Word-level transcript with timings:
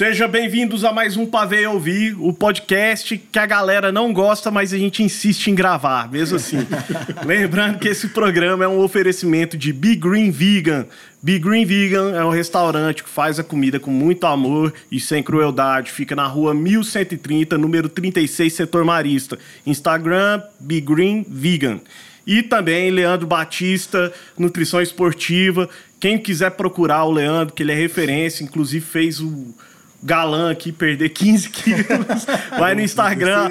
Seja 0.00 0.26
bem-vindos 0.26 0.82
a 0.82 0.94
mais 0.94 1.14
um 1.18 1.26
Pavê 1.26 1.66
Ouvir, 1.66 2.16
o 2.18 2.32
podcast 2.32 3.18
que 3.18 3.38
a 3.38 3.44
galera 3.44 3.92
não 3.92 4.14
gosta, 4.14 4.50
mas 4.50 4.72
a 4.72 4.78
gente 4.78 5.02
insiste 5.02 5.48
em 5.48 5.54
gravar, 5.54 6.10
mesmo 6.10 6.36
assim. 6.36 6.56
Lembrando 7.22 7.78
que 7.78 7.86
esse 7.86 8.08
programa 8.08 8.64
é 8.64 8.66
um 8.66 8.80
oferecimento 8.80 9.58
de 9.58 9.74
Be 9.74 9.94
Green 9.94 10.30
Vegan. 10.30 10.86
Be 11.22 11.38
Green 11.38 11.66
Vegan 11.66 12.12
é 12.16 12.24
um 12.24 12.30
restaurante 12.30 13.04
que 13.04 13.10
faz 13.10 13.38
a 13.38 13.44
comida 13.44 13.78
com 13.78 13.90
muito 13.90 14.26
amor 14.26 14.72
e 14.90 14.98
sem 14.98 15.22
crueldade. 15.22 15.92
Fica 15.92 16.16
na 16.16 16.26
rua 16.26 16.54
1130, 16.54 17.58
número 17.58 17.86
36, 17.86 18.54
setor 18.54 18.86
marista. 18.86 19.38
Instagram, 19.66 20.42
Be 20.58 20.80
Green 20.80 21.26
Vegan. 21.28 21.78
E 22.26 22.42
também 22.42 22.90
Leandro 22.90 23.26
Batista, 23.26 24.10
Nutrição 24.38 24.80
Esportiva. 24.80 25.68
Quem 26.00 26.16
quiser 26.16 26.52
procurar 26.52 27.04
o 27.04 27.12
Leandro, 27.12 27.54
que 27.54 27.62
ele 27.62 27.72
é 27.72 27.74
referência, 27.74 28.42
inclusive 28.42 28.82
fez 28.82 29.20
o 29.20 29.54
galã 30.02 30.50
aqui 30.50 30.72
perder 30.72 31.10
15 31.10 31.48
quilos. 31.50 32.26
Vai 32.58 32.74
no 32.74 32.80
Instagram. 32.80 33.50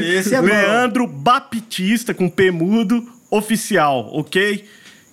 Esse 0.00 0.34
é. 0.34 0.40
Leandro 0.40 1.06
Baptista, 1.06 2.12
com 2.12 2.28
P 2.28 2.50
mudo, 2.50 3.06
oficial, 3.30 4.10
ok? 4.12 4.64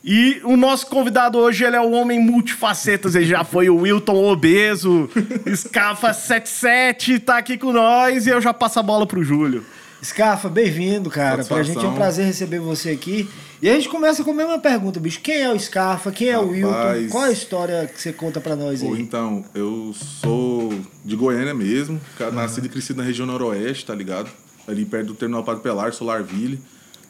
E 0.06 0.42
o 0.44 0.58
nosso 0.58 0.88
convidado 0.88 1.38
hoje, 1.38 1.64
ele 1.64 1.78
é 1.78 1.82
um 1.82 1.94
homem 1.94 2.20
multifacetas. 2.20 3.16
Ele 3.16 3.26
já 3.26 3.46
foi 3.46 3.70
o 3.70 3.78
Wilton 3.78 4.22
Obeso, 4.26 5.10
Scafa 5.56 6.12
77, 6.14 7.20
tá 7.20 7.38
aqui 7.38 7.58
com 7.58 7.72
nós. 7.72 8.28
E 8.28 8.30
eu 8.30 8.42
já 8.42 8.54
passo 8.54 8.80
a 8.80 8.84
bola 8.84 9.08
pro 9.08 9.24
Júlio. 9.24 9.64
Scafa, 10.04 10.50
bem-vindo, 10.50 11.10
cara. 11.10 11.36
Pra 11.36 11.44
Satisfação. 11.46 11.74
gente 11.74 11.86
é 11.86 11.88
um 11.88 11.96
prazer 11.96 12.26
receber 12.26 12.60
você 12.60 12.90
aqui. 12.90 13.30
E 13.64 13.70
a 13.70 13.76
gente 13.76 13.88
começa 13.88 14.22
com 14.26 14.32
a 14.32 14.34
mesma 14.34 14.60
pergunta, 14.60 15.00
bicho. 15.00 15.22
Quem 15.22 15.42
é 15.42 15.50
o 15.50 15.58
Scafa? 15.58 16.12
Quem 16.12 16.28
é 16.28 16.38
o 16.38 16.50
Wilton? 16.50 16.70
Rapaz. 16.70 17.10
Qual 17.10 17.24
a 17.24 17.32
história 17.32 17.88
que 17.88 18.02
você 18.02 18.12
conta 18.12 18.42
pra 18.42 18.58
nós 18.58 18.82
Pô, 18.84 18.94
aí? 18.94 19.02
então, 19.02 19.46
eu 19.56 19.94
sou 20.22 20.74
de 21.06 21.16
Goiânia 21.16 21.54
mesmo, 21.54 21.98
nascido 22.34 22.66
e 22.66 22.70
crescido 22.70 23.00
na 23.00 23.06
região 23.06 23.26
noroeste, 23.26 23.86
tá 23.86 23.96
ligado? 23.96 24.30
Ali 24.68 24.84
perto 24.84 25.08
do 25.08 25.14
Terminal 25.14 25.46
Padre 25.46 25.64
Pelar, 25.64 25.94
Solarville. 25.94 26.60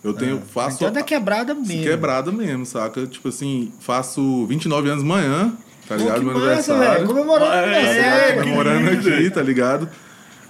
Eu 0.04 0.14
tenho, 0.14 0.42
faço... 0.42 0.76
Então 0.76 0.90
é 0.90 0.92
da 0.92 1.02
quebrada 1.02 1.56
mesmo. 1.56 1.82
Quebrada 1.82 2.32
mesmo, 2.32 2.68
saca? 2.68 3.08
Tipo 3.08 3.30
assim, 3.30 3.72
faço 3.80 4.46
29 4.46 4.90
anos 4.90 5.04
amanhã, 5.04 5.58
tá 5.88 5.96
Pô, 5.96 6.04
ligado? 6.04 6.20
que 6.20 6.26
Meu 6.26 6.38
massa, 6.40 6.72
aniversário. 6.76 7.08
Comemorando 7.08 7.52
É, 7.52 7.62
Tá 7.62 7.78
aniversário. 7.80 8.44
Comemorando 8.44 8.90
aqui, 8.92 9.30
tá 9.32 9.42
ligado? 9.42 9.90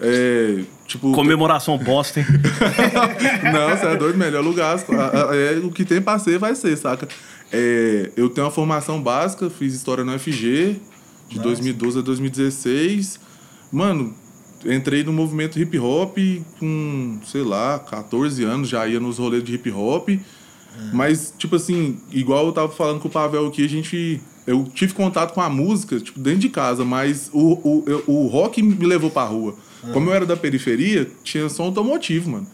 É, 0.02 0.64
tipo... 0.86 1.12
Comemoração 1.12 1.78
bosta, 1.78 2.20
hein? 2.20 2.26
Não, 3.54 3.78
você 3.78 3.86
é 3.86 3.96
doido, 3.96 4.18
melhor 4.18 4.44
lugar. 4.44 4.78
É, 5.34 5.60
o 5.64 5.72
que 5.72 5.86
tem 5.86 6.02
pra 6.02 6.20
ser, 6.20 6.38
vai 6.38 6.56
ser, 6.56 6.76
saca? 6.78 7.08
É, 7.52 8.12
eu 8.18 8.30
tenho 8.30 8.46
uma 8.46 8.52
formação 8.52 9.02
básica, 9.02 9.50
fiz 9.50 9.74
história 9.74 10.04
no 10.04 10.18
FG, 10.18 10.80
de 11.30 11.40
2012 11.40 12.00
a 12.00 12.02
2016. 12.02 13.20
Mano, 13.72 14.14
entrei 14.66 15.04
no 15.04 15.14
movimento 15.14 15.60
hip 15.60 15.78
hop 15.80 16.18
com, 16.60 17.20
sei 17.26 17.44
lá, 17.44 17.80
14 17.80 18.44
anos, 18.44 18.70
já 18.70 18.88
ia 18.88 19.00
nos 19.00 19.18
rolês 19.18 19.44
de 19.44 19.56
hip 19.56 19.72
hop. 19.72 20.10
Mas, 20.92 21.34
tipo 21.38 21.56
assim, 21.56 22.00
igual 22.12 22.48
eu 22.48 22.52
tava 22.52 22.72
falando 22.72 23.00
com 23.00 23.08
o 23.08 23.12
Pavel 23.12 23.48
aqui, 23.48 23.64
a 23.64 23.70
gente. 23.70 24.22
Eu 24.46 24.66
tive 24.74 24.94
contato 24.94 25.34
com 25.34 25.42
a 25.42 25.50
música, 25.50 26.00
tipo, 26.00 26.20
dentro 26.20 26.40
de 26.40 26.50
casa, 26.50 26.84
mas 26.84 27.30
o, 27.32 27.54
o, 27.64 28.04
o 28.08 28.28
rock 28.28 28.62
me 28.62 28.86
levou 28.86 29.10
pra 29.10 29.24
rua. 29.24 29.56
Como 29.92 30.10
eu 30.10 30.14
era 30.14 30.26
da 30.26 30.38
periferia, 30.38 31.08
tinha 31.24 31.50
som 31.50 31.64
automotivo, 31.64 32.30
mano. 32.32 32.48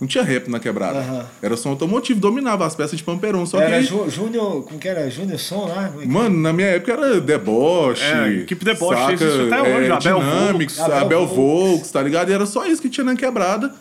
Não 0.00 0.08
tinha 0.08 0.24
rap 0.24 0.50
na 0.50 0.58
quebrada. 0.58 0.98
Aham. 0.98 1.26
Era 1.40 1.56
som 1.56 1.70
automotivo, 1.70 2.18
dominava 2.18 2.66
as 2.66 2.74
peças 2.74 2.98
de 2.98 3.04
Pamperon. 3.04 3.46
Só 3.46 3.60
Era 3.60 3.78
que. 3.78 3.86
Jú- 3.86 4.10
Júnior, 4.10 4.64
como 4.64 4.78
que 4.78 4.88
era? 4.88 5.08
Júnior 5.08 5.38
Som 5.38 5.66
lá? 5.66 5.92
É 6.02 6.04
Mano, 6.04 6.36
na 6.36 6.52
minha 6.52 6.66
época 6.68 6.92
era 6.92 7.20
deboche. 7.20 8.02
É, 8.04 8.28
equipe 8.40 8.64
deboche, 8.64 9.00
saca? 9.00 9.12
existe 9.14 9.52
até 9.52 9.62
hoje, 9.62 9.88
é, 9.88 9.92
Abel 9.92 10.18
Dynamics, 10.18 10.76
Volks. 10.76 10.80
Abel 10.92 11.06
Abel 11.06 11.26
Volks, 11.26 11.90
tá 11.92 12.02
ligado? 12.02 12.30
E 12.30 12.32
era 12.34 12.44
só 12.44 12.66
isso 12.66 12.82
que 12.82 12.88
tinha 12.88 13.04
na 13.04 13.14
quebrada. 13.14 13.72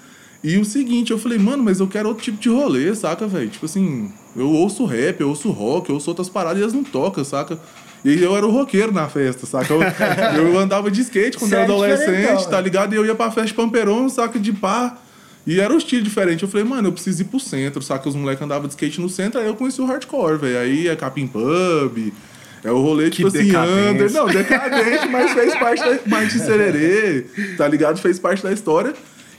E 0.43 0.57
o 0.57 0.63
seguinte, 0.65 1.11
eu 1.11 1.17
falei, 1.17 1.37
mano, 1.39 1.63
mas 1.63 1.79
eu 1.79 1.87
quero 1.87 2.09
outro 2.09 2.23
tipo 2.23 2.37
de 2.37 2.49
rolê, 2.49 2.93
saca, 2.93 3.25
velho? 3.25 3.49
Tipo 3.49 3.65
assim, 3.65 4.11
eu 4.35 4.49
ouço 4.49 4.85
rap, 4.85 5.21
eu 5.21 5.29
ouço 5.29 5.49
rock, 5.51 5.89
eu 5.89 5.95
ouço 5.95 6.09
outras 6.09 6.29
paradas 6.29 6.59
e 6.59 6.61
elas 6.61 6.73
não 6.73 6.83
tocam, 6.83 7.23
saca? 7.23 7.59
E 8.03 8.21
eu 8.21 8.35
era 8.35 8.45
o 8.45 8.51
roqueiro 8.51 8.91
na 8.91 9.07
festa, 9.07 9.45
saca? 9.45 9.73
Eu, 9.73 9.81
eu 10.35 10.59
andava 10.59 10.91
de 10.91 11.01
skate 11.01 11.37
quando 11.37 11.53
era 11.53 11.61
é 11.61 11.65
adolescente, 11.65 12.45
tá 12.49 12.57
né? 12.57 12.61
ligado? 12.61 12.93
E 12.93 12.97
eu 12.97 13.05
ia 13.05 13.15
pra 13.15 13.31
festa 13.31 13.47
de 13.47 13.53
Pamperon, 13.53 14.09
saca, 14.09 14.37
de 14.39 14.51
pá. 14.51 14.97
E 15.45 15.59
era 15.59 15.73
um 15.73 15.77
estilo 15.77 16.03
diferente. 16.03 16.43
Eu 16.43 16.49
falei, 16.49 16.65
mano, 16.65 16.87
eu 16.89 16.91
preciso 16.91 17.21
ir 17.21 17.25
pro 17.25 17.39
centro, 17.39 17.81
saca? 17.81 18.07
Os 18.07 18.15
moleques 18.15 18.43
andavam 18.43 18.67
de 18.67 18.73
skate 18.73 18.99
no 18.99 19.09
centro, 19.09 19.39
aí 19.39 19.47
eu 19.47 19.55
conheci 19.55 19.81
o 19.81 19.85
hardcore, 19.85 20.37
velho. 20.37 20.59
Aí 20.59 20.87
é 20.87 20.95
Capim 20.95 21.27
Pub, 21.27 22.13
é 22.63 22.71
o 22.71 22.81
rolê, 22.81 23.09
tipo 23.09 23.27
assim, 23.27 23.45
decadência. 23.45 23.91
under. 23.91 24.11
Não, 24.11 24.25
decadente, 24.27 25.07
mas 25.09 25.31
fez 25.33 25.55
parte 25.55 25.83
da 25.83 25.99
Martin 26.05 26.39
Sererê, 26.39 27.25
tá 27.57 27.67
ligado? 27.67 27.99
Fez 27.99 28.19
parte 28.19 28.41
da 28.41 28.51
história. 28.51 28.93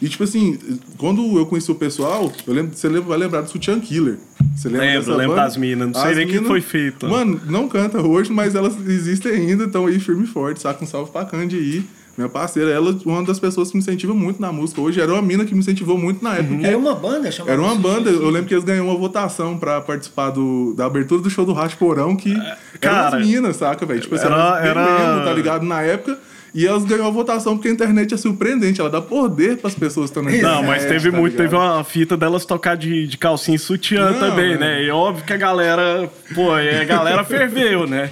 E, 0.05 0.09
tipo 0.11 0.23
assim, 0.25 0.59
quando 0.99 1.39
eu 1.39 1.47
conheci 1.47 1.71
o 1.71 1.75
pessoal, 1.75 2.31
eu 2.47 2.53
lembro, 2.53 2.77
você 2.77 2.89
vai 3.01 3.17
lembrar 3.17 3.41
do 3.41 3.49
Sutiã 3.49 3.81
Killer. 3.81 4.19
Você 4.55 4.69
lembra 4.69 4.85
Lembro, 4.87 5.01
dessa 5.01 5.17
lembro 5.17 5.35
banda? 5.37 5.47
das 5.47 5.57
minas. 5.57 5.87
Não 5.89 5.95
sei 6.03 6.11
As 6.11 6.17
nem 6.19 6.27
o 6.27 6.29
que 6.29 6.41
foi 6.43 6.61
feito. 6.61 7.09
Mano, 7.09 7.41
não 7.47 7.67
canta 7.69 8.03
hoje, 8.03 8.31
mas 8.31 8.55
elas 8.55 8.77
existem 8.87 9.33
ainda, 9.33 9.65
estão 9.65 9.87
aí 9.87 9.99
firme 9.99 10.25
e 10.25 10.27
forte, 10.27 10.61
saca? 10.61 10.85
Um 10.85 10.87
salve 10.87 11.11
pra 11.11 11.25
Candy 11.25 11.57
aí. 11.57 11.85
Minha 12.19 12.29
parceira, 12.29 12.71
ela 12.71 12.91
é 12.91 13.09
uma 13.09 13.23
das 13.25 13.41
pessoas 13.41 13.71
que 13.71 13.77
me 13.77 13.83
incentiva 13.83 14.13
muito 14.15 14.41
na 14.43 14.53
música 14.53 14.81
hoje. 14.81 15.01
Era 15.01 15.11
uma 15.13 15.23
mina 15.23 15.45
que 15.47 15.55
me 15.55 15.61
incentivou 15.61 15.97
muito 15.99 16.23
na 16.23 16.35
época. 16.35 16.49
porque 16.53 16.67
Era 16.67 16.77
uma 16.79 16.95
banda? 16.95 17.33
chamava 17.33 17.53
era 17.53 17.63
uma 17.63 17.75
banda, 17.75 18.11
eu 18.11 18.29
lembro 18.31 18.47
que 18.47 18.55
eles 18.55 18.63
ganharam 18.63 18.87
uma 18.89 18.97
votação 18.99 19.57
pra 19.59 19.81
participar 19.81 20.31
do, 20.31 20.75
da 20.77 20.85
abertura 20.85 21.23
do 21.23 21.31
show 21.31 21.45
do 21.47 21.53
Racho 21.55 21.77
Porão, 21.79 22.15
que 22.15 22.33
cara, 22.79 23.09
eram 23.09 23.19
as 23.19 23.27
minas, 23.27 23.57
saca, 23.57 23.85
velho? 23.87 24.01
Tipo 24.01 24.15
assim, 24.17 24.27
era- 24.27 24.61
era- 24.65 24.85
mesmo, 25.15 25.25
tá 25.25 25.33
ligado? 25.33 25.65
Na 25.65 25.81
época. 25.83 26.19
E 26.55 26.67
elas 26.67 26.85
ganhou 26.85 27.07
a 27.09 27.11
votação 27.11 27.57
porque 27.57 27.69
a 27.69 27.73
internet 27.73 28.15
é 28.15 28.17
surpreendente, 28.17 28.81
ela 28.81 28.89
dá 28.89 29.01
poder 29.01 29.57
pras 29.57 29.75
pessoas 29.75 30.11
que 30.11 30.19
estão 30.19 30.23
na 30.23 30.31
internet. 30.31 30.55
Não, 30.55 30.63
mas 30.63 30.85
teve 30.85 31.11
tá 31.11 31.17
muito, 31.19 31.33
ligado? 31.33 31.51
teve 31.51 31.57
uma 31.57 31.83
fita 31.83 32.17
delas 32.17 32.45
tocar 32.47 32.77
de, 32.77 33.07
de 33.09 33.19
calcinha 33.19 33.57
e 33.57 33.59
sutiã 33.59 34.11
Não, 34.13 34.21
também, 34.21 34.53
é. 34.53 34.57
né? 34.59 34.83
E 34.85 34.91
óbvio 34.91 35.25
que 35.25 35.33
a 35.33 35.37
galera, 35.37 36.09
pô, 36.33 36.53
a 36.53 36.85
galera 36.85 37.25
ferveu, 37.27 37.87
né? 37.89 38.09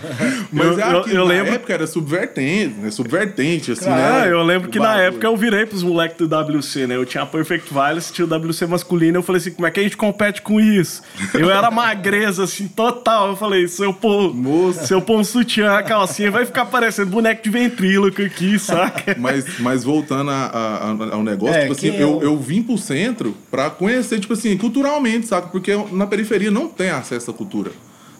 Mas 0.53 0.67
eu, 0.67 0.81
é 0.81 0.93
eu, 0.93 0.99
aquilo, 1.01 1.17
eu 1.19 1.25
na 1.25 1.29
lembro. 1.35 1.55
época 1.55 1.73
era 1.73 1.87
subvertente, 1.87 2.75
né? 2.81 2.91
Subvertente, 2.91 3.73
assim, 3.73 3.89
Ah, 3.89 4.23
né? 4.25 4.33
eu 4.33 4.43
lembro 4.43 4.69
que 4.71 4.79
na 4.81 4.97
época 5.01 5.27
eu 5.27 5.37
virei 5.37 5.65
pros 5.65 5.83
moleques 5.85 6.17
do 6.19 6.27
WC, 6.59 6.87
né? 6.89 6.97
Eu 6.97 7.07
tinha 7.07 7.23
a 7.23 7.27
Perfect 7.27 7.73
Violence, 7.73 8.13
tinha 8.13 8.27
o 8.27 8.29
WC 8.49 8.67
masculino. 8.67 9.19
Eu 9.19 9.23
falei 9.23 9.41
assim, 9.41 9.53
como 9.53 9.67
é 9.67 9.71
que 9.71 9.79
a 9.79 9.83
gente 9.85 9.97
compete 9.97 10.43
com 10.43 10.61
isso? 10.61 11.01
Eu 11.35 11.49
era 11.51 11.71
magreza, 11.71 12.45
assim, 12.45 12.67
total. 12.67 13.29
Eu 13.29 13.37
falei, 13.37 13.69
se 13.69 13.85
eu 13.85 13.95
pôr, 13.95 14.35
Moça. 14.35 14.85
se 14.87 14.93
eu 14.93 15.01
pôr 15.01 15.19
um 15.21 15.25
sutiã, 15.25 15.75
a 15.77 15.83
calcinha, 15.83 16.31
vai 16.31 16.45
ficar 16.45 16.67
parecendo 16.67 17.11
boneco 17.11 17.43
de 17.43 17.51
ventríloco 17.51 18.32
aqui, 18.33 18.59
saca? 18.59 19.17
Mas, 19.21 19.59
mas 19.61 19.85
voltando 19.85 20.31
a- 20.31 20.47
a- 20.47 21.15
ao 21.15 21.23
negócio, 21.23 21.55
É, 21.57 21.61
tipo 21.63 21.73
assim, 21.73 21.89
eu, 21.97 22.19
o- 22.19 22.23
eu 22.23 22.39
vim 22.39 22.63
pro 22.63 22.77
centro 22.79 23.35
pra 23.51 23.71
conhecer, 23.71 24.19
tipo 24.21 24.33
assim, 24.33 24.57
culturalmente, 24.57 25.27
saca? 25.27 25.49
Porque 25.49 25.73
na 25.93 26.07
periferia 26.07 26.51
não 26.51 26.69
tem 26.69 26.91
acesso 26.91 27.31
à 27.31 27.35
cultura. 27.35 27.71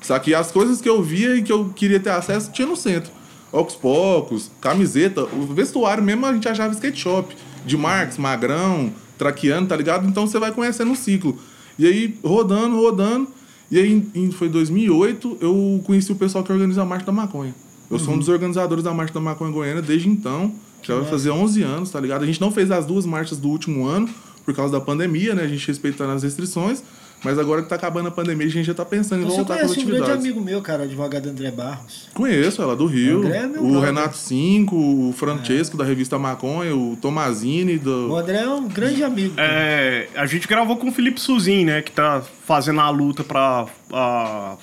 Saca? 0.01 0.29
E 0.31 0.35
as 0.35 0.51
coisas 0.51 0.81
que 0.81 0.89
eu 0.89 1.03
via 1.03 1.37
e 1.37 1.43
que 1.43 1.53
eu 1.53 1.71
queria 1.75 1.99
ter 2.01 2.11
acesso 2.11 2.51
tinha 2.53 2.67
no 2.67 2.77
centro. 2.77 3.11
Ocos 3.51 3.75
Pocos, 3.75 4.51
camiseta, 4.61 5.25
o 5.25 5.47
vestuário 5.55 6.03
mesmo 6.03 6.25
a 6.27 6.33
gente 6.33 6.49
achava 6.49 6.73
skate 6.75 6.99
shop. 7.01 7.35
De 7.65 7.77
Marx, 7.77 8.19
Magrão, 8.19 8.93
Traquiano, 9.17 9.67
tá 9.67 9.77
ligado? 9.77 10.07
Então 10.09 10.27
você 10.27 10.39
vai 10.39 10.51
conhecendo 10.51 10.91
um 10.91 10.97
ciclo. 10.97 11.39
E 11.79 11.87
aí, 11.87 12.19
rodando, 12.25 12.77
rodando. 12.77 13.29
E 13.71 13.79
aí, 13.79 14.03
em, 14.15 14.31
foi 14.33 14.49
2008, 14.49 15.39
eu 15.41 15.81
conheci 15.87 16.11
o 16.13 16.17
pessoal 16.17 16.43
que 16.43 16.53
organiza 16.53 16.83
a 16.83 16.85
Marcha 16.85 17.07
da 17.07 17.13
Maconha. 17.13 17.55
Eu 17.93 17.99
sou 17.99 18.15
um 18.15 18.19
dos 18.19 18.29
organizadores 18.29 18.83
da 18.83 18.93
Marcha 18.93 19.13
da 19.15 19.21
Maconha 19.21 19.53
Goiânia 19.53 19.83
desde 19.83 20.09
então. 20.09 20.53
Já 20.83 20.97
vai 20.97 21.05
fazer 21.05 21.31
11 21.31 21.63
anos, 21.63 21.91
tá 21.91 22.01
ligado? 22.01 22.23
A 22.23 22.27
gente 22.27 22.41
não 22.41 22.51
fez 22.51 22.71
as 22.71 22.85
duas 22.87 23.07
marchas 23.07 23.39
do 23.39 23.49
último 23.49 23.87
ano 23.87 24.09
por 24.45 24.53
causa 24.55 24.73
da 24.73 24.81
pandemia, 24.81 25.35
né? 25.35 25.43
A 25.45 25.47
gente 25.49 25.67
respeitando 25.69 26.13
as 26.13 26.23
restrições. 26.25 26.83
Mas 27.25 27.39
agora 27.39 27.63
que 27.63 27.69
tá 27.69 27.77
acabando 27.77 28.09
a 28.09 28.11
pandemia, 28.11 28.49
a 28.49 28.51
gente 28.51 28.67
já 28.67 28.75
tá 28.75 28.85
pensando 28.85 29.21
em 29.23 29.27
Você 29.27 29.37
voltar 29.37 29.55
com 29.59 29.61
as 29.61 29.67
conhece 29.69 29.81
um 29.81 29.87
grande 29.87 30.03
atividades. 30.03 30.25
amigo 30.27 30.41
meu, 30.45 30.61
cara, 30.61 30.81
o 30.83 30.85
advogado 30.87 31.29
André 31.29 31.53
Barros. 31.53 32.09
Conheço 32.13 32.61
ela 32.61 32.75
do 32.75 32.85
Rio. 32.87 33.19
André 33.21 33.37
é 33.39 33.47
meu 33.47 33.63
o 33.65 33.71
brother. 33.71 33.85
Renato 33.95 34.17
Cinco, 34.17 34.75
o 34.75 35.13
Francesco 35.17 35.77
da 35.77 35.85
revista 35.85 36.19
Maconha, 36.19 36.75
o 36.75 36.97
Tomazini 37.01 37.77
O 37.77 37.79
do. 37.79 38.17
André 38.17 38.39
é 38.39 38.49
um 38.49 38.67
grande 38.67 39.05
amigo. 39.05 39.35
É, 39.39 40.09
a 40.17 40.27
gente 40.27 40.49
gravou 40.49 40.77
com 40.77 40.89
o 40.89 40.93
Felipe 40.93 41.21
Suzin, 41.21 41.65
né? 41.67 41.81
Que 41.81 41.93
tá 41.93 42.23
fazendo 42.45 42.81
a 42.81 42.91
luta 42.91 43.23
pra. 43.23 43.67
a- 43.93 44.57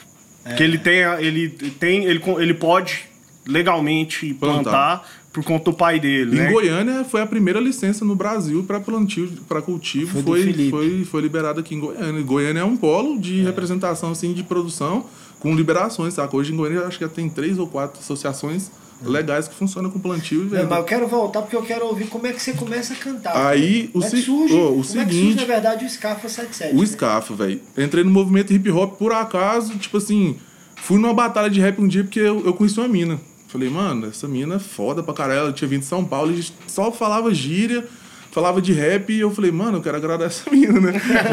Que 0.58 0.62
ele 0.64 0.78
tem. 0.80 1.06
a- 1.06 1.22
Ele 1.22 1.48
tem. 1.80 2.04
Ele, 2.04 2.22
ele 2.40 2.54
pode 2.54 3.08
legalmente 3.50 4.34
plantar, 4.34 4.64
Plantar. 4.64 5.10
por 5.34 5.44
conta 5.44 5.66
do 5.72 5.74
pai 5.74 6.00
dele, 6.00 6.36
Em 6.36 6.40
né? 6.40 6.52
Goiânia 6.52 7.04
foi 7.04 7.22
a 7.22 7.26
primeira 7.26 7.60
licença 7.60 8.06
no 8.06 8.16
Brasil 8.16 8.64
para 8.64 8.80
plantio, 8.80 9.30
para 9.48 9.62
cultivo, 9.62 10.22
Foi 10.24 10.54
foi, 10.54 10.70
foi, 10.70 11.06
foi 11.06 11.22
liberada 11.22 11.60
aqui 11.60 11.76
em 11.76 11.80
Goiânia. 11.80 12.22
Goiânia 12.22 12.60
é 12.62 12.66
um 12.66 12.78
polo 12.78 13.20
de 13.20 13.42
representação 13.42 14.12
assim 14.12 14.34
de 14.34 14.44
produção 14.44 15.06
com 15.40 15.56
liberações, 15.56 16.14
saca? 16.14 16.36
Hoje 16.36 16.54
em 16.54 16.56
Goiânia 16.56 16.86
acho 16.86 16.98
que 16.98 17.04
já 17.06 17.10
tem 17.10 17.30
três 17.30 17.58
ou 17.58 17.68
quatro 17.68 18.00
associações 18.00 18.72
legais 19.02 19.48
que 19.48 19.56
funcionam 19.56 19.90
com 19.90 19.98
plantio 19.98 20.42
e 20.42 20.44
Não, 20.44 20.50
venda. 20.50 20.66
mas 20.68 20.80
eu 20.80 20.84
quero 20.84 21.08
voltar 21.08 21.42
porque 21.42 21.56
eu 21.56 21.62
quero 21.62 21.86
ouvir 21.86 22.08
como 22.08 22.28
é 22.28 22.34
que 22.34 22.42
você 22.42 22.52
começa 22.52 22.92
a 22.94 22.98
cantar. 22.98 23.48
Aí, 23.48 23.86
o 23.94 23.94
como 23.94 24.06
é 24.06 24.10
que 24.10 24.18
se- 24.18 24.24
surge, 24.24 24.54
ô, 24.54 24.58
o 24.58 24.68
como 24.68 24.80
é 24.80 24.82
que 24.82 24.88
surge, 24.92 25.10
seguinte- 25.16 25.36
na 25.38 25.46
verdade, 25.46 25.86
o 25.86 25.90
Scarfa 25.90 26.28
77. 26.28 26.76
O 26.76 26.80
né? 26.82 26.86
Scafa, 26.86 27.34
velho. 27.34 27.62
Entrei 27.78 28.04
no 28.04 28.12
movimento 28.12 28.52
hip 28.52 28.70
hop 28.70 28.98
por 28.98 29.14
acaso, 29.14 29.78
tipo 29.78 29.96
assim, 29.96 30.36
fui 30.76 31.00
numa 31.00 31.14
batalha 31.14 31.50
de 31.50 31.62
rap 31.62 31.80
um 31.80 31.88
dia 31.88 32.04
porque 32.04 32.20
eu, 32.20 32.46
eu 32.46 32.54
conheci 32.54 32.78
uma 32.78 32.90
mina. 32.90 33.18
Falei, 33.50 33.70
mano, 33.70 34.08
essa 34.08 34.28
mina 34.28 34.56
é 34.56 34.60
foda 34.60 35.02
pra 35.04 35.14
caralho. 35.14 35.40
Ela 35.40 35.54
tinha 35.54 35.68
vindo 35.68 35.82
de 35.82 35.88
São 35.88 36.06
Paulo 36.06 36.32
e 36.32 36.46
só 36.68 36.92
falava 36.92 37.34
gíria, 37.34 37.84
falava 38.32 38.62
de 38.62 38.72
rap. 38.74 39.12
E 39.12 39.20
eu 39.20 39.32
falei, 39.32 39.52
mano, 39.52 39.78
eu 39.78 39.82
quero 39.82 39.98
agradar 39.98 40.28
essa 40.28 40.50
mina, 40.52 40.80
né? 40.80 40.92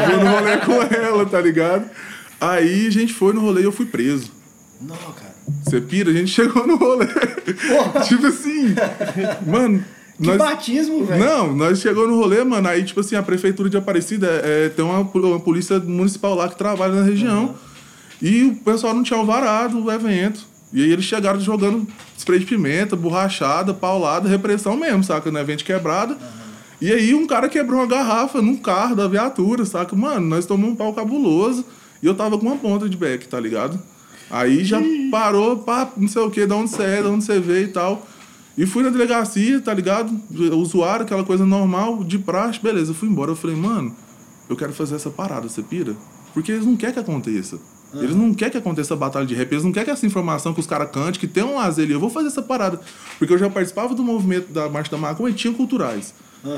Vou 0.09 0.23
no 0.23 0.31
rolê 0.31 0.57
com 0.57 0.95
ela, 0.95 1.25
tá 1.25 1.39
ligado? 1.39 1.89
Aí 2.41 2.87
a 2.87 2.91
gente 2.91 3.13
foi 3.13 3.33
no 3.33 3.41
rolê 3.41 3.61
e 3.61 3.65
eu 3.65 3.71
fui 3.71 3.85
preso. 3.85 4.31
Não, 4.81 4.95
cara. 4.95 5.35
Você 5.63 5.79
pira? 5.79 6.09
A 6.09 6.13
gente 6.13 6.29
chegou 6.31 6.65
no 6.67 6.75
rolê. 6.75 7.05
tipo 8.07 8.25
assim, 8.27 8.75
mano. 9.45 9.83
Que 10.19 10.25
nós- 10.27 10.37
batismo, 10.39 11.05
velho. 11.05 11.23
Não, 11.23 11.55
nós 11.55 11.79
chegou 11.79 12.07
no 12.07 12.15
rolê, 12.15 12.43
mano. 12.43 12.67
Aí, 12.67 12.83
tipo 12.83 12.99
assim, 12.99 13.15
a 13.15 13.21
prefeitura 13.21 13.69
de 13.69 13.77
Aparecida 13.77 14.27
é, 14.43 14.69
tem 14.69 14.83
uma, 14.83 14.99
uma 15.01 15.39
polícia 15.39 15.79
municipal 15.79 16.33
lá 16.33 16.49
que 16.49 16.57
trabalha 16.57 16.93
na 16.95 17.03
região. 17.03 17.55
E 18.19 18.43
o 18.45 18.55
pessoal 18.55 18.95
não 18.95 19.03
tinha 19.03 19.19
alvarado 19.19 19.83
o 19.83 19.91
evento. 19.91 20.39
E 20.73 20.83
aí 20.83 20.91
eles 20.91 21.05
chegaram 21.05 21.39
jogando 21.39 21.87
spray 22.17 22.39
de 22.39 22.45
pimenta, 22.45 22.95
borrachada, 22.95 23.73
paulada, 23.73 24.27
repressão 24.27 24.75
mesmo, 24.75 25.03
saca? 25.03 25.31
No 25.31 25.39
evento 25.39 25.59
de 25.59 25.65
quebrada. 25.65 26.17
E 26.79 26.91
aí 26.91 27.13
um 27.13 27.25
cara 27.25 27.49
quebrou 27.49 27.79
uma 27.79 27.87
garrafa 27.87 28.41
num 28.41 28.57
carro 28.57 28.95
da 28.95 29.07
viatura, 29.07 29.65
saca? 29.65 29.95
Mano, 29.95 30.27
nós 30.27 30.45
tomamos 30.45 30.73
um 30.73 30.75
pau 30.75 30.93
cabuloso. 30.93 31.65
E 32.01 32.05
eu 32.05 32.13
tava 32.13 32.37
com 32.37 32.45
uma 32.45 32.57
ponta 32.57 32.87
de 32.87 32.95
beck, 32.95 33.27
tá 33.27 33.39
ligado? 33.39 33.79
Aí 34.29 34.63
já 34.63 34.79
parou, 35.09 35.57
pá, 35.57 35.89
não 35.95 36.07
sei 36.07 36.21
o 36.21 36.29
que, 36.29 36.45
de 36.45 36.53
onde 36.53 36.69
você 36.69 36.83
é, 36.83 37.01
de 37.01 37.07
onde 37.07 37.23
você 37.23 37.39
veio 37.39 37.65
e 37.65 37.69
tal. 37.69 38.05
E 38.57 38.65
fui 38.65 38.83
na 38.83 38.89
delegacia, 38.89 39.61
tá 39.61 39.73
ligado? 39.73 40.19
Usuário, 40.53 41.05
aquela 41.05 41.23
coisa 41.23 41.45
normal, 41.45 42.03
de 42.03 42.19
praxe, 42.19 42.59
beleza. 42.61 42.91
Eu 42.91 42.95
fui 42.95 43.07
embora. 43.07 43.31
Eu 43.31 43.35
falei, 43.35 43.55
mano, 43.55 43.95
eu 44.49 44.55
quero 44.55 44.73
fazer 44.73 44.95
essa 44.95 45.09
parada, 45.09 45.47
você 45.47 45.61
pira? 45.61 45.95
Porque 46.33 46.51
eles 46.51 46.65
não 46.65 46.75
querem 46.75 46.93
que 46.93 46.99
aconteça. 46.99 47.59
Eles 48.03 48.15
não 48.15 48.33
querem 48.33 48.51
que 48.51 48.57
aconteça 48.57 48.93
a 48.93 48.97
batalha 48.97 49.25
de 49.25 49.33
rap, 49.35 49.51
eles 49.51 49.63
não 49.63 49.71
querem 49.71 49.85
que 49.85 49.91
essa 49.91 50.05
informação 50.05 50.53
que 50.53 50.59
os 50.59 50.67
caras 50.67 50.89
cantem, 50.91 51.19
que 51.19 51.27
tem 51.27 51.43
um 51.43 51.55
lazer 51.55 51.85
ali. 51.85 51.93
Eu 51.93 51.99
vou 51.99 52.09
fazer 52.09 52.27
essa 52.27 52.41
parada. 52.41 52.79
Porque 53.17 53.33
eu 53.33 53.37
já 53.37 53.49
participava 53.49 53.93
do 53.93 54.03
movimento 54.03 54.51
da 54.51 54.69
Marcha 54.69 54.91
da 54.91 54.97
Maconha 54.97 55.31
e 55.31 55.33
tinha 55.33 55.53
culturais. 55.53 56.13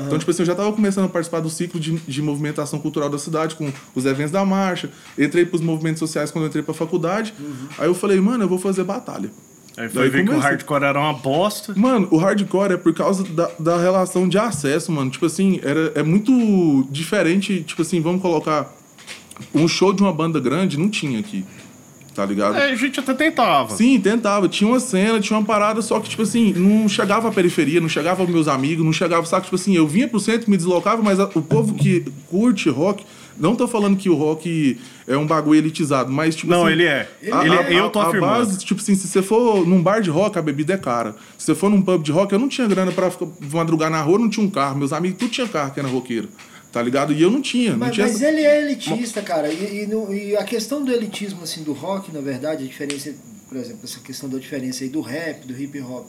Então, 0.06 0.18
tipo 0.18 0.30
assim, 0.30 0.42
eu 0.42 0.46
já 0.46 0.54
tava 0.54 0.72
começando 0.72 1.06
a 1.06 1.08
participar 1.08 1.40
do 1.40 1.50
ciclo 1.50 1.80
de, 1.80 1.92
de 1.96 2.22
movimentação 2.22 2.78
cultural 2.78 3.08
da 3.08 3.18
cidade, 3.18 3.56
com 3.56 3.72
os 3.94 4.04
eventos 4.04 4.30
da 4.30 4.44
marcha. 4.44 4.90
Entrei 5.18 5.44
pros 5.44 5.60
movimentos 5.60 5.98
sociais 5.98 6.30
quando 6.30 6.44
eu 6.44 6.48
entrei 6.48 6.62
pra 6.62 6.74
faculdade. 6.74 7.34
Aí 7.78 7.88
eu 7.88 7.94
falei, 7.94 8.20
mano, 8.20 8.44
eu 8.44 8.48
vou 8.48 8.58
fazer 8.58 8.84
batalha. 8.84 9.30
Aí 9.76 9.88
foi 9.88 10.02
Daí 10.02 10.10
ver 10.10 10.24
que 10.24 10.30
o 10.32 10.38
hardcore 10.38 10.84
era 10.84 10.98
uma 10.98 11.14
bosta. 11.14 11.72
Mano, 11.76 12.06
o 12.10 12.18
hardcore 12.18 12.74
é 12.74 12.76
por 12.76 12.92
causa 12.92 13.24
da, 13.24 13.50
da 13.58 13.78
relação 13.78 14.28
de 14.28 14.36
acesso, 14.38 14.92
mano. 14.92 15.10
Tipo 15.10 15.26
assim, 15.26 15.60
era, 15.62 15.92
é 15.94 16.02
muito 16.02 16.86
diferente. 16.90 17.62
Tipo 17.62 17.82
assim, 17.82 18.00
vamos 18.00 18.20
colocar. 18.20 18.70
Um 19.54 19.66
show 19.68 19.92
de 19.92 20.02
uma 20.02 20.12
banda 20.12 20.38
grande 20.40 20.78
não 20.78 20.88
tinha 20.88 21.18
aqui. 21.20 21.44
Tá 22.14 22.26
ligado? 22.26 22.56
É, 22.56 22.72
a 22.72 22.74
gente 22.74 22.98
até 22.98 23.14
tentava. 23.14 23.74
Sim, 23.76 23.98
tentava. 24.00 24.48
Tinha 24.48 24.68
uma 24.68 24.80
cena, 24.80 25.20
tinha 25.20 25.38
uma 25.38 25.46
parada, 25.46 25.80
só 25.80 26.00
que, 26.00 26.08
tipo 26.10 26.22
assim, 26.22 26.52
não 26.54 26.88
chegava 26.88 27.28
à 27.28 27.32
periferia, 27.32 27.80
não 27.80 27.88
chegava 27.88 28.20
aos 28.22 28.28
meus 28.30 28.48
amigos, 28.48 28.84
não 28.84 28.92
chegava, 28.92 29.24
sabe? 29.26 29.44
Tipo 29.44 29.54
assim, 29.54 29.76
eu 29.76 29.86
vinha 29.86 30.08
pro 30.08 30.18
centro, 30.18 30.50
me 30.50 30.56
deslocava, 30.56 31.00
mas 31.02 31.20
a- 31.20 31.30
o 31.34 31.40
povo 31.40 31.72
que 31.72 32.04
curte 32.28 32.68
rock, 32.68 33.04
não 33.38 33.54
tô 33.54 33.68
falando 33.68 33.96
que 33.96 34.10
o 34.10 34.14
rock 34.16 34.76
é 35.06 35.16
um 35.16 35.24
bagulho 35.24 35.58
elitizado, 35.60 36.12
mas, 36.12 36.34
tipo 36.34 36.50
Não, 36.50 36.64
assim. 36.64 36.72
ele 36.72 36.84
é. 36.84 37.08
a- 37.32 37.46
Ele- 37.46 37.56
a- 37.56 37.70
eu 37.70 37.88
tô 37.90 38.00
a 38.00 38.08
afirmando. 38.08 38.32
base, 38.38 38.58
tipo 38.58 38.80
assim, 38.80 38.96
se 38.96 39.06
você 39.06 39.22
for 39.22 39.64
num 39.66 39.80
bar 39.80 40.02
de 40.02 40.10
rock, 40.10 40.36
a 40.36 40.42
bebida 40.42 40.74
é 40.74 40.76
cara. 40.76 41.14
Se 41.38 41.46
você 41.46 41.54
for 41.54 41.70
num 41.70 41.80
pub 41.80 42.02
de 42.02 42.10
rock, 42.10 42.32
eu 42.32 42.40
não 42.40 42.48
tinha 42.48 42.66
grana 42.66 42.90
pra 42.90 43.08
ficar, 43.10 43.26
madrugar 43.52 43.88
na 43.88 44.02
rua, 44.02 44.18
não 44.18 44.28
tinha 44.28 44.44
um 44.44 44.50
carro. 44.50 44.76
Meus 44.76 44.92
amigos, 44.92 45.16
tudo 45.20 45.30
tinha 45.30 45.46
carro 45.46 45.72
que 45.72 45.78
era 45.78 45.88
roqueiro. 45.88 46.28
Tá 46.72 46.80
ligado? 46.80 47.12
E 47.12 47.20
eu 47.20 47.30
não 47.30 47.42
tinha. 47.42 47.72
não 47.72 47.78
Mas, 47.78 47.94
tinha 47.94 48.06
mas 48.06 48.16
essa- 48.16 48.28
ele 48.28 48.42
é 48.42 48.62
elitista, 48.62 49.20
cara. 49.22 49.52
E, 49.52 49.82
e 49.82 49.86
no- 49.86 50.14
e 50.14 50.36
a 50.36 50.44
questão 50.44 50.84
do 50.84 50.92
elitismo, 50.92 51.42
assim, 51.42 51.62
do 51.64 51.72
rock, 51.72 52.12
na 52.12 52.20
verdade, 52.20 52.62
a 52.62 52.66
diferença, 52.66 53.12
por 53.48 53.56
exemplo, 53.58 53.80
essa 53.82 53.98
questão 54.00 54.28
da 54.28 54.38
diferença 54.38 54.84
aí 54.84 54.90
do 54.90 55.00
rap, 55.00 55.44
do 55.46 55.60
hip 55.60 55.80
hop 55.80 56.06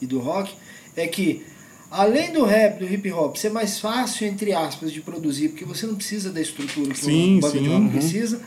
e 0.00 0.06
do 0.06 0.18
rock, 0.18 0.54
é 0.96 1.06
que 1.06 1.44
além 1.90 2.32
do 2.32 2.44
rap, 2.44 2.78
do 2.78 2.86
hip 2.90 3.10
hop, 3.12 3.36
ser 3.36 3.50
mais 3.50 3.78
fácil, 3.80 4.26
entre 4.26 4.52
aspas, 4.54 4.90
de 4.92 5.02
produzir, 5.02 5.48
porque 5.50 5.64
você 5.66 5.86
não 5.86 5.94
precisa 5.94 6.30
da 6.32 6.40
estrutura 6.40 6.90
que 6.94 7.00
Sim, 7.00 7.38
o 7.38 7.40
banda 7.42 7.58
de 7.58 7.64
sim, 7.64 7.68
rock 7.70 7.80
uhum. 7.82 7.90
precisa. 7.90 8.40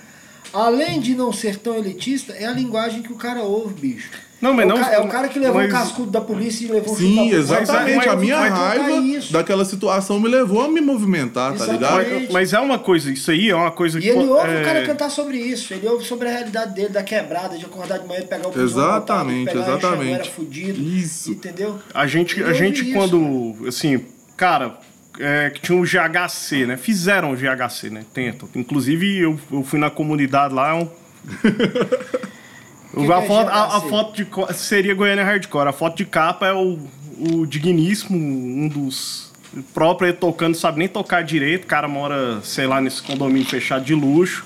Além 0.54 1.00
de 1.00 1.16
não 1.16 1.32
ser 1.32 1.58
tão 1.58 1.76
elitista, 1.78 2.34
é 2.34 2.46
a 2.46 2.52
linguagem 2.52 3.02
que 3.02 3.12
o 3.14 3.16
cara 3.16 3.42
ouve, 3.42 3.74
bicho. 3.74 4.10
Não, 4.42 4.56
mas 4.56 4.66
é, 4.66 4.68
não- 4.70 4.76
o 4.76 4.80
ca- 4.80 4.92
é 4.94 5.00
o 5.00 5.08
cara 5.08 5.28
que 5.28 5.38
levou 5.38 5.62
mas- 5.62 5.70
o 5.70 5.72
cascudo 5.72 6.10
da 6.10 6.20
polícia 6.20 6.66
e 6.66 6.68
levou 6.68 6.96
o 6.96 6.98
Sim, 6.98 7.16
chute 7.16 7.30
da- 7.30 7.38
exatamente. 7.38 7.96
mas- 7.98 8.08
a 8.08 8.16
minha 8.16 8.40
mas- 8.40 8.52
raiva 8.54 8.92
isso. 8.94 9.32
daquela 9.32 9.64
situação 9.64 10.20
me 10.20 10.28
levou 10.28 10.62
a 10.64 10.68
me 10.68 10.82
movimentar, 10.82 11.54
tá 11.56 11.68
ligado? 11.68 12.00
Exatamente. 12.02 12.24
Mas, 12.24 12.32
mas 12.34 12.54
é 12.54 12.60
uma 12.60 12.80
coisa, 12.80 13.12
isso 13.12 13.30
aí 13.30 13.52
é 13.52 13.56
uma 13.56 13.70
coisa 13.70 14.00
E 14.00 14.10
ele 14.10 14.26
ouve 14.28 14.50
é, 14.50 14.62
o 14.62 14.66
cara 14.66 14.84
cantar 14.84 15.12
sobre 15.12 15.38
isso, 15.38 15.76
ele 15.76 15.88
ouve 15.88 16.04
sobre 16.06 16.28
a 16.28 16.32
realidade 16.32 16.74
dele, 16.74 16.90
da 16.90 17.04
quebrada, 17.04 17.56
de 17.56 17.66
acordar 17.66 18.00
de 18.00 18.08
manhã 18.08 18.22
e 18.22 18.26
pegar 18.26 18.48
o 18.50 18.60
Exatamente, 18.60 19.46
pegar 19.52 19.62
exatamente. 19.62 20.04
Enxaguara 20.06 20.26
fudido, 20.26 20.82
Isso. 20.82 21.32
entendeu? 21.34 21.80
A 21.94 22.08
gente, 22.08 22.40
Ele 22.40 22.50
a 22.50 22.54
gente 22.54 22.82
isso, 22.84 22.94
quando, 22.94 23.56
assim, 23.68 24.04
cara, 24.36 24.80
é, 25.20 25.50
que 25.50 25.62
tinha 25.62 25.78
o 25.78 25.84
GHC, 25.84 26.66
né? 26.66 26.78
Fizeram 26.78 27.32
o 27.32 27.36
GHC, 27.36 27.90
né? 27.90 28.06
Tentam. 28.14 28.48
Inclusive, 28.56 29.20
eu, 29.20 29.40
eu 29.52 29.64
fui 29.64 29.80
na 29.80 29.90
comunidade 29.90 30.54
lá, 30.54 30.70
é 30.70 30.74
um... 30.74 30.88
que 32.94 33.12
a, 33.12 33.24
é 33.24 33.28
foto, 33.28 33.50
a, 33.50 33.64
a 33.64 33.80
GHC? 33.80 33.90
foto 33.90 34.16
de 34.16 34.58
seria 34.58 34.94
Goiânia 34.94 35.24
Hardcore. 35.24 35.70
A 35.70 35.74
foto 35.74 35.98
de 35.98 36.06
capa 36.06 36.48
é 36.48 36.54
o, 36.54 36.80
o 37.18 37.46
digníssimo, 37.46 38.18
um 38.18 38.68
dos 38.68 39.32
próprio 39.74 40.08
ele 40.08 40.18
tocando, 40.18 40.56
sabe 40.56 40.80
nem 40.80 40.88
tocar 40.88 41.24
direito. 41.24 41.66
O 41.66 41.68
cara 41.68 41.88
mora, 41.88 42.42
sei 42.42 42.68
lá, 42.68 42.82
nesse 42.82 43.02
condomínio 43.02 43.48
fechado 43.48 43.84
de 43.84 43.94
luxo, 43.94 44.46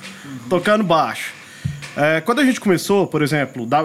tocando 0.49 0.83
baixo. 0.83 1.33
É, 1.95 2.21
quando 2.21 2.39
a 2.39 2.45
gente 2.45 2.59
começou, 2.59 3.07
por 3.07 3.21
exemplo, 3.21 3.65
da- 3.65 3.83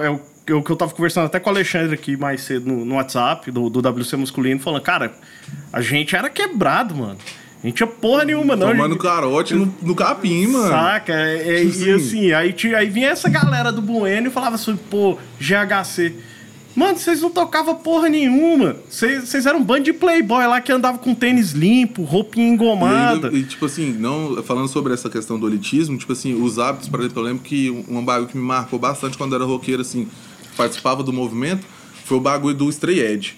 o 0.52 0.62
que 0.62 0.70
eu 0.70 0.76
tava 0.76 0.93
conversando 0.93 1.26
até 1.26 1.38
com 1.41 1.49
o 1.50 1.52
Alexandre 1.52 1.94
aqui 1.94 2.17
mais 2.17 2.43
cedo 2.43 2.67
no, 2.67 2.85
no 2.85 2.94
WhatsApp, 2.97 3.50
do, 3.50 3.69
do 3.70 3.81
WC 3.88 4.17
Masculino, 4.17 4.61
falando, 4.61 4.82
cara, 4.82 5.12
a 5.73 5.81
gente 5.81 6.14
era 6.17 6.29
quebrado, 6.31 6.94
mano. 6.94 7.17
A 7.62 7.67
gente 7.67 7.76
tinha 7.76 7.87
porra 7.87 8.25
nenhuma, 8.25 8.56
não. 8.56 8.69
Tomando 8.69 8.93
gente- 8.94 9.02
carote 9.02 9.55
no, 9.55 9.75
no 9.82 9.94
capim, 9.94 10.47
mano. 10.47 10.69
Saca? 10.69 11.12
É, 11.12 11.61
é, 11.62 11.67
Tipo 11.67 11.85
e 11.85 11.91
assim. 11.91 11.93
assim, 11.93 12.32
aí, 12.32 12.52
tinha- 12.55 12.79
aí 12.79 12.88
vinha 12.88 13.11
essa 13.11 13.29
galera 13.29 13.70
do 13.70 13.82
Bueno 13.82 14.29
e 14.29 14.31
falava 14.31 14.55
assim, 14.55 14.75
pô, 14.88 15.19
GHC. 15.38 16.14
Mano, 16.75 16.97
vocês 16.97 17.20
não 17.20 17.29
tocavam 17.31 17.75
porra 17.75 18.08
nenhuma. 18.08 18.76
Vocês 18.88 19.44
eram 19.44 19.58
um 19.58 19.64
bando 19.64 19.82
de 19.82 19.93
playboy 19.93 20.47
lá 20.47 20.61
que 20.61 20.70
andava 20.73 20.97
com 20.99 21.14
tênis 21.14 21.50
limpo, 21.50 22.05
roupinha 22.05 22.47
E, 22.47 22.50
engomada. 22.52 23.26
ainda- 23.26 23.37
e, 23.37 23.43
tipo 23.43 23.67
assim, 23.67 23.93
não, 23.93 24.41
falando 24.43 24.69
sobre 24.69 24.94
essa 24.94 25.11
questão 25.11 25.38
do 25.38 25.47
elitismo, 25.49 25.99
tipo 25.99 26.12
assim, 26.12 26.33
os 26.40 26.59
hábitos, 26.61 26.88
por 26.88 27.00
exemplo, 27.00 27.21
eu 27.21 27.25
lembro 27.26 27.42
que 27.42 27.69
um, 27.71 27.99
um 27.99 28.04
bagulho 28.04 28.28
que 28.28 28.38
me 28.38 28.42
marcou 28.45 28.78
bastante 28.78 29.19
quando 29.19 29.33
eu 29.33 29.37
era 29.37 29.45
roqueiro, 29.45 29.83
assim, 29.83 30.09
participava 30.64 31.02
do 31.02 31.12
movimento, 31.12 31.67
foi 32.05 32.19
o 32.19 32.21
bagulho 32.21 32.55
do 32.55 32.69
Stray 32.69 33.00
Edge. 33.00 33.37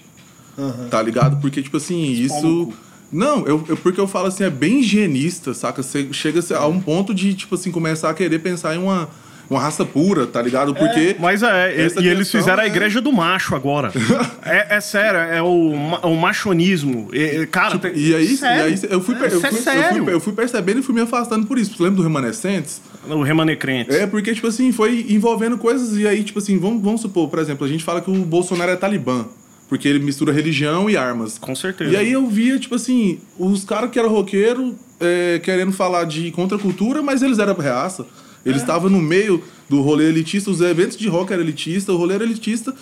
Tá 0.89 1.01
ligado? 1.01 1.39
Porque, 1.41 1.61
tipo 1.61 1.77
assim, 1.77 2.03
isso. 2.11 2.71
Não, 3.11 3.45
eu, 3.45 3.63
eu- 3.67 3.77
porque 3.77 3.99
eu 3.99 4.07
falo 4.07 4.27
assim, 4.27 4.43
é 4.43 4.49
bem 4.49 4.79
higienista, 4.81 5.53
saca? 5.53 5.81
Você 5.83 6.11
chega 6.11 6.39
a 6.57 6.67
um 6.67 6.79
ponto 6.81 7.13
de, 7.13 7.33
tipo 7.33 7.55
assim, 7.55 7.71
começar 7.71 8.09
a 8.09 8.13
querer 8.13 8.39
pensar 8.39 8.75
em 8.75 8.79
uma, 8.79 9.07
uma 9.49 9.59
raça 9.59 9.85
pura, 9.85 10.25
tá 10.25 10.41
ligado? 10.41 10.73
Porque. 10.73 11.15
Mas 11.19 11.43
é, 11.43 11.75
e- 11.75 12.01
e 12.03 12.07
eles 12.07 12.31
fizeram 12.31 12.61
a 12.61 12.65
é- 12.65 12.67
igreja 12.69 12.99
do 13.01 13.11
macho 13.11 13.55
agora. 13.55 13.91
é, 14.45 14.77
é 14.77 14.81
sério, 14.81 15.19
é 15.19 15.41
o, 15.41 15.71
o 16.03 16.15
machonismo. 16.15 17.09
Cara, 17.51 17.77
tem- 17.77 17.91
Tipo, 17.91 17.99
E 18.03 18.15
aí, 18.15 18.37
sério. 18.37 18.61
e 18.61 18.73
aí 18.73 18.79
eu, 18.89 19.01
fui, 19.01 19.15
eu, 19.15 19.25
é 19.25 19.29
fui, 19.29 19.47
eu, 19.49 19.53
sério. 19.53 20.03
fui, 20.05 20.13
eu 20.13 20.19
fui 20.19 20.33
percebendo 20.33 20.79
e 20.79 20.83
fui 20.83 20.95
me 20.95 21.01
afastando 21.01 21.45
por 21.45 21.57
isso. 21.57 21.75
Você 21.75 21.83
lembra 21.83 21.97
do 21.97 22.03
Remanescentes? 22.03 22.81
O 23.07 23.21
Remanescentes. 23.21 23.95
É, 23.95 24.07
porque, 24.07 24.33
tipo 24.33 24.47
assim, 24.47 24.71
foi 24.71 25.05
envolvendo 25.09 25.57
coisas 25.57 25.97
e 25.97 26.07
aí, 26.07 26.23
tipo 26.23 26.39
assim, 26.39 26.57
vamos, 26.57 26.81
vamos 26.81 27.01
supor, 27.01 27.27
por 27.29 27.39
exemplo, 27.39 27.65
a 27.65 27.69
gente 27.69 27.83
fala 27.83 28.01
que 28.01 28.09
o 28.09 28.13
Bolsonaro 28.13 28.71
é 28.71 28.75
talibã, 28.75 29.25
porque 29.69 29.87
ele 29.87 29.99
mistura 29.99 30.31
religião 30.31 30.89
e 30.89 30.95
armas. 30.97 31.37
Com 31.37 31.55
certeza. 31.55 31.91
E 31.91 31.95
aí 31.95 32.11
eu 32.11 32.27
via, 32.27 32.59
tipo 32.59 32.75
assim, 32.75 33.19
os 33.39 33.63
caras 33.63 33.89
que 33.89 33.97
eram 33.99 34.09
roqueiro 34.09 34.75
é, 34.99 35.39
querendo 35.43 35.71
falar 35.71 36.03
de 36.05 36.31
contracultura, 36.31 37.01
mas 37.01 37.21
eles 37.21 37.39
eram 37.39 37.55
reaça. 37.55 38.05
Eles 38.45 38.59
É. 38.59 38.63
estavam 38.63 38.89
no 38.89 39.01
meio 39.01 39.41
do 39.69 39.81
rolê 39.81 40.09
elitista, 40.09 40.51
os 40.51 40.61
eventos 40.61 40.97
de 40.97 41.07
rock 41.07 41.31
eram 41.33 41.41
elitista, 41.43 41.91
o 41.93 41.97
rolê 41.97 42.15
era 42.15 42.23
elitista. 42.23 42.73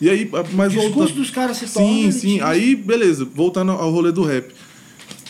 E 0.00 0.10
aí, 0.10 0.30
mas 0.52 0.72
O 0.72 0.76
discurso 0.76 0.92
voltando- 0.98 1.14
dos 1.16 1.30
caras 1.30 1.56
se 1.56 1.66
torna 1.72 1.88
Sim, 1.88 2.10
sim. 2.12 2.26
elitista. 2.28 2.46
Aí, 2.48 2.74
beleza, 2.76 3.26
voltando 3.34 3.72
ao 3.72 3.90
rolê 3.90 4.12
do 4.12 4.22
rap. 4.22 4.52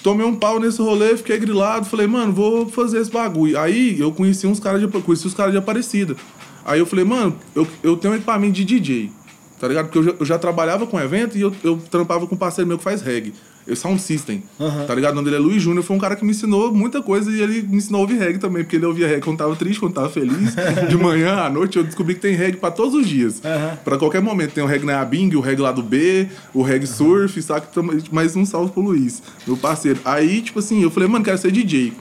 Tomei 0.02 0.24
um 0.26 0.34
pau 0.36 0.60
nesse 0.60 0.80
rolê, 0.80 1.16
fiquei 1.16 1.38
grilado, 1.38 1.86
falei, 1.86 2.06
mano, 2.06 2.32
vou 2.32 2.68
fazer 2.68 3.00
esse 3.00 3.10
bagulho. 3.10 3.58
Aí 3.58 3.98
eu 3.98 4.12
conheci 4.12 4.46
uns 4.46 4.60
caras 4.60 4.80
de, 4.80 4.86
conheci 4.86 5.26
os 5.26 5.34
caras 5.34 5.52
de 5.52 5.58
Aparecida. 5.58 6.16
Aí 6.64 6.78
eu 6.78 6.86
falei, 6.86 7.04
mano, 7.04 7.36
eu, 7.54 7.66
eu 7.82 7.96
tenho 7.96 8.12
um 8.12 8.16
equipamento 8.16 8.52
de 8.54 8.64
DJ, 8.64 9.10
tá 9.58 9.68
ligado? 9.68 9.86
Porque 9.86 9.98
eu 9.98 10.02
já, 10.04 10.14
eu 10.20 10.26
já 10.26 10.38
trabalhava 10.38 10.86
com 10.86 11.00
evento 11.00 11.36
e 11.36 11.40
eu, 11.40 11.52
eu 11.62 11.80
trampava 11.90 12.26
com 12.26 12.34
um 12.34 12.38
parceiro 12.38 12.68
meu 12.68 12.78
que 12.78 12.84
faz 12.84 13.02
reggae. 13.02 13.32
Eu 13.66 13.74
Sound 13.74 14.00
System, 14.00 14.44
tá 14.86 14.94
ligado? 14.94 15.10
O 15.10 15.16
nome 15.16 15.28
dele 15.28 15.42
é 15.42 15.44
Luiz 15.44 15.60
Júnior, 15.60 15.82
foi 15.82 15.96
um 15.96 15.98
cara 15.98 16.14
que 16.14 16.24
me 16.24 16.30
ensinou 16.30 16.72
muita 16.72 17.02
coisa 17.02 17.28
e 17.32 17.40
ele 17.42 17.62
me 17.62 17.78
ensinou 17.78 17.98
a 17.98 18.02
ouvir 18.02 18.16
reggae 18.16 18.38
também, 18.38 18.62
porque 18.62 18.76
ele 18.76 18.86
ouvia 18.86 19.08
reggae 19.08 19.22
quando 19.22 19.38
tava 19.38 19.56
triste, 19.56 19.80
quando 19.80 19.92
tava 19.92 20.08
feliz. 20.08 20.54
De 20.88 20.96
manhã 20.96 21.40
à 21.40 21.50
noite 21.50 21.76
eu 21.76 21.82
descobri 21.82 22.14
que 22.14 22.20
tem 22.20 22.36
reggae 22.36 22.58
pra 22.58 22.70
todos 22.70 22.94
os 22.94 23.08
dias. 23.08 23.42
Pra 23.84 23.98
qualquer 23.98 24.22
momento. 24.22 24.52
Tem 24.52 24.62
o 24.62 24.68
reggae 24.68 24.86
na 24.86 25.04
Bing, 25.04 25.34
o 25.34 25.40
reggae 25.40 25.60
lá 25.60 25.72
do 25.72 25.82
B, 25.82 26.28
o 26.54 26.62
reggae 26.62 26.86
surf, 26.86 27.42
saca? 27.42 27.68
Mais 28.12 28.36
um 28.36 28.46
salve 28.46 28.70
pro 28.70 28.80
Luiz, 28.82 29.20
meu 29.44 29.56
parceiro. 29.56 29.98
Aí, 30.04 30.42
tipo 30.42 30.60
assim, 30.60 30.84
eu 30.84 30.90
falei, 30.90 31.08
mano, 31.08 31.24
quero 31.24 31.36
ser 31.36 31.50
DJ. 31.50 31.92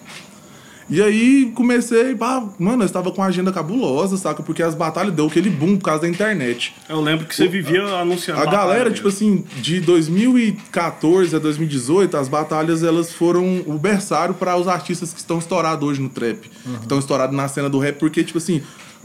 E 0.88 1.01
aí 1.01 1.51
comecei, 1.56 2.15
pá, 2.15 2.48
mano, 2.60 2.84
eu 2.84 2.86
estava 2.86 3.12
com 3.12 3.22
uma 3.22 3.27
agenda 3.27 3.51
cabulosa, 3.51 4.18
saca? 4.18 4.44
Porque 4.44 4.62
as 4.62 4.75
batalhas 4.75 5.13
deu 5.13 5.25
aquele 5.25 5.50
boom 5.50 5.77
por 5.77 5.86
causa 5.86 6.04
da 6.04 6.08
internet. 6.08 6.75
Eu 6.88 7.01
lembro 7.01 7.25
que 7.25 7.36
você 7.36 7.48
vivia 7.48 7.84
anunciando. 7.84 8.42
A 8.42 8.46
galera, 8.46 8.92
tipo 8.92 9.08
assim, 9.08 9.44
de 9.58 9.80
2014 9.82 11.36
a 11.36 11.39
2018, 11.39 12.15
as 12.15 12.27
batalhas 12.27 12.84
elas 12.84 13.12
foram 13.12 13.63
o 13.65 13.77
berçário 13.80 14.36
para 14.36 14.56
os 14.56 14.68
artistas 14.68 15.12
que 15.12 15.20
estão 15.20 15.39
estourados 15.39 15.88
hoje 15.88 16.01
no 16.01 16.10
trap, 16.10 16.42
que 16.42 16.82
estão 16.82 17.00
estourados 17.00 17.36
na 17.36 17.48
cena 17.48 17.70
do 17.70 17.80
rap, 17.80 17.98
porque, 17.98 18.24
tipo 18.24 18.38
assim, 18.38 18.62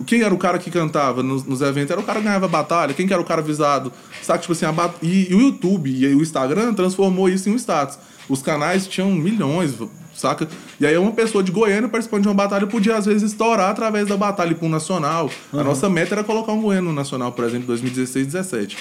quem 0.07 0.23
era 0.23 0.35
o 0.35 0.39
cara 0.39 0.59
que 0.59 0.71
cantava 0.71 1.23
nos, 1.23 1.45
nos 1.45 1.61
eventos? 1.61 1.91
Era 1.91 2.01
o 2.01 2.05
cara 2.05 2.19
que 2.19 2.27
ganhava 2.27 2.49
batalha, 2.49 2.93
quem 2.93 3.07
que 3.07 3.13
era 3.13 3.23
o 3.23 3.25
cara 3.25 3.41
visado? 3.41 3.93
Saca, 4.23 4.39
tipo 4.41 4.53
assim, 4.53 4.67
a 4.67 4.73
bat... 4.73 4.95
e, 5.03 5.31
e 5.31 5.35
o 5.35 5.41
YouTube 5.41 5.91
e 5.91 6.07
o 6.15 6.21
Instagram 6.21 6.75
transformou 6.75 7.29
isso 7.29 7.49
em 7.49 7.53
um 7.53 7.57
status. 7.57 7.99
Os 8.29 8.43
canais 8.43 8.87
tinham 8.87 9.11
milhões, 9.11 9.75
saca? 10.21 10.49
E 10.79 10.87
aí 10.87 10.97
uma 10.97 11.13
pessoa 11.13 11.43
de 11.43 11.51
Goiânia 11.51 11.89
participando 11.89 12.23
de 12.23 12.29
uma 12.29 12.35
batalha 12.35 12.67
podia, 12.67 12.97
às 12.97 13.07
vezes, 13.07 13.33
estourar 13.33 13.71
através 13.71 14.07
da 14.07 14.17
batalha 14.17 14.55
para 14.55 14.67
um 14.67 14.71
nacional. 14.71 15.31
A 15.53 15.65
nossa 15.65 15.89
meta 15.89 16.15
era 16.15 16.25
colocar 16.25 16.53
um 16.53 16.61
goiano 16.63 16.89
no 16.89 16.95
nacional, 16.95 17.33
por 17.33 17.45
exemplo, 17.45 17.67
2016, 17.69 18.27
17. 18.27 18.77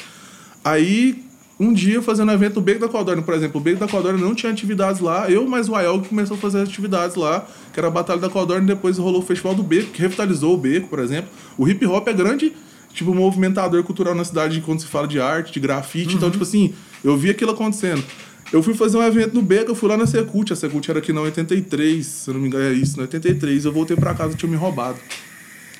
Aí, 0.63 1.23
um 1.59 1.73
dia, 1.73 2.01
fazendo 2.01 2.31
evento 2.31 2.55
no 2.55 2.61
Beco 2.61 2.79
da 2.79 2.87
Codorna, 2.87 3.21
por 3.21 3.33
exemplo, 3.33 3.59
o 3.59 3.63
Beco 3.63 3.79
da 3.79 3.87
Codorna 3.87 4.17
não 4.17 4.33
tinha 4.33 4.51
atividades 4.51 5.01
lá, 5.01 5.29
eu 5.29 5.47
mais 5.47 5.67
o 5.67 5.75
Aiel 5.75 5.99
que 5.99 6.09
começou 6.09 6.37
a 6.37 6.39
fazer 6.39 6.61
atividades 6.61 7.15
lá, 7.15 7.45
que 7.73 7.79
era 7.79 7.87
a 7.87 7.91
Batalha 7.91 8.19
da 8.19 8.29
Codorna, 8.29 8.63
e 8.63 8.67
depois 8.67 8.97
rolou 8.97 9.21
o 9.21 9.25
Festival 9.25 9.55
do 9.55 9.63
Beco, 9.63 9.91
que 9.91 10.01
revitalizou 10.01 10.53
o 10.53 10.57
Beco, 10.57 10.87
por 10.87 10.99
exemplo. 10.99 11.29
O 11.57 11.67
hip 11.67 11.85
hop 11.85 12.07
é 12.07 12.13
grande, 12.13 12.53
tipo, 12.93 13.13
movimentador 13.13 13.83
cultural 13.83 14.15
na 14.15 14.23
cidade 14.23 14.61
quando 14.61 14.79
se 14.79 14.87
fala 14.87 15.07
de 15.07 15.19
arte, 15.19 15.51
de 15.51 15.59
grafite, 15.59 16.15
então, 16.15 16.31
tipo 16.31 16.43
assim, 16.43 16.73
eu 17.03 17.17
vi 17.17 17.29
aquilo 17.29 17.51
acontecendo. 17.51 18.03
Eu 18.51 18.63
fui 18.63 18.73
fazer 18.73 18.97
um 18.97 19.03
evento 19.03 19.35
no 19.35 19.41
Beco, 19.41 19.71
eu 19.71 19.75
fui 19.75 19.87
lá 19.87 19.95
na 19.95 20.07
Secult, 20.07 20.51
a 20.51 20.55
Secult 20.55 20.89
era 20.89 20.99
aqui 20.99 21.13
na 21.13 21.21
83, 21.21 22.05
se 22.05 22.29
eu 22.29 22.33
não 22.33 22.41
me 22.41 22.47
engano 22.47 22.63
é 22.65 22.73
isso, 22.73 22.97
na 22.97 23.03
83, 23.03 23.65
eu 23.65 23.71
voltei 23.71 23.95
pra 23.95 24.13
casa, 24.15 24.35
tinha 24.35 24.49
me 24.49 24.57
roubado. 24.57 24.97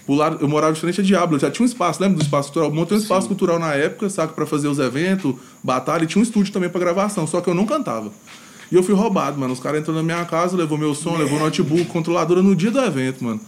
O 0.06 0.16
lado, 0.16 0.38
eu 0.42 0.48
morava 0.48 0.74
de 0.74 0.80
frente 0.80 1.02
a 1.02 1.04
Diablo, 1.04 1.36
eu 1.36 1.40
já 1.40 1.52
tinha 1.52 1.64
um 1.64 1.68
espaço, 1.68 2.02
lembra 2.02 2.18
do 2.18 2.24
espaço 2.24 2.52
cultural? 2.52 2.72
Montei 2.72 2.98
um 2.98 3.00
espaço 3.00 3.28
cultural 3.28 3.60
na 3.60 3.74
época, 3.74 4.10
sabe, 4.10 4.34
pra 4.34 4.46
fazer 4.46 4.68
os 4.68 4.80
eventos, 4.80 5.36
batalha, 5.64 6.04
e 6.04 6.08
tinha 6.08 6.20
um 6.20 6.24
estúdio 6.24 6.54
também 6.54 6.70
pra 6.70 6.80
gravação, 6.80 7.26
só 7.26 7.42
que 7.42 7.50
eu 7.50 7.56
não 7.56 7.66
cantava. 7.66 8.12
E 8.72 8.76
eu 8.76 8.84
fui 8.84 8.94
roubado, 8.94 9.40
mano. 9.40 9.54
Os 9.54 9.60
caras 9.60 9.82
entrou 9.82 9.96
na 9.96 10.04
minha 10.04 10.24
casa, 10.26 10.56
levou 10.56 10.78
meu 10.78 10.94
som, 10.94 11.18
levou 11.18 11.40
notebook, 11.40 11.86
controladora 11.86 12.42
no 12.42 12.56
dia 12.56 12.70
do 12.70 12.80
evento, 12.80 13.24
mano. 13.24 13.40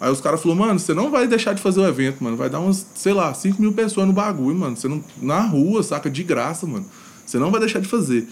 Aí 0.00 0.10
os 0.10 0.20
caras 0.20 0.42
falaram, 0.42 0.60
mano, 0.60 0.78
você 0.78 0.94
não 0.94 1.10
vai 1.10 1.26
deixar 1.26 1.54
de 1.54 1.62
fazer 1.62 1.80
o 1.80 1.86
evento, 1.86 2.22
mano. 2.22 2.36
Vai 2.36 2.48
dar 2.48 2.60
uns, 2.60 2.86
sei 2.94 3.12
lá, 3.12 3.32
5 3.32 3.60
mil 3.60 3.72
pessoas 3.72 4.06
no 4.06 4.12
bagulho, 4.12 4.56
mano. 4.56 4.76
Você 4.76 4.88
não. 4.88 5.02
Na 5.20 5.40
rua, 5.40 5.82
saca? 5.82 6.10
De 6.10 6.22
graça, 6.22 6.66
mano. 6.66 6.86
Você 7.24 7.38
não 7.38 7.50
vai 7.50 7.60
deixar 7.60 7.80
de 7.80 7.88
fazer. 7.88 8.26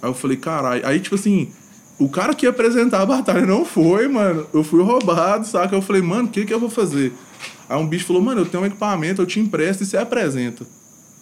Aí 0.00 0.08
eu 0.08 0.14
falei, 0.14 0.36
caralho. 0.36 0.86
Aí, 0.86 1.00
tipo 1.00 1.14
assim, 1.14 1.48
o 1.98 2.08
cara 2.08 2.34
que 2.34 2.46
ia 2.46 2.50
apresentar 2.50 3.02
a 3.02 3.06
batalha 3.06 3.44
não 3.44 3.64
foi, 3.64 4.08
mano. 4.08 4.46
Eu 4.52 4.62
fui 4.62 4.82
roubado, 4.82 5.46
saca? 5.46 5.74
Eu 5.74 5.82
falei, 5.82 6.02
mano, 6.02 6.28
o 6.28 6.30
que 6.30 6.44
que 6.44 6.54
eu 6.54 6.60
vou 6.60 6.70
fazer? 6.70 7.12
Aí 7.68 7.76
um 7.76 7.86
bicho 7.86 8.06
falou, 8.06 8.22
mano, 8.22 8.42
eu 8.42 8.46
tenho 8.46 8.62
um 8.62 8.66
equipamento, 8.66 9.20
eu 9.20 9.26
te 9.26 9.40
empresto 9.40 9.82
e 9.82 9.86
você 9.86 9.96
apresenta. 9.96 10.64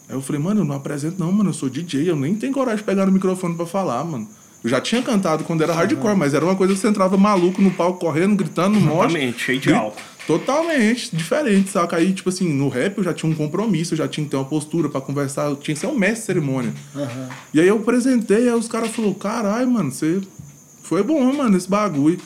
Aí 0.09 0.15
eu 0.15 0.21
falei, 0.21 0.41
mano, 0.41 0.61
eu 0.61 0.65
não 0.65 0.77
apresento 0.77 1.19
não, 1.19 1.33
mano, 1.33 1.51
eu 1.51 1.55
sou 1.55 1.69
DJ, 1.69 2.09
eu 2.09 2.17
nem 2.17 2.35
tenho 2.35 2.53
coragem 2.53 2.79
de 2.79 2.85
pegar 2.85 3.07
no 3.07 3.13
microfone 3.13 3.55
pra 3.57 3.67
falar, 3.67 4.05
mano. 4.05 4.29
Eu 4.63 4.71
já 4.71 4.81
tinha 4.81 5.03
cantado 5.03 5.45
quando 5.45 5.63
era 5.63 5.73
hardcore, 5.73 6.17
mas 6.17 6.35
era 6.35 6.45
uma 6.45 6.55
coisa 6.57 6.75
que 6.75 6.79
você 6.79 6.89
entrava 6.89 7.17
maluco 7.17 7.61
no 7.61 7.71
palco, 7.71 7.99
correndo, 8.01 8.37
gritando, 8.37 8.79
no 8.79 8.81
mosh. 8.81 9.07
Exatamente, 9.07 9.39
cheio 9.43 9.61
de 9.61 9.73
álcool. 9.73 10.01
Totalmente 10.27 11.15
diferente, 11.15 11.71
saca? 11.71 11.97
Aí, 11.97 12.13
tipo 12.13 12.29
assim, 12.29 12.53
no 12.53 12.69
rap 12.69 12.99
eu 12.99 13.05
já 13.05 13.15
tinha 13.15 13.31
um 13.31 13.35
compromisso, 13.35 13.95
eu 13.95 13.99
já 13.99 14.09
tinha 14.09 14.25
que 14.25 14.31
ter 14.31 14.37
uma 14.37 14.45
postura 14.45 14.89
pra 14.89 15.01
conversar, 15.01 15.47
eu 15.47 15.57
tinha 15.57 15.75
que 15.75 15.81
ser 15.81 15.87
um 15.87 15.97
mestre 15.97 16.21
de 16.21 16.27
cerimônia. 16.27 16.75
E 17.55 17.61
aí 17.61 17.69
eu 17.69 17.77
apresentei, 17.77 18.49
aí 18.49 18.55
os 18.55 18.69
caras 18.69 18.91
falaram, 18.91 19.15
caralho, 19.15 19.71
mano, 19.71 19.93
você 19.93 20.21
foi 20.83 21.03
bom, 21.03 21.33
mano, 21.33 21.57
esse 21.57 21.69
bagulho. 21.69 22.19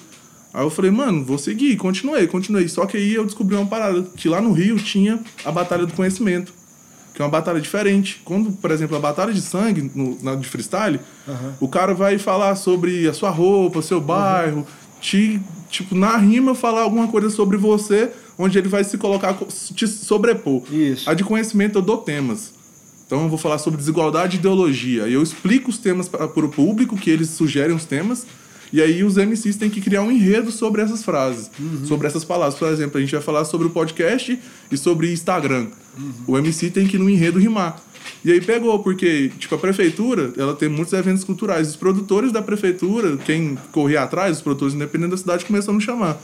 Aí 0.52 0.64
eu 0.64 0.70
falei, 0.70 0.90
mano, 0.90 1.24
vou 1.24 1.38
seguir, 1.38 1.76
continuei, 1.76 2.26
continuei. 2.26 2.68
Só 2.68 2.86
que 2.86 2.96
aí 2.96 3.14
eu 3.14 3.24
descobri 3.24 3.54
uma 3.54 3.66
parada, 3.66 4.02
que 4.16 4.28
lá 4.28 4.40
no 4.40 4.52
Rio 4.52 4.76
tinha 4.76 5.20
a 5.44 5.52
Batalha 5.52 5.86
do 5.86 5.92
Conhecimento, 5.92 6.52
que 7.14 7.22
é 7.22 7.24
uma 7.24 7.30
batalha 7.30 7.60
diferente. 7.60 8.20
Quando, 8.24 8.50
por 8.52 8.70
exemplo, 8.70 8.96
a 8.96 9.00
batalha 9.00 9.32
de 9.32 9.40
sangue, 9.42 9.90
no, 9.94 10.18
na 10.22 10.34
de 10.34 10.48
freestyle, 10.48 10.98
o 11.60 11.68
cara 11.68 11.94
vai 11.94 12.18
falar 12.18 12.56
sobre 12.56 13.06
a 13.06 13.12
sua 13.12 13.30
roupa, 13.30 13.82
seu 13.82 14.00
bairro, 14.00 14.66
te, 15.00 15.40
tipo, 15.70 15.94
na 15.94 16.16
rima 16.16 16.54
falar 16.54 16.82
alguma 16.82 17.08
coisa 17.08 17.30
sobre 17.30 17.56
você, 17.56 18.10
onde 18.38 18.58
ele 18.58 18.68
vai 18.68 18.82
se 18.84 18.98
colocar, 18.98 19.34
co- 19.34 19.46
te 19.46 19.86
sobrepor. 19.86 20.62
Isso. 20.72 21.08
A 21.08 21.14
de 21.14 21.24
conhecimento 21.24 21.78
eu 21.78 21.82
dou 21.82 21.98
temas. 21.98 22.52
Então 23.06 23.22
eu 23.22 23.28
vou 23.28 23.38
falar 23.38 23.58
sobre 23.58 23.78
desigualdade 23.78 24.36
e 24.36 24.38
ideologia. 24.38 25.08
E 25.08 25.14
eu 25.14 25.22
explico 25.22 25.70
os 25.70 25.78
temas 25.78 26.08
para 26.08 26.24
o 26.26 26.48
público, 26.48 26.96
que 26.96 27.10
eles 27.10 27.30
sugerem 27.30 27.74
os 27.74 27.84
temas. 27.84 28.26
E 28.72 28.80
aí 28.80 29.02
os 29.02 29.16
MCs 29.16 29.56
têm 29.56 29.68
que 29.68 29.80
criar 29.80 30.02
um 30.02 30.12
enredo 30.12 30.52
sobre 30.52 30.80
essas 30.80 31.02
frases, 31.02 31.50
sobre 31.88 32.06
essas 32.06 32.24
palavras. 32.24 32.56
Por 32.56 32.68
exemplo, 32.68 32.98
a 32.98 33.00
gente 33.00 33.12
vai 33.12 33.20
falar 33.20 33.44
sobre 33.44 33.66
o 33.66 33.70
podcast 33.70 34.38
e 34.70 34.76
sobre 34.76 35.12
Instagram. 35.12 35.66
O 36.24 36.38
MC 36.38 36.70
tem 36.70 36.86
que 36.86 36.96
no 36.96 37.10
enredo 37.10 37.36
rimar. 37.40 37.82
E 38.24 38.30
aí 38.30 38.40
pegou, 38.40 38.78
porque, 38.80 39.30
tipo, 39.38 39.54
a 39.54 39.58
prefeitura, 39.58 40.32
ela 40.36 40.54
tem 40.54 40.68
muitos 40.68 40.92
eventos 40.92 41.24
culturais. 41.24 41.68
Os 41.68 41.76
produtores 41.76 42.30
da 42.30 42.42
prefeitura, 42.42 43.16
quem 43.16 43.56
corria 43.72 44.02
atrás, 44.02 44.36
os 44.36 44.42
produtores 44.42 44.74
independentes 44.74 45.10
da 45.12 45.16
cidade, 45.16 45.44
começaram 45.46 45.74
a 45.74 45.78
me 45.78 45.82
chamar. 45.82 46.20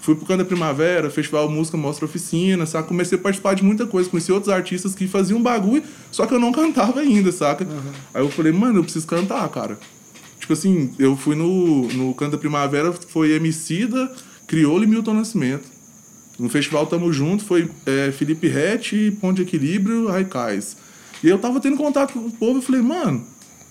Fui 0.00 0.14
pro 0.14 0.26
Canto 0.26 0.38
da 0.38 0.44
Primavera, 0.44 1.08
Festival 1.08 1.48
Música 1.50 1.78
Mostra 1.78 2.04
Oficina, 2.04 2.66
saca? 2.66 2.86
Comecei 2.86 3.16
a 3.16 3.20
participar 3.20 3.54
de 3.54 3.64
muita 3.64 3.86
coisa, 3.86 4.08
conheci 4.08 4.30
outros 4.30 4.52
artistas 4.52 4.94
que 4.94 5.08
faziam 5.08 5.42
bagulho, 5.42 5.82
só 6.10 6.26
que 6.26 6.34
eu 6.34 6.38
não 6.38 6.52
cantava 6.52 7.00
ainda, 7.00 7.32
saca? 7.32 7.66
Aí 8.12 8.22
eu 8.22 8.28
falei, 8.28 8.52
mano, 8.52 8.80
eu 8.80 8.82
preciso 8.82 9.06
cantar, 9.06 9.48
cara. 9.48 9.78
Tipo 10.38 10.52
assim, 10.52 10.92
eu 10.98 11.16
fui 11.16 11.34
no, 11.34 11.88
no 11.88 12.14
Canto 12.14 12.32
da 12.32 12.38
Primavera, 12.38 12.92
foi 12.92 13.32
Emicida, 13.32 14.12
Criolo 14.46 14.84
e 14.84 14.86
Milton 14.86 15.14
Nascimento. 15.14 15.64
No 16.38 16.50
festival 16.50 16.86
Tamo 16.86 17.10
Junto 17.10 17.42
foi 17.42 17.70
é, 17.86 18.12
Felipe 18.12 18.46
Rett, 18.46 19.10
Ponto 19.20 19.36
de 19.36 19.42
Equilíbrio, 19.42 20.08
Raikais. 20.08 20.76
E 21.24 21.28
eu 21.28 21.38
tava 21.38 21.58
tendo 21.58 21.78
contato 21.78 22.12
com 22.12 22.18
o 22.20 22.30
povo 22.30 22.58
e 22.58 22.62
falei, 22.62 22.82
mano, 22.82 23.24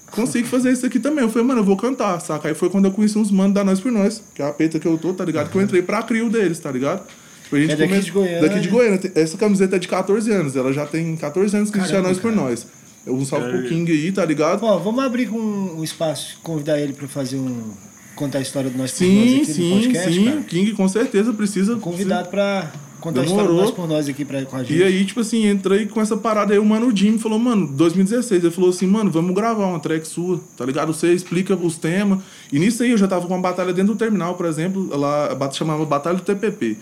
consigo 0.10 0.48
fazer 0.48 0.72
isso 0.72 0.84
aqui 0.88 1.00
também. 1.00 1.24
Eu 1.24 1.30
falei, 1.30 1.48
mano, 1.48 1.60
eu 1.60 1.64
vou 1.64 1.78
cantar, 1.78 2.20
saca? 2.20 2.48
Aí 2.48 2.56
foi 2.56 2.68
quando 2.68 2.86
eu 2.86 2.92
conheci 2.92 3.16
uns 3.16 3.30
manos 3.30 3.54
da 3.54 3.64
Nós 3.64 3.80
por 3.80 3.92
Nós, 3.92 4.24
que 4.34 4.42
é 4.42 4.48
a 4.48 4.52
peita 4.52 4.80
que 4.80 4.88
eu 4.88 4.98
tô, 4.98 5.14
tá 5.14 5.24
ligado? 5.24 5.52
Que 5.52 5.58
eu 5.58 5.62
entrei 5.62 5.84
pra 5.84 6.02
crio 6.02 6.32
deles, 6.32 6.58
tá 6.58 6.72
ligado? 6.72 7.04
A 7.52 7.56
gente 7.56 7.74
É 7.74 7.76
daqui 7.76 8.00
de 8.00 8.10
Goiânia. 8.10 8.42
Daqui 8.42 8.60
de 8.60 8.68
Goiânia. 8.70 9.00
Essa 9.14 9.38
camiseta 9.38 9.76
é 9.76 9.80
de 9.80 9.88
14 9.88 10.32
anos, 10.32 10.56
ela 10.56 10.74
já 10.74 10.88
tem 10.88 11.16
14 11.16 11.56
anos 11.56 11.70
que 11.70 11.78
existe 11.78 11.92
a 11.92 11.98
Caramba, 11.98 12.10
Nós 12.10 12.18
por 12.20 12.34
cara. 12.34 12.50
Nós. 12.50 12.68
Eu 13.06 13.14
um 13.14 13.24
salve 13.24 13.50
pro 13.52 13.68
King 13.68 13.92
aí, 13.92 14.12
tá 14.12 14.26
ligado? 14.26 14.64
Ó, 14.64 14.80
vamos 14.80 15.04
abrir 15.04 15.28
com 15.28 15.38
um 15.38 15.84
espaço, 15.84 16.40
convidar 16.42 16.80
ele 16.80 16.94
pra 16.94 17.08
fazer 17.08 17.38
um. 17.38 17.72
contar 18.16 18.40
a 18.40 18.42
história 18.42 18.72
do 18.72 18.78
Nós 18.80 18.94
por 18.94 19.04
Nós 19.04 19.10
Sim, 19.10 19.42
aqui 19.42 19.48
no 19.48 19.54
sim, 19.54 19.70
podcast, 19.70 20.14
sim. 20.14 20.26
cara. 20.26 20.42
King 20.42 20.72
com 20.72 20.88
certeza 20.88 21.34
precisa. 21.34 21.76
Convidado 21.76 22.30
pra 22.30 22.72
contar 23.04 23.22
a 23.22 23.24
Demorou. 23.26 23.74
por 23.74 23.88
Nós 23.88 24.08
aqui 24.08 24.24
pra, 24.24 24.44
com 24.46 24.56
a 24.56 24.64
gente. 24.64 24.78
E 24.78 24.84
aí, 24.84 25.06
tipo 25.06 25.20
assim, 25.20 25.50
entrei 25.50 25.86
com 25.86 26.00
essa 26.00 26.16
parada 26.16 26.54
aí, 26.54 26.60
o 26.60 26.66
mano 26.66 26.96
Jim 26.96 27.20
falou, 27.20 27.38
mano, 27.38 27.68
2016, 27.68 28.44
ele 28.44 28.54
falou 28.54 28.70
assim, 28.70 28.88
mano, 28.88 29.12
vamos 29.12 29.36
gravar 29.36 29.66
uma 29.66 29.80
track 29.80 30.08
sua, 30.08 30.40
tá 30.56 30.66
ligado? 30.66 30.94
Você 30.94 31.14
explica 31.14 31.56
os 31.56 31.78
temas. 31.78 32.20
E 32.52 32.58
nisso 32.58 32.82
aí 32.82 32.92
eu 32.92 32.98
já 32.98 33.08
tava 33.08 33.28
com 33.28 33.34
uma 33.34 33.42
batalha 33.42 33.74
dentro 33.74 33.94
do 33.94 33.98
terminal, 33.98 34.36
por 34.36 34.46
exemplo, 34.46 34.90
lá 34.98 35.38
chamava 35.52 35.86
Batalha 35.86 36.16
do 36.16 36.24
TPP. 36.24 36.78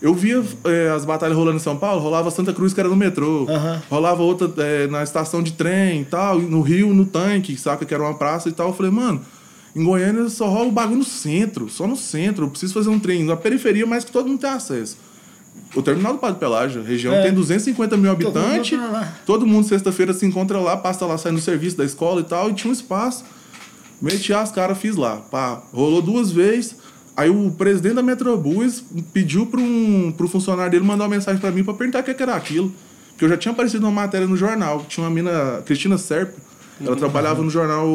Eu 0.00 0.14
via 0.14 0.42
eh, 0.64 0.92
as 0.94 1.04
batalhas 1.04 1.36
rolando 1.36 1.56
em 1.56 1.60
São 1.60 1.76
Paulo, 1.76 2.02
rolava 2.02 2.30
Santa 2.30 2.52
Cruz, 2.52 2.74
que 2.74 2.80
era 2.80 2.88
no 2.88 2.96
metrô. 2.96 3.46
Aham. 3.48 3.82
Rolava 3.90 4.22
outra 4.22 4.52
eh, 4.58 4.86
na 4.88 5.02
estação 5.02 5.42
de 5.42 5.52
trem 5.52 6.02
e 6.02 6.04
tal, 6.04 6.38
no 6.38 6.60
Rio, 6.60 6.92
no 6.92 7.06
tanque, 7.06 7.56
saca? 7.56 7.84
Que 7.84 7.94
era 7.94 8.02
uma 8.02 8.14
praça 8.14 8.48
e 8.48 8.52
tal. 8.52 8.68
Eu 8.68 8.74
falei, 8.74 8.92
mano, 8.92 9.22
em 9.74 9.82
Goiânia 9.84 10.28
só 10.28 10.48
rola 10.48 10.68
o 10.68 10.72
bagulho 10.72 10.98
no 10.98 11.04
centro, 11.04 11.68
só 11.68 11.86
no 11.86 11.96
centro. 11.96 12.44
Eu 12.44 12.50
preciso 12.50 12.74
fazer 12.74 12.90
um 12.90 12.98
trem 12.98 13.24
na 13.24 13.36
periferia, 13.36 13.86
mas 13.86 14.04
que 14.04 14.12
todo 14.12 14.28
mundo 14.28 14.40
tem 14.40 14.50
acesso. 14.50 14.98
O 15.74 15.82
terminal 15.82 16.14
do 16.14 16.18
Padre 16.18 16.38
Pelágio, 16.40 16.80
a 16.80 16.84
região 16.84 17.12
É. 17.14 17.22
tem 17.22 17.32
250 17.34 17.96
mil 17.96 18.14
Todo 18.16 18.24
mundo 18.24 18.38
habitantes. 18.38 18.78
vai 18.78 18.88
pra 18.88 18.98
lá. 19.00 19.12
Todo 19.26 19.46
mundo 19.46 19.66
sexta-feira 19.66 20.12
se 20.14 20.24
encontra 20.24 20.58
lá, 20.58 20.76
passa 20.76 21.04
lá, 21.04 21.18
sai 21.18 21.32
no 21.32 21.38
serviço 21.40 21.76
da 21.76 21.84
escola 21.84 22.20
e 22.20 22.24
tal, 22.24 22.48
e 22.50 22.54
tinha 22.54 22.70
um 22.70 22.72
espaço. 22.72 23.24
Meti 24.00 24.32
as 24.32 24.50
caras, 24.52 24.78
fiz 24.78 24.96
lá. 24.96 25.16
Pá, 25.16 25.62
rolou 25.72 26.00
duas 26.02 26.30
vezes. 26.30 26.76
Aí 27.16 27.30
o 27.30 27.50
presidente 27.50 27.94
da 27.94 28.02
Metrobus 28.02 28.84
pediu 29.12 29.46
para 29.46 29.60
um, 29.60 30.12
pro 30.16 30.28
funcionário 30.28 30.70
dele 30.70 30.84
mandar 30.84 31.04
uma 31.04 31.10
mensagem 31.10 31.40
para 31.40 31.50
mim 31.50 31.64
para 31.64 31.72
perguntar 31.74 32.00
o 32.00 32.02
que 32.04 32.12
que 32.14 32.22
era 32.22 32.34
aquilo. 32.34 32.72
Porque 33.10 33.24
eu 33.24 33.28
já 33.30 33.36
tinha 33.38 33.52
aparecido 33.52 33.86
uma 33.86 33.92
matéria 33.92 34.26
no 34.26 34.36
jornal. 34.36 34.84
Tinha 34.86 35.04
uma 35.04 35.10
mina, 35.10 35.62
Cristina 35.64 35.96
Serpa, 35.96 36.34
ela 36.84 36.94
trabalhava 36.94 37.42
no 37.42 37.48
jornal 37.48 37.86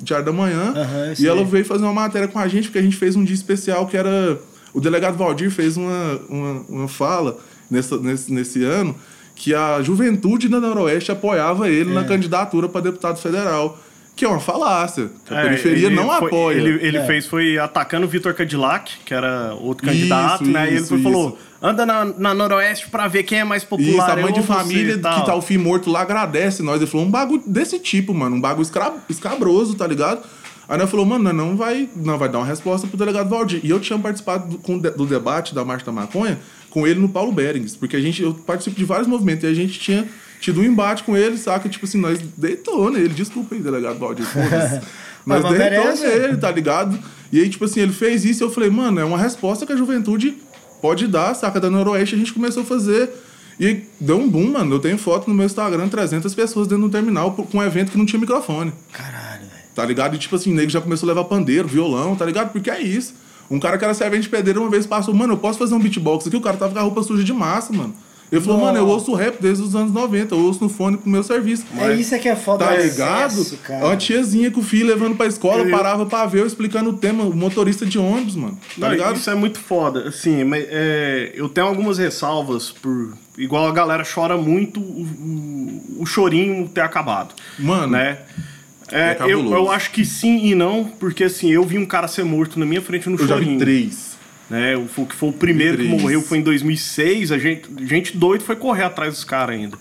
Diário 0.00 0.24
da 0.24 0.32
Manhã. 0.32 0.72
Eu 1.18 1.24
e 1.24 1.28
ela 1.28 1.44
veio 1.44 1.64
fazer 1.64 1.84
uma 1.84 1.92
matéria 1.92 2.26
com 2.26 2.38
a 2.38 2.48
gente, 2.48 2.64
porque 2.68 2.78
a 2.78 2.82
gente 2.82 2.96
fez 2.96 3.14
um 3.16 3.22
dia 3.22 3.34
especial 3.34 3.86
que 3.86 3.96
era. 3.98 4.38
O 4.72 4.80
delegado 4.80 5.16
Valdir 5.16 5.50
fez 5.50 5.76
uma, 5.76 6.20
uma, 6.28 6.64
uma 6.68 6.88
fala 6.88 7.38
nessa, 7.70 7.96
nesse, 7.98 8.32
nesse 8.32 8.62
ano 8.64 8.94
que 9.34 9.54
a 9.54 9.80
juventude 9.82 10.48
da 10.48 10.60
Noroeste 10.60 11.10
apoiava 11.10 11.68
ele 11.68 11.90
É. 11.90 11.94
na 11.94 12.04
candidatura 12.04 12.68
para 12.68 12.82
deputado 12.82 13.18
federal. 13.18 13.78
Que 14.16 14.26
é 14.26 14.28
uma 14.28 14.40
falácia. 14.40 15.10
A 15.30 15.34
É, 15.34 15.42
periferia 15.44 15.88
não 15.88 16.08
foi- 16.18 16.26
apoia. 16.28 16.56
Ele, 16.58 16.86
ele 16.86 16.96
É. 16.98 17.06
fez, 17.06 17.26
foi 17.26 17.56
atacando 17.56 18.04
o 18.04 18.08
Vitor 18.08 18.34
Cadillac, 18.34 18.92
que 19.06 19.14
era 19.14 19.54
outro 19.54 19.86
Isso, 19.86 19.94
candidato, 19.96 20.44
né? 20.44 20.66
E 20.66 20.68
ele 20.72 20.76
isso, 20.80 20.88
foi, 20.88 21.02
falou: 21.02 21.28
isso. 21.28 21.38
anda 21.62 21.86
na, 21.86 22.04
na 22.04 22.34
Noroeste 22.34 22.90
pra 22.90 23.08
ver 23.08 23.22
quem 23.22 23.38
é 23.38 23.44
mais 23.44 23.64
popular. 23.64 23.90
Isso, 23.90 24.00
a 24.02 24.16
mãe 24.22 24.32
de 24.32 24.42
família 24.42 24.94
que 24.96 25.00
tá 25.02 25.34
o 25.34 25.40
filho 25.40 25.60
morto 25.60 25.88
lá 25.90 26.02
agradece 26.02 26.62
nós. 26.62 26.82
Ele 26.82 26.90
falou 26.90 27.06
um 27.06 27.10
bagulho 27.10 27.42
desse 27.46 27.78
tipo, 27.78 28.12
mano. 28.12 28.36
Um 28.36 28.40
bagulho 28.42 28.62
escra- 28.62 28.92
escabroso, 29.08 29.74
tá 29.74 29.86
ligado? 29.86 30.20
Aí 30.70 30.78
nós 30.78 30.88
falou, 30.88 31.04
mano, 31.04 31.24
nós 31.24 31.34
não 31.34 31.56
vai, 31.56 31.88
não 31.96 32.16
vai 32.16 32.28
dar 32.28 32.38
uma 32.38 32.46
resposta 32.46 32.86
pro 32.86 32.96
delegado 32.96 33.28
Valdir. 33.28 33.60
E 33.64 33.70
eu 33.70 33.80
tinha 33.80 33.98
participado 33.98 34.56
do, 34.56 34.90
do 34.92 35.04
debate 35.04 35.52
da 35.52 35.64
Marcha 35.64 35.84
da 35.84 35.90
Maconha 35.90 36.38
com 36.70 36.86
ele 36.86 37.00
no 37.00 37.08
Paulo 37.08 37.32
Berings, 37.32 37.76
porque 37.76 37.96
a 37.96 38.00
gente, 38.00 38.22
eu 38.22 38.32
participo 38.32 38.78
de 38.78 38.84
vários 38.84 39.08
movimentos 39.08 39.42
e 39.42 39.48
a 39.48 39.52
gente 39.52 39.80
tinha 39.80 40.06
tido 40.40 40.60
um 40.60 40.64
embate 40.64 41.02
com 41.02 41.16
ele, 41.16 41.36
saca? 41.36 41.68
Tipo 41.68 41.86
assim, 41.86 41.98
nós 41.98 42.20
deitou 42.36 42.88
nele, 42.88 43.08
desculpa 43.08 43.56
aí, 43.56 43.60
delegado 43.60 43.98
Valdir, 43.98 44.24
foda-se. 44.30 44.80
Nós 45.26 45.42
deitou 45.42 45.96
nele, 45.96 46.36
tá 46.36 46.52
ligado? 46.52 46.96
E 47.32 47.40
aí, 47.40 47.48
tipo 47.48 47.64
assim, 47.64 47.80
ele 47.80 47.92
fez 47.92 48.24
isso 48.24 48.44
e 48.44 48.46
eu 48.46 48.50
falei, 48.50 48.70
mano, 48.70 49.00
é 49.00 49.04
uma 49.04 49.18
resposta 49.18 49.66
que 49.66 49.72
a 49.72 49.76
juventude 49.76 50.36
pode 50.80 51.08
dar, 51.08 51.34
saca? 51.34 51.58
Da 51.58 51.68
Noroeste 51.68 52.14
a 52.14 52.18
gente 52.18 52.32
começou 52.32 52.62
a 52.62 52.66
fazer. 52.66 53.10
E 53.58 53.82
deu 54.00 54.18
um 54.18 54.28
boom, 54.28 54.52
mano. 54.52 54.76
Eu 54.76 54.78
tenho 54.78 54.96
foto 54.96 55.28
no 55.28 55.34
meu 55.34 55.44
Instagram, 55.44 55.88
300 55.88 56.32
pessoas 56.32 56.68
dentro 56.68 56.84
do 56.84 56.90
terminal 56.90 57.32
com 57.32 57.58
um 57.58 57.62
evento 57.62 57.90
que 57.90 57.98
não 57.98 58.06
tinha 58.06 58.20
microfone. 58.20 58.72
Caralho. 58.92 59.29
Tá 59.74 59.84
ligado? 59.84 60.14
E 60.16 60.18
tipo 60.18 60.34
assim, 60.36 60.52
o 60.52 60.54
nego 60.54 60.70
já 60.70 60.80
começou 60.80 61.06
a 61.08 61.12
levar 61.14 61.24
pandeiro, 61.24 61.66
violão, 61.68 62.16
tá 62.16 62.24
ligado? 62.26 62.50
Porque 62.52 62.70
é 62.70 62.80
isso. 62.80 63.14
Um 63.50 63.58
cara 63.58 63.76
que 63.78 63.84
era 63.84 63.94
servente 63.94 64.28
pedreiro 64.28 64.60
uma 64.60 64.70
vez 64.70 64.86
passou, 64.86 65.12
mano, 65.14 65.32
eu 65.34 65.38
posso 65.38 65.58
fazer 65.58 65.74
um 65.74 65.78
beatbox 65.80 66.26
aqui? 66.26 66.36
O 66.36 66.40
cara 66.40 66.56
tava 66.56 66.72
com 66.72 66.78
a 66.78 66.82
roupa 66.82 67.02
suja 67.02 67.24
de 67.24 67.32
massa, 67.32 67.72
mano. 67.72 67.94
Ele 68.30 68.40
falou, 68.40 68.60
mano, 68.60 68.78
eu 68.78 68.86
ouço 68.86 69.12
rap 69.12 69.38
desde 69.42 69.60
os 69.64 69.74
anos 69.74 69.90
90, 69.92 70.36
eu 70.36 70.38
ouço 70.38 70.62
no 70.62 70.68
fone 70.70 70.96
pro 70.96 71.10
meu 71.10 71.20
serviço. 71.24 71.64
É 71.76 71.94
isso 71.94 72.14
é 72.14 72.18
que 72.20 72.28
é 72.28 72.36
foda 72.36 72.64
Tá 72.64 72.76
do 72.76 72.80
ligado? 72.82 73.24
acesso, 73.32 73.56
cara. 73.56 73.84
Uma 73.86 73.96
tiazinha 73.96 74.52
com 74.52 74.60
o 74.60 74.62
filho 74.62 74.86
levando 74.86 75.16
pra 75.16 75.26
escola, 75.26 75.64
Eu- 75.64 75.70
parava 75.72 76.06
pra 76.06 76.26
ver 76.26 76.42
eu 76.42 76.46
explicando 76.46 76.90
o 76.90 76.92
tema, 76.92 77.24
o 77.24 77.34
motorista 77.34 77.84
de 77.84 77.98
ônibus, 77.98 78.36
mano. 78.36 78.56
Tá 78.78 78.86
Não, 78.86 78.92
ligado? 78.92 79.16
Isso 79.16 79.28
é 79.28 79.34
muito 79.34 79.58
foda. 79.58 80.08
Assim, 80.08 80.44
mas, 80.44 80.64
é, 80.68 81.32
eu 81.34 81.48
tenho 81.48 81.66
algumas 81.66 81.98
ressalvas 81.98 82.70
por. 82.70 83.14
Igual 83.36 83.66
a 83.66 83.72
galera 83.72 84.04
chora 84.04 84.36
muito 84.36 84.78
o, 84.78 85.02
o, 85.02 86.02
o 86.02 86.06
chorinho 86.06 86.68
ter 86.68 86.82
acabado. 86.82 87.34
Mano, 87.58 87.88
Né? 87.94 88.18
É, 88.92 89.16
é 89.20 89.24
eu, 89.24 89.50
eu 89.50 89.70
acho 89.70 89.90
que 89.90 90.04
sim 90.04 90.46
e 90.46 90.54
não, 90.54 90.84
porque 90.84 91.24
assim, 91.24 91.50
eu 91.50 91.64
vi 91.64 91.78
um 91.78 91.86
cara 91.86 92.08
ser 92.08 92.24
morto 92.24 92.58
na 92.58 92.66
minha 92.66 92.82
frente 92.82 93.08
no 93.08 93.16
eu 93.16 93.26
já 93.26 93.36
vi 93.36 93.44
chorinho. 93.44 93.58
três. 93.58 94.10
Né? 94.48 94.76
O, 94.76 95.06
que 95.06 95.14
foi 95.14 95.28
o 95.28 95.32
primeiro 95.32 95.78
que 95.78 95.84
morreu, 95.84 96.20
foi 96.20 96.38
em 96.38 96.42
2006. 96.42 97.30
A 97.30 97.38
gente, 97.38 97.68
gente 97.86 98.16
doido 98.16 98.42
foi 98.42 98.56
correr 98.56 98.82
atrás 98.82 99.14
dos 99.14 99.22
caras 99.22 99.54
ainda. 99.54 99.78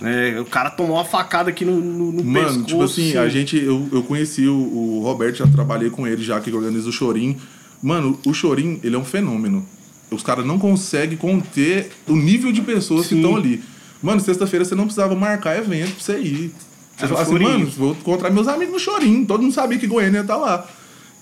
Né? 0.00 0.40
O 0.40 0.44
cara 0.44 0.70
tomou 0.70 0.96
uma 0.96 1.04
facada 1.04 1.50
aqui 1.50 1.64
no, 1.64 1.80
no, 1.80 2.12
no 2.12 2.24
Mano, 2.24 2.46
pescoço. 2.46 2.66
tipo 2.66 2.82
assim, 2.82 3.16
a 3.16 3.28
gente, 3.28 3.56
eu, 3.56 3.88
eu 3.90 4.02
conheci 4.04 4.46
o, 4.46 4.54
o 4.54 5.00
Roberto, 5.02 5.38
já 5.38 5.46
trabalhei 5.48 5.90
com 5.90 6.06
ele 6.06 6.22
já, 6.22 6.40
que 6.40 6.52
organiza 6.52 6.88
o 6.88 6.92
Chorim. 6.92 7.36
Mano, 7.82 8.18
o 8.24 8.32
Chorim, 8.32 8.78
ele 8.84 8.94
é 8.94 8.98
um 8.98 9.04
fenômeno. 9.04 9.66
Os 10.10 10.22
caras 10.22 10.46
não 10.46 10.58
conseguem 10.58 11.16
conter 11.16 11.90
o 12.06 12.14
nível 12.14 12.52
de 12.52 12.62
pessoas 12.62 13.08
que 13.08 13.14
Sim. 13.14 13.22
estão 13.22 13.36
ali. 13.36 13.60
Mano, 14.00 14.20
sexta-feira 14.20 14.64
você 14.64 14.74
não 14.74 14.84
precisava 14.84 15.16
marcar 15.16 15.58
evento 15.58 15.94
pra 15.94 16.04
você 16.04 16.18
ir. 16.20 16.52
Você 16.96 17.06
fala 17.08 17.20
assim, 17.22 17.32
mano, 17.58 17.70
vou 17.76 17.90
encontrar 17.92 18.30
meus 18.30 18.48
amigos 18.48 18.72
no 18.74 18.78
Chorim. 18.80 19.24
Todo 19.24 19.42
mundo 19.42 19.52
sabia 19.52 19.78
que 19.78 19.86
Goiânia 19.86 20.18
ia 20.18 20.22
estar 20.22 20.36
lá. 20.36 20.66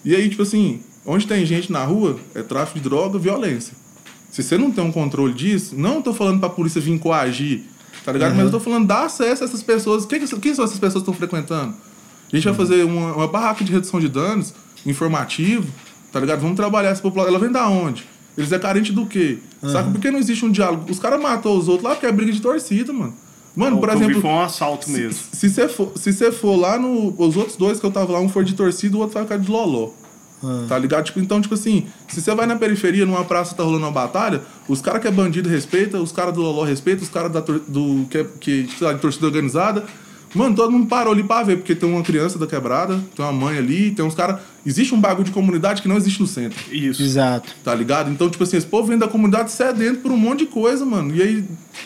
E 0.05 0.15
aí, 0.15 0.29
tipo 0.29 0.43
assim, 0.43 0.81
onde 1.05 1.27
tem 1.27 1.45
gente 1.45 1.73
na 1.73 1.85
rua, 1.85 2.19
é 2.35 2.43
tráfico 2.43 2.79
de 2.79 2.85
droga, 2.85 3.19
violência. 3.19 3.75
Se 4.31 4.43
você 4.43 4.57
não 4.59 4.71
tem 4.71 4.83
um 4.85 4.93
controle 4.93 5.33
disso, 5.33 5.75
não 5.77 6.01
tô 6.03 6.13
falando 6.15 6.41
pra 6.41 6.49
polícia 6.49 6.81
vir 6.81 6.99
coagir, 6.99 7.63
tá 8.05 8.13
ligado? 8.13 8.35
Mas 8.37 8.45
eu 8.47 8.51
tô 8.51 8.61
falando 8.61 8.87
dar 8.87 9.05
acesso 9.05 9.43
a 9.43 9.47
essas 9.47 9.63
pessoas. 9.63 10.05
Quem, 10.07 10.21
que- 10.21 10.41
quem 10.41 10.55
são 10.55 10.65
essas 10.65 10.79
pessoas 10.79 11.03
que 11.05 11.11
estão 11.11 11.15
frequentando? 11.15 11.75
A 12.33 12.37
gente 12.37 12.45
vai 12.45 12.55
fazer 12.55 12.85
uma, 12.85 13.13
uma 13.15 13.29
barraca 13.29 13.63
de 13.65 13.71
redução 13.73 14.01
de 14.01 14.09
danos, 14.09 14.53
informativo, 14.85 15.67
tá 16.13 16.21
ligado? 16.21 16.41
Vamos 16.41 16.57
trabalhar 16.57 16.91
essa 16.91 17.03
população. 17.03 17.31
Ela 17.35 17.41
vem 17.41 17.51
da 17.53 17.69
onde? 17.69 18.05
Eles 18.37 18.51
é 18.53 18.59
carente 18.59 18.93
do 18.93 19.07
quê? 19.07 19.39
Sabe 19.71 19.93
por 19.93 20.01
que 20.01 20.11
não 20.11 20.19
existe 20.19 20.45
um 20.45 20.51
diálogo? 20.51 20.91
Os 20.91 20.99
caras 20.99 21.21
matou 21.21 21.57
os 21.59 21.69
outros 21.69 21.85
lá 21.89 21.95
porque 21.95 22.07
é 22.07 22.13
briga 22.13 22.33
de 22.33 22.41
torcida, 22.41 22.93
mano. 22.93 23.15
Mano, 23.57 23.79
por 23.79 23.89
eu 23.89 23.95
exemplo, 23.97 24.21
foi 24.21 24.31
um 24.31 24.41
assalto 24.41 24.91
mesmo. 24.91 25.13
se 25.33 25.49
você 25.49 25.69
for, 25.69 25.93
se 25.97 26.13
você 26.13 26.33
for 26.33 26.57
lá 26.57 26.79
no. 26.79 27.15
Os 27.17 27.37
outros 27.37 27.57
dois 27.57 27.79
que 27.79 27.87
eu 27.87 27.91
tava 27.91 28.13
lá, 28.13 28.21
um 28.21 28.29
for 28.29 28.43
de 28.45 28.55
torcida, 28.55 28.97
o 28.97 29.01
outro 29.01 29.15
vai 29.15 29.23
ficar 29.23 29.37
de 29.39 29.51
loló. 29.51 29.91
Tá 30.69 30.79
ligado? 30.79 31.05
Tipo, 31.07 31.21
então, 31.21 31.41
tipo 31.41 31.55
assim, 31.55 31.87
se 32.07 32.21
você 32.21 32.35
vai 32.35 32.45
na 32.45 32.57
periferia, 32.57 33.07
numa 33.07 33.25
praça 33.25 33.55
tá 33.55 33.63
rolando 33.63 33.87
uma 33.87 33.91
batalha, 33.93 34.43
os 34.69 34.79
caras 34.83 35.01
que 35.01 35.09
é 35.09 35.11
bandido 35.11 35.49
respeita, 35.49 35.99
os 35.99 36.13
caras 36.13 36.35
do 36.35 36.43
loló 36.43 36.65
respeita, 36.65 37.03
os 37.03 37.09
caras 37.09 37.33
do 37.67 38.05
que, 38.11 38.19
é- 38.19 38.27
que 38.41 38.69
sei 38.77 38.87
lá, 38.87 38.93
de 38.93 39.01
torcida 39.01 39.25
organizada. 39.25 39.85
Mano, 40.35 40.55
todo 40.57 40.73
mundo 40.73 40.87
parou 40.87 41.13
ali 41.13 41.23
pra 41.23 41.43
ver, 41.45 41.59
porque 41.59 41.75
tem 41.75 41.89
uma 41.89 42.03
criança 42.03 42.39
da 42.39 42.47
quebrada, 42.47 43.01
tem 43.15 43.25
uma 43.25 43.33
mãe 43.33 43.57
ali, 43.59 43.93
tem 43.93 44.05
uns 44.05 44.15
caras. 44.15 44.41
Existe 44.67 44.95
um 44.95 45.01
bagulho 45.01 45.25
de 45.25 45.31
comunidade 45.31 45.83
que 45.83 45.87
não 45.89 45.97
existe 45.97 46.19
no 46.21 46.27
centro. 46.27 46.59
Isso. 46.73 47.03
Exato. 47.03 47.53
Tá 47.63 47.75
ligado? 47.75 48.11
Então, 48.11 48.31
tipo 48.31 48.43
assim, 48.45 48.57
esse 48.57 48.67
povo 48.67 48.89
vem 48.89 48.97
da 48.99 49.07
comunidade 49.07 49.53
sedento 49.53 50.01
por 50.01 50.11
um 50.11 50.17
monte 50.17 50.39
de 50.41 50.47
coisa, 50.47 50.87
mano. 50.87 51.15
E 51.15 51.21
aí 51.23 51.45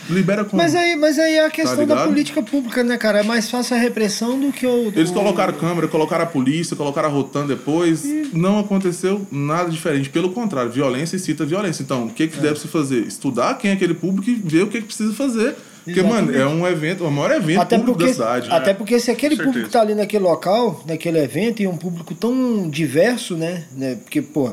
libera 0.08 0.44
como? 0.44 0.62
Mas 0.62 0.74
aí, 0.76 0.94
mas 0.96 1.18
aí 1.18 1.34
é 1.34 1.44
a 1.44 1.50
questão 1.50 1.74
da 1.78 1.86
Tá 1.86 1.94
ligado? 1.94 2.08
política 2.08 2.40
pública, 2.42 2.84
né, 2.84 2.96
cara? 2.96 3.18
É 3.18 3.22
mais 3.24 3.50
fácil 3.50 3.76
a 3.76 3.80
repressão 3.80 4.38
do 4.40 4.52
que 4.52 4.64
o. 4.64 4.92
Eles 4.94 5.10
o- 5.10 5.12
colocaram 5.12 5.52
câmera, 5.54 5.88
colocaram 5.88 6.22
a 6.22 6.26
polícia, 6.28 6.76
colocaram 6.76 7.08
a 7.08 7.12
Rotan 7.12 7.46
depois. 7.46 8.04
Não 8.32 8.60
aconteceu 8.60 9.26
nada 9.30 9.68
diferente. 9.70 10.08
Pelo 10.08 10.30
contrário, 10.30 10.70
violência 10.70 11.16
incita 11.16 11.44
violência. 11.44 11.82
Então, 11.82 12.06
o 12.06 12.10
que, 12.10 12.22
É. 12.22 12.26
que 12.28 12.38
deve 12.38 12.60
se 12.60 12.68
fazer? 12.68 13.00
Estudar 13.08 13.54
quem 13.58 13.72
é 13.72 13.74
aquele 13.74 13.94
público 13.94 14.30
e 14.30 14.34
ver 14.36 14.62
o 14.62 14.68
que, 14.68 14.80
que 14.80 14.86
precisa 14.86 15.12
fazer. 15.14 15.56
Porque, 15.94 16.02
mano, 16.02 16.36
é 16.36 16.46
um 16.46 16.66
evento, 16.66 17.04
o 17.04 17.10
maior 17.10 17.32
evento 17.32 17.60
Até 17.60 17.76
público 17.76 17.98
porque, 17.98 18.12
da 18.12 18.12
cidade. 18.14 18.48
até 18.50 18.74
porque 18.74 19.00
se 19.00 19.10
aquele 19.10 19.36
público 19.36 19.68
tá 19.68 19.80
ali 19.80 19.94
naquele 19.94 20.24
local, 20.24 20.82
naquele 20.86 21.18
evento, 21.18 21.62
e 21.62 21.66
um 21.66 21.76
público 21.76 22.14
tão 22.14 22.68
diverso, 22.68 23.36
né? 23.36 23.64
né? 23.72 23.96
Porque, 23.96 24.22
pô, 24.22 24.52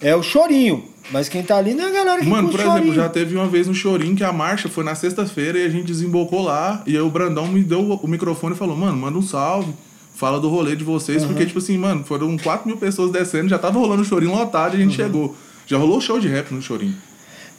é 0.00 0.14
o 0.14 0.22
chorinho. 0.22 0.84
Mas 1.10 1.28
quem 1.28 1.42
tá 1.42 1.56
ali 1.56 1.74
não 1.74 1.84
é 1.84 1.88
a 1.88 1.92
galera 1.92 2.20
que 2.20 2.26
Mano, 2.26 2.48
por 2.48 2.60
exemplo, 2.60 2.78
chorinho. 2.78 2.94
já 2.94 3.08
teve 3.08 3.34
uma 3.34 3.46
vez 3.46 3.66
no 3.66 3.74
Chorim 3.74 4.14
que 4.14 4.24
a 4.24 4.32
marcha 4.32 4.68
foi 4.68 4.82
na 4.82 4.94
sexta-feira 4.94 5.58
e 5.58 5.66
a 5.66 5.68
gente 5.68 5.86
desembocou 5.86 6.42
lá. 6.42 6.82
E 6.86 6.96
aí 6.96 7.02
o 7.02 7.10
Brandão 7.10 7.46
me 7.46 7.62
deu 7.62 7.80
o 7.80 8.08
microfone 8.08 8.54
e 8.54 8.58
falou: 8.58 8.76
Mano, 8.76 8.96
manda 8.96 9.18
um 9.18 9.22
salve. 9.22 9.72
Fala 10.14 10.40
do 10.40 10.48
rolê 10.48 10.76
de 10.76 10.84
vocês. 10.84 11.24
Porque, 11.24 11.44
tipo 11.44 11.58
assim, 11.58 11.76
mano, 11.76 12.04
foram 12.04 12.36
4 12.38 12.66
mil 12.66 12.76
pessoas 12.76 13.10
descendo, 13.10 13.48
já 13.48 13.58
tava 13.58 13.78
rolando 13.78 14.02
o 14.02 14.04
Chorim 14.04 14.28
lotado 14.28 14.76
e 14.76 14.80
a 14.80 14.80
gente 14.80 14.94
chegou. 14.94 15.36
Já 15.66 15.76
rolou 15.76 16.00
show 16.00 16.20
de 16.20 16.28
rap 16.28 16.52
no 16.52 16.62
Chorim. 16.62 16.94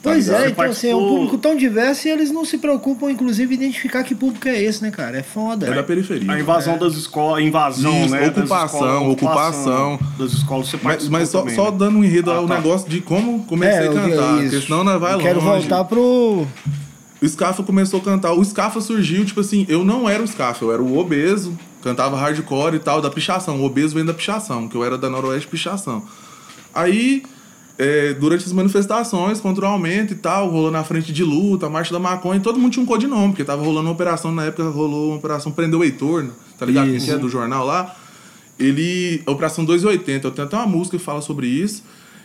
Tá 0.06 0.12
Pois 0.12 0.28
é, 0.28 0.48
então 0.50 0.64
assim, 0.66 0.88
é 0.90 0.94
um 0.94 1.08
público 1.08 1.36
tão 1.38 1.56
diverso 1.56 2.06
e 2.06 2.10
eles 2.12 2.30
não 2.30 2.44
se 2.44 2.58
preocupam, 2.58 3.10
inclusive, 3.10 3.52
em 3.54 3.58
identificar 3.58 4.04
que 4.04 4.14
público 4.14 4.46
é 4.46 4.62
esse, 4.62 4.80
né, 4.80 4.92
cara? 4.92 5.18
É 5.18 5.22
foda. 5.22 5.66
É 5.66 5.74
da 5.74 5.82
periferia. 5.82 6.30
A 6.32 6.38
invasão 6.38 6.78
das 6.78 6.94
escolas, 6.94 7.42
invasão, 7.42 8.04
Isso, 8.04 8.14
né? 8.14 8.28
ocupação, 8.28 8.78
escolas, 9.10 9.12
ocupação. 9.12 9.98
das 10.16 10.32
escolas, 10.32 10.68
você 10.68 10.78
Mas, 10.80 11.08
mas 11.08 11.28
só, 11.28 11.40
também, 11.40 11.54
só 11.56 11.70
né? 11.72 11.76
dando 11.78 11.98
um 11.98 12.04
enredo 12.04 12.30
Ah, 12.30 12.36
ao 12.36 12.46
tá. 12.46 12.54
negócio 12.54 12.88
de 12.88 13.00
como 13.00 13.44
comecei 13.46 13.86
É, 13.86 13.88
a 13.88 13.92
cantar. 13.92 14.38
Porque 14.42 14.60
senão 14.60 14.84
nós 14.84 15.00
vai 15.00 15.12
Eu 15.12 15.16
longe. 15.16 15.28
Quero 15.28 15.40
voltar 15.40 15.84
pro. 15.84 16.46
O 17.20 17.28
Scafa 17.28 17.62
começou 17.64 17.98
a 17.98 18.02
cantar. 18.04 18.32
O 18.34 18.44
Scafa 18.44 18.80
surgiu, 18.80 19.24
tipo 19.24 19.40
assim, 19.40 19.66
eu 19.68 19.84
não 19.84 20.08
era 20.08 20.22
o 20.22 20.26
Scafa, 20.28 20.64
eu 20.64 20.72
era 20.72 20.82
o 20.82 20.96
obeso, 20.98 21.58
cantava 21.82 22.16
hardcore 22.16 22.76
e 22.76 22.78
tal, 22.78 23.00
da 23.00 23.10
pichação. 23.10 23.60
O 23.60 23.64
obeso 23.64 23.94
vem 23.94 24.04
da 24.04 24.14
pichação, 24.14 24.68
que 24.68 24.76
eu 24.76 24.84
era 24.84 24.96
da 24.96 25.10
Noroeste 25.10 25.48
Pichação. 25.48 26.04
Aí, 26.74 27.22
é, 27.78 28.14
durante 28.14 28.44
as 28.44 28.52
manifestações 28.52 29.40
contra 29.40 29.64
o 29.64 29.68
aumento 29.68 30.12
e 30.12 30.16
tal, 30.16 30.48
rolou 30.48 30.70
na 30.70 30.82
frente 30.82 31.12
de 31.12 31.22
luta, 31.22 31.66
a 31.66 31.70
marcha 31.70 31.92
da 31.92 31.98
maconha, 31.98 32.40
todo 32.40 32.58
mundo 32.58 32.72
tinha 32.72 32.82
um 32.82 32.86
codinome, 32.86 33.28
porque 33.28 33.44
tava 33.44 33.62
rolando 33.62 33.88
uma 33.88 33.92
operação, 33.92 34.32
na 34.32 34.44
época 34.46 34.68
rolou 34.70 35.08
uma 35.08 35.16
operação 35.16 35.52
Prendeu 35.52 35.80
o 35.80 35.84
Heitor, 35.84 36.22
né? 36.22 36.30
tá 36.58 36.64
ligado? 36.66 36.88
Isso. 36.88 37.06
que 37.06 37.12
é 37.12 37.18
do 37.18 37.28
jornal 37.28 37.64
lá. 37.64 37.94
Ele. 38.58 39.22
a 39.26 39.30
Operação 39.30 39.64
280, 39.64 40.26
eu 40.26 40.30
tenho 40.30 40.46
até 40.46 40.56
uma 40.56 40.66
música 40.66 40.96
que 40.96 41.04
fala 41.04 41.20
sobre 41.20 41.46
isso. 41.46 41.82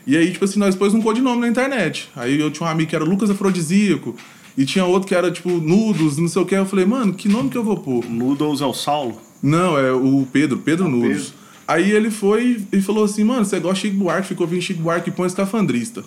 E 0.08 0.18
aí, 0.18 0.32
tipo 0.32 0.46
assim, 0.46 0.58
nós 0.58 0.76
pôs 0.76 0.94
um 0.94 1.02
codinome 1.02 1.42
na 1.42 1.48
internet. 1.48 2.10
Aí 2.16 2.40
eu 2.40 2.50
tinha 2.50 2.68
um 2.68 2.72
amigo 2.72 2.90
que 2.90 2.96
era 2.96 3.06
Lucas 3.06 3.30
Afrodisíaco. 3.30 4.16
E 4.58 4.66
tinha 4.66 4.84
outro 4.84 5.08
que 5.08 5.16
era, 5.16 5.32
tipo, 5.32 5.50
Nudos, 5.50 6.18
não 6.18 6.28
sei 6.28 6.42
o 6.42 6.46
que. 6.46 6.56
Eu 6.56 6.66
falei, 6.66 6.86
mano, 6.86 7.14
que 7.14 7.30
nome 7.30 7.50
que 7.50 7.58
eu 7.58 7.64
vou 7.64 7.78
pôr? 7.78 8.04
Noodles 8.10 8.62
é 8.62 8.66
o 8.66 8.74
Saulo? 8.74 9.22
Não, 9.42 9.78
é 9.78 9.92
o 9.92 10.28
Pedro, 10.32 10.58
Pedro 10.58 10.90
Nudos. 10.90 11.30
Pedro. 11.30 11.41
Aí 11.68 11.92
ele 11.92 12.12
foi 12.12 12.62
e 12.72 12.82
falou 12.82 13.04
assim, 13.04 13.24
mano, 13.24 13.46
você 13.46 13.60
gosta 13.60 13.76
de 13.76 13.82
Chico 13.82 14.04
Buarque? 14.04 14.28
Ficou 14.28 14.46
ouvindo 14.46 14.62
Chico 14.62 14.82
Buarque 14.82 15.10
e 15.10 15.14
põe 15.14 15.28
escafandrista. 15.28 16.04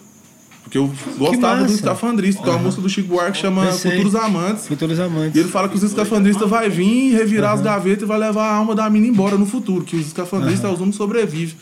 Porque 0.62 0.78
eu 0.78 0.90
gostava 1.18 1.64
do 1.64 1.72
escafandrista. 1.72 2.40
Então 2.42 2.54
a 2.54 2.58
música 2.58 2.82
do 2.82 2.88
Chico 2.88 3.08
Buarque 3.08 3.38
chama. 3.38 3.70
Futuros 3.72 4.14
Amantes. 4.14 4.66
Futuros 4.66 4.98
amantes. 4.98 5.36
E 5.36 5.40
ele 5.40 5.48
fala 5.48 5.68
que 5.68 5.76
os 5.76 5.82
escafandristas 5.82 6.48
vai 6.48 6.68
vir, 6.68 7.12
revirar 7.14 7.52
as 7.52 7.60
gavetas 7.60 8.02
e 8.02 8.06
vai 8.06 8.18
levar 8.18 8.48
a 8.48 8.54
alma 8.54 8.74
da 8.74 8.88
mina 8.88 9.06
embora 9.06 9.36
no 9.36 9.46
futuro, 9.46 9.84
que 9.84 9.94
os 9.94 10.06
escafandristas 10.06 10.78
uhum. 10.78 10.86
não 10.86 10.92
sobrevivem. 10.92 11.54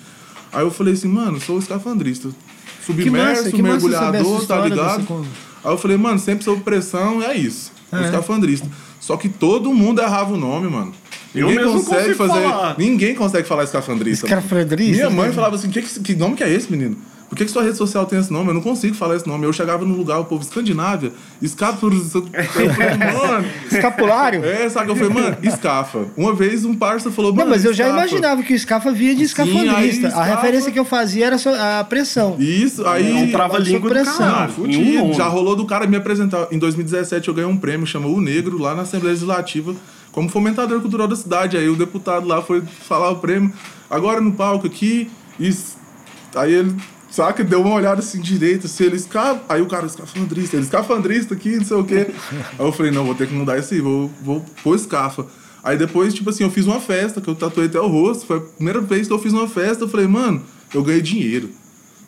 Aí 0.52 0.62
eu 0.62 0.70
falei 0.70 0.94
assim, 0.94 1.08
mano, 1.08 1.40
sou 1.40 1.58
escafandrista. 1.58 2.30
Submerso, 2.84 3.50
que 3.50 3.62
massa 3.62 3.76
essa 3.76 4.12
mergulhador, 4.12 4.46
tá 4.46 4.60
ligado? 4.60 5.00
desse 5.00 5.12
Aí 5.64 5.72
eu 5.72 5.78
falei, 5.78 5.96
mano, 5.96 6.18
sempre 6.18 6.44
sob 6.44 6.60
pressão, 6.62 7.22
é 7.22 7.36
isso. 7.36 7.72
É. 7.92 8.04
Escafandrista. 8.04 8.68
Só 9.00 9.16
que 9.16 9.28
todo 9.28 9.72
mundo 9.72 10.00
errava 10.00 10.34
o 10.34 10.36
nome, 10.36 10.68
mano. 10.68 10.92
Eu 11.34 11.46
Ninguém 11.48 11.64
mesmo 11.64 11.74
não 11.78 11.84
consegue 11.84 12.14
consigo 12.14 12.28
fazer. 12.28 12.42
falar. 12.48 12.74
Ninguém 12.78 13.14
consegue 13.14 13.48
falar 13.48 13.64
escafandrista. 13.64 14.26
Escafandrista, 14.26 14.92
Minha 14.96 15.10
mãe 15.10 15.28
né? 15.28 15.32
falava 15.34 15.56
assim: 15.56 15.70
que, 15.70 15.80
que, 15.82 16.14
nome 16.14 16.36
que 16.36 16.44
é 16.44 16.52
esse, 16.52 16.70
menino? 16.70 16.96
Por 17.28 17.36
que, 17.38 17.46
que 17.46 17.50
sua 17.50 17.62
rede 17.62 17.78
social 17.78 18.04
tem 18.04 18.18
esse 18.18 18.30
nome? 18.30 18.50
Eu 18.50 18.54
não 18.54 18.60
consigo 18.60 18.94
falar 18.94 19.16
esse 19.16 19.26
nome. 19.26 19.46
Eu 19.46 19.54
chegava 19.54 19.86
num 19.86 19.96
lugar, 19.96 20.18
o 20.18 20.24
povo 20.26 20.42
Escandinávia, 20.42 21.12
escafandrista. 21.40 22.18
Eu 22.18 22.46
falei, 22.46 22.68
mano. 22.98 23.48
Escapulário? 23.72 24.44
É, 24.44 24.68
sabe? 24.68 24.90
Eu 24.90 24.96
falei, 24.96 25.12
mano, 25.14 25.36
escafa. 25.42 26.06
Uma 26.14 26.34
vez 26.34 26.64
um 26.66 26.74
parça 26.74 27.10
falou, 27.10 27.30
Não, 27.30 27.38
mano. 27.38 27.50
mas 27.50 27.64
eu 27.64 27.72
já 27.72 27.84
escafa. 27.86 28.00
imaginava 28.06 28.42
que 28.42 28.52
o 28.52 28.58
Scafa 28.58 28.92
via 28.92 29.14
de 29.14 29.22
escafandrista. 29.22 29.76
aí 29.78 29.88
A 29.88 30.08
escafa- 30.08 30.24
referência 30.24 30.70
que 30.72 30.78
eu 30.78 30.84
fazia 30.84 31.26
era 31.26 31.38
só 31.38 31.54
a 31.54 31.84
pressão. 31.84 32.36
Isso, 32.38 32.86
aí. 32.86 33.10
É 33.10 33.14
um 33.14 33.30
trava-língua 33.30 33.80
do 33.80 33.88
pressão. 33.88 34.26
Não, 34.26 34.32
caralho. 34.34 34.52
fudido. 34.52 35.12
Já 35.14 35.26
rolou 35.26 35.56
do 35.56 35.64
cara 35.64 35.86
me 35.86 35.96
apresentar. 35.96 36.48
Em 36.50 36.58
2017 36.58 37.28
eu 37.28 37.34
ganhei 37.34 37.50
um 37.50 37.56
prêmio, 37.56 37.86
chamou 37.86 38.14
o 38.14 38.20
Negro, 38.20 38.58
lá 38.58 38.74
na 38.74 38.82
Assembleia 38.82 39.12
Legislativa, 39.14 39.74
como 40.12 40.28
fomentador 40.28 40.80
cultural 40.80 41.08
da 41.08 41.16
cidade. 41.16 41.56
Aí 41.56 41.68
o 41.68 41.74
deputado 41.74 42.26
lá 42.28 42.42
foi 42.42 42.60
falar 42.60 43.10
o 43.10 43.16
prêmio. 43.16 43.52
agora 43.90 44.20
no 44.20 44.32
palco 44.32 44.66
aqui. 44.66 45.10
E 45.40 45.50
aí 46.36 46.52
ele, 46.52 46.76
saca, 47.10 47.42
deu 47.42 47.62
uma 47.62 47.74
olhada 47.74 48.00
assim 48.00 48.20
direita, 48.20 48.66
assim, 48.66 48.84
ele 48.84 48.96
esca... 48.96 49.40
Aí 49.48 49.60
o 49.60 49.66
cara, 49.66 49.86
escafandrista, 49.86 50.56
ele 50.56 50.64
escafandrista 50.64 51.34
aqui, 51.34 51.56
não 51.56 51.64
sei 51.64 51.76
o 51.76 51.84
quê. 51.84 52.06
aí 52.30 52.66
eu 52.66 52.70
falei, 52.70 52.92
não, 52.92 53.04
vou 53.04 53.14
ter 53.14 53.26
que 53.26 53.34
mudar 53.34 53.58
isso 53.58 53.74
aí, 53.74 53.80
vou, 53.80 54.10
vou 54.22 54.44
pôr 54.62 54.76
escafa. 54.76 55.26
Aí 55.64 55.76
depois, 55.76 56.12
tipo 56.12 56.28
assim, 56.28 56.44
eu 56.44 56.50
fiz 56.50 56.66
uma 56.66 56.80
festa, 56.80 57.20
que 57.20 57.28
eu 57.28 57.34
tatuei 57.34 57.66
até 57.66 57.80
o 57.80 57.86
rosto. 57.86 58.26
Foi 58.26 58.38
a 58.38 58.40
primeira 58.40 58.80
vez 58.80 59.06
que 59.06 59.12
eu 59.12 59.18
fiz 59.18 59.32
uma 59.32 59.48
festa, 59.48 59.84
eu 59.84 59.88
falei, 59.88 60.06
mano, 60.06 60.42
eu 60.74 60.82
ganhei 60.82 61.00
dinheiro. 61.00 61.50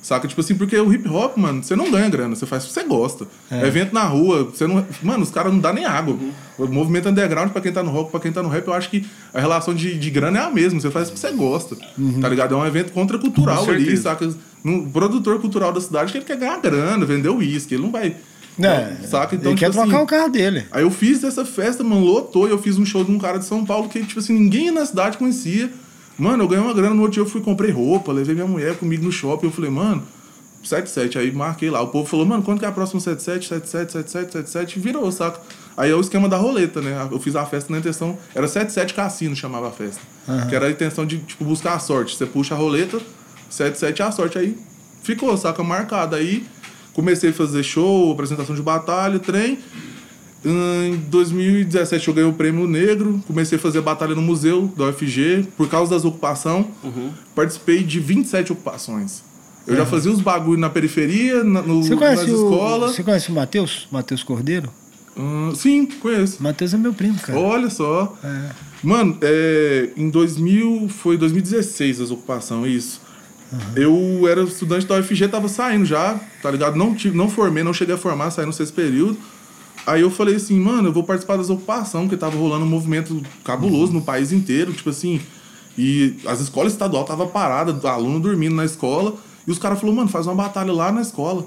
Saca? 0.05 0.29
Tipo 0.29 0.43
assim, 0.43 0.55
porque 0.55 0.77
o 0.77 0.93
hip 0.93 1.09
hop, 1.09 1.39
mano, 1.39 1.65
você 1.65 1.75
não 1.75 1.91
ganha 1.91 2.11
grana, 2.11 2.37
você 2.37 2.45
faz 2.45 2.65
o 2.65 2.67
que 2.67 2.75
você 2.75 2.83
gosta. 2.83 3.27
É. 3.51 3.67
Evento 3.67 3.95
na 3.95 4.05
rua, 4.05 4.45
você 4.45 4.67
não. 4.67 4.85
Mano, 5.03 5.23
os 5.23 5.31
caras 5.31 5.51
não 5.51 5.59
dão 5.59 5.73
nem 5.73 5.87
água. 5.87 6.13
Uhum. 6.13 6.31
O 6.59 6.67
movimento 6.67 7.09
underground, 7.09 7.51
pra 7.51 7.63
quem 7.63 7.73
tá 7.73 7.83
no 7.83 7.91
rock, 7.91 8.11
pra 8.11 8.21
quem 8.21 8.31
tá 8.31 8.43
no 8.43 8.51
rap, 8.51 8.67
eu 8.67 8.75
acho 8.75 8.91
que 8.91 9.07
a 9.33 9.41
relação 9.41 9.73
de, 9.73 9.99
de 9.99 10.11
grana 10.11 10.41
é 10.41 10.43
a 10.43 10.51
mesma. 10.51 10.79
Você 10.79 10.91
faz 10.91 11.09
o 11.09 11.13
que 11.13 11.19
você 11.19 11.33
gosta. 11.33 11.75
Uhum. 11.97 12.21
Tá 12.21 12.29
ligado? 12.29 12.55
É 12.55 12.59
um 12.59 12.67
evento 12.67 12.93
contracultural 12.93 13.67
ali, 13.67 13.97
saca? 13.97 14.29
Um 14.63 14.91
produtor 14.91 15.41
cultural 15.41 15.73
da 15.73 15.81
cidade 15.81 16.13
que 16.13 16.19
ele 16.19 16.27
quer 16.27 16.37
ganhar 16.37 16.61
grana, 16.61 17.07
vender 17.07 17.31
uísque. 17.31 17.73
Ele 17.73 17.85
não 17.85 17.91
vai. 17.91 18.15
É, 18.61 19.07
saca? 19.07 19.35
Então, 19.35 19.53
ele 19.53 19.59
tipo 19.59 19.73
quer 19.73 19.81
assim, 19.81 19.89
trocar 19.89 20.03
o 20.03 20.07
carro 20.07 20.29
dele. 20.29 20.67
Aí 20.71 20.83
eu 20.83 20.91
fiz 20.91 21.25
essa 21.25 21.47
festa, 21.47 21.83
mano, 21.83 22.05
lotou, 22.05 22.47
e 22.47 22.51
eu 22.51 22.59
fiz 22.59 22.77
um 22.77 22.85
show 22.85 23.03
de 23.03 23.11
um 23.11 23.19
cara 23.19 23.39
de 23.39 23.47
São 23.47 23.65
Paulo 23.65 23.89
que, 23.89 24.05
tipo 24.05 24.21
assim, 24.21 24.35
ninguém 24.35 24.71
na 24.71 24.85
cidade 24.85 25.17
conhecia. 25.17 25.71
Mano, 26.19 26.45
eu 26.45 26.49
ganhei 26.49 26.65
uma 26.65 26.75
grana, 26.75 26.95
no 26.95 27.03
outro 27.03 27.15
dia 27.15 27.23
eu 27.23 27.27
fui, 27.27 27.41
comprei 27.41 27.71
roupa, 27.71 28.13
levei 28.13 28.35
minha 28.35 28.47
mulher 28.47 28.77
comigo 28.77 29.05
no 29.05 29.11
shopping, 29.11 29.47
eu 29.47 29.53
falei, 29.53 29.71
mano, 29.71 30.03
77. 30.69 31.19
Aí 31.19 31.33
marquei 31.33 31.71
lá. 31.71 31.81
O 31.83 31.89
povo 31.89 32.09
falou, 32.09 32.27
mano, 32.27 32.43
quando 32.43 32.59
que 32.59 32.65
é 32.65 32.69
a 32.69 32.73
próxima 32.73 33.01
77? 33.01 33.49
77, 33.49 33.93
77, 33.93 34.33
77. 34.33 34.79
Virou, 34.81 35.11
saca? 35.13 35.41
Aí 35.77 35.91
é 35.91 35.95
o 35.95 36.01
esquema 36.01 36.29
da 36.29 36.37
roleta, 36.37 36.81
né? 36.81 37.09
Eu 37.11 37.19
fiz 37.19 37.37
a 37.37 37.45
festa 37.45 37.73
na 37.73 37.79
intenção. 37.79 38.19
Era 38.35 38.47
77 38.47 38.95
Cassino, 38.95 39.37
chamava 39.37 39.69
a 39.69 39.71
festa. 39.71 40.01
Uhum. 40.27 40.47
Que 40.49 40.55
era 40.55 40.67
a 40.67 40.71
intenção 40.71 41.05
de, 41.05 41.19
tipo, 41.19 41.45
buscar 41.45 41.75
a 41.75 41.79
sorte. 41.79 42.17
Você 42.17 42.27
puxa 42.27 42.55
a 42.55 42.59
roleta, 42.59 43.01
77 43.51 44.03
é 44.03 44.05
a 44.05 44.13
sorte. 44.13 44.39
Aí 44.39 44.57
ficou, 45.03 45.37
saca? 45.37 45.63
Marcado. 45.63 46.17
Aí 46.17 46.47
comecei 46.93 47.31
a 47.31 47.33
fazer 47.33 47.63
show, 47.63 48.13
apresentação 48.13 48.55
de 48.55 48.63
batalha, 48.63 49.19
trem. 49.19 49.59
Em 50.45 50.97
2017 51.09 52.09
eu 52.09 52.15
ganhei 52.15 52.31
o 52.31 52.35
prêmio 52.35 52.67
negro, 52.67 53.23
comecei 53.27 53.57
a 53.57 53.61
fazer 53.61 53.81
batalha 53.81 54.15
no 54.15 54.21
museu 54.21 54.73
da 54.77 54.89
UFG, 54.89 55.49
por 55.57 55.69
causa 55.69 55.91
das 55.95 56.05
ocupações. 56.05 56.67
Uhum. 56.83 57.11
Participei 57.35 57.83
de 57.83 57.99
27 57.99 58.53
ocupações. 58.53 59.23
Eu 59.67 59.77
já 59.77 59.87
fazia 59.87 60.13
os 60.13 60.21
bagulho 60.21 60.61
na 60.61 60.69
periferia, 60.69 61.43
na, 61.43 61.63
no, 61.63 61.83
você 61.83 61.97
conhece 61.97 62.23
nas 62.23 62.33
escolas. 62.33 62.95
Você 62.95 63.03
conhece 63.03 63.31
o 63.31 63.33
Matheus? 63.35 63.89
Matheus 63.91 64.23
Cordeiro? 64.23 64.71
Uh, 65.17 65.55
sim, 65.55 65.87
conheço. 65.87 66.43
Matheus 66.43 66.75
é 66.75 66.77
meu 66.77 66.93
primo, 66.93 67.19
cara. 67.19 67.39
Olha 67.39 67.71
só. 67.71 68.15
É. 68.23 68.51
Mano, 68.83 69.17
é, 69.23 69.89
em 69.97 70.11
2000, 70.11 70.89
foi 70.91 71.17
2016 71.17 72.03
as 72.03 72.11
ocupações, 72.11 72.75
isso. 72.75 73.01
Uhum. 73.51 73.59
Eu 73.77 74.29
era 74.29 74.43
estudante 74.43 74.87
da 74.87 74.99
UFG, 74.99 75.29
tava 75.29 75.49
saindo 75.49 75.87
já, 75.87 76.21
tá 76.43 76.51
ligado? 76.51 76.77
Não, 76.77 76.95
tive, 76.95 77.17
não 77.17 77.31
formei, 77.31 77.63
não 77.63 77.73
cheguei 77.73 77.95
a 77.95 77.99
formar, 77.99 78.31
saí 78.31 78.45
no 78.45 78.53
sexto 78.53 78.75
período. 78.75 79.17
Aí 79.87 80.01
eu 80.01 80.11
falei 80.11 80.37
assim, 80.37 80.59
mano, 80.59 80.89
eu 80.89 80.93
vou 80.93 81.05
participar 81.05 81.37
das 81.37 81.51
ocupações, 81.51 82.05
porque 82.05 82.17
tava 82.17 82.37
rolando 82.39 82.65
um 82.65 82.69
movimento 82.69 83.21
cabuloso 83.45 83.93
uhum. 83.93 83.99
no 83.99 84.05
país 84.05 84.33
inteiro, 84.33 84.73
tipo 84.73 84.91
assim. 84.91 85.21
E 85.77 86.17
as 86.27 86.41
escolas 86.41 86.73
estaduais 86.73 87.07
tava 87.07 87.27
parada, 87.27 87.89
aluno 87.89 88.21
dormindo 88.21 88.55
na 88.55 88.65
escola. 88.65 89.15
E 89.47 89.51
os 89.51 89.59
caras 89.59 89.79
falaram, 89.79 89.97
mano, 89.97 90.09
faz 90.09 90.27
uma 90.27 90.35
batalha 90.35 90.73
lá 90.73 90.91
na 90.91 91.03
escola. 91.03 91.47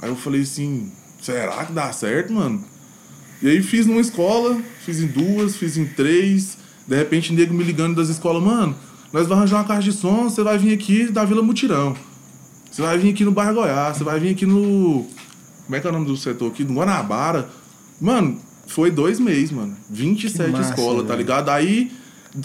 Aí 0.00 0.08
eu 0.08 0.16
falei 0.16 0.42
assim, 0.42 0.90
será 1.20 1.64
que 1.64 1.72
dá 1.72 1.92
certo, 1.92 2.32
mano? 2.32 2.64
E 3.42 3.48
aí 3.48 3.62
fiz 3.62 3.86
numa 3.86 4.00
escola, 4.00 4.56
fiz 4.84 5.00
em 5.00 5.06
duas, 5.06 5.56
fiz 5.56 5.76
em 5.76 5.84
três. 5.84 6.56
De 6.86 6.96
repente, 6.96 7.32
nego 7.32 7.52
me 7.52 7.62
ligando 7.62 7.96
das 7.96 8.08
escolas, 8.08 8.42
mano, 8.42 8.74
nós 9.12 9.26
vamos 9.26 9.38
arranjar 9.38 9.58
uma 9.58 9.64
caixa 9.64 9.90
de 9.90 9.92
som, 9.92 10.24
você 10.24 10.42
vai 10.42 10.56
vir 10.56 10.72
aqui 10.72 11.10
da 11.10 11.24
Vila 11.24 11.42
Mutirão. 11.42 11.94
Você 12.70 12.82
vai 12.82 12.96
vir 12.98 13.10
aqui 13.10 13.24
no 13.24 13.32
bairro 13.32 13.54
Goiás, 13.54 13.96
você 13.96 14.04
vai 14.04 14.18
vir 14.20 14.30
aqui 14.30 14.46
no. 14.46 15.06
Como 15.64 15.76
é 15.76 15.80
que 15.80 15.86
é 15.86 15.90
o 15.90 15.92
nome 15.92 16.06
do 16.06 16.16
setor 16.16 16.50
aqui? 16.50 16.64
No 16.64 16.74
Guanabara. 16.74 17.48
Mano, 18.00 18.38
foi 18.66 18.90
dois 18.90 19.18
meses, 19.18 19.50
mano. 19.50 19.76
27 19.90 20.60
escolas, 20.60 21.06
tá 21.06 21.16
ligado? 21.16 21.48
Aí, 21.48 21.90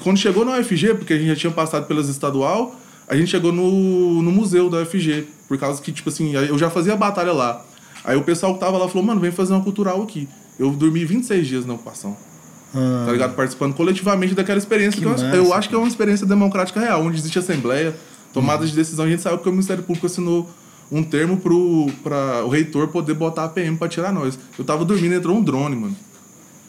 quando 0.02 0.18
chegou 0.18 0.46
na 0.46 0.58
UFG, 0.58 0.96
porque 0.96 1.14
a 1.14 1.18
gente 1.18 1.28
já 1.28 1.36
tinha 1.36 1.52
passado 1.52 1.86
pelas 1.86 2.10
estadual, 2.10 2.76
a 3.08 3.16
gente 3.16 3.30
chegou 3.30 3.52
no, 3.52 4.22
no 4.22 4.32
museu 4.32 4.70
da 4.70 4.82
UFG, 4.82 5.28
por 5.48 5.58
causa 5.58 5.82
que, 5.82 5.92
tipo 5.92 6.10
assim, 6.10 6.34
eu 6.34 6.58
já 6.58 6.70
fazia 6.70 6.96
batalha 6.96 7.34
lá. 7.34 7.64
Aí 8.04 8.18
o 8.18 8.24
pessoal 8.24 8.54
que 8.54 8.60
tava 8.60 8.78
lá 8.78 8.88
falou, 8.88 9.04
mano, 9.04 9.20
vem 9.20 9.32
fazer 9.32 9.54
uma 9.54 9.64
cultural 9.64 10.02
aqui. 10.02 10.28
Eu 10.58 10.72
dormi 10.72 11.06
26 11.06 11.48
dias 11.48 11.66
na 11.66 11.74
ocupação. 11.74 12.18
Ah. 12.74 13.04
Tá 13.06 13.12
ligado? 13.12 13.36
Participando 13.36 13.74
coletivamente 13.74 14.34
daquela 14.34 14.58
experiência. 14.58 15.00
Que 15.00 15.06
que 15.06 15.36
eu, 15.36 15.46
eu 15.46 15.54
acho 15.54 15.70
que 15.70 15.76
é 15.76 15.78
uma 15.78 15.88
experiência 15.88 16.26
democrática 16.26 16.80
real, 16.80 17.04
onde 17.04 17.18
existe 17.18 17.38
assembleia, 17.38 17.96
tomada 18.34 18.64
hum. 18.64 18.68
de 18.68 18.74
decisão. 18.74 19.06
A 19.06 19.10
gente 19.10 19.22
saiu 19.22 19.38
porque 19.38 19.50
o 19.50 19.52
Ministério 19.52 19.84
Público 19.84 20.06
assinou 20.06 20.50
um 20.92 21.04
termo 21.04 21.38
pro, 21.38 21.88
pra 22.04 22.44
o 22.44 22.50
reitor 22.50 22.88
poder 22.88 23.14
botar 23.14 23.46
a 23.46 23.50
PM 23.50 23.78
pra 23.78 23.88
tirar 23.88 24.12
nós. 24.12 24.38
Eu 24.58 24.64
tava 24.64 24.86
dormindo, 24.86 25.14
entrou 25.16 25.38
um 25.38 25.44
drone, 25.44 25.76
mano. 25.76 25.96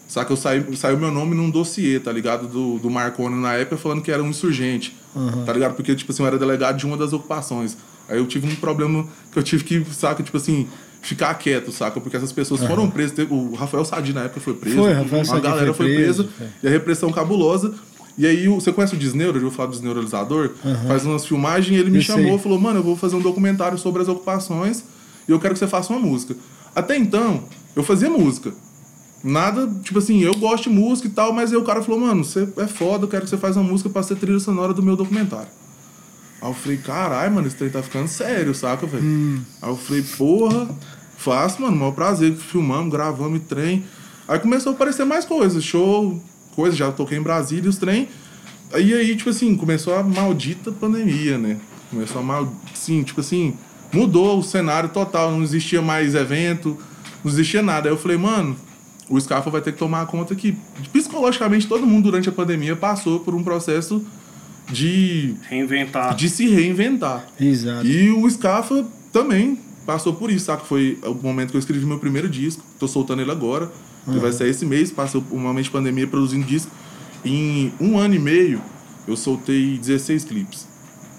Só 0.06 0.22
que 0.24 0.32
eu 0.32 0.36
saí, 0.36 0.64
saiu 0.76 0.98
meu 0.98 1.10
nome 1.10 1.34
num 1.34 1.50
dossiê, 1.50 1.98
tá 1.98 2.12
ligado? 2.12 2.46
Do, 2.46 2.78
do 2.78 2.90
Marconi 2.90 3.36
na 3.36 3.54
época 3.54 3.76
falando 3.76 4.02
que 4.02 4.10
era 4.10 4.22
um 4.22 4.28
insurgente. 4.28 4.96
Uhum. 5.14 5.44
Tá 5.44 5.52
ligado? 5.52 5.74
Porque, 5.74 5.94
tipo 5.94 6.12
assim, 6.12 6.22
eu 6.22 6.26
era 6.26 6.38
delegado 6.38 6.76
de 6.76 6.86
uma 6.86 6.96
das 6.96 7.12
ocupações. 7.12 7.76
Aí 8.08 8.18
eu 8.18 8.26
tive 8.26 8.46
um 8.46 8.54
problema 8.56 9.06
que 9.32 9.38
eu 9.38 9.42
tive 9.42 9.64
que, 9.64 9.84
saca, 9.92 10.22
tipo 10.22 10.36
assim, 10.36 10.68
ficar 11.00 11.34
quieto, 11.34 11.72
saca? 11.72 12.00
Porque 12.00 12.16
essas 12.16 12.32
pessoas 12.32 12.60
uhum. 12.60 12.68
foram 12.68 12.90
presas. 12.90 13.26
O 13.30 13.54
Rafael 13.54 13.84
Sadi 13.84 14.12
na 14.12 14.24
época 14.24 14.40
foi 14.40 14.54
preso. 14.54 14.76
Foi, 14.76 14.92
Rafael 14.92 15.24
Sadi. 15.24 15.38
A 15.46 15.50
galera 15.50 15.74
foi, 15.74 15.94
presa. 15.94 16.28
Foi. 16.36 16.46
E 16.62 16.66
a 16.66 16.70
repressão 16.70 17.10
cabulosa. 17.10 17.74
E 18.16 18.26
aí, 18.26 18.46
você 18.48 18.72
conhece 18.72 18.94
o 18.94 18.98
Desneuro? 18.98 19.38
Eu 19.38 19.42
vou 19.42 19.50
falar 19.50 19.68
do 19.68 19.72
desneuralizador. 19.72 20.52
Uhum. 20.64 20.88
Faz 20.88 21.04
umas 21.04 21.26
filmagens 21.26 21.76
e 21.76 21.80
ele 21.80 21.90
me 21.90 22.00
chamou 22.00 22.36
e 22.36 22.38
falou: 22.38 22.60
Mano, 22.60 22.78
eu 22.78 22.82
vou 22.82 22.96
fazer 22.96 23.16
um 23.16 23.20
documentário 23.20 23.76
sobre 23.76 24.02
as 24.02 24.08
ocupações 24.08 24.84
e 25.28 25.32
eu 25.32 25.40
quero 25.40 25.54
que 25.54 25.58
você 25.58 25.66
faça 25.66 25.92
uma 25.92 25.98
música. 25.98 26.36
Até 26.74 26.96
então, 26.96 27.44
eu 27.74 27.82
fazia 27.82 28.08
música. 28.08 28.52
Nada, 29.22 29.66
tipo 29.82 29.98
assim, 29.98 30.20
eu 30.22 30.34
gosto 30.34 30.64
de 30.64 30.76
música 30.76 31.08
e 31.08 31.10
tal, 31.10 31.32
mas 31.32 31.50
aí 31.50 31.56
o 31.56 31.64
cara 31.64 31.82
falou, 31.82 31.98
mano, 31.98 32.22
você 32.22 32.46
é 32.58 32.66
foda, 32.66 33.04
eu 33.04 33.08
quero 33.08 33.24
que 33.24 33.30
você 33.30 33.38
faça 33.38 33.58
uma 33.58 33.68
música 33.68 33.88
pra 33.88 34.02
ser 34.02 34.16
trilha 34.16 34.38
sonora 34.38 34.74
do 34.74 34.82
meu 34.82 34.96
documentário. 34.96 35.48
Aí 36.42 36.50
eu 36.50 36.54
falei, 36.54 36.76
caralho, 36.76 37.32
mano, 37.32 37.46
esse 37.46 37.56
trem 37.56 37.70
tá 37.70 37.82
ficando 37.82 38.06
sério, 38.06 38.54
saca, 38.54 38.86
velho? 38.86 39.02
Hum. 39.02 39.40
Aí 39.62 39.70
eu 39.70 39.76
falei, 39.76 40.02
porra, 40.02 40.68
faço, 41.16 41.62
mano, 41.62 41.74
maior 41.74 41.92
prazer, 41.92 42.36
filmamos, 42.36 42.92
gravamos 42.92 43.38
e 43.38 43.40
trem. 43.40 43.84
Aí 44.28 44.38
começou 44.38 44.72
a 44.72 44.74
aparecer 44.74 45.06
mais 45.06 45.24
coisas, 45.24 45.64
show, 45.64 46.22
coisa, 46.54 46.76
já 46.76 46.90
toquei 46.90 47.18
em 47.18 47.22
Brasília, 47.22 47.68
os 47.68 47.76
trem. 47.76 48.08
Aí 48.72 48.92
aí, 48.92 49.16
tipo 49.16 49.30
assim, 49.30 49.56
começou 49.56 49.94
a 49.94 50.02
maldita 50.02 50.72
pandemia, 50.72 51.38
né? 51.38 51.58
Começou 51.90 52.20
a 52.20 52.24
mal, 52.24 52.52
sim, 52.74 53.02
tipo 53.02 53.20
assim, 53.20 53.54
mudou 53.92 54.38
o 54.38 54.42
cenário 54.42 54.88
total, 54.88 55.30
não 55.30 55.42
existia 55.42 55.80
mais 55.80 56.14
evento, 56.14 56.76
não 57.22 57.30
existia 57.30 57.62
nada. 57.62 57.88
Aí 57.88 57.94
eu 57.94 57.98
falei, 57.98 58.16
mano, 58.16 58.56
o 59.08 59.20
Scafa 59.20 59.50
vai 59.50 59.60
ter 59.60 59.72
que 59.72 59.78
tomar 59.78 60.06
conta 60.06 60.34
que 60.34 60.56
psicologicamente 60.92 61.66
todo 61.66 61.86
mundo 61.86 62.04
durante 62.04 62.28
a 62.28 62.32
pandemia 62.32 62.74
passou 62.74 63.20
por 63.20 63.34
um 63.34 63.42
processo 63.42 64.04
de 64.70 65.34
reinventar, 65.48 66.14
de 66.16 66.28
se 66.28 66.48
reinventar. 66.48 67.26
Exato. 67.38 67.86
E 67.86 68.10
o 68.10 68.28
Scafa 68.28 68.84
também 69.12 69.58
passou 69.86 70.14
por 70.14 70.30
isso, 70.30 70.46
sabe? 70.46 70.66
Foi 70.66 70.98
o 71.04 71.14
momento 71.14 71.50
que 71.50 71.56
eu 71.56 71.60
escrevi 71.60 71.84
meu 71.84 71.98
primeiro 71.98 72.28
disco, 72.28 72.62
tô 72.78 72.88
soltando 72.88 73.22
ele 73.22 73.30
agora. 73.30 73.70
Uhum. 74.06 74.18
vai 74.18 74.32
sair 74.32 74.50
esse 74.50 74.66
mês, 74.66 74.90
passou 74.90 75.24
um 75.32 75.38
momento 75.38 75.64
de 75.64 75.70
pandemia 75.70 76.06
produzindo 76.06 76.46
disco. 76.46 76.70
Em 77.24 77.72
um 77.80 77.98
ano 77.98 78.14
e 78.14 78.18
meio, 78.18 78.60
eu 79.08 79.16
soltei 79.16 79.78
16 79.78 80.24
clipes. 80.24 80.74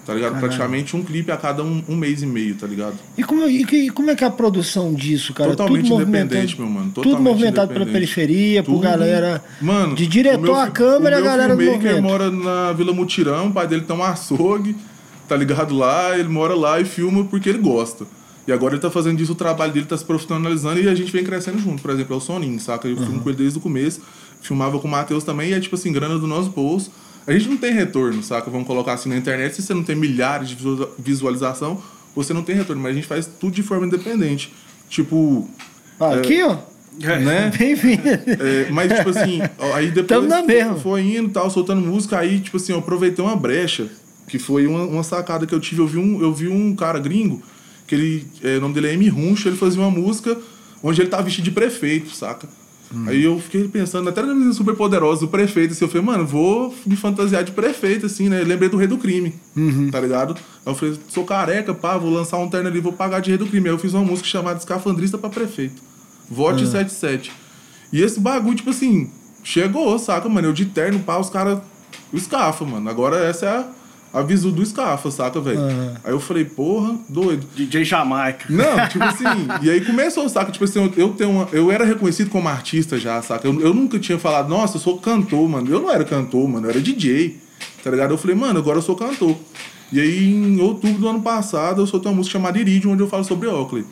Tá 0.06 0.14
ligado? 0.14 0.34
Caralho. 0.34 0.46
Praticamente 0.46 0.96
um 0.96 1.02
clipe 1.02 1.32
a 1.32 1.36
cada 1.36 1.64
um, 1.64 1.82
um, 1.88 1.96
mês 1.96 2.22
e 2.22 2.26
meio, 2.26 2.54
tá 2.54 2.64
ligado? 2.64 2.94
E 3.18 3.24
como, 3.24 3.44
e, 3.48 3.90
como 3.90 4.08
é 4.08 4.14
que 4.14 4.22
é 4.22 4.26
a 4.28 4.30
produção 4.30 4.94
disso, 4.94 5.34
cara? 5.34 5.50
Totalmente 5.50 5.88
tudo 5.88 6.02
independente, 6.02 6.60
meu 6.60 6.70
mano. 6.70 6.92
Totalmente 6.92 7.16
tudo 7.16 7.28
movimentado 7.28 7.72
pela 7.72 7.86
periferia, 7.86 8.62
tudo, 8.62 8.76
por 8.76 8.82
galera. 8.84 9.42
Mano, 9.60 9.96
de 9.96 10.06
diretor 10.06 10.60
a 10.60 10.70
câmera, 10.70 11.18
a 11.18 11.20
galera 11.20 11.56
do 11.56 11.62
movimento. 11.64 12.02
Mora 12.02 12.30
na 12.30 12.72
Vila 12.72 12.92
Mutirão, 12.92 13.48
o 13.48 13.52
pai 13.52 13.66
dele 13.66 13.82
tem 13.82 13.96
um 13.96 14.04
açougue, 14.04 14.76
tá 15.26 15.34
ligado 15.34 15.74
lá, 15.74 16.16
ele 16.16 16.28
mora 16.28 16.54
lá 16.54 16.80
e 16.80 16.84
filma 16.84 17.24
porque 17.24 17.48
ele 17.48 17.58
gosta. 17.58 18.06
E 18.46 18.52
agora 18.52 18.74
ele 18.74 18.80
tá 18.80 18.90
fazendo 18.90 19.16
disso 19.16 19.32
o 19.32 19.36
trabalho 19.36 19.72
dele, 19.72 19.86
tá 19.86 19.96
se 19.96 20.04
profissionalizando 20.04 20.80
e 20.80 20.88
a 20.88 20.94
gente 20.94 21.10
vem 21.10 21.24
crescendo 21.24 21.58
junto. 21.58 21.82
Por 21.82 21.90
exemplo, 21.90 22.14
é 22.14 22.16
o 22.16 22.20
Soninho, 22.20 22.60
saca? 22.60 22.86
Eu 22.86 22.96
uhum. 22.96 23.04
filmo 23.04 23.20
com 23.20 23.28
ele 23.28 23.38
desde 23.38 23.58
o 23.58 23.60
começo, 23.60 24.00
filmava 24.40 24.78
com 24.78 24.86
o 24.86 24.90
Matheus 24.90 25.24
também, 25.24 25.50
e 25.50 25.54
é 25.54 25.60
tipo 25.60 25.74
assim, 25.74 25.92
grana 25.92 26.18
do 26.18 26.26
nosso 26.26 26.50
bolso 26.50 26.90
a 27.26 27.32
gente 27.32 27.48
não 27.48 27.56
tem 27.56 27.72
retorno, 27.72 28.22
saca? 28.22 28.48
Vamos 28.50 28.66
colocar 28.66 28.92
assim 28.92 29.08
na 29.08 29.16
internet, 29.16 29.56
se 29.56 29.62
você 29.62 29.74
não 29.74 29.82
tem 29.82 29.96
milhares 29.96 30.48
de 30.48 30.56
visualização, 30.96 31.82
você 32.14 32.32
não 32.32 32.42
tem 32.42 32.54
retorno, 32.54 32.80
mas 32.80 32.92
a 32.92 32.94
gente 32.94 33.06
faz 33.06 33.26
tudo 33.26 33.52
de 33.52 33.62
forma 33.62 33.86
independente. 33.86 34.52
Tipo. 34.88 35.50
Ah, 35.98 36.14
é, 36.14 36.18
aqui, 36.20 36.42
ó. 36.44 36.56
Né? 36.98 37.50
Bem-vindo. 37.58 38.08
É, 38.08 38.70
mas, 38.70 38.92
tipo 38.92 39.10
assim, 39.10 39.40
aí 39.74 39.90
depois 39.90 40.24
foi 40.82 41.02
indo 41.02 41.28
tal, 41.30 41.50
soltando 41.50 41.80
música, 41.80 42.16
aí, 42.16 42.38
tipo 42.38 42.58
assim, 42.58 42.72
eu 42.72 42.78
aproveitei 42.78 43.24
uma 43.24 43.36
brecha, 43.36 43.88
que 44.28 44.38
foi 44.38 44.66
uma, 44.68 44.84
uma 44.84 45.02
sacada 45.02 45.46
que 45.46 45.54
eu 45.54 45.60
tive. 45.60 45.82
Eu 45.82 45.88
vi 45.88 45.98
um, 45.98 46.22
eu 46.22 46.32
vi 46.32 46.46
um 46.46 46.76
cara 46.76 47.00
gringo, 47.00 47.42
que 47.86 47.94
ele. 47.94 48.26
É, 48.42 48.58
o 48.58 48.60
nome 48.60 48.74
dele 48.74 48.88
é 48.88 48.92
M. 48.94 49.08
Runcho, 49.08 49.48
ele 49.48 49.56
fazia 49.56 49.80
uma 49.80 49.90
música 49.90 50.36
onde 50.82 51.00
ele 51.00 51.08
tava 51.08 51.22
vestido 51.22 51.44
de 51.44 51.50
prefeito, 51.50 52.10
saca? 52.10 52.48
Aí 53.08 53.24
eu 53.24 53.38
fiquei 53.40 53.66
pensando, 53.66 54.08
até 54.08 54.22
na 54.22 54.32
menina 54.32 54.52
super 54.52 54.74
poderosa, 54.76 55.24
o 55.24 55.28
prefeito, 55.28 55.72
assim, 55.72 55.84
eu 55.84 55.88
falei, 55.88 56.06
mano, 56.06 56.24
vou 56.24 56.72
me 56.86 56.94
fantasiar 56.94 57.42
de 57.42 57.50
prefeito, 57.50 58.06
assim, 58.06 58.28
né? 58.28 58.40
Eu 58.40 58.46
lembrei 58.46 58.68
do 58.68 58.76
rei 58.76 58.86
do 58.86 58.96
crime, 58.96 59.34
tá 59.90 60.00
ligado? 60.00 60.36
Aí 60.64 60.72
eu 60.72 60.74
falei, 60.74 60.96
sou 61.08 61.24
careca, 61.24 61.74
pá, 61.74 61.98
vou 61.98 62.10
lançar 62.10 62.38
um 62.38 62.48
terno 62.48 62.68
ali, 62.68 62.78
vou 62.78 62.92
pagar 62.92 63.20
de 63.20 63.30
rei 63.30 63.38
do 63.38 63.46
crime. 63.46 63.68
Aí 63.68 63.74
eu 63.74 63.78
fiz 63.78 63.92
uma 63.92 64.04
música 64.04 64.28
chamada 64.28 64.58
Escafandrista 64.58 65.18
pra 65.18 65.28
Prefeito. 65.28 65.82
Vote 66.30 66.64
77. 66.64 67.32
E 67.92 68.02
esse 68.02 68.20
bagulho, 68.20 68.56
tipo 68.56 68.70
assim, 68.70 69.10
chegou, 69.42 69.98
saca, 69.98 70.28
mano? 70.28 70.48
Eu 70.48 70.52
de 70.52 70.66
terno, 70.66 71.00
pá, 71.00 71.18
os 71.18 71.28
caras. 71.28 71.60
O 72.12 72.18
Scafa, 72.18 72.64
mano. 72.64 72.88
Agora 72.88 73.18
essa 73.18 73.46
é 73.46 73.48
a, 73.48 73.68
a 74.16 74.22
visu 74.22 74.50
do 74.50 74.64
Scafa, 74.64 75.10
saca, 75.10 75.38
velho? 75.40 75.60
Aí 76.02 76.10
eu 76.10 76.18
falei, 76.18 76.44
porra, 76.44 76.96
doido. 77.06 77.46
DJ 77.54 77.84
Jamaica. 77.84 78.46
Não, 78.48 78.76
tipo 78.88 79.04
assim, 79.04 79.24
e 79.60 79.68
aí 79.68 79.84
começou, 79.84 80.26
saca? 80.28 80.50
Tipo 80.50 80.64
assim, 80.64 80.82
eu, 80.82 80.92
eu 80.96 81.08
tenho 81.12 81.30
uma, 81.30 81.48
eu 81.52 81.70
era 81.70 81.84
reconhecido 81.84 82.30
como 82.30 82.48
artista 82.48 82.98
já, 82.98 83.20
saca? 83.20 83.46
Eu, 83.46 83.60
eu 83.60 83.74
nunca 83.74 83.98
tinha 83.98 84.18
falado, 84.18 84.48
nossa, 84.48 84.76
eu 84.76 84.80
sou 84.80 84.98
cantor, 84.98 85.46
mano. 85.46 85.70
Eu 85.70 85.80
não 85.80 85.90
era 85.90 86.02
cantor, 86.02 86.48
mano, 86.48 86.66
eu 86.66 86.70
era 86.70 86.80
DJ, 86.80 87.36
tá 87.84 87.90
ligado? 87.90 88.12
Eu 88.12 88.18
falei, 88.18 88.34
mano, 88.34 88.58
agora 88.58 88.78
eu 88.78 88.82
sou 88.82 88.96
cantor. 88.96 89.36
E 89.92 90.00
aí, 90.00 90.34
em 90.34 90.60
outubro 90.60 90.98
do 90.98 91.08
ano 91.08 91.20
passado, 91.20 91.82
eu 91.82 91.86
soltei 91.86 92.10
uma 92.10 92.16
música 92.16 92.32
chamada 92.32 92.58
Iridium, 92.58 92.92
onde 92.92 93.02
eu 93.02 93.08
falo 93.08 93.22
sobre 93.22 93.48
Oakley. 93.48 93.84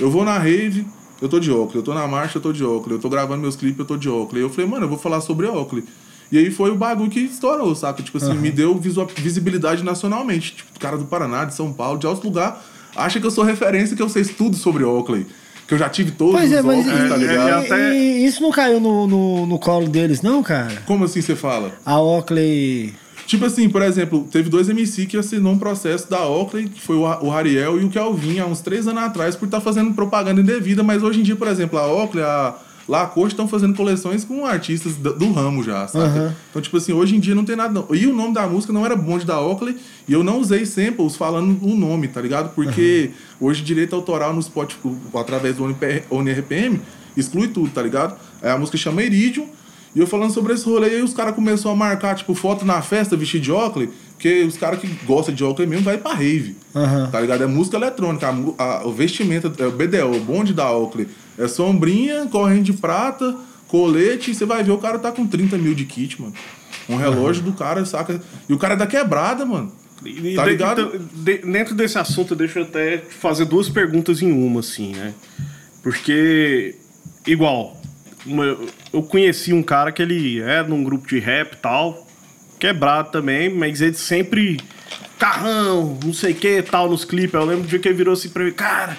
Eu 0.00 0.10
vou 0.10 0.24
na 0.24 0.38
rave, 0.38 0.86
eu 1.20 1.28
tô 1.28 1.38
de 1.38 1.50
Oakley. 1.50 1.80
Eu 1.80 1.82
tô 1.82 1.94
na 1.94 2.06
marcha, 2.08 2.38
eu 2.38 2.42
tô 2.42 2.52
de 2.52 2.64
Oakley. 2.64 2.96
Eu 2.96 3.00
tô 3.00 3.08
gravando 3.08 3.42
meus 3.42 3.56
clipes, 3.56 3.78
eu 3.78 3.84
tô 3.84 3.96
de 3.96 4.08
Oakley. 4.08 4.42
Eu 4.42 4.50
falei, 4.50 4.68
mano, 4.68 4.86
eu 4.86 4.88
vou 4.88 4.98
falar 4.98 5.20
sobre 5.20 5.46
Oakley. 5.46 5.84
E 6.30 6.38
aí 6.38 6.50
foi 6.50 6.70
o 6.70 6.74
bagulho 6.74 7.10
que 7.10 7.20
estourou, 7.20 7.74
saca? 7.74 8.02
Tipo 8.02 8.18
assim, 8.18 8.34
me 8.34 8.50
deu 8.50 8.74
visibilidade 9.16 9.82
nacionalmente. 9.84 10.54
Tipo, 10.56 10.78
cara 10.80 10.96
do 10.98 11.04
Paraná, 11.04 11.44
de 11.44 11.54
São 11.54 11.72
Paulo, 11.72 11.98
de 11.98 12.06
outro 12.06 12.26
lugar, 12.26 12.62
acha 12.96 13.20
que 13.20 13.26
eu 13.26 13.30
sou 13.30 13.44
referência, 13.44 13.96
que 13.96 14.02
eu 14.02 14.08
sei 14.08 14.24
tudo 14.24 14.56
sobre 14.56 14.82
Oakley. 14.84 15.26
Que 15.68 15.74
eu 15.74 15.78
já 15.78 15.88
tive 15.88 16.12
todos 16.12 16.34
Pois 16.34 16.52
é, 16.52 16.60
os 16.60 16.64
mas 16.64 16.78
Oakleys, 16.86 17.08
tá 17.08 17.16
e- 17.16 17.20
ligado? 17.20 17.48
é, 17.48 17.52
até- 17.66 17.94
e 17.96 18.24
isso 18.24 18.40
não 18.42 18.50
caiu 18.52 18.80
no, 18.80 19.06
no, 19.06 19.46
no 19.46 19.58
colo 19.58 19.88
deles, 19.88 20.22
não, 20.22 20.42
cara? 20.42 20.82
Como 20.86 21.04
assim 21.04 21.20
você 21.20 21.34
fala? 21.34 21.72
A 21.84 22.00
Oakley. 22.00 22.94
Tipo 23.26 23.44
assim, 23.46 23.68
por 23.68 23.82
exemplo, 23.82 24.26
teve 24.30 24.48
dois 24.48 24.68
MC 24.68 25.06
que 25.06 25.16
assinou 25.16 25.52
um 25.52 25.58
processo 25.58 26.08
da 26.08 26.24
Oakley, 26.28 26.68
que 26.68 26.80
foi 26.80 26.94
o 26.94 27.02
o 27.02 27.32
Ariel 27.32 27.80
e 27.80 27.84
o 27.84 27.88
Kelvin, 27.88 28.38
há 28.38 28.46
uns 28.46 28.60
três 28.60 28.86
anos 28.86 29.02
atrás, 29.02 29.34
por 29.34 29.46
estar 29.46 29.60
fazendo 29.60 29.92
propaganda 29.94 30.40
indevida, 30.40 30.84
mas 30.84 31.02
hoje 31.02 31.18
em 31.20 31.22
dia, 31.24 31.34
por 31.34 31.48
exemplo, 31.48 31.76
a 31.78 31.86
Oakley, 31.92 32.22
a 32.22 32.54
Lacoste 32.88 33.30
estão 33.34 33.48
fazendo 33.48 33.74
coleções 33.74 34.24
com 34.24 34.46
artistas 34.46 34.94
do, 34.94 35.12
do 35.12 35.32
ramo 35.32 35.62
já, 35.64 35.88
saca? 35.88 36.04
Aham. 36.06 36.34
Então, 36.50 36.62
tipo 36.62 36.76
assim, 36.76 36.92
hoje 36.92 37.16
em 37.16 37.20
dia 37.20 37.34
não 37.34 37.44
tem 37.44 37.56
nada. 37.56 37.72
Não. 37.72 37.86
E 37.94 38.06
o 38.06 38.14
nome 38.14 38.32
da 38.32 38.46
música 38.46 38.72
não 38.72 38.84
era 38.86 38.94
bonde 38.94 39.24
da 39.24 39.40
Oakley, 39.40 39.76
e 40.08 40.12
eu 40.12 40.22
não 40.22 40.38
usei 40.40 40.64
samples 40.64 41.16
falando 41.16 41.58
o 41.62 41.74
nome, 41.76 42.06
tá 42.08 42.20
ligado? 42.20 42.54
Porque 42.54 43.10
hoje 43.40 43.62
direito 43.64 43.94
autoral 43.96 44.32
no 44.32 44.40
Spotify, 44.42 44.88
através 45.14 45.56
do 45.56 45.64
ONRPM, 46.10 46.80
exclui 47.16 47.48
tudo, 47.48 47.70
tá 47.70 47.82
ligado? 47.82 48.16
Aí 48.42 48.50
a 48.50 48.58
música 48.58 48.76
chama 48.78 49.02
Iridium, 49.02 49.46
e 49.94 49.98
eu 50.00 50.06
falando 50.06 50.30
sobre 50.32 50.52
esse 50.52 50.64
rolê, 50.66 50.86
aí 50.90 51.02
os 51.02 51.14
caras 51.14 51.34
começaram 51.34 51.70
a 51.72 51.76
marcar, 51.76 52.14
tipo, 52.14 52.34
foto 52.34 52.64
na 52.64 52.82
festa 52.82 53.16
vestido 53.16 53.42
de 53.42 53.50
Oakley, 53.50 53.88
porque 54.12 54.42
os 54.44 54.56
caras 54.56 54.78
que 54.78 54.86
gostam 55.06 55.34
de 55.34 55.42
Oakley 55.42 55.66
mesmo 55.66 55.84
vai 55.84 55.96
pra 55.98 56.12
rave. 56.12 56.54
Aham. 56.74 57.08
Tá 57.10 57.20
ligado? 57.20 57.42
É 57.42 57.46
música 57.46 57.76
eletrônica, 57.78 58.26
a 58.58 58.62
a- 58.62 58.86
o 58.86 58.92
vestimento, 58.92 59.50
é 59.58 59.66
o 59.66 59.72
BDO, 59.72 60.16
o 60.16 60.20
bonde 60.20 60.52
da 60.52 60.70
Oakley. 60.70 61.08
É 61.38 61.46
sombrinha, 61.48 62.26
corrente 62.26 62.72
de 62.72 62.78
prata, 62.78 63.36
colete, 63.68 64.30
e 64.30 64.34
você 64.34 64.44
vai 64.44 64.62
ver 64.64 64.72
o 64.72 64.78
cara 64.78 64.98
tá 64.98 65.10
com 65.12 65.26
30 65.26 65.56
mil 65.58 65.74
de 65.74 65.84
kit, 65.84 66.20
mano. 66.20 66.34
Um 66.88 66.96
relógio 66.96 67.42
do 67.42 67.52
cara, 67.52 67.84
saca? 67.84 68.20
E 68.48 68.52
o 68.52 68.58
cara 68.58 68.74
é 68.74 68.76
da 68.76 68.86
quebrada, 68.86 69.44
mano. 69.44 69.72
E 70.04 70.34
Tá 70.34 70.44
ligado? 70.46 70.80
então, 70.94 71.06
de- 71.24 71.38
dentro 71.38 71.74
desse 71.74 71.98
assunto, 71.98 72.34
deixa 72.36 72.60
eu 72.60 72.64
até 72.64 72.98
fazer 72.98 73.44
duas 73.46 73.68
perguntas 73.68 74.22
em 74.22 74.30
uma, 74.30 74.60
assim, 74.60 74.92
né? 74.94 75.12
Porque, 75.82 76.74
igual, 77.26 77.80
uma- 78.24 78.56
eu 78.92 79.02
conheci 79.02 79.52
um 79.52 79.62
cara 79.62 79.90
que 79.92 80.02
ele 80.02 80.40
é 80.40 80.62
num 80.62 80.82
grupo 80.84 81.06
de 81.08 81.18
rap 81.18 81.54
e 81.54 81.56
tal, 81.56 82.06
quebrado 82.58 83.10
também, 83.10 83.52
mas 83.52 83.80
ele 83.80 83.94
sempre. 83.94 84.58
Carrão, 85.18 85.98
não 86.04 86.12
sei 86.12 86.32
o 86.32 86.34
que 86.34 86.62
tal, 86.62 86.90
nos 86.90 87.04
clipes. 87.04 87.34
Eu 87.34 87.44
lembro 87.46 87.62
do 87.62 87.68
dia 87.68 87.78
que 87.78 87.88
ele 87.88 87.96
virou 87.96 88.12
assim 88.12 88.28
pra 88.28 88.44
mim, 88.44 88.52
cara, 88.52 88.96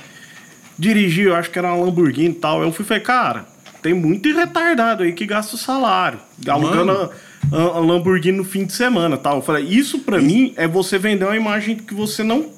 dirigiu, 0.78 1.30
eu 1.32 1.36
acho 1.36 1.50
que 1.50 1.58
era 1.60 1.74
uma 1.74 1.86
Lamborghini 1.86 2.30
e 2.30 2.34
tal. 2.34 2.62
Eu 2.62 2.72
fui 2.72 2.84
e 2.86 2.88
falei, 2.88 3.04
cara, 3.04 3.46
tem 3.82 3.94
muito 3.94 4.32
retardado 4.34 5.04
aí 5.04 5.14
que 5.14 5.26
gasta 5.26 5.56
o 5.56 5.58
salário, 5.58 6.20
alugando 6.48 6.92
a, 6.92 7.10
a- 7.52 7.62
a 7.78 7.80
Lamborghini 7.80 8.38
no 8.38 8.44
fim 8.44 8.66
de 8.66 8.74
semana 8.74 9.18
tal. 9.18 9.38
Eu 9.38 9.42
falei, 9.42 9.66
isso 9.66 10.00
pra 10.00 10.20
mim 10.20 10.54
é 10.58 10.68
você 10.68 10.98
vender 10.98 11.26
uma 11.26 11.36
imagem 11.38 11.76
que 11.76 11.94
você 11.94 12.24
não 12.24 12.52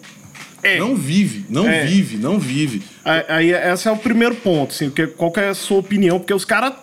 é. 0.61 0.77
Não 0.77 0.93
vive, 0.95 1.45
não 1.49 1.67
É. 1.67 1.85
vive, 1.85 2.17
não 2.17 2.37
vive. 2.37 2.81
Aí, 3.05 3.23
aí 3.29 3.51
esse 3.71 3.87
é 3.87 3.91
o 3.91 3.95
primeiro 3.97 4.35
ponto, 4.35 4.71
assim, 4.73 4.89
porque 4.89 5.07
qual 5.07 5.31
que 5.31 5.39
é 5.39 5.47
a 5.49 5.53
sua 5.53 5.77
opinião? 5.77 6.19
Porque 6.19 6.33
os 6.33 6.43
caras, 6.43 6.73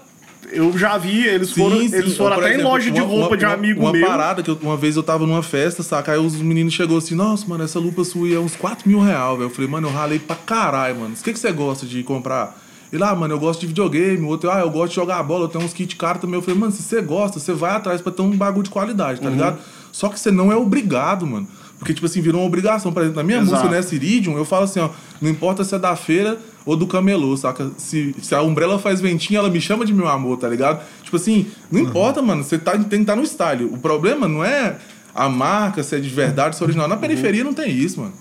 eu 0.53 0.77
já 0.79 0.97
vi, 0.99 1.27
eles 1.27 1.53
foram, 1.53 1.77
eles 1.81 2.17
foram 2.17 2.37
até 2.37 2.49
em 2.49 2.53
exemplo, 2.55 2.71
loja 2.71 2.91
de 2.91 3.01
uma- 3.01 3.07
roupa 3.09 3.29
uma- 3.29 3.37
de 3.37 3.45
uma- 3.45 3.55
amigo 3.55 3.81
uma 3.81 3.93
meu. 3.93 4.07
parada 4.07 4.43
que 4.43 4.51
eu- 4.51 4.59
uma 4.63 4.77
vez 4.77 4.97
eu 4.97 5.03
tava 5.03 5.27
numa 5.27 5.43
festa, 5.43 5.83
saca? 5.83 6.13
Aí 6.13 6.19
os 6.19 6.37
meninos 6.37 6.73
chegou 6.75 6.99
assim, 6.99 7.15
nossa, 7.15 7.47
mano, 7.47 7.65
essa 7.65 7.79
lupa 7.79 8.05
sua 8.05 8.29
é 8.33 8.39
uns 8.39 8.57
4 8.57 8.89
mil 8.89 9.01
reais, 9.01 9.33
velho. 9.39 9.43
Eu 9.47 9.51
falei, 9.51 9.71
mano, 9.71 9.89
eu 9.89 9.93
ralei 9.93 10.19
pra 10.19 10.37
caralho, 10.37 10.97
mano. 11.01 11.15
O 11.19 11.23
que, 11.23 11.33
que 11.33 11.39
você 11.39 11.53
gosta 11.53 11.85
de 11.87 12.03
comprar? 12.03 12.57
Ele, 12.93 13.03
ah, 13.03 13.15
mano, 13.15 13.35
eu 13.35 13.39
gosto 13.39 13.61
de 13.61 13.67
videogame. 13.67 14.21
O 14.25 14.29
outro, 14.29 14.51
ah, 14.51 14.61
eu 14.61 14.71
gosto 14.71 14.91
de 14.91 14.97
jogar 14.97 15.23
bola, 15.23 15.45
eu 15.45 15.49
tenho 15.49 15.65
uns 15.65 15.73
kits 15.73 15.95
caros 15.97 16.21
também. 16.21 16.37
Eu 16.37 16.43
falei, 16.43 16.59
mano, 16.59 16.73
se 16.73 16.83
você 16.83 17.03
gosta, 17.03 17.41
você 17.41 17.53
vai 17.53 17.73
atrás 17.73 18.01
pra 18.01 18.13
ter 18.13 18.23
um 18.23 18.31
bagulho 18.37 18.63
de 18.63 18.71
qualidade, 18.71 19.19
Uhum. 19.19 19.25
tá 19.27 19.31
ligado? 19.31 19.59
Só 19.91 20.09
que 20.09 20.21
você 20.21 20.31
não 20.31 20.53
é 20.53 20.57
obrigado, 20.57 21.27
mano. 21.27 21.49
Porque, 21.79 21.93
tipo 21.93 22.07
assim, 22.07 22.21
virou 22.21 22.41
uma 22.41 22.47
obrigação. 22.47 22.93
Por 22.93 23.03
exemplo, 23.03 23.19
na 23.19 23.23
minha 23.23 23.39
Exato. 23.39 23.53
música, 23.53 23.69
nessa 23.69 23.95
Iridium, 23.95 24.37
eu 24.37 24.45
falo 24.45 24.65
assim, 24.65 24.81
ó, 24.81 24.91
não 25.21 25.31
importa 25.31 25.63
se 25.63 25.75
é 25.75 25.79
da 25.79 25.95
feira 25.95 26.39
ou 26.65 26.77
do 26.77 26.87
camelô, 26.87 27.37
saca? 27.37 27.71
Se, 27.77 28.15
se 28.21 28.35
a 28.35 28.43
Umbrella 28.43 28.79
faz 28.79 29.01
ventinho, 29.01 29.39
ela 29.39 29.51
me 29.51 29.61
chama 29.61 29.85
de 29.85 29.93
meu 29.93 30.09
amor, 30.09 30.39
tá 30.39 30.49
ligado? 30.49 30.83
Tipo 31.03 31.17
assim, 31.17 31.47
não 31.71 31.81
importa, 31.81 32.23
mano, 32.23 32.43
você 32.43 32.59
tá, 32.59 32.73
tem 32.73 32.87
que 32.87 32.97
estar 32.97 33.17
no 33.17 33.25
style. 33.25 33.65
O 33.67 33.79
problema 33.79 34.27
não 34.27 34.45
é 34.45 34.77
a 35.15 35.29
marca, 35.29 35.83
se 35.83 35.97
é 35.97 36.01
de 36.01 36.09
verdade, 36.09 36.57
se 36.57 36.63
é 36.63 36.65
original. 36.65 36.89
Na 36.89 36.97
periferia 36.97 37.45
não 37.45 37.55
tem 37.55 37.71
isso, 37.71 38.01
mano. 38.01 38.13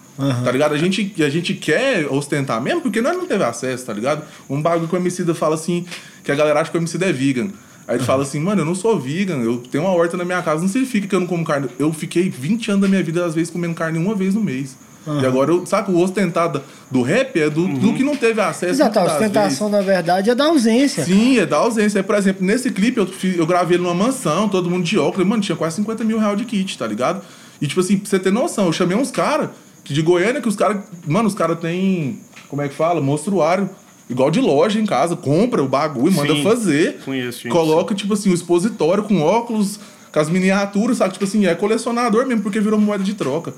Tá 0.44 0.52
ligado? 0.52 0.74
A 0.74 0.78
gente, 0.78 1.14
a 1.22 1.30
gente 1.30 1.54
quer 1.54 2.08
ostentar 2.10 2.62
mesmo 2.62 2.82
porque 2.82 3.02
nós 3.02 3.18
não 3.18 3.26
teve 3.26 3.44
acesso, 3.44 3.86
tá 3.86 3.94
ligado? 3.94 4.24
Um 4.50 4.62
bagulho 4.62 4.88
que 4.88 4.96
o 4.96 4.98
Emicida 4.98 5.36
fala 5.36 5.56
assim, 5.56 5.86
que 6.24 6.32
a 6.32 6.36
galera 6.36 6.62
acha 6.62 6.72
que 6.72 6.78
o 6.78 6.80
Emicida 6.80 7.06
é 7.06 7.12
vegan. 7.12 7.50
Aí 7.88 7.98
ele 7.98 8.04
fala 8.04 8.24
assim, 8.24 8.40
mano, 8.40 8.62
eu 8.62 8.66
não 8.66 8.74
sou 8.76 9.00
vegan, 9.00 9.38
eu 9.44 9.58
tenho 9.58 9.84
uma 9.84 9.94
horta 9.94 10.18
na 10.18 10.26
minha 10.26 10.42
casa, 10.42 10.62
não 10.62 10.68
significa 10.68 11.08
que 11.08 11.14
eu 11.16 11.20
não 11.20 11.28
como 11.28 11.44
carne. 11.46 11.68
Eu 11.78 11.94
fiquei 11.94 12.30
20 12.30 12.70
anos 12.72 12.82
da 12.82 12.88
minha 12.88 13.04
vida, 13.04 13.24
às 13.26 13.36
vezes, 13.36 13.50
comendo 13.52 13.76
carne 13.76 14.00
uma 14.00 14.16
vez 14.16 14.34
no 14.34 14.42
mês. 14.42 14.76
E 15.22 15.24
agora, 15.24 15.52
eu, 15.52 15.64
saca, 15.68 15.92
o 15.92 16.02
ostentado 16.02 16.64
do 16.90 17.04
rap 17.04 17.40
é 17.40 17.48
do, 17.48 17.68
do 17.68 17.94
que 17.94 18.04
não 18.04 18.16
teve 18.16 18.42
acesso. 18.42 18.74
Exato, 18.74 18.98
a 18.98 19.02
muitas 19.04 19.20
vezes. 19.20 19.36
ostentação, 19.38 19.70
na 19.70 19.82
verdade, 19.82 20.32
é 20.32 20.34
da 20.34 20.46
ausência. 20.46 21.06
Sim, 21.06 21.38
é 21.38 21.46
da 21.46 21.58
ausência. 21.58 22.00
Aí, 22.00 22.04
por 22.04 22.16
exemplo, 22.16 22.44
nesse 22.44 22.72
clipe 22.72 22.98
eu, 23.00 23.06
fiz- 23.06 23.38
eu 23.38 23.46
gravei 23.46 23.78
ele 23.78 23.84
numa 23.84 23.94
mansão, 23.94 24.50
todo 24.50 24.68
mundo 24.68 24.84
de 24.84 24.98
óculos. 24.98 25.28
Mano, 25.28 25.44
tinha 25.44 25.56
quase 25.56 25.76
50 25.76 26.04
mil 26.04 26.18
reais 26.18 26.36
de 26.40 26.44
kit, 26.46 26.76
tá 26.76 26.88
ligado? 26.88 27.22
E 27.62 27.68
tipo 27.68 27.82
assim, 27.82 27.98
pra 27.98 28.10
você 28.10 28.18
ter 28.18 28.32
noção, 28.32 28.66
eu 28.66 28.74
chamei 28.74 28.98
uns 28.98 29.12
caras 29.12 29.50
de 29.84 30.02
Goiânia 30.02 30.42
que 30.42 30.48
os 30.50 30.56
caras. 30.56 30.82
Mano, 31.06 31.28
os 31.28 31.36
caras 31.36 31.60
têm. 31.60 32.20
Como 32.50 32.64
é 32.64 32.68
que 32.68 32.74
fala? 32.74 33.00
Monstruário. 33.00 33.70
Igual 34.10 34.30
de 34.30 34.40
loja 34.40 34.80
em 34.80 34.86
casa, 34.86 35.16
compra 35.16 35.64
o 35.64 35.68
bagulho, 35.68 36.14
manda 36.14 36.34
Sim, 36.34 36.44
fazer. 36.44 37.00
conheço 37.04 37.42
gente, 37.42 37.52
Coloca, 37.52 37.96
tipo 37.96 38.14
assim, 38.14 38.30
o 38.30 38.34
expositório 38.34 39.04
com 39.04 39.20
óculos, 39.22 39.80
com 40.12 40.20
as 40.20 40.30
miniaturas, 40.30 40.98
sabe? 40.98 41.14
Tipo 41.14 41.26
assim, 41.26 41.46
é 41.48 41.56
colecionador 41.56 42.26
mesmo, 42.28 42.44
porque 42.44 42.60
virou 42.60 42.80
moeda 42.80 43.04
de 43.04 43.16
troca. 43.16 43.54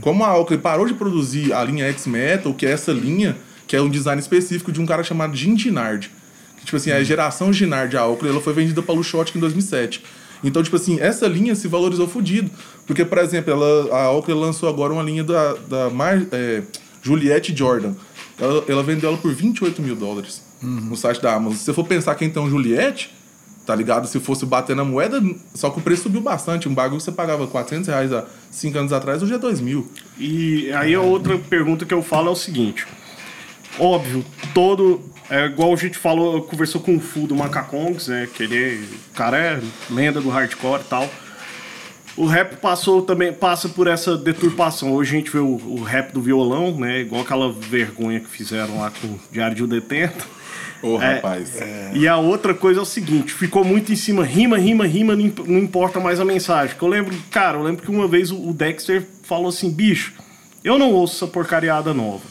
Como 0.00 0.24
a 0.24 0.36
Oakley 0.36 0.58
parou 0.58 0.86
de 0.86 0.94
produzir 0.94 1.52
a 1.52 1.62
linha 1.62 1.86
X-Metal, 1.90 2.52
que 2.54 2.66
é 2.66 2.70
essa 2.70 2.92
linha, 2.92 3.36
que 3.66 3.76
é 3.76 3.82
um 3.82 3.90
design 3.90 4.20
específico 4.20 4.72
de 4.72 4.80
um 4.80 4.86
cara 4.86 5.02
chamado 5.04 5.36
Jim 5.36 5.56
Ginard. 5.56 6.10
Que, 6.56 6.64
tipo 6.64 6.76
assim, 6.76 6.90
a 6.90 7.02
geração 7.02 7.52
Ginard, 7.52 7.94
a 7.96 8.06
Oakley, 8.06 8.30
ela 8.30 8.40
foi 8.40 8.52
vendida 8.52 8.82
pra 8.82 8.94
Luxottica 8.94 9.38
em 9.38 9.40
2007. 9.40 10.02
Então, 10.42 10.62
tipo 10.62 10.76
assim, 10.76 10.98
essa 10.98 11.26
linha 11.26 11.54
se 11.54 11.68
valorizou 11.68 12.08
fudido. 12.08 12.50
Porque, 12.86 13.04
por 13.04 13.18
exemplo, 13.18 13.52
ela, 13.52 13.94
a 13.94 14.10
Oakley 14.12 14.36
lançou 14.36 14.68
agora 14.68 14.92
uma 14.92 15.02
linha 15.02 15.22
da, 15.22 15.54
da 15.68 15.90
Mar, 15.90 16.22
é, 16.32 16.62
Juliette 17.02 17.54
Jordan. 17.56 17.94
Ela, 18.40 18.64
ela 18.66 18.82
vendeu 18.82 19.10
ela 19.10 19.18
por 19.18 19.32
28 19.32 19.82
mil 19.82 19.94
dólares 19.94 20.42
no 20.62 20.96
site 20.96 21.20
da 21.20 21.34
Amazon. 21.34 21.56
Se 21.56 21.64
você 21.64 21.72
for 21.74 21.86
pensar 21.86 22.14
tem 22.14 22.32
um 22.38 22.48
Juliette, 22.48 23.10
tá 23.66 23.74
ligado? 23.74 24.06
Se 24.06 24.18
fosse 24.18 24.44
bater 24.46 24.74
na 24.74 24.84
moeda, 24.84 25.22
só 25.54 25.70
que 25.70 25.78
o 25.78 25.82
preço 25.82 26.04
subiu 26.04 26.20
bastante. 26.20 26.68
Um 26.68 26.74
bagulho 26.74 26.98
que 26.98 27.04
você 27.04 27.12
pagava 27.12 27.46
400 27.46 27.88
reais 27.88 28.12
há 28.12 28.24
5 28.50 28.78
anos 28.78 28.92
atrás, 28.92 29.22
hoje 29.22 29.34
é 29.34 29.38
2 29.38 29.60
mil. 29.60 29.90
E 30.18 30.72
aí 30.72 30.94
a 30.94 31.00
outra 31.00 31.38
pergunta 31.38 31.84
que 31.84 31.94
eu 31.94 32.02
falo 32.02 32.28
é 32.28 32.30
o 32.32 32.36
seguinte. 32.36 32.86
Óbvio, 33.78 34.24
todo. 34.52 35.00
É 35.28 35.46
igual 35.46 35.72
a 35.72 35.76
gente 35.76 35.96
falou, 35.96 36.42
conversou 36.42 36.80
com 36.80 36.96
o 36.96 37.00
Fu 37.00 37.26
do 37.26 37.36
Macacongs, 37.36 38.08
né? 38.08 38.28
Que 38.34 38.42
ele 38.42 38.88
cara 39.14 39.38
é 39.38 39.60
lenda 39.88 40.20
do 40.20 40.28
hardcore 40.28 40.80
e 40.80 40.84
tal. 40.84 41.08
O 42.20 42.26
rap 42.26 42.56
passou 42.56 43.02
também, 43.02 43.32
passa 43.32 43.68
por 43.68 43.86
essa 43.86 44.16
deturpação. 44.16 44.92
Hoje 44.92 45.14
a 45.16 45.18
gente 45.18 45.30
vê 45.30 45.38
o, 45.38 45.46
o 45.66 45.82
rap 45.82 46.12
do 46.12 46.20
violão, 46.20 46.76
né? 46.78 47.00
Igual 47.00 47.22
aquela 47.22 47.50
vergonha 47.50 48.20
que 48.20 48.28
fizeram 48.28 48.78
lá 48.78 48.90
com 48.90 49.06
o 49.06 49.20
Diário 49.32 49.56
de 49.56 49.64
um 49.64 49.66
Detento. 49.66 50.26
Ô, 50.82 51.00
É, 51.00 51.14
rapaz. 51.14 51.58
E 51.94 52.06
a 52.08 52.16
outra 52.18 52.52
coisa 52.54 52.80
é 52.80 52.82
o 52.82 52.86
seguinte, 52.86 53.32
ficou 53.32 53.64
muito 53.64 53.92
em 53.92 53.96
cima, 53.96 54.24
rima, 54.24 54.58
rima, 54.58 54.86
rima, 54.86 55.14
não 55.14 55.22
imp- 55.24 55.46
não 55.46 55.58
importa 55.58 55.98
mais 56.00 56.20
a 56.20 56.24
mensagem. 56.24 56.76
Que 56.76 56.82
eu 56.82 56.88
lembro, 56.88 57.14
cara, 57.30 57.58
eu 57.58 57.62
lembro 57.62 57.82
que 57.82 57.90
uma 57.90 58.06
vez 58.08 58.30
o 58.30 58.52
Dexter 58.52 59.06
falou 59.22 59.48
assim, 59.48 59.70
bicho, 59.70 60.12
eu 60.64 60.78
não 60.78 60.90
ouço 60.92 61.16
essa 61.16 61.26
porcariada 61.26 61.92
nova. 61.94 62.24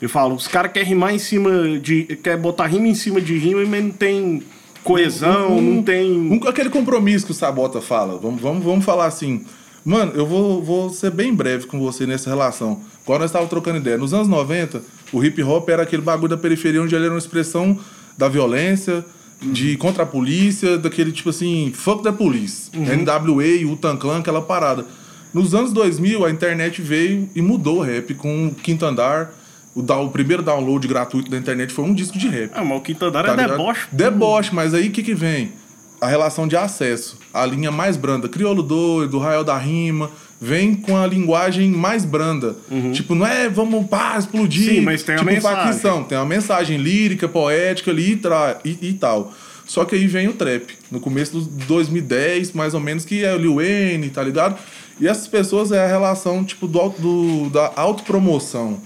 Ele 0.00 0.08
fala, 0.08 0.34
os 0.34 0.48
caras 0.48 0.72
querem 0.72 0.88
rimar 0.88 1.14
em 1.14 1.18
cima 1.18 1.78
de. 1.78 2.04
quer 2.22 2.36
botar 2.36 2.66
rima 2.66 2.88
em 2.88 2.94
cima 2.94 3.20
de 3.20 3.36
rima, 3.36 3.64
mas 3.66 3.82
não 3.84 3.90
tem 3.90 4.42
coesão, 4.84 5.56
um- 5.58 5.74
não 5.76 5.82
tem. 5.82 6.10
um- 6.18 6.48
aquele 6.48 6.70
compromisso 6.70 7.26
que 7.26 7.32
o 7.32 7.34
Sabota 7.34 7.80
fala. 7.80 8.18
Vamos, 8.18 8.40
vamos, 8.40 8.64
vamos 8.64 8.84
falar 8.84 9.06
assim. 9.06 9.44
Mano, 9.84 10.12
eu 10.14 10.26
vou, 10.26 10.62
vou 10.62 10.90
ser 10.90 11.10
bem 11.10 11.34
breve 11.34 11.66
com 11.66 11.78
você 11.80 12.06
nessa 12.06 12.28
relação. 12.28 12.80
Quando 13.04 13.20
nós 13.20 13.30
estávamos 13.30 13.50
trocando 13.50 13.78
ideia, 13.78 13.96
nos 13.96 14.12
anos 14.12 14.28
90, 14.28 14.82
o 15.12 15.24
hip 15.24 15.42
hop 15.42 15.68
era 15.70 15.82
aquele 15.82 16.02
bagulho 16.02 16.28
da 16.28 16.36
periferia 16.36 16.82
onde 16.82 16.94
ele 16.94 17.04
era 17.04 17.14
uma 17.14 17.18
expressão 17.18 17.78
da 18.16 18.28
violência, 18.28 19.04
de 19.42 19.78
contra 19.78 20.02
a 20.02 20.06
polícia, 20.06 20.76
daquele 20.76 21.10
tipo 21.12 21.30
assim, 21.30 21.72
fuck 21.74 22.02
the 22.02 22.12
police. 22.12 22.70
NWA, 22.74 23.64
Utan 23.72 23.96
Clan, 23.96 24.18
aquela 24.18 24.42
parada. 24.42 24.84
Nos 25.32 25.54
anos 25.54 25.72
2000, 25.72 26.26
a 26.26 26.30
internet 26.30 26.82
veio 26.82 27.26
e 27.34 27.40
mudou 27.40 27.78
o 27.78 27.82
rap 27.82 28.12
com 28.14 28.48
o 28.48 28.54
Quinto 28.54 28.84
Andar. 28.84 29.32
O, 29.74 29.82
down- 29.82 30.06
o 30.06 30.10
primeiro 30.10 30.42
download 30.42 30.86
gratuito 30.88 31.30
da 31.30 31.36
internet 31.36 31.72
foi 31.72 31.84
um 31.84 31.94
disco 31.94 32.18
de 32.18 32.28
rap. 32.28 32.50
Ah, 32.54 32.64
mas 32.64 32.78
o 32.78 32.80
Quinto 32.80 33.04
Andar 33.04 33.24
Tá 33.24 33.32
é 33.32 33.36
ligado? 33.36 33.50
deboche. 33.56 33.86
Deboche, 33.92 34.54
mas 34.54 34.74
aí 34.74 34.88
o 34.88 34.90
que 34.90 35.02
que 35.02 35.14
vem? 35.14 35.52
A 36.00 36.08
relação 36.08 36.48
de 36.48 36.56
acesso. 36.56 37.18
A 37.32 37.44
linha 37.46 37.70
mais 37.70 37.96
branda. 37.96 38.28
Crioulo 38.28 38.62
doido, 38.62 39.18
Rael 39.18 39.44
da 39.44 39.56
Rima. 39.56 40.10
Vem 40.40 40.74
com 40.74 40.96
a 40.96 41.06
linguagem 41.06 41.70
mais 41.70 42.04
branda. 42.04 42.56
Tipo, 42.94 43.14
não 43.14 43.26
é 43.26 43.48
vamos 43.50 43.86
pá, 43.86 44.16
explodir. 44.18 44.68
Uhum. 44.70 44.74
Sim, 44.76 44.80
mas 44.80 45.02
tem 45.02 45.14
a 45.14 45.18
tipo, 45.18 45.30
mensagem. 45.30 45.64
facção. 45.72 46.02
Tem 46.02 46.16
uma 46.16 46.24
mensagem 46.24 46.78
lírica, 46.78 47.28
poética 47.28 47.90
ali 47.90 48.12
e, 48.12 48.16
tra- 48.16 48.58
e, 48.64 48.78
e 48.80 48.92
tal. 48.94 49.32
Só 49.66 49.84
que 49.84 49.94
aí 49.94 50.06
vem 50.08 50.26
o 50.28 50.32
trap. 50.32 50.64
No 50.90 50.98
começo 50.98 51.32
dos 51.38 51.46
2010, 51.66 52.52
mais 52.52 52.72
ou 52.74 52.80
menos, 52.80 53.04
que 53.04 53.22
é 53.22 53.34
o 53.34 53.38
Lil 53.38 53.56
Wayne, 53.56 54.08
tá 54.08 54.22
ligado? 54.22 54.58
E 54.98 55.06
essas 55.06 55.28
pessoas 55.28 55.70
é 55.70 55.84
a 55.84 55.86
relação, 55.86 56.42
tipo, 56.42 56.66
do, 56.66 56.88
do, 56.88 57.50
da 57.50 57.72
autopromoção. 57.76 58.80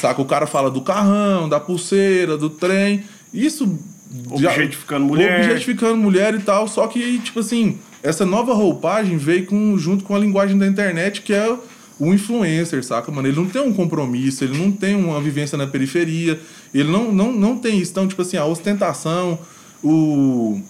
Saca? 0.00 0.20
O 0.20 0.24
cara 0.24 0.46
fala 0.46 0.70
do 0.70 0.80
carrão, 0.80 1.48
da 1.48 1.58
pulseira, 1.60 2.36
do 2.36 2.50
trem. 2.50 3.02
Isso. 3.32 3.66
já- 4.36 4.50
Objetificando 4.52 5.04
mulher. 5.06 5.40
Objetificando 5.44 5.96
mulher 5.96 6.34
e 6.34 6.38
tal. 6.40 6.66
Só 6.68 6.86
que, 6.86 7.18
tipo 7.18 7.40
assim, 7.40 7.78
essa 8.02 8.24
nova 8.24 8.54
roupagem 8.54 9.16
veio 9.16 9.46
com, 9.46 9.76
junto 9.78 10.04
com 10.04 10.14
a 10.14 10.18
linguagem 10.18 10.56
da 10.56 10.66
internet, 10.66 11.22
que 11.22 11.32
é 11.32 11.54
o 11.98 12.12
influencer, 12.12 12.84
saca, 12.84 13.10
mano? 13.10 13.26
Ele 13.28 13.36
não 13.36 13.46
tem 13.46 13.62
um 13.62 13.72
compromisso, 13.72 14.44
ele 14.44 14.56
não 14.56 14.70
tem 14.70 14.94
uma 14.94 15.20
vivência 15.20 15.56
na 15.58 15.66
periferia, 15.66 16.38
ele 16.74 16.90
não, 16.90 17.10
não, 17.10 17.32
não 17.32 17.56
tem 17.56 17.78
isso. 17.78 17.90
Então, 17.92 18.06
tipo 18.06 18.20
assim, 18.22 18.36
a 18.36 18.44
ostentação, 18.44 19.38
o. 19.82 20.60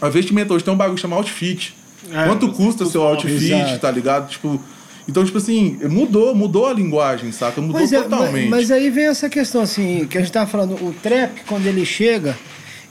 A 0.00 0.08
vestimenta 0.08 0.52
hoje 0.52 0.64
tem 0.64 0.72
um 0.72 0.76
bagulho 0.76 0.98
chamado 0.98 1.18
outfit. 1.18 1.74
É, 2.12 2.24
Quanto 2.26 2.48
custa 2.52 2.84
seu 2.86 3.02
outfit, 3.02 3.78
tá 3.80 3.90
ligado? 3.90 4.28
Tipo. 4.30 4.60
Então, 5.08 5.24
tipo 5.24 5.38
assim, 5.38 5.78
mudou, 5.88 6.34
mudou 6.34 6.66
a 6.66 6.72
linguagem, 6.74 7.32
saca? 7.32 7.60
Mudou 7.62 7.80
é, 7.80 7.86
totalmente. 7.86 8.48
mas, 8.50 8.68
mas 8.68 8.70
aí 8.70 8.90
vem 8.90 9.06
essa 9.06 9.28
questão 9.30 9.62
assim, 9.62 10.06
que 10.08 10.18
a 10.18 10.20
gente 10.20 10.30
tava 10.32 10.48
falando, 10.50 10.74
o 10.74 10.92
trap, 11.02 11.40
quando 11.46 11.66
ele 11.66 11.84
chega, 11.86 12.36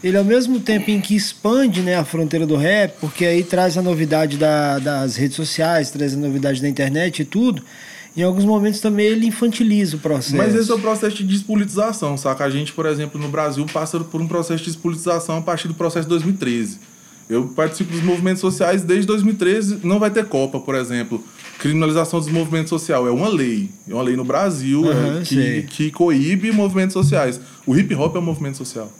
ele 0.04 0.18
ao 0.18 0.24
mesmo 0.24 0.60
tempo 0.60 0.90
em 0.90 1.00
que 1.00 1.16
expande 1.16 1.82
né, 1.82 1.96
a 1.96 2.04
fronteira 2.04 2.46
do 2.48 2.56
rap, 2.56 2.96
porque 3.00 3.24
aí 3.24 3.44
traz 3.44 3.78
a 3.78 3.82
novidade 3.84 4.36
da- 4.38 4.80
das 4.80 5.16
redes 5.16 5.36
sociais, 5.36 5.92
traz 5.92 6.16
a 6.16 6.18
novidade 6.18 6.60
da 6.62 6.68
internet 6.68 7.22
e 7.22 7.26
tudo, 7.26 7.62
em 8.16 8.24
alguns 8.24 8.46
momentos 8.46 8.80
também 8.80 9.06
ele 9.06 9.28
infantiliza 9.28 9.96
o 9.96 10.00
processo. 10.00 10.36
Mas 10.36 10.56
esse 10.56 10.72
é 10.72 10.74
o 10.74 10.80
processo 10.80 11.18
de 11.18 11.24
despolitização, 11.24 12.18
saca? 12.18 12.44
A 12.46 12.50
gente, 12.50 12.74
por 12.74 12.88
exemplo, 12.88 13.22
no 13.22 13.28
Brasil 13.28 13.64
passa 13.72 14.00
por 14.00 14.20
um 14.20 14.28
processo 14.28 14.64
de 14.64 14.72
despolitização 14.72 15.38
a 15.38 15.42
partir 15.42 15.68
do 15.68 15.76
processo 15.76 16.06
de 16.06 16.10
2013. 16.10 16.80
Eu 17.30 17.44
participo 17.50 17.92
dos 17.92 18.02
movimentos 18.02 18.40
sociais 18.40 18.82
desde 18.82 19.06
2013, 19.06 19.80
não 19.84 20.00
vai 20.00 20.10
ter 20.10 20.26
Copa, 20.26 20.60
por 20.60 20.74
exemplo. 20.76 21.24
Criminalização 21.60 22.20
dos 22.20 22.30
movimentos 22.30 22.70
sociais 22.70 23.06
é 23.06 23.10
uma 23.10 23.30
lei. 23.30 23.70
É 23.90 23.94
uma 23.94 24.04
lei 24.04 24.16
no 24.16 24.24
Brasil 24.24 24.90
Aham, 24.90 25.22
é, 25.22 25.26
sei. 25.26 25.62
que, 25.64 25.68
que 25.86 25.92
coíbe 25.92 26.52
movimentos 26.52 26.94
sociais. 26.94 27.40
O 27.66 27.76
hip 27.76 27.94
hop 27.96 28.16
é 28.16 28.20
um 28.20 28.24
movimento 28.24 28.58
social. 28.58 28.92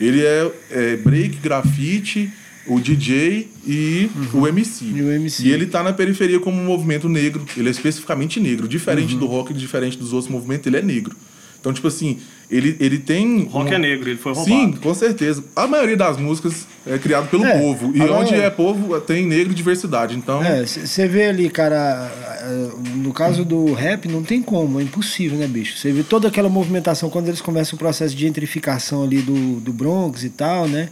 Ele 0.00 0.22
é, 0.24 0.50
é 0.70 0.96
break, 0.96 1.36
grafite, 1.36 2.30
o 2.66 2.80
DJ 2.80 3.48
e 3.66 4.10
o 4.32 4.46
MC. 4.46 4.84
E 4.84 5.02
o 5.02 5.10
MC. 5.12 5.46
E 5.46 5.52
ele 5.52 5.66
tá 5.66 5.82
na 5.82 5.92
periferia 5.92 6.38
como 6.40 6.60
um 6.60 6.64
movimento 6.64 7.08
negro. 7.08 7.44
Ele 7.56 7.68
é 7.68 7.70
especificamente 7.70 8.40
negro. 8.40 8.66
Diferente 8.68 9.14
Uhum. 9.14 9.20
do 9.20 9.26
rock, 9.26 9.54
diferente 9.54 9.96
dos 9.96 10.12
outros 10.12 10.30
movimentos, 10.30 10.66
ele 10.66 10.76
é 10.76 10.82
negro. 10.82 11.16
Então, 11.60 11.72
tipo 11.72 11.86
assim, 11.88 12.18
ele, 12.50 12.76
ele 12.80 12.98
tem. 12.98 13.42
O 13.42 13.46
rock 13.46 13.70
um- 13.70 13.74
é 13.74 13.78
negro, 13.78 14.08
ele 14.08 14.18
foi 14.18 14.32
roubado. 14.32 14.54
Sim, 14.56 14.72
com 14.72 14.94
certeza. 14.94 15.42
A 15.56 15.66
maioria 15.66 15.96
das 15.96 16.16
músicas 16.16 16.66
é 16.86 16.98
criado 16.98 17.28
pelo 17.28 17.44
É, 17.44 17.58
povo. 17.58 17.92
E 17.96 18.00
agora- 18.02 18.20
onde 18.20 18.34
é 18.34 18.50
povo, 18.50 19.00
tem 19.00 19.26
negro 19.26 19.52
e 19.52 19.54
diversidade. 19.54 20.16
Então. 20.16 20.42
É, 20.44 20.64
você 20.66 21.08
vê 21.08 21.24
ali, 21.26 21.48
cara, 21.48 22.10
eh, 22.42 22.68
no 22.96 23.12
caso 23.12 23.44
do 23.44 23.72
rap, 23.72 24.06
não 24.08 24.22
tem 24.22 24.42
como, 24.42 24.78
é 24.80 24.82
impossível, 24.82 25.38
né, 25.38 25.46
bicho? 25.46 25.76
Você 25.78 25.90
vê 25.92 26.02
toda 26.02 26.28
aquela 26.28 26.48
movimentação 26.48 27.08
quando 27.10 27.28
eles 27.28 27.40
começam 27.40 27.76
o 27.76 27.78
processo 27.78 28.14
de 28.14 28.22
gentrificação 28.22 29.02
ali 29.04 29.18
do, 29.22 29.60
do 29.60 29.72
Bronx 29.72 30.22
e 30.24 30.30
tal, 30.30 30.68
né? 30.68 30.88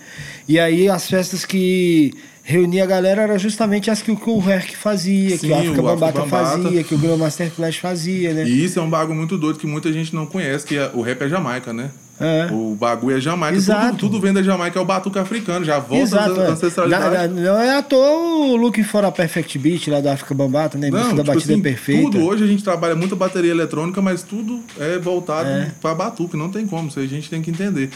E 0.48 0.58
aí 0.58 0.88
as 0.88 1.08
festas 1.08 1.44
que 1.44 2.12
reunia 2.42 2.82
a 2.84 2.86
galera 2.86 3.22
eram 3.22 3.38
justamente 3.38 3.90
as 3.90 4.02
que 4.02 4.10
o, 4.10 4.16
que 4.16 4.30
Herc 4.50 4.76
fazia, 4.76 5.30
que 5.38 5.46
Sim, 5.46 5.50
o 5.50 5.54
África 5.54 5.70
o 5.70 5.70
África 5.70 5.82
Bambata 5.82 6.20
Bambata. 6.20 6.62
fazia, 6.62 6.84
que 6.84 6.94
o 6.94 6.98
Grandmaster 6.98 7.50
Flash 7.50 7.76
fazia, 7.76 8.34
né? 8.34 8.44
E 8.44 8.64
isso 8.64 8.78
é 8.78 8.82
um 8.82 8.90
bagulho 8.90 9.16
muito 9.16 9.38
doido 9.38 9.58
que 9.58 9.66
muita 9.66 9.92
gente 9.92 10.14
não 10.14 10.26
conhece, 10.26 10.66
que 10.66 10.76
é- 10.76 10.90
o 10.92 11.00
rap 11.02 11.22
é 11.22 11.28
Jamaica, 11.28 11.72
né? 11.72 11.90
É. 12.20 12.48
O 12.52 12.76
bagulho 12.78 13.16
é 13.16 13.20
Jamaica. 13.20 13.56
Exato. 13.56 13.96
Tudo, 13.96 14.10
tudo 14.12 14.20
vem 14.20 14.32
da 14.32 14.42
Jamaica, 14.42 14.78
é 14.78 14.82
o 14.82 14.84
batuque 14.84 15.18
africano, 15.18 15.64
já 15.64 15.78
volta 15.80 16.02
Exato, 16.04 16.40
à 16.40 16.44
é. 16.44 16.48
ancestralidade. 16.50 17.04
Na- 17.04 17.28
na- 17.28 17.40
não 17.40 17.60
é 17.60 17.76
à 17.76 17.82
toa 17.82 18.10
o 18.52 18.56
Looking 18.56 18.84
for 18.84 19.04
a 19.04 19.10
Perfect 19.10 19.58
Beat 19.58 19.88
lá 19.88 20.00
do 20.00 20.08
África 20.08 20.32
Bambata, 20.34 20.78
né? 20.78 20.88
Não, 20.90 21.00
da 21.00 21.08
tipo 21.08 21.24
batida 21.24 21.52
assim, 21.54 21.62
perfeita. 21.62 22.02
tudo 22.12 22.24
hoje 22.24 22.44
a 22.44 22.46
gente 22.46 22.62
trabalha 22.62 22.94
muita 22.94 23.16
bateria 23.16 23.50
eletrônica, 23.50 24.00
mas 24.00 24.22
tudo 24.22 24.60
é 24.78 24.98
voltado 24.98 25.48
É. 25.48 25.72
pra 25.80 25.94
batuque, 25.94 26.36
não 26.36 26.48
tem 26.48 26.64
como, 26.66 26.88
isso 26.88 27.00
a 27.00 27.06
gente 27.06 27.28
tem 27.28 27.42
que 27.42 27.50
entender. 27.50 27.90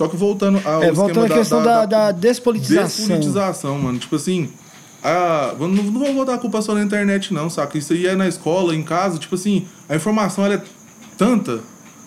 Só 0.00 0.08
que 0.08 0.16
voltando 0.16 0.58
ao 0.66 0.82
É, 0.82 0.90
voltando 0.90 1.30
à 1.30 1.36
questão 1.36 1.62
da, 1.62 1.84
da 1.84 2.10
despolitização. 2.10 2.86
Despolitização, 2.86 3.78
mano. 3.78 3.98
Tipo 3.98 4.16
assim, 4.16 4.48
a, 5.04 5.54
não, 5.60 5.68
não 5.68 5.92
vou 5.92 6.14
botar 6.14 6.36
a 6.36 6.38
culpa 6.38 6.62
só 6.62 6.72
na 6.72 6.82
internet, 6.82 7.34
não, 7.34 7.50
saca? 7.50 7.76
Isso 7.76 7.92
aí 7.92 8.06
é 8.06 8.16
na 8.16 8.26
escola, 8.26 8.74
em 8.74 8.82
casa. 8.82 9.18
Tipo 9.18 9.34
assim, 9.34 9.66
a 9.86 9.94
informação 9.94 10.46
é 10.46 10.58
tanta. 11.18 11.60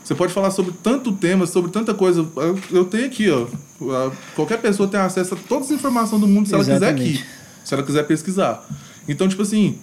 Você 0.03 0.15
pode 0.15 0.33
falar 0.33 0.49
sobre 0.49 0.73
tanto 0.81 1.11
tema, 1.11 1.45
sobre 1.45 1.69
tanta 1.69 1.93
coisa. 1.93 2.27
Eu, 2.35 2.59
eu 2.71 2.85
tenho 2.85 3.05
aqui, 3.05 3.29
ó. 3.29 4.09
Qualquer 4.35 4.59
pessoa 4.59 4.89
tem 4.89 4.99
acesso 4.99 5.35
a 5.35 5.37
todas 5.47 5.67
as 5.67 5.73
informações 5.73 6.19
do 6.19 6.27
mundo 6.27 6.47
se 6.47 6.55
ela 6.55 6.65
quiser 6.65 6.89
aqui. 6.89 7.23
Se 7.63 7.75
ela 7.75 7.83
quiser 7.83 8.07
pesquisar. 8.07 8.67
Então, 9.07 9.27
tipo 9.27 9.43
assim, 9.43 9.77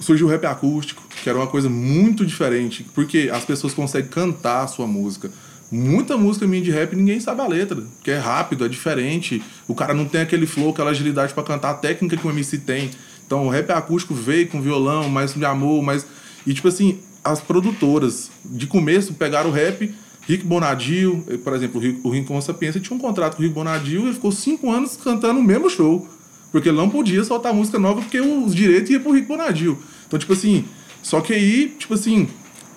surgiu 0.00 0.28
o 0.28 0.30
rap 0.30 0.46
acústico, 0.46 1.02
que 1.22 1.28
era 1.28 1.36
uma 1.36 1.46
coisa 1.46 1.68
muito 1.68 2.24
diferente, 2.24 2.86
porque 2.94 3.30
as 3.30 3.44
pessoas 3.44 3.74
conseguem 3.74 4.08
cantar 4.08 4.62
a 4.62 4.66
sua 4.66 4.86
música. 4.86 5.30
Muita 5.70 6.16
música 6.16 6.46
minha 6.46 6.62
de 6.62 6.70
rap 6.70 6.94
ninguém 6.94 7.18
sabe 7.18 7.40
a 7.40 7.46
letra, 7.46 7.82
que 8.02 8.10
é 8.10 8.18
rápido, 8.18 8.64
é 8.64 8.68
diferente. 8.68 9.42
O 9.66 9.74
cara 9.74 9.94
não 9.94 10.04
tem 10.04 10.20
aquele 10.20 10.46
flow, 10.46 10.70
aquela 10.70 10.90
agilidade 10.90 11.34
pra 11.34 11.42
cantar 11.42 11.70
a 11.70 11.74
técnica 11.74 12.16
que 12.16 12.26
o 12.26 12.30
MC 12.30 12.58
tem. 12.58 12.90
Então 13.26 13.46
o 13.46 13.50
rap 13.50 13.70
acústico 13.70 14.14
veio 14.14 14.48
com 14.48 14.60
violão, 14.60 15.08
mais 15.08 15.34
de 15.34 15.44
amor, 15.44 15.82
mais. 15.82 16.06
E 16.46 16.52
tipo 16.52 16.68
assim, 16.68 17.00
as 17.22 17.40
produtoras 17.40 18.30
de 18.44 18.66
começo 18.66 19.14
pegaram 19.14 19.50
o 19.50 19.52
rap. 19.52 19.92
Rick 20.26 20.44
Bonadio, 20.44 21.22
eh, 21.28 21.36
por 21.36 21.52
exemplo, 21.52 21.82
o 22.02 22.10
Rincon 22.10 22.40
Sapiência 22.40 22.80
tinha 22.80 22.96
um 22.96 23.00
contrato 23.00 23.36
com 23.36 23.42
o 23.42 23.44
Rick 23.44 23.54
Bonadio 23.54 24.08
e 24.08 24.14
ficou 24.14 24.32
cinco 24.32 24.70
anos 24.70 24.96
cantando 24.96 25.38
o 25.38 25.42
mesmo 25.42 25.68
show. 25.68 26.08
Porque 26.50 26.68
ele 26.68 26.78
não 26.78 26.88
podia 26.88 27.22
soltar 27.24 27.52
música 27.52 27.78
nova 27.78 28.00
porque 28.00 28.20
os 28.20 28.54
direitos 28.54 28.90
iam 28.90 29.02
pro 29.02 29.12
Rick 29.12 29.26
Bonadio. 29.26 29.78
Então, 30.06 30.18
tipo 30.18 30.32
assim, 30.32 30.64
só 31.02 31.20
que 31.20 31.32
aí, 31.32 31.74
tipo 31.78 31.94
assim, 31.94 32.28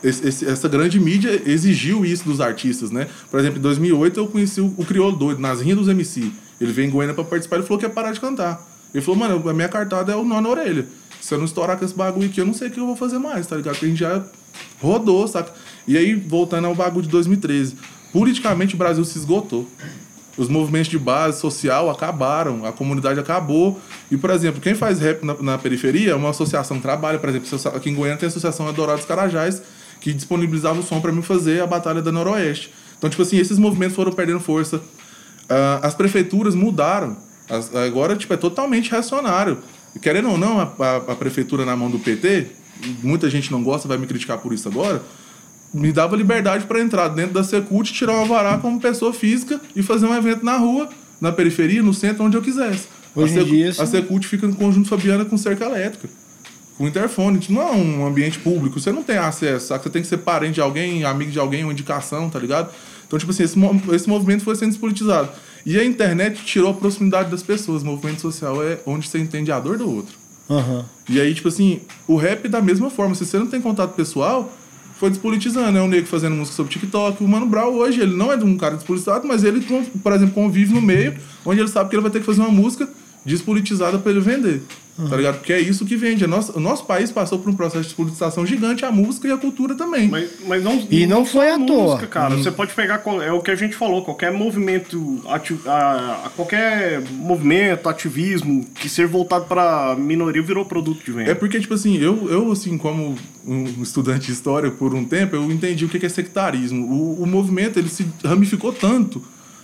esse- 0.08 0.28
esse- 0.28 0.46
essa 0.46 0.68
grande 0.68 1.00
mídia 1.00 1.42
exigiu 1.46 2.06
isso 2.06 2.24
dos 2.26 2.40
artistas, 2.42 2.92
né? 2.92 3.08
Por 3.30 3.40
exemplo, 3.40 3.60
em 3.60 3.62
2008 3.62 4.20
eu 4.20 4.28
conheci 4.28 4.62
o, 4.62 4.74
o 4.78 4.86
Crioulo 4.86 5.16
Doido, 5.16 5.40
nas 5.42 5.62
rinhas 5.62 5.78
dos 5.78 5.88
MC. 5.88 6.32
Ele 6.60 6.72
veio 6.72 6.88
em 6.88 6.92
Goiânia 6.92 7.14
pra 7.14 7.24
participar, 7.24 7.58
ele 7.58 7.66
falou 7.66 7.78
que 7.80 7.86
ia 7.86 7.90
parar 7.90 8.12
de 8.12 8.20
cantar. 8.20 8.66
Ele 8.94 9.04
falou, 9.04 9.20
mano, 9.20 9.50
a 9.50 9.54
minha 9.54 9.70
cartada 9.70 10.12
é 10.12 10.16
o 10.16 10.24
nó 10.24 10.42
na 10.42 10.50
orelha. 10.50 10.88
Se 11.22 11.34
eu 11.34 11.38
não 11.38 11.46
estourar 11.46 11.78
com 11.78 11.84
esse 11.86 11.94
bagulho 11.94 12.28
aqui, 12.28 12.40
eu 12.40 12.46
não 12.46 12.54
sei 12.54 12.70
o 12.70 12.72
que 12.72 12.80
eu 12.80 12.86
vou 12.86 12.96
fazer 12.96 13.18
mais, 13.20 13.46
tá 13.46 13.56
ligado? 13.56 13.74
Porque 13.74 13.86
a 13.86 13.90
gente 13.90 14.00
já 14.00 14.24
rodou, 14.82 15.28
saca? 15.28 15.52
E 15.88 15.98
aí, 15.98 16.16
voltando 16.16 16.66
ao 16.66 16.76
bagulho 16.76 17.04
de 17.04 17.10
2013. 17.10 17.76
Politicamente, 18.14 18.76
o 18.76 18.78
Brasil 18.78 19.04
se 19.04 19.18
esgotou. 19.18 19.68
Os 20.38 20.48
movimentos 20.50 20.90
de 20.90 21.00
base 21.00 21.40
social 21.42 21.90
acabaram, 21.90 22.64
a 22.66 22.72
comunidade 22.72 23.20
acabou. 23.20 23.80
E, 24.12 24.16
por 24.18 24.30
exemplo, 24.30 24.62
quem 24.62 24.76
faz 24.76 25.00
rap 25.00 25.24
na, 25.26 25.34
na 25.42 25.58
periferia 25.58 26.12
é 26.12 26.16
uma 26.16 26.30
associação 26.30 26.78
que 26.78 26.84
trabalha, 26.84 27.18
por 27.18 27.28
exemplo, 27.30 27.48
aqui 27.76 27.90
em 27.90 27.96
Goiânia 27.96 28.18
tem 28.20 28.28
a 28.28 28.30
Associação 28.30 28.68
Adorados 28.68 29.04
Carajás, 29.06 29.62
que 30.00 30.14
disponibilizava 30.14 30.80
o 30.80 30.84
som 30.84 31.00
para 31.02 31.12
mim 31.12 31.22
fazer 31.22 31.62
a 31.62 31.68
Batalha 31.68 32.02
da 32.02 32.12
Noroeste. 32.12 32.72
Então, 32.98 33.10
tipo 33.10 33.22
assim, 33.22 33.38
esses 33.38 33.58
movimentos 33.58 33.96
foram 33.96 34.12
perdendo 34.12 34.40
força. 34.40 34.82
Ah, 35.50 35.80
as 35.84 35.94
prefeituras 35.96 36.56
mudaram. 36.56 37.18
As- 37.50 37.74
agora, 37.76 38.16
tipo, 38.16 38.34
é 38.34 38.38
totalmente 38.38 38.92
reacionário. 38.92 39.60
Querendo 40.02 40.30
ou 40.30 40.38
não, 40.38 40.60
a, 40.60 40.64
a- 40.80 40.96
a 41.14 41.16
prefeitura 41.16 41.66
na 41.66 41.76
mão 41.76 41.90
do 41.90 42.00
PT, 42.00 42.48
muita 43.02 43.30
gente 43.30 43.52
não 43.52 43.64
gosta, 43.64 43.88
vai 43.88 43.98
me 43.98 44.06
criticar 44.08 44.38
por 44.38 44.54
isso 44.54 44.68
agora, 44.68 45.02
me 45.74 45.92
dava 45.92 46.16
liberdade 46.16 46.66
para 46.66 46.80
entrar 46.80 47.08
dentro 47.10 47.34
da 47.34 47.44
Secult, 47.44 47.92
tirar 47.94 48.14
uma 48.14 48.26
vará 48.26 48.58
como 48.58 48.80
pessoa 48.80 49.14
física 49.14 49.60
e 49.76 49.82
fazer 49.84 50.06
um 50.06 50.14
evento 50.16 50.44
na 50.46 50.58
rua, 50.58 50.90
na 51.20 51.32
periferia, 51.32 51.82
no 51.82 51.94
centro, 51.94 52.24
onde 52.24 52.38
eu 52.38 52.42
quisesse. 52.42 52.88
Hoje 53.16 53.40
a 53.40 53.42
em 53.42 53.46
dia, 53.46 53.70
a. 53.70 53.86
Secult 53.86 54.26
fica 54.28 54.46
no 54.48 54.56
conjunto 54.56 54.88
Fabiana 54.88 55.26
com 55.26 55.38
cerca 55.38 55.66
elétrica, 55.66 56.08
com 56.78 56.88
interfone. 56.88 57.40
Não 57.50 57.62
é 57.62 57.72
um 57.72 58.06
ambiente 58.06 58.40
público, 58.40 58.80
você 58.80 58.92
não 58.92 59.04
tem 59.04 59.18
acesso, 59.18 59.68
sabe? 59.68 59.84
Você 59.84 59.90
tem 59.90 60.02
que 60.02 60.08
ser 60.08 60.18
parente 60.18 60.56
de 60.56 60.62
alguém, 60.62 61.04
amigo 61.04 61.32
de 61.32 61.40
alguém, 61.40 61.64
uma 61.64 61.74
indicação, 61.74 62.30
tá 62.30 62.40
ligado? 62.40 62.70
Então, 63.08 63.18
tipo 63.18 63.32
assim, 63.32 63.44
esse, 63.44 63.58
esse 63.94 64.10
movimento 64.10 64.44
foi 64.44 64.56
sendo 64.56 64.70
despolitizado. 64.70 65.30
E 65.66 65.78
a 65.80 65.84
internet 65.84 66.44
tirou 66.46 66.72
a 66.72 66.74
proximidade 66.74 67.30
das 67.30 67.42
pessoas. 67.42 67.82
O 67.82 67.86
movimento 67.86 68.22
social 68.22 68.64
é 68.64 68.80
onde 68.86 69.08
você 69.08 69.18
entende 69.18 69.52
a 69.52 69.60
dor 69.60 69.78
do 69.78 69.90
outro. 69.90 70.16
Aham. 70.50 70.86
E 71.10 71.20
aí, 71.20 71.34
tipo 71.34 71.48
assim, 71.48 71.82
o 72.08 72.16
rap 72.16 72.48
da 72.48 72.62
mesma 72.62 72.90
forma. 72.90 73.16
Se 73.16 73.26
você 73.26 73.38
não 73.38 73.48
tem 73.48 73.60
contato 73.60 73.94
pessoal, 73.96 74.52
foi 74.98 75.10
despolitizando. 75.10 75.78
É 75.78 75.82
um 75.82 75.88
negro 75.88 76.08
fazendo 76.08 76.36
música 76.36 76.56
sobre 76.56 76.72
TikTok. 76.72 77.24
O 77.24 77.28
Mano 77.28 77.46
Brown 77.46 77.74
hoje, 77.74 78.02
ele 78.02 78.16
não 78.16 78.32
é 78.32 78.38
de 78.38 78.46
um 78.46 78.58
cara 78.58 78.76
despolitizado, 78.76 79.28
mas 79.28 79.44
ele, 79.44 79.66
por 80.02 80.14
exemplo, 80.14 80.34
convive 80.34 80.74
no 80.74 80.82
meio 80.82 81.16
onde 81.46 81.60
ele 81.60 81.70
sabe 81.70 81.90
que 81.90 81.96
ele 81.96 82.04
vai 82.04 82.12
ter 82.12 82.20
que 82.20 82.26
fazer 82.26 82.42
uma 82.42 82.52
música 82.52 82.88
despolitizada 83.26 84.00
para 84.00 84.12
ele 84.12 84.22
vender. 84.22 84.64
Tá 85.10 85.16
ligado? 85.16 85.36
Porque 85.38 85.54
é 85.54 85.60
isso 85.60 85.86
que 85.86 85.96
vende. 85.96 86.24
A 86.24 86.28
nossa- 86.28 86.58
o 86.58 86.60
nosso 86.60 86.84
país 86.86 87.12
passou 87.12 87.38
por 87.38 87.50
um 87.52 87.54
processo 87.56 87.82
de 87.84 87.88
despolitização 87.90 88.46
gigante, 88.48 88.84
a 88.84 88.92
música 88.92 89.28
e 89.28 89.32
a 89.32 89.38
cultura 89.38 89.76
também. 89.76 90.08
Mas, 90.08 90.30
mas 90.48 90.64
não, 90.64 90.88
E 90.90 91.06
não 91.06 91.24
foi 91.24 91.46
só 91.46 91.52
à 91.52 91.56
a 91.56 91.60
toa. 91.66 91.98
cara. 92.08 92.36
Você 92.36 92.50
pode 92.50 92.74
pegar, 92.74 93.04
é 93.24 93.32
o 93.32 93.40
que 93.42 93.52
a 93.52 93.56
gente 93.56 93.76
falou, 93.76 94.04
qualquer 94.04 94.32
movimento, 94.34 95.22
ati- 95.30 95.60
a, 95.68 96.24
a- 96.26 96.30
qualquer 96.36 97.02
movimento, 97.12 97.88
ativismo 97.88 98.66
que 98.74 98.90
ser 98.90 99.06
voltado 99.06 99.46
pra 99.46 99.96
minoria 100.00 100.42
virou 100.42 100.66
produto 100.66 101.04
de 101.06 101.12
venda. 101.12 101.30
É 101.30 101.36
porque, 101.36 101.60
tipo 101.60 101.76
assim, 101.76 101.98
eu, 101.98 102.28
eu 102.32 102.52
assim, 102.52 102.76
como 102.78 103.16
um 103.46 103.66
estudante 103.84 104.26
de 104.26 104.32
história 104.32 104.72
por 104.72 104.96
um 104.96 105.06
tempo, 105.06 105.36
eu 105.36 105.52
entendi 105.52 105.86
o 105.86 105.90
que 105.90 106.04
é 106.04 106.10
sectarismo. 106.10 106.86
O, 106.88 107.22
o 107.22 107.28
movimento, 107.28 107.78
ele 107.78 107.90
se 107.90 108.04
ramificou 108.26 108.74
tanto. 108.74 109.22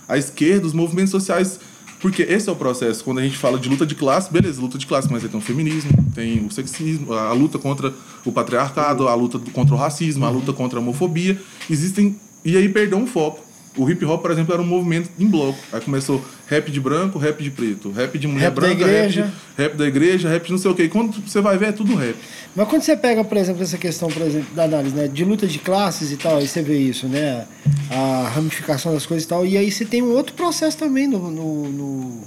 A 0.08 0.16
esquerda, 0.16 0.66
os 0.66 0.72
movimentos 0.72 1.10
sociais... 1.10 1.58
Porque 2.04 2.20
esse 2.20 2.50
é 2.50 2.52
o 2.52 2.54
processo. 2.54 3.02
Quando 3.02 3.20
a 3.20 3.22
gente 3.22 3.38
fala 3.38 3.58
de 3.58 3.66
luta 3.66 3.86
de 3.86 3.94
classe, 3.94 4.30
beleza, 4.30 4.60
luta 4.60 4.76
de 4.76 4.86
classe, 4.86 5.10
mas 5.10 5.24
aí 5.24 5.30
tem 5.30 5.40
o 5.40 5.42
feminismo, 5.42 5.90
tem 6.14 6.44
o 6.44 6.50
sexismo, 6.50 7.14
a 7.14 7.32
luta 7.32 7.58
contra 7.58 7.94
o 8.26 8.30
patriarcado, 8.30 9.08
a 9.08 9.14
luta 9.14 9.40
contra 9.54 9.74
o 9.74 9.78
racismo, 9.78 10.22
a 10.26 10.28
luta 10.28 10.52
contra 10.52 10.78
a 10.78 10.82
homofobia. 10.82 11.40
Existem... 11.70 12.14
E 12.44 12.58
aí 12.58 12.68
perdeu 12.68 12.98
um 12.98 13.06
foco. 13.06 13.40
O 13.76 13.90
hip 13.90 14.04
hop, 14.04 14.22
por 14.22 14.30
exemplo, 14.30 14.52
era 14.54 14.62
um 14.62 14.66
movimento 14.66 15.10
em 15.18 15.26
bloco. 15.26 15.58
Aí 15.72 15.80
começou 15.80 16.24
rap 16.46 16.70
de 16.70 16.78
branco, 16.80 17.18
rap 17.18 17.42
de 17.42 17.50
preto, 17.50 17.90
rap 17.90 18.16
de 18.18 18.28
mulher 18.28 18.44
Rap 18.44 18.54
branca, 18.54 18.86
rap, 18.86 19.10
de, 19.10 19.24
rap 19.58 19.76
da 19.76 19.86
igreja, 19.86 20.28
rap 20.28 20.44
de 20.44 20.52
não 20.52 20.58
sei 20.58 20.70
o 20.70 20.74
quê. 20.76 20.84
E 20.84 20.88
quando 20.88 21.12
você 21.26 21.40
vai 21.40 21.58
ver, 21.58 21.70
é 21.70 21.72
tudo 21.72 21.94
rap. 21.96 22.14
Mas 22.54 22.68
quando 22.68 22.82
você 22.82 22.96
pega, 22.96 23.24
por 23.24 23.36
exemplo, 23.36 23.62
essa 23.64 23.76
questão, 23.76 24.08
por 24.08 24.22
exemplo, 24.22 24.54
da 24.54 24.62
análise, 24.64 24.94
né, 24.94 25.08
de 25.08 25.24
luta 25.24 25.46
de 25.48 25.58
classes 25.58 26.12
e 26.12 26.16
tal, 26.16 26.36
aí 26.36 26.46
você 26.46 26.62
vê 26.62 26.78
isso, 26.78 27.08
né, 27.08 27.46
a 27.90 28.28
ramificação 28.32 28.94
das 28.94 29.04
coisas 29.06 29.24
e 29.24 29.28
tal, 29.28 29.44
e 29.44 29.56
aí 29.56 29.72
você 29.72 29.84
tem 29.84 30.02
um 30.02 30.12
outro 30.12 30.34
processo 30.34 30.78
também 30.78 31.08
no, 31.08 31.30
no- 31.30 31.68
no- 31.68 32.20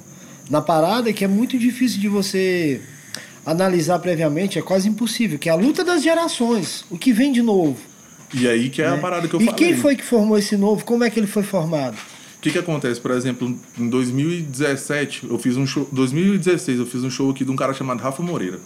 na 0.50 0.62
parada 0.62 1.14
que 1.14 1.24
é 1.24 1.28
muito 1.30 1.58
difícil 1.58 2.02
de 2.02 2.10
você 2.10 2.82
analisar 3.46 4.00
previamente, 4.00 4.60
é 4.60 4.62
quase 4.62 4.90
impossível, 4.90 5.40
que 5.40 5.48
é 5.48 5.52
a 5.52 5.56
luta 5.56 5.84
das 5.84 6.04
gerações, 6.04 6.84
o 6.90 6.98
que 6.98 7.14
vem 7.14 7.32
de 7.32 7.42
novo. 7.42 7.78
E 8.34 8.48
aí 8.48 8.70
que 8.70 8.82
é 8.82 8.88
a 8.88 8.92
né? 8.92 8.98
parada 8.98 9.28
que 9.28 9.36
eu 9.36 9.42
e 9.42 9.46
falei. 9.46 9.58
quem 9.58 9.78
foi 9.78 9.96
que 9.96 10.04
formou 10.04 10.38
esse 10.38 10.58
novo? 10.58 10.84
Como 10.84 11.04
é 11.04 11.10
que 11.10 11.20
ele 11.20 11.28
foi 11.28 11.44
formado? 11.44 11.96
O 11.96 12.40
que 12.42 12.52
que 12.52 12.60
acontece? 12.60 13.00
Por 13.00 13.12
exemplo, 13.12 13.58
em 13.78 13.90
2017, 13.90 15.28
eu 15.30 15.40
fiz 15.40 15.58
um 15.58 15.66
show... 15.66 15.88
2016, 15.92 16.80
eu 16.80 16.86
fiz 16.86 17.04
um 17.04 17.10
show 17.10 17.30
aqui 17.32 17.44
de 17.44 17.52
um 17.52 17.56
cara 17.56 17.74
chamado 17.74 18.00
Rafa 18.00 18.22
Moreira. 18.22 18.60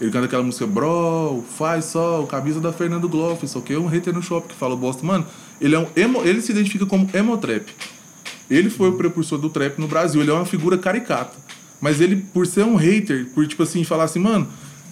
Ele 0.00 0.10
canta 0.10 0.26
aquela 0.26 0.42
música 0.42 0.66
Bro, 0.66 1.44
faz 1.56 1.84
sol, 1.86 2.26
camisa 2.26 2.60
da 2.60 2.72
Fernando 2.72 3.08
Gloff, 3.08 3.46
só 3.46 3.60
que 3.60 3.72
é 3.72 3.78
um 3.78 3.86
hater 3.86 4.12
no 4.12 4.22
shopping 4.22 4.48
que 4.48 4.54
fala 4.54 4.74
bosta. 4.74 5.04
Mano, 5.04 5.26
ele, 5.60 5.74
é 5.74 5.78
um 5.78 5.86
emo, 5.94 6.22
ele 6.24 6.40
se 6.40 6.50
identifica 6.50 6.84
como 6.86 7.08
emotrap. 7.14 7.68
Ele 8.50 8.68
foi 8.68 8.88
o 8.88 8.92
precursor 8.94 9.38
do 9.38 9.48
trap 9.48 9.78
no 9.78 9.86
Brasil, 9.86 10.20
ele 10.20 10.30
é 10.30 10.34
uma 10.34 10.44
figura 10.44 10.76
caricata. 10.76 11.36
Mas 11.80 12.00
ele, 12.00 12.16
por 12.16 12.46
ser 12.46 12.64
um 12.64 12.74
hater, 12.74 13.26
por 13.34 13.46
tipo 13.46 13.62
assim, 13.62 13.84
falar 13.84 14.04
assim, 14.04 14.18
mano, 14.18 14.48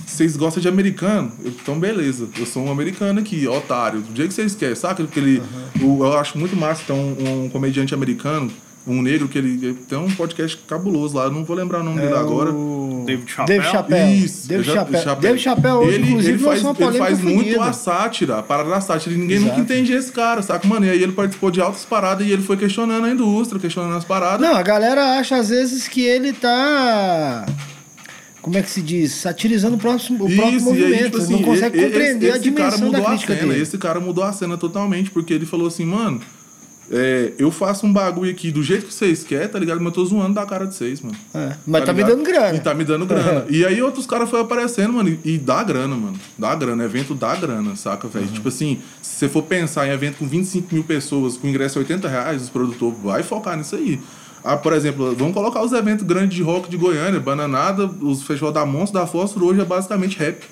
vocês 0.07 0.37
gostam 0.37 0.61
de 0.61 0.69
americano? 0.69 1.33
Eu, 1.45 1.51
Então, 1.51 1.79
beleza, 1.79 2.29
eu 2.39 2.47
sou 2.47 2.63
um 2.65 2.71
americano 2.71 3.21
aqui, 3.21 3.47
otário. 3.47 4.01
Do 4.01 4.15
jeito 4.17 4.29
que 4.29 4.35
vocês 4.35 4.55
querem, 4.55 4.75
saca? 4.75 5.05
Que 5.07 5.19
ele, 5.21 5.43
o- 5.81 6.05
eu 6.05 6.17
acho 6.19 6.37
muito 6.39 6.57
massa 6.57 6.83
ter 6.87 6.93
um, 6.93 7.45
um 7.45 7.49
comediante 7.49 7.95
americano, 7.95 8.51
um 8.87 9.01
negro, 9.01 9.29
que 9.29 9.39
ele, 9.39 9.51
ele 9.65 9.75
tem 9.75 9.97
um 9.97 10.11
podcast 10.11 10.59
cabuloso 10.67 11.17
lá, 11.17 11.25
eu 11.25 11.31
não 11.31 11.45
vou 11.45 11.55
lembrar 11.57 11.81
o 11.81 11.85
nome 11.85 12.01
dele 12.01 12.15
agora. 12.15 12.51
É 12.51 12.53
o... 12.53 13.05
David 13.07 13.31
Chappelle? 13.31 13.59
David 13.61 13.73
Chappelle. 13.73 14.25
Isso, 14.25 14.49
David 14.49 14.67
já- 14.67 14.75
Chappelle. 14.75 15.21
David 15.21 15.43
Chappelle 15.43 15.75
hoje, 15.75 15.95
ele, 15.95 16.09
inclusive, 16.09 16.33
ele 16.33 16.39
faz, 16.45 16.65
ele 16.81 16.99
faz 16.99 17.21
muito 17.23 17.61
a 17.61 17.73
sátira, 17.73 18.39
a 18.39 18.43
parada 18.43 18.71
da 18.71 18.81
sátira. 18.81 19.15
e 19.15 19.19
Ninguém 19.19 19.39
nunca 19.39 19.53
Exato. 19.55 19.61
entende 19.73 19.93
esse 19.93 20.11
cara, 20.13 20.43
saca? 20.43 20.67
Mano, 20.67 20.85
e 20.87 20.91
aí 20.91 21.01
ele 21.03 21.13
participou 21.13 21.51
de 21.51 21.61
altas 21.61 21.85
paradas 21.85 22.27
e 22.27 22.31
ele 22.33 22.43
foi 22.43 22.57
questionando 22.57 23.05
a 23.05 23.11
indústria, 23.11 23.61
questionando 23.61 23.97
as 23.97 24.05
paradas. 24.05 24.41
Não, 24.41 24.57
a 24.57 24.63
galera 24.63 25.17
acha 25.19 25.37
às 25.37 25.49
vezes 25.49 25.87
que 25.89 26.01
ele 26.03 26.33
tá. 26.33 27.47
Como 28.43 28.59
é 28.59 28.63
que 28.63 28.69
se 28.71 28.83
diz? 28.83 29.13
Satirizando 29.13 29.77
o 29.77 29.79
próximo, 29.79 30.25
o 30.25 30.29
próprio 30.35 30.57
Isso, 30.57 30.65
movimento. 30.67 30.95
aí, 30.95 31.05
tipo 31.05 31.17
assim, 31.19 31.33
não 31.33 31.43
consegue 31.43 31.79
e- 31.79 31.81
e- 31.81 31.85
compreender 31.85 32.27
esse, 32.29 32.37
a 32.37 32.41
dimensão 32.41 32.91
da 32.91 33.01
crítica 33.01 33.33
a 33.33 33.37
cena. 33.37 33.49
dele. 33.53 33.63
Esse 33.63 33.79
cara 33.79 34.01
mudou 34.01 34.25
a 34.25 34.33
cena 34.33 34.59
totalmente, 34.59 35.11
porque 35.11 35.33
ele 35.33 35.47
falou 35.47 35.69
assim, 35.69 35.85
mano, 35.87 36.21
é, 36.91 37.33
eu 37.39 37.51
faço 37.51 37.87
um 37.87 37.93
bagulho 37.93 38.31
aqui 38.31 38.51
do 38.51 38.63
jeito 38.63 38.87
que 38.87 38.93
vocês 38.93 39.23
querem, 39.23 39.49
tá 39.49 39.59
ligado? 39.59 39.79
Mas 39.79 39.87
eu 39.87 39.93
tô 39.93 40.05
zoando 40.05 40.35
da 40.35 40.45
cara 40.45 40.67
de 40.67 40.75
vocês, 40.75 41.01
mano. 41.01 41.17
É, 41.33 41.53
mas 41.67 41.85
tá, 41.85 41.93
me 41.93 41.99
ligado? 42.03 42.17
dando 42.17 42.25
grana. 42.27 42.57
E 42.57 42.61
tá 42.61 42.75
me 42.75 42.85
dando 42.85 43.07
grana. 43.07 43.47
e 43.49 43.65
aí 43.65 43.81
outros 43.81 44.05
caras 44.07 44.29
foram 44.29 44.43
aparecendo, 44.43 44.93
mano, 44.93 45.09
e, 45.25 45.35
e 45.35 45.39
dá 45.39 45.63
grana, 45.63 45.95
mano. 45.97 46.19
Dá 46.37 46.55
grana, 46.55 46.85
evento 46.85 47.15
dá 47.15 47.35
grana, 47.37 47.77
saca, 47.77 48.09
velho? 48.09 48.27
Tipo 48.27 48.49
assim, 48.49 48.79
se 49.01 49.21
você 49.21 49.29
for 49.29 49.45
pensar 49.45 49.87
em 49.87 49.91
evento 49.91 50.17
com 50.19 50.27
25 50.27 50.75
mil 50.75 50.85
pessoas, 50.85 51.37
com 51.37 51.47
ingresso 51.49 51.79
80 51.79 52.09
reais, 52.09 52.43
os 52.43 52.51
produtores 52.51 52.99
vai 53.03 53.23
focar 53.23 53.57
nisso 53.57 53.77
aí. 53.77 54.01
Ah, 54.45 54.57
por 54.57 54.73
exemplo, 54.73 55.15
vamos 55.17 55.35
colocar 55.35 55.63
os 55.63 55.73
eventos 55.73 56.05
grandes 56.05 56.35
de 56.37 56.43
rock 56.43 56.69
de 56.69 56.77
Goiânia, 56.77 57.21
Bananada, 57.21 57.87
os 58.01 58.23
festival 58.25 58.53
da 58.53 58.67
Monstro, 58.67 58.99
da 59.01 59.07
Fósforo, 59.07 59.47
hoje 59.47 59.61
é 59.61 59.65
basicamente 59.65 60.19
rap. 60.19 60.43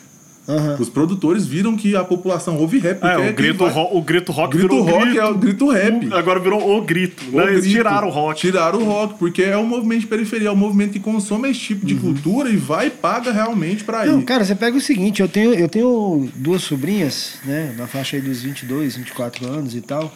Aham. 0.49 0.77
Os 0.81 0.89
produtores 0.89 1.47
viram 1.47 1.77
que 1.77 1.95
a 1.95 2.03
população 2.03 2.57
ouve 2.57 2.79
rap. 2.79 3.05
É, 3.05 3.17
o 3.19 3.23
quem 3.27 3.35
grito, 3.35 3.59
vai- 3.65 3.73
ro- 3.73 3.97
o 3.97 4.03
grito 4.03 4.33
rock 4.33 4.57
Grito 4.57 4.69
virou 4.75 4.85
rock 4.85 5.05
grito. 5.05 5.21
é 5.21 5.25
o 5.29 5.35
grito 5.35 5.71
rap. 5.71 6.13
Agora 6.13 6.41
virou 6.41 6.77
o 6.79 6.83
grito. 6.83 7.23
O 7.33 7.37
né? 7.37 7.45
Eles 7.53 7.61
grito. 7.61 7.77
tiraram 7.77 8.09
o 8.09 8.11
rock. 8.11 8.41
Tiraram 8.41 8.79
o 8.81 8.85
rock, 8.85 9.15
porque 9.19 9.43
é 9.43 9.57
um 9.57 9.67
movimento 9.67 10.01
de 10.01 10.07
periferia, 10.09 10.49
é 10.49 10.51
um 10.51 10.57
movimento 10.57 10.93
que 10.93 10.99
consome 11.01 11.51
esse 11.51 11.61
tipo 11.61 11.87
de 11.87 11.95
cultura 11.95 12.49
e 12.51 12.57
vai 12.57 12.87
e 12.89 12.91
paga 12.91 13.31
realmente 13.31 13.85
pra 13.85 14.07
ir. 14.07 14.11
Não, 14.11 14.23
cara, 14.23 14.45
você 14.45 14.55
pega 14.57 14.77
o 14.77 14.81
seguinte, 14.81 15.21
eu 15.23 15.29
tenho, 15.29 15.55
eu 15.55 15.69
tenho 15.69 16.29
duas 16.35 16.63
sobrinhas, 16.63 17.35
né, 17.45 17.75
na 17.79 17.87
faixa 17.87 18.17
aí 18.17 18.23
dos 18.23 18.41
22, 18.43 18.97
24 18.97 19.47
anos 19.47 19.77
e 19.77 19.81
tal, 19.81 20.13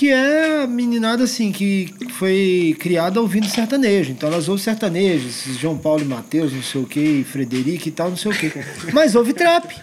que 0.00 0.08
é 0.08 0.62
a 0.62 0.66
meninada 0.66 1.24
assim, 1.24 1.52
que 1.52 1.92
foi 2.16 2.74
criada 2.80 3.20
ouvindo 3.20 3.46
sertanejo. 3.46 4.12
Então 4.12 4.30
elas 4.30 4.48
ouvem 4.48 4.64
sertanejo, 4.64 5.28
esses 5.28 5.58
João 5.58 5.76
Paulo 5.76 6.00
e 6.00 6.06
Matheus, 6.06 6.54
não 6.54 6.62
sei 6.62 6.80
o 6.80 6.86
que, 6.86 7.22
Frederico 7.30 7.86
e 7.86 7.90
tal, 7.90 8.08
não 8.08 8.16
sei 8.16 8.30
o 8.30 8.34
que. 8.34 8.50
Mas 8.94 9.14
ouve 9.14 9.34
trap. 9.34 9.76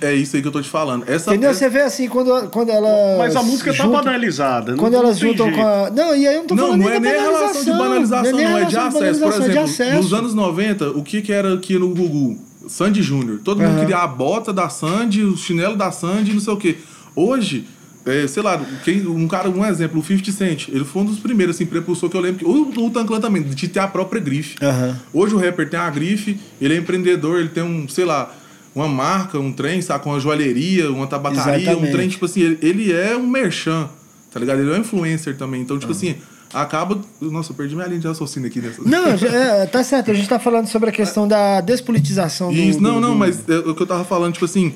É 0.00 0.12
isso 0.12 0.34
aí 0.34 0.42
que 0.42 0.48
eu 0.48 0.52
tô 0.52 0.60
te 0.60 0.68
falando. 0.68 1.08
Essa, 1.08 1.30
Entendeu? 1.30 1.50
essa- 1.50 1.60
Você 1.60 1.68
vê 1.68 1.82
assim, 1.82 2.08
quando, 2.08 2.50
quando 2.50 2.70
elas. 2.70 3.16
Mas 3.16 3.36
a 3.36 3.44
música 3.44 3.70
tá 3.70 3.84
juntam- 3.84 3.92
banalizada. 4.02 4.72
não- 4.72 4.78
Quando 4.78 4.94
não 4.94 5.00
elas 5.04 5.18
juntam 5.20 5.46
jeito. 5.46 5.60
com 5.60 5.66
a. 5.68 5.88
Não, 5.90 6.16
e 6.16 6.26
aí 6.26 6.34
eu 6.34 6.40
não 6.40 6.46
tô 6.48 6.54
Não, 6.56 6.64
falando 6.64 6.80
não 6.80 6.86
nem 6.88 6.96
é 6.96 7.00
nem 7.00 7.12
a 7.14 7.20
relação 7.22 7.64
de 7.64 7.70
banalização, 7.70 8.32
nem 8.36 8.44
não, 8.44 8.58
é 8.58 8.64
de 8.64 8.76
acesso. 8.76 8.90
Por 8.98 9.04
é 9.04 9.10
de 9.12 9.16
exemplo, 9.38 9.60
nos 9.62 9.80
acesso. 9.80 10.16
anos 10.16 10.34
90, 10.34 10.90
o 10.90 11.02
que, 11.04 11.22
que 11.22 11.32
era 11.32 11.54
aqui 11.54 11.78
no 11.78 11.90
Gugu? 11.90 12.36
Sandy 12.66 13.02
Júnior. 13.02 13.38
Todo 13.44 13.58
mundo 13.60 13.70
Aham. 13.70 13.80
queria 13.80 13.98
a 13.98 14.06
bota 14.08 14.52
da 14.52 14.68
Sandy, 14.68 15.22
o 15.22 15.36
chinelo 15.36 15.76
da 15.76 15.92
Sandy, 15.92 16.32
não 16.32 16.40
sei 16.40 16.52
o 16.52 16.56
quê. 16.56 16.76
Hoje, 17.14 17.64
é, 18.06 18.26
sei 18.26 18.42
lá, 18.42 18.60
quem, 18.84 19.06
um 19.06 19.26
cara, 19.26 19.48
um 19.48 19.64
exemplo, 19.64 20.00
o 20.00 20.04
50 20.04 20.32
Cent, 20.32 20.68
ele 20.68 20.84
foi 20.84 21.02
um 21.02 21.04
dos 21.06 21.18
primeiros, 21.18 21.56
assim, 21.56 21.64
prepulsou 21.66 22.08
que 22.10 22.16
eu 22.16 22.20
lembro. 22.20 22.38
Que, 22.40 22.44
o 22.44 22.50
o 22.80 22.84
Wu-Tang 22.84 23.06
Clan 23.06 23.20
também, 23.20 23.42
de 23.42 23.68
ter 23.68 23.80
a 23.80 23.88
própria 23.88 24.20
grife. 24.20 24.56
Aham. 24.62 24.98
Hoje 25.12 25.34
o 25.34 25.38
rapper 25.38 25.68
tem 25.68 25.78
a 25.80 25.88
grife, 25.90 26.38
ele 26.60 26.74
é 26.74 26.76
empreendedor, 26.78 27.38
ele 27.40 27.48
tem 27.48 27.62
um, 27.62 27.88
sei 27.88 28.04
lá, 28.04 28.34
uma 28.74 28.88
marca, 28.88 29.38
um 29.38 29.52
trem, 29.52 29.80
saca? 29.80 30.08
Uma 30.08 30.18
joalheria, 30.20 30.90
uma 30.90 31.06
tabacaria, 31.06 31.62
Exatamente. 31.62 31.88
um 31.88 31.92
trem, 31.92 32.08
tipo 32.08 32.24
assim, 32.26 32.40
ele, 32.40 32.58
ele 32.60 32.92
é 32.92 33.16
um 33.16 33.26
merchan, 33.26 33.88
tá 34.32 34.38
ligado? 34.40 34.60
Ele 34.60 34.70
é 34.70 34.74
um 34.74 34.80
influencer 34.80 35.36
também. 35.36 35.60
Então, 35.62 35.78
tipo 35.78 35.92
assim, 35.92 36.16
acaba. 36.52 37.00
Nossa, 37.20 37.52
eu 37.52 37.56
perdi 37.56 37.74
minha 37.74 37.86
linha 37.86 38.00
de 38.00 38.06
raciocínio 38.08 38.48
aqui 38.48 38.60
nessa. 38.60 38.82
Não, 38.84 39.06
é, 39.32 39.64
tá 39.66 39.82
certo. 39.84 40.10
A 40.10 40.14
gente 40.14 40.28
tá 40.28 40.38
falando 40.38 40.66
sobre 40.66 40.90
a 40.90 40.92
questão 40.92 41.26
da 41.28 41.60
despolitização 41.60 42.52
do. 42.52 42.58
Isso, 42.58 42.80
não, 42.82 42.94
do- 42.96 43.00
não, 43.00 43.10
do- 43.12 43.16
mas 43.18 43.48
é, 43.48 43.56
o 43.58 43.74
que 43.74 43.82
eu 43.82 43.86
tava 43.86 44.04
falando, 44.04 44.32
tipo 44.34 44.44
assim, 44.44 44.74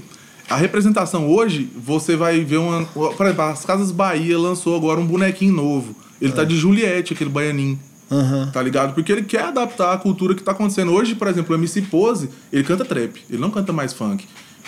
a 0.49 0.57
representação 0.57 1.29
hoje, 1.29 1.69
você 1.77 2.17
vai 2.17 2.43
ver 2.45 2.57
uma. 2.59 2.85
Por 2.87 3.27
exemplo, 3.27 3.43
as 3.45 3.65
Casas 3.65 3.91
Bahia 3.91 4.39
lançou 4.39 4.77
agora 4.77 4.99
um 5.01 5.07
bonequinho 5.07 5.53
novo. 5.53 5.95
Ele 6.21 6.33
É. 6.33 6.35
tá 6.35 6.45
de 6.45 6.57
Juliette, 6.57 7.13
aquele 7.13 7.31
baianinho. 7.31 7.79
Aham. 8.11 8.51
Tá 8.53 8.63
ligado? 8.63 8.95
Porque 8.95 9.13
ele 9.13 9.23
quer 9.23 9.43
adaptar 9.45 9.93
a 9.93 9.99
cultura 9.99 10.35
que 10.35 10.43
tá 10.43 10.53
acontecendo. 10.53 10.93
Hoje, 10.93 11.15
por 11.15 11.29
exemplo, 11.29 11.55
o 11.55 11.59
MC 11.59 11.83
Pose, 11.83 12.31
ele 12.53 12.65
canta 12.65 12.85
trap, 12.85 13.23
ele 13.29 13.39
não 13.41 13.51
canta 13.51 13.73
mais 13.73 13.93
funk. 13.93 14.25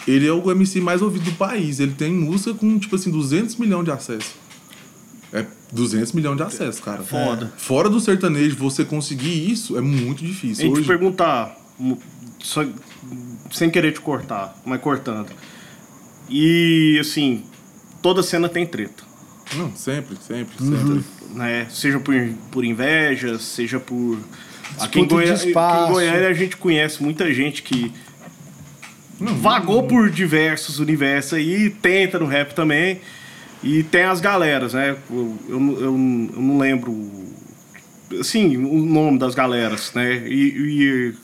Ele 0.07 0.26
é 0.26 0.33
o 0.33 0.51
MC 0.51 0.81
mais 0.81 1.01
ouvido 1.03 1.24
do 1.24 1.33
país. 1.33 1.81
Ele 1.81 1.93
tem 1.93 2.12
música 2.12 2.53
com, 2.55 2.78
tipo 2.78 2.97
assim, 2.97 3.11
200 3.11 3.57
milhões 3.57 3.85
de 3.85 3.91
acessos. 3.91 4.33
É 5.33 5.47
200 5.72 6.12
milhões 6.12 6.37
de 6.37 6.43
acessos, 6.43 6.81
cara. 6.81 7.03
Foda. 7.03 7.53
Fora 7.57 7.89
do 7.89 8.01
sertanejo, 8.01 8.57
você 8.57 8.85
conseguir 8.85 9.51
isso 9.51 9.76
é 9.76 9.81
muito 9.81 10.24
difícil. 10.24 10.66
gente 10.66 10.78
Hoje, 10.78 10.87
perguntar, 10.89 11.57
mu- 11.78 11.99
só- 12.41 12.64
sem 13.51 13.70
querer 13.70 13.93
te 13.93 14.01
cortar, 14.01 14.59
mas 14.64 14.81
cortando. 14.81 15.28
E, 16.31 16.97
assim, 17.01 17.43
toda 18.01 18.22
cena 18.22 18.49
tem 18.49 18.64
treta. 18.66 19.03
Não, 19.57 19.74
sempre, 19.74 20.16
sempre, 20.26 20.55
Uhum. 20.64 20.78
sempre. 21.03 21.05
Né? 21.35 21.66
Seja 21.70 21.99
por, 21.99 22.14
por 22.53 22.64
inveja, 22.64 23.39
seja 23.39 23.81
por. 23.81 24.18
Aqui 24.78 25.01
em, 25.01 25.07
Goiânia, 25.07 25.35
aqui 25.35 25.51
em 25.51 25.93
Goiânia 25.93 26.28
a 26.28 26.33
gente 26.33 26.57
conhece 26.57 27.03
muita 27.03 27.33
gente 27.35 27.62
que 27.62 27.93
Não, 29.18 29.35
vagou 29.35 29.83
por 29.83 30.09
diversos 30.09 30.78
universos 30.78 31.35
aí, 31.35 31.68
tenta 31.70 32.18
no 32.18 32.26
rap 32.26 32.55
também. 32.55 33.01
E 33.62 33.83
tem 33.83 34.05
as 34.05 34.20
galeras, 34.20 34.72
né? 34.72 34.97
Eu, 35.11 35.39
eu, 35.49 35.59
eu- 35.59 35.81
eu 35.83 35.93
não 36.43 36.59
lembro 36.59 36.97
assim, 38.18 38.57
o 38.57 38.78
nome 38.87 39.18
das 39.18 39.35
galeras, 39.35 39.93
né? 39.95 40.22
E 40.26 41.14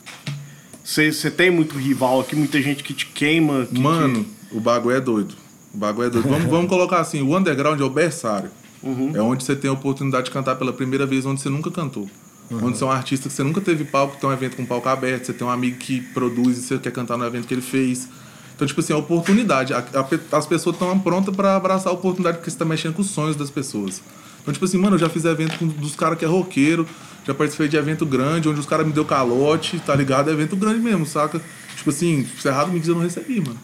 você 0.83 1.31
tem 1.31 1.49
muito 1.49 1.77
rival 1.77 2.19
aqui, 2.21 2.35
muita 2.35 2.61
gente 2.61 2.83
que 2.83 2.93
te 2.93 3.05
queima. 3.07 3.65
Que, 3.65 3.79
Mano, 3.79 4.23
que... 4.23 4.36
o 4.51 4.59
bagulho 4.59 4.95
é 4.95 5.01
doido. 5.01 5.35
O 5.73 5.77
bagulho 5.77 6.07
é 6.07 6.09
doido. 6.09 6.27
vamos, 6.27 6.45
vamos 6.45 6.69
colocar 6.69 6.99
assim, 6.99 7.21
o 7.21 7.37
underground 7.37 7.79
é 7.79 7.83
o 7.83 7.89
berçário. 7.89 8.49
Uhum. 8.81 9.11
É 9.15 9.21
onde 9.21 9.43
você 9.43 9.55
tem 9.55 9.69
a 9.69 9.73
oportunidade 9.73 10.25
de 10.25 10.31
cantar 10.31 10.55
pela 10.55 10.71
primeira 10.71 11.05
vez 11.05 11.25
onde 11.25 11.41
você 11.41 11.49
nunca 11.49 11.69
cantou. 11.71 12.07
Uhum. 12.49 12.67
Onde 12.67 12.77
você 12.77 12.83
é 12.83 12.87
um 12.87 12.91
artista 12.91 13.27
que 13.27 13.35
você 13.35 13.43
nunca 13.43 13.59
teve 13.59 13.83
palco, 13.83 14.17
tem 14.19 14.29
um 14.29 14.33
evento 14.33 14.55
com 14.55 14.65
palco 14.65 14.87
aberto, 14.87 15.25
você 15.25 15.33
tem 15.33 15.45
um 15.45 15.49
amigo 15.49 15.77
que 15.77 16.01
produz 16.13 16.57
e 16.57 16.61
você 16.61 16.77
quer 16.77 16.91
cantar 16.91 17.17
no 17.17 17.25
evento 17.25 17.47
que 17.47 17.53
ele 17.53 17.61
fez. 17.61 18.07
Então, 18.55 18.67
tipo 18.67 18.79
assim, 18.79 18.93
a 18.93 18.97
oportunidade. 18.97 19.73
A, 19.73 19.79
a, 19.79 20.37
as 20.37 20.45
pessoas 20.45 20.75
estão 20.75 20.97
prontas 20.99 21.35
para 21.35 21.55
abraçar 21.55 21.91
a 21.91 21.95
oportunidade 21.95 22.37
porque 22.37 22.49
você 22.49 22.55
está 22.55 22.65
mexendo 22.65 22.93
com 22.93 23.01
os 23.01 23.09
sonhos 23.09 23.35
das 23.35 23.49
pessoas. 23.49 24.01
Então, 24.41 24.53
tipo 24.53 24.65
assim, 24.65 24.77
mano, 24.77 24.95
eu 24.95 24.99
já 24.99 25.09
fiz 25.09 25.25
evento 25.25 25.59
com, 25.59 25.67
dos 25.67 25.95
caras 25.95 26.17
que 26.17 26.23
é 26.23 26.27
roqueiro, 26.27 26.87
já 27.25 27.33
participei 27.33 27.67
de 27.67 27.75
evento 27.75 28.05
grande, 28.05 28.47
onde 28.47 28.59
os 28.59 28.65
caras 28.65 28.87
me 28.87 28.93
deu 28.93 29.03
calote, 29.03 29.79
tá 29.79 29.93
ligado? 29.93 30.29
É 30.29 30.33
evento 30.33 30.55
grande 30.55 30.79
mesmo, 30.79 31.05
saca? 31.05 31.41
Tipo 31.75 31.89
assim, 31.89 32.25
Cerrado 32.39 32.71
Mix 32.71 32.87
eu 32.87 32.95
não 32.95 33.01
recebi, 33.01 33.41
mano. 33.41 33.59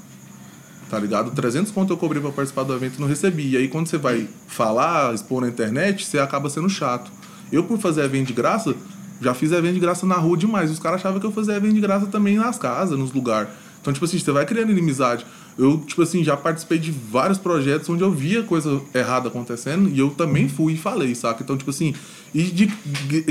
Tá 0.94 1.00
ligado? 1.00 1.32
300 1.32 1.72
conto 1.72 1.92
eu 1.92 1.98
cobrei 1.98 2.22
pra 2.22 2.32
participar 2.32 2.62
do 2.62 2.72
evento 2.72 2.98
e 3.00 3.02
não 3.02 3.08
recebi. 3.08 3.50
E 3.50 3.58
aí, 3.58 3.68
quando 3.68 3.88
você 3.88 3.98
vai 3.98 4.28
falar, 4.46 5.12
expor 5.12 5.42
na 5.42 5.48
internet, 5.48 6.06
você 6.06 6.20
acaba 6.20 6.52
sendo 6.52 6.70
chato. 6.70 7.12
Eu, 7.52 7.64
por 7.64 7.80
fazer 7.80 8.04
evento 8.04 8.28
de 8.28 8.34
graça, 8.34 8.76
já 9.20 9.34
fiz 9.34 9.52
evento 9.52 9.74
de 9.74 9.80
graça 9.80 10.06
na 10.06 10.14
rua 10.18 10.38
demais. 10.38 10.70
Os 10.70 10.78
caras 10.78 11.00
achavam 11.00 11.20
que 11.20 11.26
eu 11.26 11.32
fazia 11.32 11.56
evento 11.56 11.74
de 11.74 11.82
graça 11.82 12.06
também 12.06 12.36
nas 12.36 12.60
casas, 12.60 12.96
nos 12.96 13.12
lugares. 13.12 13.50
Então, 13.82 13.92
tipo 13.92 14.06
assim, 14.06 14.20
você 14.20 14.32
vai 14.32 14.46
criando 14.46 14.72
inimizade. 14.72 15.26
Eu, 15.58 15.80
tipo 15.80 16.04
assim, 16.04 16.24
já 16.24 16.38
participei 16.38 16.78
de 16.78 16.92
vários 16.92 17.40
projetos 17.40 17.90
onde 17.90 18.04
eu 18.04 18.12
via 18.12 18.44
coisa 18.44 18.80
errada 18.94 19.30
acontecendo 19.30 19.90
e 19.90 19.98
eu 19.98 20.12
também 20.12 20.48
fui 20.48 20.74
e 20.74 20.78
falei, 20.78 21.16
saca? 21.16 21.42
Então, 21.42 21.58
tipo 21.58 21.72
assim, 21.72 21.96
e 22.36 22.44
de 22.44 22.72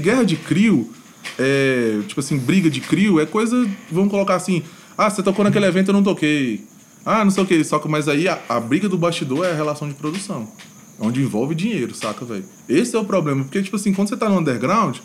guerra 0.01 0.25
de 0.25 0.35
crio, 0.35 0.91
é, 1.39 2.01
tipo 2.09 2.19
assim, 2.19 2.37
briga 2.39 2.69
de 2.69 2.81
crio 2.81 3.21
é 3.21 3.27
coisa, 3.27 3.65
vamos 3.89 4.11
colocar 4.11 4.35
assim, 4.35 4.65
ah, 4.99 5.09
você 5.09 5.23
tocou 5.23 5.45
naquele 5.45 5.67
evento, 5.67 5.91
eu 5.91 5.95
não 5.95 6.03
toquei. 6.03 6.72
Ah, 7.05 7.25
não 7.25 7.31
sei 7.31 7.43
o 7.43 7.47
que, 7.47 7.63
só 7.65 7.79
que, 7.79 7.89
mas 7.89 8.09
aí 8.09 8.29
a, 8.29 8.41
a 8.49 8.61
briga 8.61 8.89
do 8.89 8.97
bastidor 8.97 9.45
é 9.45 9.53
a 9.53 9.55
relação 9.55 9.89
de 9.89 9.95
produção. 9.95 10.49
Onde 11.01 11.21
envolve 11.21 11.55
dinheiro, 11.55 11.95
saca, 11.95 12.25
velho? 12.25 12.45
Esse 12.69 12.95
é 12.95 12.99
o 12.99 13.05
problema, 13.05 13.43
porque, 13.43 13.63
tipo 13.63 13.77
assim, 13.77 13.93
quando 13.93 14.09
você 14.09 14.17
tá 14.17 14.29
no 14.29 14.39
underground, 14.39 14.99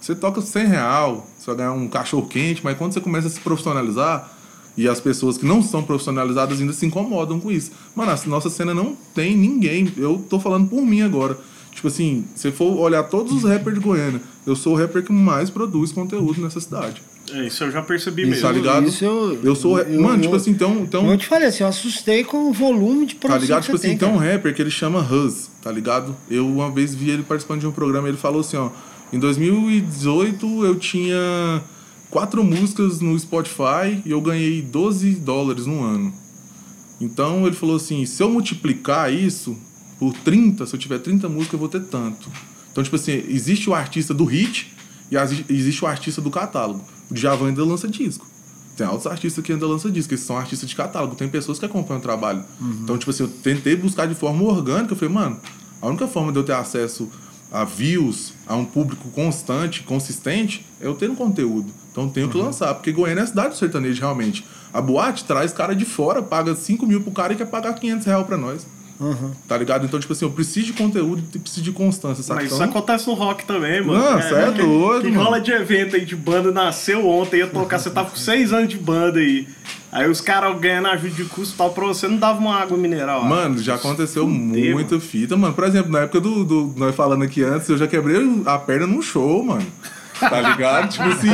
você 0.00 0.14
toca 0.14 0.40
100 0.40 0.66
real, 0.66 1.26
você 1.36 1.46
vai 1.46 1.56
ganhar 1.56 1.72
um 1.72 1.88
cachorro 1.88 2.26
quente, 2.26 2.62
mas 2.62 2.78
quando 2.78 2.92
você 2.92 3.00
começa 3.00 3.26
a 3.26 3.30
se 3.30 3.40
profissionalizar, 3.40 4.30
e 4.76 4.88
as 4.88 5.00
pessoas 5.00 5.36
que 5.36 5.44
não 5.44 5.62
são 5.62 5.82
profissionalizadas 5.82 6.60
ainda 6.60 6.72
se 6.72 6.86
incomodam 6.86 7.40
com 7.40 7.50
isso. 7.50 7.72
Mano, 7.94 8.12
a 8.12 8.28
nossa 8.28 8.48
cena 8.48 8.72
não 8.72 8.96
tem 9.14 9.36
ninguém. 9.36 9.92
Eu 9.96 10.24
tô 10.30 10.38
falando 10.38 10.68
por 10.68 10.80
mim 10.82 11.02
agora. 11.02 11.36
Tipo 11.72 11.88
assim, 11.88 12.24
se 12.34 12.50
for 12.50 12.78
olhar 12.78 13.02
todos 13.04 13.32
os 13.32 13.44
rappers 13.44 13.74
de 13.74 13.80
Goiânia, 13.80 14.20
eu 14.46 14.56
sou 14.56 14.74
o 14.74 14.76
rapper 14.76 15.04
que 15.04 15.12
mais 15.12 15.50
produz 15.50 15.92
conteúdo 15.92 16.40
nessa 16.40 16.60
cidade. 16.60 17.02
É, 17.32 17.46
isso 17.46 17.64
eu 17.64 17.70
já 17.70 17.82
percebi 17.82 18.22
isso, 18.22 18.30
mesmo. 18.30 18.46
Tá 18.46 18.52
ligado? 18.52 18.88
Isso 18.88 19.04
eu, 19.04 19.40
eu 19.42 19.54
sou. 19.54 19.78
Eu, 19.78 20.00
mano, 20.00 20.16
eu, 20.16 20.22
tipo 20.22 20.36
assim, 20.36 20.50
então, 20.50 20.80
então. 20.80 21.10
Eu 21.10 21.18
te 21.18 21.26
falei 21.26 21.48
assim, 21.48 21.62
eu 21.62 21.68
assustei 21.68 22.24
com 22.24 22.48
o 22.48 22.52
volume 22.52 23.06
de 23.06 23.14
produção. 23.14 23.38
Tá 23.38 23.42
ligado? 23.42 23.62
tipo 23.62 23.76
assim, 23.76 23.88
tem, 23.88 23.96
então 23.96 24.14
um 24.14 24.18
rapper 24.18 24.54
que 24.54 24.62
ele 24.62 24.70
chama 24.70 25.00
Huz, 25.00 25.50
tá 25.62 25.70
ligado? 25.70 26.16
Eu 26.30 26.46
uma 26.46 26.70
vez 26.70 26.94
vi 26.94 27.10
ele 27.10 27.22
participando 27.22 27.60
de 27.60 27.66
um 27.66 27.72
programa 27.72 28.08
ele 28.08 28.16
falou 28.16 28.40
assim, 28.40 28.56
ó. 28.56 28.70
Em 29.12 29.18
2018 29.18 30.64
eu 30.64 30.76
tinha 30.76 31.62
quatro 32.10 32.44
músicas 32.44 33.00
no 33.00 33.18
Spotify 33.18 34.00
e 34.04 34.10
eu 34.10 34.20
ganhei 34.20 34.62
12 34.62 35.14
dólares 35.16 35.66
no 35.66 35.82
ano. 35.82 36.12
Então 37.00 37.46
ele 37.46 37.56
falou 37.56 37.76
assim: 37.76 38.04
se 38.04 38.22
eu 38.22 38.28
multiplicar 38.28 39.12
isso 39.12 39.56
por 39.98 40.12
30, 40.12 40.66
se 40.66 40.74
eu 40.74 40.78
tiver 40.78 40.98
30 40.98 41.28
músicas, 41.28 41.54
eu 41.54 41.58
vou 41.58 41.68
ter 41.68 41.82
tanto. 41.82 42.30
Então, 42.70 42.84
tipo 42.84 42.96
assim, 42.96 43.24
existe 43.28 43.68
o 43.68 43.74
artista 43.74 44.14
do 44.14 44.24
hit 44.24 44.72
e 45.10 45.16
existe 45.52 45.84
o 45.84 45.88
artista 45.88 46.20
do 46.20 46.30
catálogo. 46.30 46.84
O 47.10 47.14
Djavan 47.14 47.48
ainda 47.48 47.64
lança 47.64 47.88
disco. 47.88 48.26
Tem 48.76 48.86
outros 48.86 49.06
artistas 49.06 49.44
que 49.44 49.52
ainda 49.52 49.66
lançam 49.66 49.90
disco, 49.90 50.14
que 50.14 50.16
são 50.16 50.38
artistas 50.38 50.68
de 50.68 50.74
catálogo. 50.74 51.14
Tem 51.14 51.28
pessoas 51.28 51.58
que 51.58 51.66
acompanham 51.66 51.98
o 51.98 52.02
trabalho. 52.02 52.42
Uhum. 52.60 52.80
Então, 52.82 52.96
tipo 52.96 53.10
assim, 53.10 53.24
eu 53.24 53.28
tentei 53.28 53.76
buscar 53.76 54.06
de 54.06 54.14
forma 54.14 54.42
orgânica. 54.44 54.94
Eu 54.94 54.96
falei, 54.96 55.12
mano, 55.12 55.38
a 55.82 55.86
única 55.86 56.08
forma 56.08 56.32
de 56.32 56.38
eu 56.38 56.44
ter 56.44 56.54
acesso 56.54 57.10
a 57.52 57.64
views, 57.64 58.32
a 58.46 58.54
um 58.54 58.64
público 58.64 59.10
constante, 59.10 59.82
consistente, 59.82 60.64
é 60.80 60.86
eu 60.86 60.94
ter 60.94 61.10
um 61.10 61.14
conteúdo. 61.14 61.70
Então 61.90 62.08
tenho 62.08 62.28
que 62.28 62.38
uhum. 62.38 62.44
lançar, 62.44 62.72
porque 62.74 62.92
Goiânia 62.92 63.20
é 63.20 63.24
a 63.24 63.26
cidade 63.26 63.50
do 63.50 63.56
sertanejo, 63.56 64.00
realmente. 64.00 64.46
A 64.72 64.80
boate 64.80 65.24
traz 65.24 65.52
cara 65.52 65.74
de 65.74 65.84
fora, 65.84 66.22
paga 66.22 66.54
5 66.54 66.86
mil 66.86 67.02
pro 67.02 67.10
cara 67.10 67.32
e 67.32 67.36
quer 67.36 67.46
pagar 67.46 67.74
500 67.74 68.06
reais 68.06 68.26
pra 68.26 68.36
nós. 68.36 68.66
Uhum. 69.00 69.30
Tá 69.48 69.56
ligado? 69.56 69.86
Então, 69.86 69.98
tipo 69.98 70.12
assim, 70.12 70.26
eu 70.26 70.30
preciso 70.30 70.66
de 70.66 70.72
conteúdo 70.74 71.22
e 71.34 71.38
preciso 71.38 71.62
de 71.62 71.72
constância, 71.72 72.22
sabe? 72.22 72.42
Mas 72.42 72.52
então... 72.52 72.58
isso 72.58 72.70
acontece 72.70 73.06
no 73.06 73.14
rock 73.14 73.46
também, 73.46 73.82
mano. 73.82 73.98
Não, 73.98 74.18
é, 74.18 74.48
é 74.48 74.50
doido, 74.50 75.02
Que 75.02 75.14
rola 75.16 75.40
de 75.40 75.50
evento 75.50 75.96
aí 75.96 76.04
de 76.04 76.14
banda, 76.14 76.52
nasceu 76.52 77.08
ontem, 77.08 77.38
ia 77.38 77.46
tocar, 77.46 77.78
você 77.78 77.88
tava 77.88 78.10
com 78.10 78.16
6 78.16 78.52
anos 78.52 78.68
de 78.68 78.76
banda 78.76 79.18
aí. 79.18 79.48
Aí 79.90 80.08
os 80.08 80.20
caras 80.20 80.60
ganhando 80.60 80.88
ajuda 80.88 81.14
de 81.14 81.24
custo 81.24 81.56
tal 81.56 81.70
pra 81.70 81.86
você, 81.86 82.06
não 82.06 82.16
dava 82.16 82.38
uma 82.38 82.54
água 82.54 82.76
mineral. 82.76 83.24
Mano, 83.24 83.58
já 83.58 83.74
aconteceu 83.74 84.24
Fudeu, 84.24 84.74
muito 84.74 84.94
mano. 84.94 85.00
fita, 85.00 85.36
mano. 85.36 85.54
Por 85.54 85.64
exemplo, 85.64 85.90
na 85.90 86.00
época 86.00 86.20
do, 86.20 86.44
do. 86.44 86.74
Nós 86.76 86.94
falando 86.94 87.24
aqui 87.24 87.42
antes, 87.42 87.68
eu 87.68 87.76
já 87.76 87.88
quebrei 87.88 88.16
a 88.46 88.58
perna 88.58 88.86
num 88.86 89.02
show, 89.02 89.42
mano. 89.42 89.66
Tá 90.20 90.40
ligado? 90.40 90.88
tipo 90.90 91.08
assim, 91.08 91.28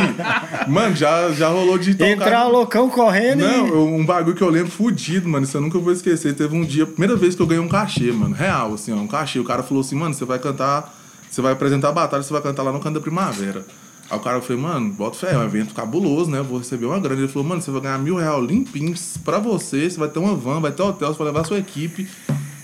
mano, 0.68 0.95
já, 0.95 1.30
já 1.32 1.49
rolou 1.49 1.76
de 1.76 1.95
tocar. 1.95 2.11
Entrar 2.11 2.47
o 2.47 2.51
loucão 2.51 2.89
correndo 2.89 3.41
Não, 3.41 3.66
e... 3.66 3.72
um 3.72 4.05
bagulho 4.05 4.37
que 4.37 4.43
eu 4.43 4.49
lembro 4.49 4.70
fudido, 4.70 5.28
mano. 5.28 5.45
Isso 5.45 5.57
eu 5.57 5.61
nunca 5.61 5.78
vou 5.78 5.93
esquecer. 5.93 6.34
Teve 6.34 6.57
um 6.57 6.64
dia, 6.64 6.87
primeira 6.87 7.16
vez 7.16 7.34
que 7.34 7.43
eu 7.43 7.47
ganhei 7.47 7.62
um 7.62 7.68
cachê, 7.68 8.12
mano. 8.12 8.34
Real, 8.34 8.74
assim, 8.74 8.93
ó, 8.93 8.97
um 8.97 9.07
cachê. 9.07 9.39
O 9.39 9.45
cara 9.45 9.62
falou 9.62 9.82
assim, 9.82 9.97
mano, 9.97 10.14
você 10.14 10.24
vai 10.24 10.39
cantar. 10.39 10.95
Você 11.28 11.43
vai 11.43 11.53
apresentar 11.53 11.89
a 11.89 11.93
batalha, 11.93 12.22
você 12.22 12.32
vai 12.32 12.41
cantar 12.41 12.62
lá 12.62 12.72
no 12.72 12.80
canto 12.80 12.95
da 12.95 13.01
primavera. 13.01 13.64
Aí 14.09 14.16
o 14.16 14.20
cara 14.20 14.41
falou, 14.41 14.62
mano, 14.62 14.93
bota 14.93 15.18
fé, 15.18 15.32
é 15.32 15.39
um 15.39 15.45
evento 15.45 15.74
cabuloso, 15.74 16.30
né? 16.30 16.41
Vou 16.41 16.59
receber 16.59 16.87
uma 16.87 17.01
grana. 17.01 17.20
Ele 17.20 17.28
falou, 17.28 17.49
mano, 17.49 17.61
você 17.61 17.70
vai 17.70 17.80
ganhar 17.80 17.99
mil 17.99 18.16
reais 18.16 18.45
limpinhos 18.45 19.16
pra 19.24 19.39
você, 19.39 19.91
você 19.91 19.99
vai 19.99 20.09
ter 20.09 20.18
uma 20.18 20.34
van, 20.34 20.61
vai 20.61 20.70
ter 20.70 20.82
hotel, 20.82 21.12
você 21.12 21.18
vai 21.18 21.26
levar 21.26 21.41
a 21.41 21.45
sua 21.45 21.59
equipe. 21.59 22.09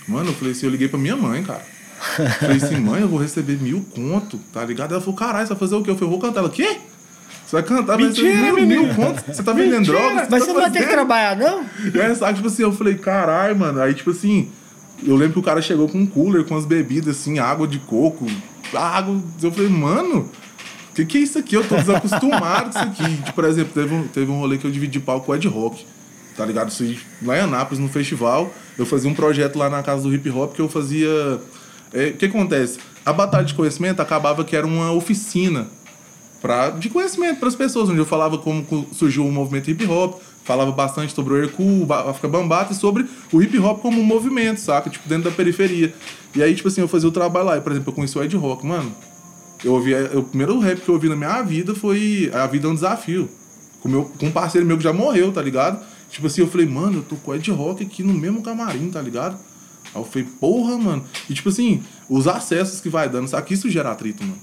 Mano, 0.07 0.31
eu 0.31 0.35
falei 0.35 0.53
assim, 0.53 0.67
eu 0.67 0.73
liguei 0.73 0.89
pra 0.89 0.99
minha 0.99 1.17
mãe, 1.17 1.43
cara. 1.43 1.72
Falei 2.41 2.57
assim, 2.57 2.81
mãe, 2.81 3.03
eu 3.03 3.09
vou 3.09 3.21
receber 3.21 3.59
mil 3.61 3.85
conto, 3.95 4.39
tá 4.53 4.65
ligado? 4.65 4.93
Ela 4.93 5.01
falou, 5.01 5.17
caralho, 5.17 5.47
você 5.47 5.55
vai 5.55 5.61
fazer 5.61 5.75
o 5.77 5.83
quê? 5.83 5.91
Eu 5.91 5.95
falei, 5.97 6.11
vou 6.11 6.21
cantar. 6.21 6.41
Ela, 6.41 6.51
quê? 6.51 6.79
Você 7.47 7.57
vai 7.57 7.63
cantar, 7.63 7.99
Mentira, 7.99 8.53
vai 8.53 8.65
mil, 8.65 8.85
mil 8.85 8.95
conto? 8.95 9.23
Você 9.27 9.43
tá 9.43 9.53
vendendo 9.53 9.85
drogas? 9.85 10.29
Mas 10.31 10.43
você, 10.43 10.47
tá 10.49 10.53
não 10.55 10.61
vai 10.61 10.71
ter 10.71 10.85
que 10.85 10.91
trabalhar, 10.91 11.37
não? 11.37 11.65
É, 11.95 12.15
sabe, 12.15 12.35
tipo 12.37 12.49
assim, 12.49 12.63
eu 12.63 12.73
falei, 12.73 12.95
caralho, 12.95 13.57
mano. 13.59 13.81
Aí, 13.81 13.95
tipo 13.95 14.11
assim, 14.11 14.51
eu 15.05 15.17
lembro 15.17 15.35
que 15.35 15.39
o 15.41 15.43
cara 15.43 15.61
chegou 15.61 15.89
com 15.89 15.99
um 15.99 16.07
cooler, 16.07 16.45
com 16.45 16.57
as 16.57 16.65
bebidas, 16.65 17.21
assim, 17.21 17.39
água 17.39 17.67
de 17.67 17.79
coco, 17.79 18.27
água. 18.75 19.21
Eu 19.43 19.53
falei, 19.53 19.69
mano, 19.69 20.31
o 20.93 20.95
que, 20.95 21.05
que 21.05 21.19
é 21.19 21.21
isso 21.23 21.39
aqui? 21.39 21.57
Eu 21.57 21.67
tô 21.67 21.77
desacostumado 21.77 22.71
com 22.71 22.79
isso 22.79 22.79
aqui. 22.79 23.17
Tipo, 23.25 23.33
por 23.33 23.45
exemplo, 23.45 23.73
teve 23.73 23.95
um, 23.95 24.07
teve 24.09 24.31
um 24.31 24.39
rolê 24.39 24.59
que 24.59 24.67
eu 24.67 24.71
dividi 24.71 25.01
palco 25.01 25.27
com 25.27 25.33
o 25.33 25.35
Ed 25.35 25.49
Rock. 25.49 25.85
Tá 26.37 26.47
ligado? 26.47 26.71
Isso 26.71 26.83
aí, 26.83 26.99
lá 27.23 27.37
em 27.37 27.41
Anápolis, 27.41 27.79
no 27.79 27.89
festival. 27.89 28.53
Eu 28.79 28.87
fazia 28.87 29.11
um 29.11 29.15
projeto 29.15 29.57
lá 29.59 29.69
na 29.69 29.83
casa 29.83 30.03
do 30.03 30.15
hip 30.15 30.29
hop 30.31 30.55
que 30.55 30.61
eu 30.61 30.69
fazia. 30.69 31.09
É, 31.93 32.09
o 32.09 32.17
que 32.17 32.27
acontece? 32.27 32.79
A 33.05 33.13
batalha 33.13 33.45
de 33.45 33.55
conhecimento 33.55 34.01
acabava 34.01 34.45
que 34.45 34.57
era 34.57 34.67
uma 34.67 34.93
oficina 34.93 35.67
pra, 36.41 36.71
de 36.71 36.89
conhecimento 36.89 37.39
para 37.39 37.49
as 37.49 37.55
pessoas, 37.55 37.89
onde 37.89 37.99
eu 37.99 38.07
falava 38.07 38.39
como 38.39 38.87
surgiu 38.93 39.27
o 39.27 39.31
movimento 39.31 39.71
hip 39.71 39.87
hop, 39.87 40.21
falava 40.45 40.73
bastante 40.73 41.15
sobre 41.15 41.35
o 41.35 41.37
Hercule, 41.37 41.87
o 41.89 41.93
África 41.93 42.29
Bambata 42.29 42.73
e 42.73 42.77
sobre 42.77 43.07
o 43.33 43.43
hip 43.43 43.57
hop 43.59 43.81
como 43.81 44.01
um 44.01 44.05
movimento, 44.05 44.59
saca? 44.59 44.91
Tipo, 44.91 45.09
dentro 45.09 45.31
da 45.31 45.37
periferia. 45.37 45.95
E 46.35 46.43
aí, 46.43 46.55
tipo 46.55 46.69
assim, 46.69 46.81
eu 46.81 46.89
fazia 46.89 47.09
o 47.09 47.13
trabalho 47.13 47.47
lá. 47.47 47.57
E, 47.57 47.61
por 47.61 47.73
exemplo, 47.73 47.91
eu 47.91 47.95
conheci 47.95 48.19
o 48.19 48.23
Ed 48.23 48.37
Rock, 48.37 48.67
mano. 48.67 48.93
Eu 49.65 49.75
ouvi, 49.75 49.95
o 49.95 50.25
primeiro 50.25 50.59
rap 50.59 50.81
que 50.81 50.89
eu 50.89 50.95
ouvi 50.95 51.09
na 51.09 51.15
minha 51.15 51.41
vida 51.43 51.75
foi 51.75 52.31
A 52.35 52.47
Vida 52.47 52.67
é 52.67 52.71
um 52.71 52.75
Desafio. 52.75 53.29
Com, 53.81 53.89
meu, 53.89 54.05
com 54.19 54.27
um 54.27 54.33
parceiro 54.33 54.67
meu 54.67 54.77
que 54.77 54.83
já 54.83 54.93
morreu, 54.93 55.33
tá 55.33 55.43
ligado? 55.43 55.85
Tipo 56.11 56.27
assim, 56.27 56.41
eu 56.41 56.49
falei, 56.49 56.67
mano, 56.67 56.99
eu 56.99 57.03
tô 57.03 57.17
com 57.17 57.31
o 57.31 57.35
Ed 57.35 57.51
Rock 57.51 57.85
aqui 57.85 58.03
no 58.03 58.13
mesmo 58.13 58.43
camarim, 58.43 58.91
tá 58.91 59.01
ligado? 59.01 59.39
Aí 59.95 60.01
eu 60.01 60.05
falei, 60.05 60.29
porra, 60.41 60.79
mano. 60.79 61.05
E 61.29 61.35
tipo 61.35 61.49
assim, 61.49 61.83
os 62.09 62.27
acessos 62.27 62.81
que 62.81 62.89
vai 62.89 63.09
dando, 63.09 63.29
sabe? 63.29 63.47
Que 63.47 63.55
isso 63.55 63.69
gera 63.71 63.93
atrito, 63.93 64.23
mano. 64.23 64.39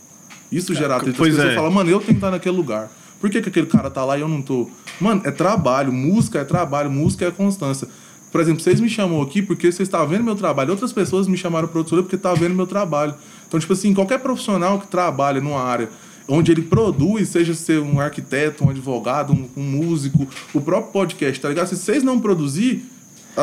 Isso 0.51 0.73
gera 0.73 0.95
atrito. 0.95 1.17
Pois 1.17 1.33
As 1.33 1.37
pessoas 1.37 1.53
é. 1.53 1.55
falam, 1.55 1.71
mano, 1.71 1.89
eu 1.89 1.99
tenho 1.99 2.13
que 2.13 2.17
estar 2.17 2.31
naquele 2.31 2.55
lugar. 2.55 2.91
Por 3.19 3.29
que, 3.29 3.41
que 3.41 3.49
aquele 3.49 3.67
cara 3.67 3.89
tá 3.89 4.03
lá 4.05 4.17
e 4.17 4.21
eu 4.21 4.27
não 4.27 4.41
tô? 4.41 4.69
Mano, 4.99 5.21
é 5.25 5.31
trabalho. 5.31 5.91
Música 5.91 6.39
é 6.39 6.43
trabalho. 6.43 6.89
Música 6.89 7.25
é 7.25 7.31
constância. 7.31 7.87
Por 8.31 8.39
exemplo, 8.39 8.61
vocês 8.61 8.79
me 8.79 8.89
chamam 8.89 9.21
aqui 9.21 9.41
porque 9.41 9.71
vocês 9.71 9.87
estavam 9.87 10.07
vendo 10.07 10.23
meu 10.23 10.35
trabalho. 10.35 10.71
Outras 10.71 10.93
pessoas 10.93 11.27
me 11.27 11.37
chamaram 11.37 11.67
para 11.67 11.79
outro 11.79 12.01
porque 12.03 12.15
estavam 12.15 12.37
vendo 12.37 12.55
meu 12.55 12.67
trabalho. 12.67 13.13
Então, 13.47 13.59
tipo 13.59 13.73
assim, 13.73 13.93
qualquer 13.93 14.19
profissional 14.19 14.79
que 14.79 14.87
trabalha 14.87 15.41
numa 15.41 15.61
área 15.61 15.89
onde 16.29 16.51
ele 16.51 16.61
produz, 16.61 17.29
seja 17.29 17.55
ser 17.55 17.79
um 17.81 17.99
arquiteto, 17.99 18.63
um 18.63 18.69
advogado, 18.69 19.33
um, 19.33 19.49
um 19.57 19.63
músico, 19.63 20.27
o 20.53 20.61
próprio 20.61 20.91
podcast, 20.93 21.41
tá 21.41 21.49
ligado? 21.49 21.67
Se 21.67 21.75
vocês 21.75 22.03
não 22.03 22.19
produzir, 22.19 22.85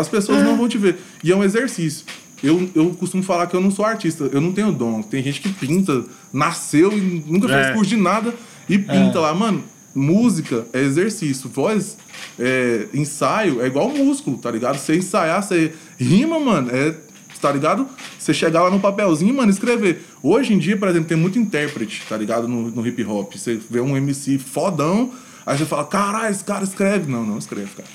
as 0.00 0.08
pessoas 0.08 0.38
é. 0.38 0.44
não 0.44 0.56
vão 0.56 0.68
te 0.68 0.78
ver. 0.78 0.98
E 1.22 1.32
é 1.32 1.36
um 1.36 1.42
exercício. 1.44 2.04
Eu, 2.42 2.68
eu 2.74 2.90
costumo 2.90 3.22
falar 3.22 3.46
que 3.46 3.56
eu 3.56 3.60
não 3.60 3.70
sou 3.70 3.84
artista, 3.84 4.28
eu 4.32 4.40
não 4.40 4.52
tenho 4.52 4.70
dom. 4.72 5.02
Tem 5.02 5.22
gente 5.22 5.40
que 5.40 5.48
pinta, 5.48 6.04
nasceu 6.32 6.92
e 6.96 7.24
nunca 7.26 7.48
fez 7.48 7.66
É. 7.68 7.72
curso 7.72 7.88
de 7.88 7.96
nada 7.96 8.34
e 8.68 8.78
pinta 8.78 9.20
lá. 9.20 9.34
Mano, 9.34 9.64
música 9.94 10.66
é 10.72 10.82
exercício, 10.82 11.48
voz, 11.48 11.96
é, 12.38 12.86
ensaio 12.92 13.62
é 13.62 13.66
igual 13.66 13.88
músculo, 13.88 14.36
tá 14.36 14.50
ligado? 14.50 14.78
Você 14.78 14.96
ensaiar, 14.96 15.42
você 15.42 15.72
rima, 15.98 16.38
mano, 16.38 16.70
é 16.70 16.94
tá 17.40 17.52
ligado? 17.52 17.86
Você 18.18 18.32
chegar 18.32 18.62
lá 18.62 18.70
no 18.70 18.80
papelzinho, 18.80 19.32
mano, 19.34 19.50
escrever. 19.50 20.02
Hoje 20.22 20.54
em 20.54 20.58
dia, 20.58 20.76
por 20.76 20.88
exemplo, 20.88 21.08
tem 21.08 21.16
muito 21.16 21.38
intérprete, 21.38 22.02
tá 22.08 22.16
ligado? 22.16 22.48
No, 22.48 22.70
no 22.70 22.86
hip 22.86 23.04
hop. 23.04 23.34
Você 23.34 23.60
vê 23.70 23.80
um 23.80 23.96
MC 23.96 24.38
fodão, 24.38 25.12
aí 25.44 25.56
você 25.56 25.66
fala, 25.66 25.84
caralho, 25.84 26.30
esse 26.30 26.42
cara 26.42 26.64
escreve. 26.64 27.10
Não, 27.10 27.24
não 27.24 27.38
escreve, 27.38 27.70
cara. 27.76 27.88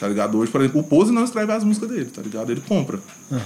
Tá 0.00 0.08
ligado? 0.08 0.38
Hoje, 0.38 0.50
por 0.50 0.62
exemplo, 0.62 0.80
o 0.80 0.82
Pose 0.82 1.12
não 1.12 1.22
escreve 1.22 1.52
as 1.52 1.62
músicas 1.62 1.90
dele, 1.90 2.06
tá 2.06 2.22
ligado? 2.22 2.50
Ele 2.50 2.62
compra. 2.66 2.98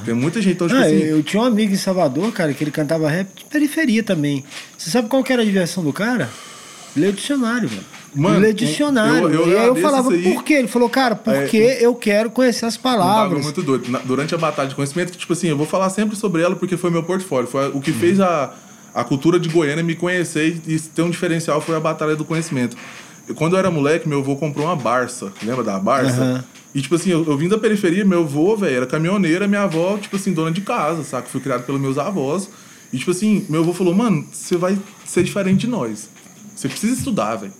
Tem 0.04 0.14
muita 0.14 0.40
gente, 0.40 0.54
então, 0.54 0.68
tipo 0.68 0.78
Ah, 0.78 0.84
assim. 0.84 0.94
eu, 0.98 1.20
tinha 1.22 1.42
um 1.42 1.44
amigo 1.44 1.72
em 1.72 1.76
Salvador, 1.76 2.30
cara, 2.32 2.54
que 2.54 2.62
ele 2.62 2.70
cantava 2.70 3.08
rap 3.10 3.28
de 3.34 3.44
periferia 3.46 4.04
também. 4.04 4.44
Você 4.78 4.88
sabe 4.88 5.08
qual 5.08 5.24
que 5.24 5.32
era 5.32 5.42
a 5.42 5.44
diversão 5.44 5.82
do 5.82 5.92
cara? 5.92 6.30
Ler 6.96 7.08
o 7.08 7.12
dicionário, 7.12 7.68
mano. 7.68 7.82
Mano, 8.14 8.38
Ler 8.38 8.54
dicionário. 8.54 9.28
eu- 9.28 9.48
eu 9.48 9.48
e 9.48 9.56
aí 9.58 9.66
eu 9.66 9.74
falava, 9.74 10.12
aí. 10.12 10.22
por 10.22 10.44
quê? 10.44 10.54
Ele 10.54 10.68
falou, 10.68 10.88
cara, 10.88 11.16
porque 11.16 11.56
eu 11.80 11.92
quero 11.96 12.30
conhecer 12.30 12.64
as 12.66 12.76
Um 12.76 12.80
palavras. 12.82 13.42
muito 13.42 13.60
doido. 13.60 13.90
Na- 13.90 13.98
durante 13.98 14.32
a 14.32 14.38
batalha 14.38 14.68
de 14.68 14.76
conhecimento, 14.76 15.10
tipo 15.18 15.32
assim, 15.32 15.48
eu 15.48 15.56
vou 15.56 15.66
falar 15.66 15.90
sempre 15.90 16.14
sobre 16.14 16.40
ela 16.42 16.54
porque 16.54 16.76
foi 16.76 16.90
meu 16.90 17.02
portfólio. 17.02 17.48
Foi 17.50 17.66
o 17.74 17.80
que 17.80 17.90
Uhum. 17.90 17.98
fez 17.98 18.20
a, 18.20 18.54
a 18.94 19.02
cultura 19.02 19.40
de 19.40 19.48
Goiânia 19.48 19.82
me 19.82 19.96
conhecer 19.96 20.56
e 20.68 20.78
ter 20.78 21.02
um 21.02 21.10
diferencial 21.10 21.60
foi 21.60 21.74
a 21.74 21.80
batalha 21.80 22.14
do 22.14 22.24
conhecimento. 22.24 22.76
Eu- 23.28 23.34
quando 23.34 23.54
eu 23.54 23.58
era 23.58 23.70
moleque, 23.70 24.08
meu 24.08 24.20
avô 24.20 24.36
comprou 24.36 24.66
uma 24.66 24.76
Barça. 24.76 25.32
Lembra 25.42 25.64
da 25.64 25.78
Barça? 25.78 26.20
Aham. 26.22 26.44
E, 26.74 26.82
tipo 26.82 26.96
assim, 26.96 27.10
eu, 27.10 27.24
eu 27.24 27.36
vim 27.36 27.48
da 27.48 27.56
periferia, 27.56 28.04
meu 28.04 28.22
avô, 28.22 28.56
velho, 28.56 28.76
era 28.78 28.86
caminhoneiro, 28.86 29.48
minha 29.48 29.62
avó, 29.62 29.96
tipo 29.96 30.16
assim, 30.16 30.32
dona 30.32 30.50
de 30.50 30.60
casa, 30.60 31.04
saca? 31.04 31.28
Fui 31.28 31.40
criado 31.40 31.64
pelos 31.64 31.80
meus 31.80 31.98
avós. 31.98 32.48
E, 32.92 32.98
tipo 32.98 33.12
assim, 33.12 33.46
meu 33.48 33.60
avô 33.62 33.72
falou, 33.72 33.94
mano, 33.94 34.26
você 34.32 34.56
vai 34.56 34.76
ser 35.04 35.22
diferente 35.22 35.60
de 35.60 35.66
nós. 35.68 36.08
Você 36.54 36.68
precisa 36.68 36.92
estudar, 36.94 37.36
velho. 37.36 37.52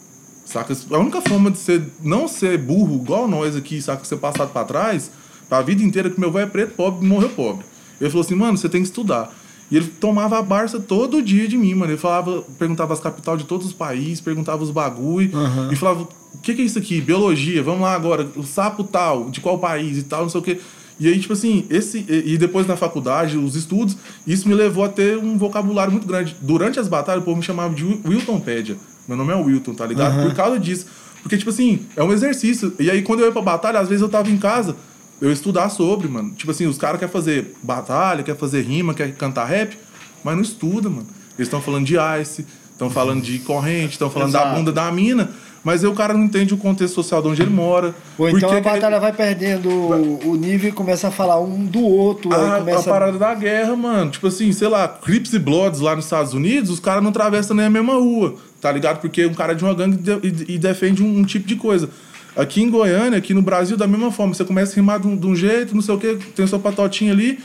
Saca? 0.44 0.76
A 0.90 0.98
única 0.98 1.20
forma 1.22 1.50
de 1.50 1.58
você 1.58 1.80
não 2.02 2.26
ser 2.28 2.58
burro 2.58 2.96
igual 2.96 3.26
nós 3.28 3.54
aqui, 3.56 3.80
saca? 3.80 4.04
Ser 4.04 4.16
passado 4.16 4.52
pra 4.52 4.64
trás, 4.64 5.10
pra 5.48 5.62
vida 5.62 5.82
inteira, 5.82 6.10
que 6.10 6.18
meu 6.18 6.28
avô 6.28 6.38
é 6.40 6.46
preto, 6.46 6.74
pobre, 6.74 7.06
morreu 7.06 7.28
pobre. 7.30 7.64
Ele 8.00 8.10
falou 8.10 8.24
assim, 8.24 8.34
mano, 8.34 8.56
você 8.58 8.68
tem 8.68 8.82
que 8.82 8.88
estudar. 8.88 9.32
E 9.70 9.76
ele 9.76 9.86
tomava 9.86 10.38
a 10.38 10.42
Barça 10.42 10.78
todo 10.78 11.22
dia 11.22 11.48
de 11.48 11.56
mim, 11.56 11.74
mano. 11.74 11.92
Ele 11.92 11.98
falava, 11.98 12.42
perguntava 12.58 12.92
as 12.92 13.00
capitais 13.00 13.38
de 13.38 13.44
todos 13.44 13.66
os 13.66 13.72
países, 13.72 14.20
perguntava 14.20 14.62
os 14.62 14.70
bagulho. 14.70 15.30
E 15.72 15.76
falava, 15.76 16.02
o 16.02 16.38
que, 16.42 16.54
que 16.54 16.62
é 16.62 16.64
isso 16.64 16.78
aqui? 16.78 17.00
Biologia, 17.00 17.62
vamos 17.62 17.80
lá 17.82 17.94
agora. 17.94 18.28
O 18.36 18.42
sapo 18.44 18.84
tal, 18.84 19.30
de 19.30 19.40
qual 19.40 19.58
país 19.58 19.98
e 19.98 20.02
tal, 20.02 20.22
não 20.22 20.28
sei 20.28 20.40
o 20.40 20.44
quê. 20.44 20.60
E 21.00 21.08
aí, 21.08 21.18
tipo 21.18 21.32
assim, 21.32 21.64
esse. 21.70 22.04
E 22.08 22.36
depois 22.38 22.66
na 22.66 22.76
faculdade, 22.76 23.36
os 23.36 23.56
estudos, 23.56 23.96
isso 24.26 24.46
me 24.46 24.54
levou 24.54 24.84
a 24.84 24.88
ter 24.88 25.16
um 25.18 25.36
vocabulário 25.36 25.90
muito 25.90 26.06
grande. 26.06 26.36
Durante 26.40 26.78
as 26.78 26.86
batalhas, 26.86 27.22
o 27.22 27.24
povo 27.24 27.38
me 27.38 27.42
chamava 27.42 27.74
de 27.74 27.84
Wil- 27.84 28.00
Wiltonpédia. 28.06 28.76
Meu 29.08 29.16
nome 29.16 29.32
é 29.32 29.36
Wilton, 29.36 29.74
tá 29.74 29.86
ligado? 29.86 30.22
Por 30.28 30.34
causa 30.36 30.58
disso. 30.58 30.86
Porque, 31.22 31.36
tipo 31.36 31.50
assim, 31.50 31.80
é 31.96 32.02
um 32.04 32.12
exercício. 32.12 32.72
E 32.78 32.90
aí, 32.90 33.02
quando 33.02 33.20
eu 33.20 33.26
ia 33.26 33.32
pra 33.32 33.42
batalha, 33.42 33.80
às 33.80 33.88
vezes 33.88 34.02
eu 34.02 34.08
tava 34.08 34.30
em 34.30 34.36
casa, 34.38 34.76
eu 35.24 35.32
estudar 35.32 35.68
sobre, 35.70 36.06
mano. 36.08 36.32
Tipo 36.32 36.50
assim, 36.50 36.66
os 36.66 36.76
caras 36.78 36.98
querem 36.98 37.12
fazer 37.12 37.54
batalha, 37.62 38.22
quer 38.22 38.36
fazer 38.36 38.62
rima, 38.62 38.92
quer 38.94 39.14
cantar 39.14 39.44
rap, 39.46 39.76
mas 40.22 40.34
não 40.34 40.42
estuda, 40.42 40.90
mano. 40.90 41.06
Eles 41.38 41.48
estão 41.48 41.60
falando 41.62 41.86
de 41.86 41.94
ice, 42.20 42.46
estão 42.72 42.90
falando 42.90 43.22
de 43.22 43.38
corrente, 43.40 43.92
estão 43.92 44.10
falando 44.10 44.32
da 44.32 44.40
Exato. 44.40 44.56
bunda 44.56 44.70
da 44.72 44.90
mina, 44.92 45.30
mas 45.64 45.82
aí 45.82 45.88
o 45.88 45.94
cara 45.94 46.12
não 46.12 46.24
entende 46.24 46.52
o 46.52 46.58
contexto 46.58 46.94
social 46.94 47.22
de 47.22 47.28
onde 47.28 47.40
ele 47.42 47.50
mora. 47.50 47.94
Ou 48.18 48.28
então 48.28 48.50
a 48.50 48.52
que 48.52 48.58
ele- 48.68 48.74
batalha 48.74 49.00
vai 49.00 49.12
perdendo 49.14 49.68
o, 49.70 50.28
o 50.32 50.34
nível 50.36 50.68
e 50.68 50.72
começa 50.72 51.08
a 51.08 51.10
falar 51.10 51.40
um 51.40 51.64
do 51.64 51.80
outro. 51.82 52.30
a, 52.34 52.58
começa 52.58 52.80
a 52.90 52.92
parada 52.92 53.18
da 53.18 53.34
guerra, 53.34 53.74
mano. 53.74 54.10
Tipo 54.10 54.26
assim, 54.26 54.52
sei 54.52 54.68
lá, 54.68 54.86
Crips 54.86 55.32
e 55.32 55.38
Bloods 55.38 55.80
lá 55.80 55.96
nos 55.96 56.04
Estados 56.04 56.34
Unidos, 56.34 56.68
os 56.70 56.80
caras 56.80 57.02
não 57.02 57.08
atravessam 57.10 57.56
nem 57.56 57.64
a 57.66 57.70
mesma 57.70 57.94
rua, 57.94 58.34
tá 58.60 58.70
ligado? 58.70 59.00
Porque 59.00 59.24
um 59.24 59.32
cara 59.34 59.52
é 59.52 59.54
de 59.56 59.64
uma 59.64 59.72
gangue 59.74 59.98
e, 60.22 60.54
e 60.54 60.58
defende 60.58 61.02
um, 61.02 61.18
um 61.20 61.24
tipo 61.24 61.46
de 61.48 61.56
coisa. 61.56 61.88
Aqui 62.36 62.62
em 62.62 62.70
Goiânia, 62.70 63.18
aqui 63.18 63.32
no 63.32 63.42
Brasil, 63.42 63.76
da 63.76 63.86
mesma 63.86 64.10
forma. 64.10 64.34
Você 64.34 64.44
começa 64.44 64.72
a 64.72 64.76
rimar 64.76 64.98
de 65.00 65.06
um, 65.06 65.16
de 65.16 65.26
um 65.26 65.36
jeito, 65.36 65.74
não 65.74 65.82
sei 65.82 65.94
o 65.94 65.98
quê, 65.98 66.18
tem 66.34 66.46
sua 66.46 66.58
patotinha 66.58 67.12
ali. 67.12 67.38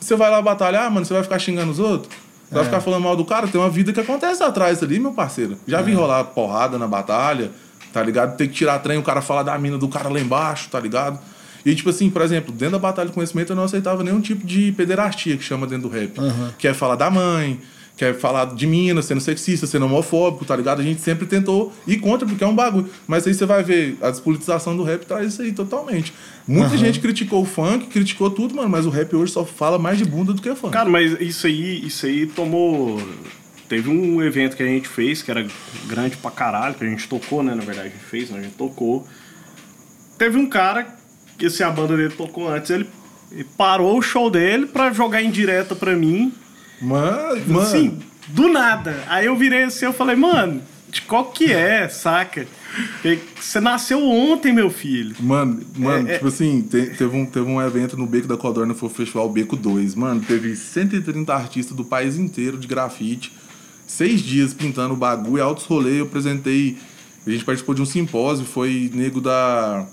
Você 0.00 0.16
vai 0.16 0.30
lá 0.30 0.40
batalhar, 0.40 0.90
mano, 0.90 1.04
você 1.06 1.12
vai 1.12 1.22
ficar 1.22 1.38
xingando 1.38 1.70
os 1.70 1.78
outros? 1.78 2.12
Você 2.48 2.54
vai 2.54 2.64
ficar 2.64 2.80
falando 2.80 3.02
mal 3.02 3.16
do 3.16 3.24
cara? 3.24 3.46
Tem 3.48 3.60
uma 3.60 3.70
vida 3.70 3.92
que 3.92 4.00
acontece 4.00 4.42
atrás 4.42 4.82
ali, 4.82 4.98
meu 4.98 5.12
parceiro. 5.12 5.56
Já 5.66 5.80
vi 5.80 5.94
rolar 5.94 6.24
porrada 6.24 6.78
na 6.78 6.86
batalha, 6.86 7.50
tá 7.92 8.02
ligado? 8.02 8.36
Tem 8.36 8.48
que 8.48 8.54
tirar 8.54 8.78
trem, 8.80 8.98
o 8.98 9.02
cara 9.02 9.22
fala 9.22 9.42
da 9.42 9.56
mina 9.58 9.78
do 9.78 9.88
cara 9.88 10.08
lá 10.08 10.20
embaixo, 10.20 10.68
tá 10.70 10.78
ligado? 10.78 11.18
E, 11.64 11.74
tipo 11.74 11.90
assim, 11.90 12.10
por 12.10 12.20
exemplo, 12.20 12.52
dentro 12.52 12.72
da 12.72 12.78
batalha 12.78 13.08
de 13.08 13.14
conhecimento 13.14 13.52
eu 13.52 13.56
não 13.56 13.64
aceitava 13.64 14.02
nenhum 14.02 14.20
tipo 14.20 14.44
de 14.46 14.72
pederastia 14.72 15.36
que 15.36 15.44
chama 15.44 15.66
dentro 15.66 15.88
do 15.88 15.94
rap. 15.94 16.12
Quer 16.58 16.74
falar 16.74 16.96
da 16.96 17.08
mãe, 17.08 17.60
quer 17.96 18.14
falar 18.14 18.54
de 18.54 18.66
mina, 18.66 19.02
sendo 19.02 19.20
sexista, 19.20 19.66
sendo 19.66 19.86
homofóbico, 19.86 20.44
tá 20.44 20.56
ligado? 20.56 20.80
A 20.80 20.82
gente 20.82 21.00
sempre 21.00 21.26
tentou 21.26 21.72
ir 21.86 21.98
contra 21.98 22.26
porque 22.26 22.42
é 22.42 22.46
um 22.46 22.54
bagulho. 22.54 22.88
Mas 23.06 23.26
aí 23.26 23.34
você 23.34 23.44
vai 23.44 23.62
ver, 23.62 23.96
a 24.00 24.10
despolitização 24.10 24.76
do 24.76 24.82
rap 24.82 25.04
traz 25.04 25.32
isso 25.32 25.42
aí 25.42 25.52
totalmente. 25.52 26.12
Muita 26.46 26.76
gente 26.76 26.98
criticou 27.00 27.42
o 27.42 27.44
funk, 27.44 27.86
criticou 27.86 28.30
tudo, 28.30 28.54
mano, 28.54 28.68
mas 28.68 28.86
o 28.86 28.90
rap 28.90 29.14
hoje 29.14 29.32
só 29.32 29.44
fala 29.44 29.78
mais 29.78 29.98
de 29.98 30.04
bunda 30.04 30.32
do 30.32 30.42
que 30.42 30.54
funk. 30.54 30.72
Cara, 30.72 30.88
mas 30.88 31.20
isso 31.20 31.46
aí, 31.46 31.86
isso 31.86 32.06
aí 32.06 32.26
tomou. 32.26 33.00
Teve 33.68 33.88
um 33.88 34.22
evento 34.22 34.56
que 34.56 34.62
a 34.62 34.66
gente 34.66 34.88
fez 34.88 35.22
que 35.22 35.30
era 35.30 35.46
grande 35.86 36.16
pra 36.16 36.30
caralho, 36.30 36.74
que 36.74 36.84
a 36.84 36.88
gente 36.88 37.08
tocou, 37.08 37.42
né? 37.42 37.54
Na 37.54 37.62
verdade, 37.62 37.88
a 37.88 37.90
gente 37.90 38.04
fez, 38.04 38.30
né? 38.30 38.40
a 38.40 38.42
gente 38.42 38.54
tocou. 38.54 39.06
Teve 40.18 40.36
um 40.36 40.46
cara, 40.46 40.86
que 41.38 41.46
assim, 41.46 41.62
a 41.62 41.70
banda 41.70 41.96
dele 41.96 42.12
tocou 42.12 42.48
antes, 42.48 42.70
ele, 42.70 42.86
ele 43.30 43.44
parou 43.56 43.96
o 43.96 44.02
show 44.02 44.30
dele 44.30 44.66
pra 44.66 44.92
jogar 44.92 45.22
em 45.22 45.30
direta 45.30 45.74
pra 45.74 45.94
mim. 45.96 46.32
Mano, 46.82 47.40
mano. 47.46 47.60
Assim, 47.60 47.98
do 48.28 48.48
nada. 48.48 49.02
Aí 49.08 49.26
eu 49.26 49.36
virei 49.36 49.62
assim, 49.62 49.84
eu 49.86 49.92
falei, 49.92 50.16
mano, 50.16 50.60
de 50.90 51.00
qual 51.02 51.26
que 51.26 51.52
é, 51.52 51.88
saca? 51.88 52.46
Você 53.38 53.60
nasceu 53.60 54.02
ontem, 54.02 54.52
meu 54.52 54.68
filho. 54.70 55.14
Mano, 55.20 55.60
mano, 55.76 56.08
É, 56.08 56.12
é- 56.12 56.14
tipo 56.14 56.28
assim, 56.28 56.62
te- 56.62 56.86
teve, 56.96 57.16
um, 57.16 57.24
teve 57.26 57.46
um 57.46 57.60
evento 57.60 57.96
no 57.96 58.06
Beco 58.06 58.26
da 58.26 58.36
Codorna, 58.36 58.74
foi 58.74 58.88
o 58.88 58.92
Festival 58.92 59.28
Beco 59.30 59.56
2. 59.56 59.94
Mano, 59.94 60.20
teve 60.20 60.54
130 60.56 61.34
artistas 61.34 61.76
do 61.76 61.84
país 61.84 62.16
inteiro 62.16 62.58
de 62.58 62.66
grafite. 62.66 63.32
Seis 63.86 64.20
dias 64.20 64.54
pintando 64.54 64.94
o 64.94 64.96
bagulho, 64.96 65.42
altos 65.42 65.64
rolê. 65.64 66.00
Eu 66.00 66.04
apresentei. 66.04 66.78
A 67.26 67.30
gente 67.30 67.44
participou 67.44 67.74
de 67.74 67.82
um 67.82 67.86
simpósio, 67.86 68.44
foi 68.44 68.90
nego 68.94 69.20
da. 69.20 69.86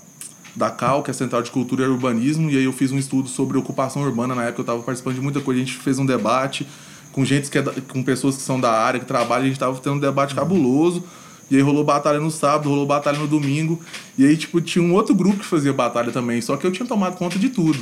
Da 0.54 0.70
CAL, 0.70 1.02
que 1.02 1.10
é 1.10 1.12
a 1.12 1.14
Central 1.14 1.42
de 1.42 1.50
Cultura 1.50 1.84
e 1.84 1.88
Urbanismo, 1.88 2.50
e 2.50 2.56
aí 2.56 2.64
eu 2.64 2.72
fiz 2.72 2.90
um 2.90 2.98
estudo 2.98 3.28
sobre 3.28 3.56
ocupação 3.56 4.02
urbana. 4.02 4.34
Na 4.34 4.44
época 4.44 4.62
eu 4.62 4.66
tava 4.66 4.82
participando 4.82 5.14
de 5.14 5.20
muita 5.20 5.40
coisa, 5.40 5.60
a 5.60 5.64
gente 5.64 5.76
fez 5.78 5.98
um 5.98 6.04
debate 6.06 6.66
com 7.12 7.24
gente 7.24 7.50
que 7.50 7.58
é 7.58 7.62
da- 7.62 7.72
com 7.88 8.02
pessoas 8.02 8.36
que 8.36 8.42
são 8.42 8.60
da 8.60 8.70
área, 8.70 8.98
que 9.00 9.06
trabalham, 9.06 9.44
a 9.44 9.48
gente 9.48 9.58
tava 9.58 9.78
tendo 9.80 9.96
um 9.96 10.00
debate 10.00 10.34
cabuloso. 10.34 11.04
E 11.50 11.56
aí 11.56 11.62
rolou 11.62 11.82
batalha 11.82 12.20
no 12.20 12.30
sábado, 12.30 12.68
rolou 12.68 12.86
batalha 12.86 13.18
no 13.18 13.26
domingo. 13.26 13.80
E 14.16 14.24
aí, 14.24 14.36
tipo, 14.36 14.60
tinha 14.60 14.84
um 14.84 14.92
outro 14.94 15.12
grupo 15.14 15.38
que 15.38 15.44
fazia 15.44 15.72
batalha 15.72 16.12
também. 16.12 16.40
Só 16.40 16.56
que 16.56 16.64
eu 16.64 16.70
tinha 16.70 16.86
tomado 16.86 17.16
conta 17.16 17.38
de 17.40 17.48
tudo, 17.48 17.78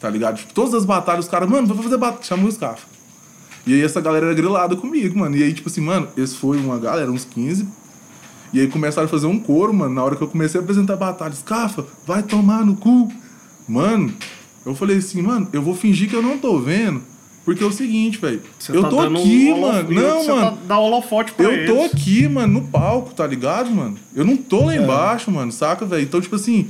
tá 0.00 0.08
ligado? 0.08 0.38
Tipo, 0.38 0.54
todas 0.54 0.72
as 0.72 0.86
batalhas, 0.86 1.26
os 1.26 1.30
caras, 1.30 1.46
mano, 1.48 1.66
vou 1.66 1.82
fazer 1.82 1.98
batalha. 1.98 2.22
Chama 2.22 2.48
os 2.48 2.56
cafés. 2.56 2.86
E 3.66 3.74
aí 3.74 3.82
essa 3.82 4.00
galera 4.00 4.26
era 4.26 4.34
grilada 4.34 4.74
comigo, 4.74 5.18
mano. 5.18 5.36
E 5.36 5.42
aí, 5.42 5.52
tipo 5.52 5.68
assim, 5.68 5.82
mano, 5.82 6.08
esse 6.16 6.34
foi 6.36 6.56
uma 6.56 6.78
galera, 6.78 7.10
uns 7.12 7.26
15. 7.26 7.68
E 8.52 8.60
aí 8.60 8.66
começaram 8.68 9.06
a 9.06 9.10
fazer 9.10 9.26
um 9.26 9.38
coro, 9.38 9.72
mano. 9.72 9.94
Na 9.94 10.02
hora 10.02 10.16
que 10.16 10.22
eu 10.22 10.28
comecei 10.28 10.60
a 10.60 10.62
apresentar 10.62 10.96
batalha, 10.96 11.32
Scafa, 11.34 11.84
vai 12.06 12.22
tomar 12.22 12.64
no 12.64 12.74
cu. 12.76 13.12
Mano, 13.68 14.12
eu 14.66 14.74
falei 14.74 14.98
assim, 14.98 15.22
mano, 15.22 15.48
eu 15.52 15.62
vou 15.62 15.74
fingir 15.74 16.08
que 16.08 16.16
eu 16.16 16.22
não 16.22 16.36
tô 16.38 16.58
vendo. 16.58 17.02
Porque 17.44 17.64
é 17.64 17.66
o 17.66 17.72
seguinte, 17.72 18.18
velho. 18.18 18.42
Eu 18.68 18.82
tá 18.82 18.88
tô 18.90 19.00
aqui, 19.00 19.50
holo- 19.50 19.60
mano. 19.72 19.90
Não, 19.92 20.22
você 20.22 20.30
mano. 20.32 20.42
Tá, 20.50 20.56
dá 20.68 20.78
holofote 20.78 21.32
pra 21.32 21.46
Eu 21.46 21.66
tô 21.66 21.80
eles. 21.82 21.92
aqui, 21.94 22.28
mano, 22.28 22.60
no 22.60 22.62
palco, 22.68 23.14
tá 23.14 23.26
ligado, 23.26 23.70
mano? 23.70 23.96
Eu 24.14 24.24
não 24.24 24.36
tô 24.36 24.62
É. 24.62 24.64
lá 24.66 24.76
embaixo, 24.76 25.30
mano, 25.30 25.50
saca, 25.50 25.86
velho? 25.86 26.02
Então, 26.02 26.20
tipo 26.20 26.36
assim, 26.36 26.68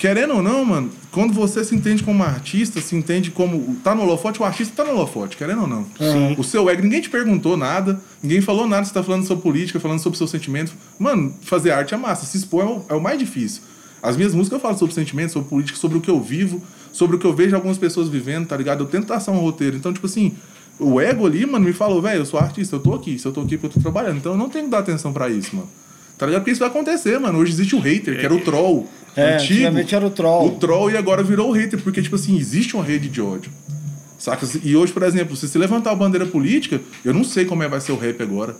querendo 0.00 0.34
ou 0.34 0.42
não, 0.42 0.64
mano, 0.64 0.90
quando 1.12 1.34
você 1.34 1.62
se 1.62 1.74
entende 1.74 2.02
como 2.02 2.22
artista, 2.22 2.80
se 2.80 2.96
entende 2.96 3.30
como. 3.30 3.76
Tá 3.84 3.94
no 3.94 4.02
holofote, 4.02 4.40
o 4.40 4.44
artista 4.46 4.74
tá 4.74 4.90
no 4.90 4.96
holofote, 4.96 5.36
querendo 5.36 5.60
ou 5.60 5.68
não. 5.68 5.84
Sim. 5.98 6.34
O 6.38 6.42
seu 6.42 6.70
ego, 6.70 6.82
ninguém 6.82 7.02
te 7.02 7.10
perguntou 7.10 7.54
nada, 7.54 8.00
ninguém 8.22 8.40
falou 8.40 8.66
nada, 8.66 8.86
você 8.86 8.94
tá 8.94 9.02
falando 9.02 9.26
sobre 9.26 9.42
política, 9.42 9.78
falando 9.78 10.00
sobre 10.00 10.16
seus 10.16 10.30
sentimentos. 10.30 10.72
Mano, 10.98 11.34
fazer 11.42 11.72
arte 11.72 11.92
é 11.92 11.98
massa, 11.98 12.24
se 12.24 12.38
expor 12.38 12.64
é 12.64 12.66
o, 12.66 12.84
é 12.88 12.94
o 12.94 13.00
mais 13.00 13.18
difícil. 13.18 13.60
As 14.02 14.16
minhas 14.16 14.34
músicas 14.34 14.56
eu 14.56 14.60
falo 14.62 14.78
sobre 14.78 14.94
sentimentos, 14.94 15.34
sobre 15.34 15.50
política, 15.50 15.78
sobre 15.78 15.98
o 15.98 16.00
que 16.00 16.10
eu 16.10 16.18
vivo, 16.18 16.62
sobre 16.90 17.16
o 17.16 17.18
que 17.18 17.26
eu 17.26 17.34
vejo 17.34 17.54
algumas 17.54 17.76
pessoas 17.76 18.08
vivendo, 18.08 18.46
tá 18.46 18.56
ligado? 18.56 18.82
Eu 18.82 18.86
tento 18.86 19.06
traçar 19.06 19.34
um 19.34 19.38
roteiro. 19.38 19.76
Então, 19.76 19.92
tipo 19.92 20.06
assim, 20.06 20.34
o 20.78 20.98
ego 20.98 21.26
ali, 21.26 21.44
mano, 21.44 21.66
me 21.66 21.74
falou, 21.74 22.00
velho, 22.00 22.20
eu 22.20 22.26
sou 22.26 22.40
artista, 22.40 22.76
eu 22.76 22.80
tô 22.80 22.94
aqui. 22.94 23.18
Se 23.18 23.26
eu 23.26 23.32
tô 23.32 23.42
aqui, 23.42 23.56
é 23.56 23.58
porque 23.58 23.66
eu 23.66 23.72
tô 23.74 23.80
trabalhando. 23.80 24.16
Então 24.16 24.32
eu 24.32 24.38
não 24.38 24.48
tenho 24.48 24.64
que 24.64 24.70
dar 24.70 24.78
atenção 24.78 25.12
pra 25.12 25.28
isso, 25.28 25.54
mano. 25.54 25.68
Tá 26.20 26.26
ligado? 26.26 26.42
Porque 26.42 26.50
isso 26.50 26.60
vai 26.60 26.68
acontecer, 26.68 27.18
mano. 27.18 27.38
Hoje 27.38 27.52
existe 27.52 27.74
o 27.74 27.80
hater, 27.80 28.18
que 28.18 28.26
era 28.26 28.34
o 28.34 28.40
troll. 28.42 28.86
É, 29.16 29.34
antigo. 29.34 29.52
antigamente 29.52 29.94
era 29.94 30.06
o 30.06 30.10
troll. 30.10 30.46
O 30.46 30.50
troll 30.52 30.90
e 30.90 30.96
agora 30.96 31.22
virou 31.22 31.50
o 31.50 31.52
hater, 31.52 31.80
porque, 31.80 32.00
tipo 32.02 32.16
assim, 32.16 32.38
existe 32.38 32.74
uma 32.74 32.84
rede 32.84 33.08
de 33.08 33.20
ódio. 33.20 33.50
Saca? 34.18 34.46
E 34.62 34.76
hoje, 34.76 34.92
por 34.92 35.02
exemplo, 35.02 35.34
se 35.34 35.48
você 35.48 35.58
levantar 35.58 35.92
a 35.92 35.94
bandeira 35.94 36.26
política, 36.26 36.80
eu 37.04 37.14
não 37.14 37.24
sei 37.24 37.44
como 37.44 37.62
é 37.62 37.68
vai 37.68 37.80
ser 37.80 37.92
o 37.92 37.96
rap 37.96 38.22
agora. 38.22 38.54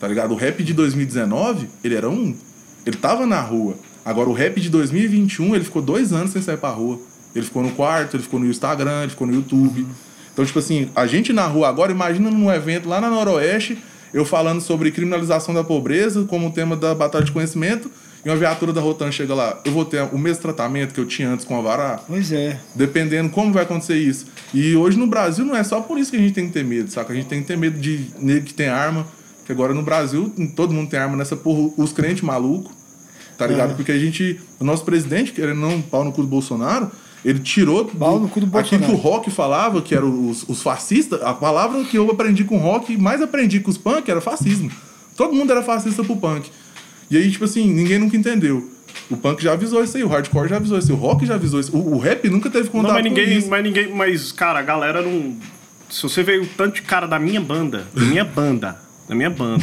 Tá 0.00 0.08
ligado? 0.08 0.32
O 0.32 0.36
rap 0.36 0.62
de 0.62 0.74
2019, 0.74 1.68
ele 1.84 1.94
era 1.94 2.10
um. 2.10 2.34
Ele 2.84 2.96
tava 2.96 3.24
na 3.24 3.40
rua. 3.40 3.76
Agora 4.04 4.28
o 4.28 4.32
rap 4.32 4.60
de 4.60 4.68
2021, 4.68 5.54
ele 5.54 5.64
ficou 5.64 5.80
dois 5.80 6.12
anos 6.12 6.32
sem 6.32 6.42
sair 6.42 6.56
pra 6.56 6.70
rua. 6.70 7.00
Ele 7.34 7.44
ficou 7.44 7.62
no 7.62 7.70
quarto, 7.70 8.16
ele 8.16 8.22
ficou 8.24 8.40
no 8.40 8.46
Instagram, 8.46 9.02
ele 9.02 9.10
ficou 9.10 9.26
no 9.26 9.32
YouTube. 9.32 9.86
Então, 10.32 10.44
tipo 10.44 10.58
assim, 10.58 10.90
a 10.94 11.06
gente 11.06 11.32
na 11.32 11.46
rua 11.46 11.68
agora, 11.68 11.92
imagina 11.92 12.30
num 12.30 12.50
evento 12.50 12.88
lá 12.88 13.00
na 13.00 13.08
Noroeste, 13.08 13.78
eu 14.12 14.24
falando 14.24 14.60
sobre 14.60 14.90
criminalização 14.90 15.54
da 15.54 15.62
pobreza 15.62 16.24
como 16.24 16.50
tema 16.52 16.76
da 16.76 16.94
batalha 16.94 17.24
de 17.24 17.32
conhecimento, 17.32 17.90
e 18.24 18.28
uma 18.28 18.36
viatura 18.36 18.72
da 18.72 18.80
Rotan 18.80 19.10
chega 19.10 19.34
lá, 19.34 19.60
eu 19.64 19.72
vou 19.72 19.84
ter 19.84 20.00
o 20.12 20.18
mesmo 20.18 20.42
tratamento 20.42 20.94
que 20.94 21.00
eu 21.00 21.06
tinha 21.06 21.28
antes 21.28 21.44
com 21.44 21.54
o 21.54 21.56
Alvará? 21.56 22.00
Pois 22.06 22.30
é. 22.30 22.60
Dependendo 22.74 23.30
como 23.30 23.52
vai 23.52 23.64
acontecer 23.64 23.96
isso. 23.96 24.26
E 24.54 24.76
hoje 24.76 24.96
no 24.96 25.06
Brasil 25.08 25.44
não 25.44 25.56
é 25.56 25.64
só 25.64 25.80
por 25.80 25.98
isso 25.98 26.10
que 26.10 26.16
a 26.16 26.20
gente 26.20 26.32
tem 26.32 26.46
que 26.46 26.52
ter 26.52 26.64
medo, 26.64 26.90
saca? 26.90 27.12
A 27.12 27.16
gente 27.16 27.26
tem 27.26 27.40
que 27.40 27.48
ter 27.48 27.56
medo 27.56 27.78
de 27.80 28.06
nego 28.20 28.46
que 28.46 28.54
tem 28.54 28.68
arma. 28.68 29.06
Que 29.44 29.50
agora 29.50 29.74
no 29.74 29.82
Brasil 29.82 30.32
todo 30.54 30.72
mundo 30.72 30.88
tem 30.88 31.00
arma 31.00 31.16
nessa 31.16 31.34
porra, 31.34 31.72
os 31.76 31.92
crentes 31.92 32.22
malucos, 32.22 32.72
tá 33.36 33.44
ligado? 33.44 33.72
É. 33.72 33.74
Porque 33.74 33.90
a 33.90 33.98
gente, 33.98 34.40
o 34.60 34.64
nosso 34.64 34.84
presidente, 34.84 35.32
querendo 35.32 35.58
não 35.58 35.82
pau 35.82 36.04
no 36.04 36.12
cu 36.12 36.22
do 36.22 36.28
Bolsonaro, 36.28 36.92
ele 37.24 37.40
tirou 37.40 37.84
Pau 37.84 38.20
no 38.20 38.28
cu 38.28 38.40
do 38.40 38.56
aquilo 38.56 38.82
que 38.82 38.86
o 38.86 38.92
Bolsonaro. 38.92 39.16
rock 39.16 39.30
falava, 39.32 39.82
que 39.82 39.94
era 39.94 40.06
os, 40.06 40.48
os 40.48 40.62
fascistas, 40.62 41.20
a 41.22 41.34
palavra 41.34 41.82
que 41.84 41.98
eu 41.98 42.08
aprendi 42.10 42.44
com 42.44 42.56
o 42.56 42.60
rock, 42.60 42.96
mais 42.96 43.20
aprendi 43.20 43.58
com 43.58 43.70
os 43.70 43.78
punk, 43.78 44.08
era 44.08 44.20
fascismo. 44.20 44.70
Todo 45.16 45.34
mundo 45.34 45.50
era 45.50 45.62
fascista 45.62 46.02
pro 46.02 46.16
punk. 46.16 46.50
E 47.12 47.16
aí, 47.18 47.30
tipo 47.30 47.44
assim, 47.44 47.70
ninguém 47.70 47.98
nunca 47.98 48.16
entendeu. 48.16 48.70
O 49.10 49.18
punk 49.18 49.42
já 49.42 49.52
avisou 49.52 49.84
isso 49.84 49.98
aí, 49.98 50.02
o 50.02 50.08
hardcore 50.08 50.48
já 50.48 50.56
avisou 50.56 50.78
isso 50.78 50.92
o 50.94 50.96
rock 50.96 51.26
já 51.26 51.34
avisou 51.34 51.60
isso. 51.60 51.76
O, 51.76 51.96
o 51.96 51.98
rap 51.98 52.26
nunca 52.30 52.48
teve 52.48 52.70
contato 52.70 52.88
Não, 52.88 52.94
mas 52.94 53.02
com 53.02 53.08
ninguém, 53.10 53.36
isso. 53.36 53.50
mas 53.50 53.62
ninguém. 53.62 53.94
Mas, 53.94 54.32
cara, 54.32 54.60
a 54.60 54.62
galera 54.62 55.02
não. 55.02 55.36
Se 55.90 56.02
você 56.02 56.22
veio 56.22 56.48
tanto 56.56 56.76
de 56.76 56.82
cara 56.82 57.06
da 57.06 57.18
minha 57.18 57.38
banda, 57.38 57.86
da 57.94 58.00
minha 58.02 58.24
banda, 58.24 58.80
da 59.06 59.14
minha 59.14 59.28
banda, 59.28 59.62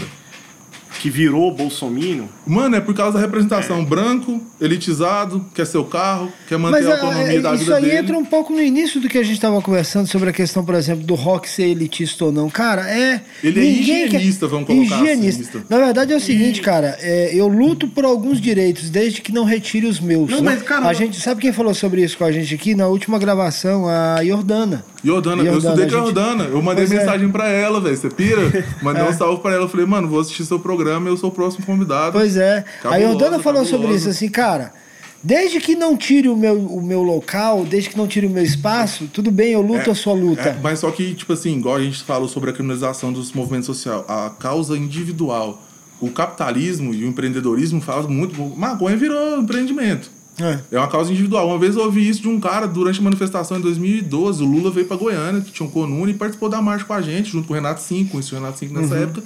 que 0.99 1.09
virou 1.09 1.51
Bolsominion, 1.53 2.25
Mano, 2.45 2.75
é 2.75 2.81
por 2.81 2.93
causa 2.93 3.13
da 3.13 3.19
representação. 3.19 3.83
Branco, 3.85 4.41
elitizado, 4.59 5.45
quer 5.55 5.65
seu 5.65 5.83
carro, 5.85 6.31
quer 6.47 6.57
manter 6.57 6.83
Mas 6.83 6.87
a 6.87 6.89
é, 6.89 6.93
autonomia 6.93 7.41
da 7.41 7.53
isso 7.55 7.63
vida 7.63 7.75
aí 7.77 7.81
dele. 7.83 7.97
entra 7.97 8.17
um 8.17 8.25
pouco 8.25 8.53
no 8.53 8.61
início 8.61 8.99
do 8.99 9.07
que 9.07 9.17
a 9.17 9.23
gente 9.23 9.33
estava 9.35 9.61
conversando 9.61 10.07
sobre 10.07 10.29
a 10.29 10.33
questão, 10.33 10.63
por 10.65 10.75
exemplo, 10.75 11.05
do 11.05 11.15
rock 11.15 11.49
ser 11.49 11.63
elitista 11.69 12.25
ou 12.25 12.31
não. 12.31 12.49
Cara, 12.49 12.89
é. 12.89 13.21
Ele 13.43 13.59
é 13.59 13.63
higienista, 13.63 14.45
quer- 14.45 14.51
vamos 14.51 14.67
colocar 14.67 14.95
assim, 14.95 15.03
Higienista. 15.03 15.41
higienista. 15.41 15.63
Na 15.69 15.77
verdade 15.77 16.13
é 16.13 16.15
o 16.15 16.19
seguinte, 16.19 16.61
cara, 16.61 16.97
é, 17.01 17.31
eu 17.33 17.47
luto 17.47 17.87
por 17.87 18.03
alguns 18.05 18.41
direitos, 18.41 18.89
desde 18.89 19.21
que 19.21 19.31
não 19.31 19.45
retire 19.45 19.85
os 19.87 19.99
meus. 19.99 20.29
Não, 20.29 20.41
mas, 20.43 20.61
cara, 20.61 20.87
a 20.87 20.93
gente 20.93 21.19
sabe 21.19 21.41
quem 21.41 21.53
falou 21.53 21.73
sobre 21.73 22.03
isso 22.03 22.17
com 22.17 22.25
a 22.25 22.31
gente 22.31 22.53
aqui 22.53 22.75
na 22.75 22.87
última 22.87 23.17
gravação, 23.17 23.87
a 23.87 24.23
Jordana. 24.25 24.83
Jordana, 25.03 25.43
eu 25.43 25.57
estudei 25.57 25.71
a 25.71 25.75
com 25.75 25.81
a 25.81 25.83
gente- 25.83 25.91
Jordana. 26.15 26.43
Eu 26.45 26.61
mandei 26.61 26.85
Pois 26.85 26.91
é. 26.97 26.99
mensagem 27.03 27.29
pra 27.29 27.47
ela, 27.47 27.79
velho. 27.79 27.95
Você 27.95 28.09
pira? 28.09 28.41
Mandei 28.83 29.03
um 29.03 29.13
salve 29.13 29.41
pra 29.41 29.53
ela. 29.53 29.63
Eu 29.63 29.69
falei, 29.69 29.85
mano, 29.85 30.07
vou 30.07 30.19
assistir 30.19 30.45
seu 30.45 30.59
programa 30.59 31.07
eu 31.09 31.15
sou 31.17 31.29
o 31.29 31.33
próximo 31.33 31.65
convidado. 31.65 32.11
Pois 32.11 32.35
é. 32.35 32.59
a 32.59 32.81
Cabulosa, 32.83 33.01
Jordana 33.07 33.39
falou 33.39 33.63
sobre 33.63 33.87
cabulosa. 33.87 33.97
isso, 33.97 34.09
assim, 34.09 34.29
cara. 34.29 34.73
Desde 35.21 35.59
que 35.59 35.75
não 35.75 35.97
tire 35.97 36.29
o 36.29 36.35
meu, 36.37 36.57
o 36.57 36.81
meu 36.81 37.03
local, 37.03 37.65
desde 37.65 37.89
que 37.89 37.97
não 37.97 38.07
tire 38.07 38.25
o 38.25 38.29
meu 38.29 38.43
espaço, 38.43 39.09
tudo 39.13 39.29
bem, 39.31 39.51
eu 39.51 39.61
luto 39.61 39.91
a 39.91 39.95
sua 39.95 40.13
luta. 40.13 40.41
É, 40.49 40.57
mas 40.63 40.79
só 40.79 40.89
que, 40.91 41.13
tipo 41.13 41.33
assim, 41.33 41.57
igual 41.57 41.75
a 41.75 41.81
gente 41.81 42.01
falou 42.03 42.27
sobre 42.29 42.49
a 42.51 42.53
criminalização 42.53 43.11
dos 43.11 43.33
movimentos 43.33 43.65
sociais, 43.65 44.01
a 44.07 44.29
causa 44.39 44.77
individual. 44.77 45.61
O 45.99 46.09
capitalismo 46.09 46.93
e 46.93 47.03
o 47.03 47.07
empreendedorismo 47.07 47.81
falam 47.81 48.09
muito. 48.09 48.41
Maconha 48.55 48.95
virou 48.95 49.37
empreendimento. 49.39 50.09
É. 50.39 50.59
É 50.71 50.77
uma 50.79 50.87
causa 50.87 51.11
individual. 51.11 51.47
Uma 51.47 51.57
vez 51.57 51.75
eu 51.75 51.83
ouvi 51.83 52.07
isso 52.07 52.21
de 52.21 52.27
um 52.27 52.39
cara 52.39 52.67
durante 52.67 52.99
a 52.99 53.03
manifestação 53.03 53.57
em 53.57 53.61
2012. 53.61 54.43
O 54.43 54.45
Lula 54.45 54.71
veio 54.71 54.85
pra 54.87 54.95
Goiânia, 54.97 55.41
que 55.41 55.51
tinha 55.51 55.67
um 55.67 55.71
Conune, 55.71 56.11
e 56.11 56.15
participou 56.15 56.49
da 56.49 56.61
marcha 56.61 56.85
com 56.85 56.93
a 56.93 57.01
gente, 57.01 57.29
junto 57.31 57.47
com 57.47 57.53
o 57.53 57.55
Renato 57.55 57.81
Cinco, 57.81 58.11
conheci 58.11 58.33
o 58.33 58.35
Renato 58.37 58.59
Cinco 58.59 58.73
nessa 58.73 58.95
Uhum. 58.95 59.01
época. 59.03 59.23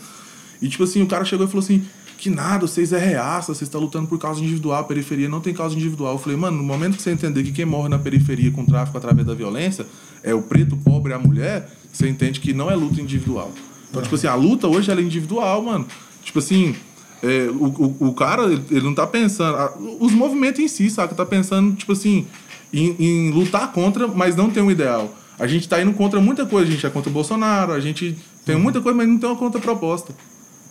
E, 0.62 0.68
tipo 0.70 0.84
assim, 0.84 1.02
o 1.02 1.08
cara 1.08 1.24
chegou 1.26 1.46
e 1.46 1.50
falou 1.50 1.64
assim: 1.64 1.84
que 2.18 2.30
nada, 2.30 2.66
vocês 2.66 2.94
é 2.94 3.00
reaça, 3.00 3.54
vocês 3.54 3.68
estão 3.68 3.82
lutando 3.82 4.08
por 4.08 4.18
causa 4.18 4.40
individual, 4.40 4.80
a 4.80 4.84
periferia 4.86 5.28
não 5.28 5.42
tem 5.42 5.54
causa 5.54 5.76
individual. 5.76 6.14
Eu 6.14 6.20
falei, 6.20 6.38
mano, 6.38 6.58
no 6.58 6.64
momento 6.64 6.96
que 6.96 7.02
você 7.04 7.12
entender 7.12 7.44
que 7.44 7.52
quem 7.52 7.66
morre 7.66 7.90
na 7.90 8.00
periferia 8.00 8.50
com 8.50 8.64
tráfico 8.66 8.98
através 8.98 9.28
da 9.28 9.34
violência 9.34 9.86
é 10.24 10.34
o 10.34 10.42
preto, 10.42 10.76
o 10.76 10.78
pobre 10.78 11.12
e 11.12 11.16
a 11.16 11.20
mulher, 11.20 11.70
você 11.92 12.08
entende 12.08 12.40
que 12.40 12.54
não 12.54 12.72
é 12.72 12.76
luta 12.76 13.02
individual. 13.02 13.52
Então, 13.90 14.02
tipo 14.02 14.16
assim, 14.16 14.28
a 14.28 14.36
luta 14.36 14.68
hoje 14.70 14.90
ela 14.90 15.02
é 15.02 15.04
individual, 15.04 15.62
mano. 15.64 15.86
Tipo 16.24 16.40
assim, 16.40 16.74
é, 17.24 17.50
o, 17.50 17.96
o, 18.00 18.08
o 18.10 18.14
cara, 18.14 18.44
ele 18.44 18.62
ele 18.70 18.82
não 18.82 18.94
tá 18.94 19.08
pensando. 19.08 19.58
Os 20.00 20.12
movimentos 20.12 20.60
em 20.60 20.68
si, 20.68 20.90
saca? 20.90 21.16
Tá 21.16 21.26
pensando, 21.26 21.74
tipo 21.74 21.94
assim, 21.94 22.28
em, 22.74 22.96
em 23.00 23.32
lutar 23.32 23.72
contra, 23.72 24.08
mas 24.08 24.36
não 24.36 24.50
tem 24.50 24.62
um 24.62 24.70
ideal. 24.70 25.10
A 25.40 25.48
gente 25.48 25.68
tá 25.70 25.82
indo 25.82 25.94
contra 25.94 26.20
muita 26.20 26.46
coisa. 26.46 26.68
A 26.68 26.72
gente 26.72 26.86
é 26.86 26.90
contra 26.90 27.10
o 27.10 27.14
Bolsonaro, 27.14 27.72
a 27.72 27.80
gente 27.80 28.18
tem 28.46 28.58
muita 28.58 28.82
coisa, 28.82 28.98
mas 28.98 29.08
não 29.08 29.18
tem 29.18 29.30
uma 29.30 29.38
contraproposta. 29.38 30.14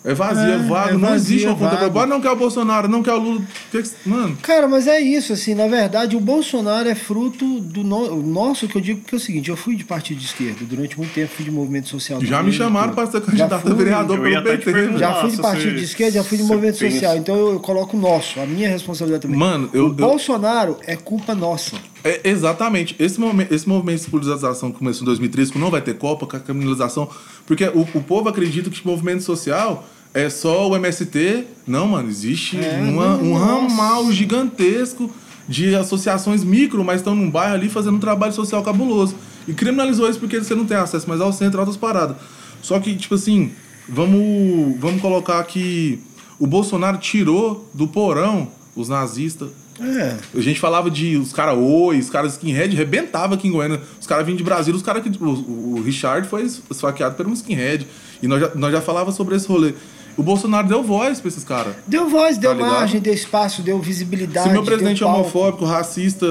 É 0.04 0.12
vazio, 0.14 0.50
é, 0.50 0.54
É, 0.54 0.58
vago, 0.58 0.94
é 0.94 0.98
não 0.98 1.14
existe 1.14 1.46
uma 1.46 1.52
é 1.52 1.54
vago. 1.54 1.70
contraproposta. 1.70 2.06
Não 2.08 2.20
quer 2.20 2.30
o 2.30 2.36
Bolsonaro, 2.36 2.88
não 2.88 3.02
quer 3.04 3.12
o 3.12 3.18
Lula. 3.20 3.42
Que 3.70 3.82
que- 3.82 3.90
Mano, 4.04 4.36
Cara, 4.42 4.66
mas 4.66 4.86
é 4.88 4.98
isso, 5.00 5.32
assim, 5.32 5.54
na 5.54 5.68
verdade, 5.68 6.16
o 6.16 6.20
Bolsonaro 6.20 6.88
é 6.88 6.94
fruto 6.94 7.60
do 7.60 7.84
no- 7.84 8.14
o 8.14 8.22
nosso, 8.22 8.66
que 8.66 8.76
eu 8.76 8.80
digo 8.82 9.00
que 9.02 9.14
é 9.14 9.18
o 9.18 9.20
seguinte, 9.20 9.48
eu 9.48 9.56
fui 9.56 9.76
de 9.76 9.84
partido 9.84 10.18
de 10.18 10.26
esquerda, 10.26 10.58
durante 10.62 10.98
muito 10.98 11.12
tempo 11.14 11.32
fui 11.34 11.44
de 11.44 11.50
movimento 11.52 11.88
social. 11.88 12.20
já 12.20 12.42
me 12.42 12.50
chamaram 12.52 12.92
para 12.94 13.08
ser 13.10 13.20
candidato 13.20 13.68
a 13.68 13.74
vereador 13.74 14.18
pelo 14.20 14.42
PT. 14.42 14.98
Já 14.98 15.14
fui 15.20 15.30
de 15.30 15.36
partido 15.36 15.76
de 15.76 15.84
esquerda, 15.84 16.12
já 16.14 16.24
fui 16.24 16.38
de 16.38 16.44
movimento 16.44 16.78
pensa- 16.78 16.94
social, 16.94 17.16
então 17.16 17.36
eu, 17.36 17.52
eu 17.52 17.60
coloco 17.60 17.96
o 17.96 18.00
nosso, 18.00 18.40
a 18.40 18.46
minha 18.46 18.68
responsabilidade 18.68 19.22
também. 19.22 19.38
Mano, 19.38 19.70
eu- 19.72 19.84
o 19.84 19.88
eu- 19.88 19.92
Bolsonaro 19.94 20.78
é 20.86 20.96
culpa 20.96 21.34
nossa. 21.34 21.76
É, 22.04 22.20
exatamente. 22.28 22.96
Esse, 22.98 23.18
esse 23.50 23.68
movimento 23.68 24.04
de 24.04 24.10
politização 24.10 24.72
que 24.72 24.78
começou 24.78 25.02
em 25.02 25.06
2013, 25.06 25.52
que 25.52 25.58
não 25.58 25.70
vai 25.70 25.80
ter 25.80 25.94
Copa, 25.94 26.26
com 26.26 26.36
a 26.36 26.40
criminalização. 26.40 27.08
Porque 27.46 27.64
o, 27.66 27.82
o 27.94 28.02
povo 28.02 28.28
acredita 28.28 28.68
que 28.70 28.84
o 28.84 28.88
movimento 28.88 29.22
social 29.22 29.86
é 30.12 30.28
só 30.28 30.68
o 30.68 30.74
MST. 30.76 31.44
Não, 31.66 31.88
mano, 31.88 32.08
existe 32.08 32.56
É, 32.58 32.80
uma- 32.82 33.16
um 33.16 33.34
ramal 33.34 34.10
gigantesco 34.12 35.10
de 35.48 35.74
associações 35.74 36.42
micro, 36.44 36.82
mas 36.84 36.96
estão 37.00 37.14
num 37.14 37.30
bairro 37.30 37.54
ali 37.54 37.68
fazendo 37.68 37.96
um 37.96 38.00
trabalho 38.00 38.32
social 38.32 38.62
cabuloso. 38.62 39.14
E 39.46 39.52
criminalizou 39.52 40.08
isso 40.08 40.18
porque 40.20 40.38
você 40.38 40.54
não 40.54 40.64
tem 40.64 40.76
acesso 40.76 41.08
mais 41.08 41.20
ao 41.20 41.32
centro, 41.32 41.58
outras 41.60 41.76
paradas. 41.76 42.16
Só 42.62 42.78
que, 42.78 42.94
tipo 42.96 43.14
assim, 43.16 43.50
vamos, 43.88 44.76
vamos 44.78 45.00
colocar 45.00 45.42
que 45.44 46.00
o 46.38 46.46
Bolsonaro 46.46 46.98
tirou 46.98 47.68
do 47.74 47.86
porão 47.88 48.48
os 48.74 48.88
nazistas, 48.88 49.50
É. 49.84 50.16
a 50.38 50.40
gente 50.40 50.60
falava 50.60 50.90
de 50.90 51.16
os 51.16 51.32
caras 51.32 51.56
oi, 51.58 51.98
os 51.98 52.08
caras 52.10 52.32
skinhead, 52.32 52.74
rebentava 52.76 53.34
aqui 53.34 53.48
em 53.48 53.50
Goiânia. 53.52 53.80
Os 54.00 54.06
caras 54.06 54.24
vinham 54.24 54.36
de 54.36 54.44
Brasília, 54.44 54.76
os 54.76 54.82
caras 54.82 55.02
que. 55.02 55.10
O, 55.22 55.76
o 55.76 55.82
Richard 55.82 56.28
foi 56.28 56.44
esfaqueado 56.70 57.14
por 57.16 57.26
um 57.26 57.32
skinhead. 57.32 57.86
E 58.22 58.26
nós 58.28 58.40
já, 58.40 58.50
nós 58.54 58.72
já 58.72 58.80
falava 58.80 59.10
sobre 59.12 59.36
esse 59.36 59.48
rolê. 59.48 59.74
O 60.16 60.22
Bolsonaro 60.22 60.68
deu 60.68 60.82
voz 60.82 61.20
pra 61.20 61.28
esses 61.28 61.42
caras. 61.42 61.74
Deu 61.86 62.08
voz, 62.08 62.36
deu 62.36 62.50
Tá 62.50 62.56
ligado? 62.56 62.72
margem, 62.74 63.00
deu 63.00 63.14
espaço, 63.14 63.62
deu 63.62 63.78
visibilidade. 63.80 64.46
Se 64.46 64.52
meu 64.52 64.62
presidente 64.62 65.02
é 65.02 65.06
deu 65.06 65.14
homofóbico, 65.14 65.64
racista, 65.64 66.26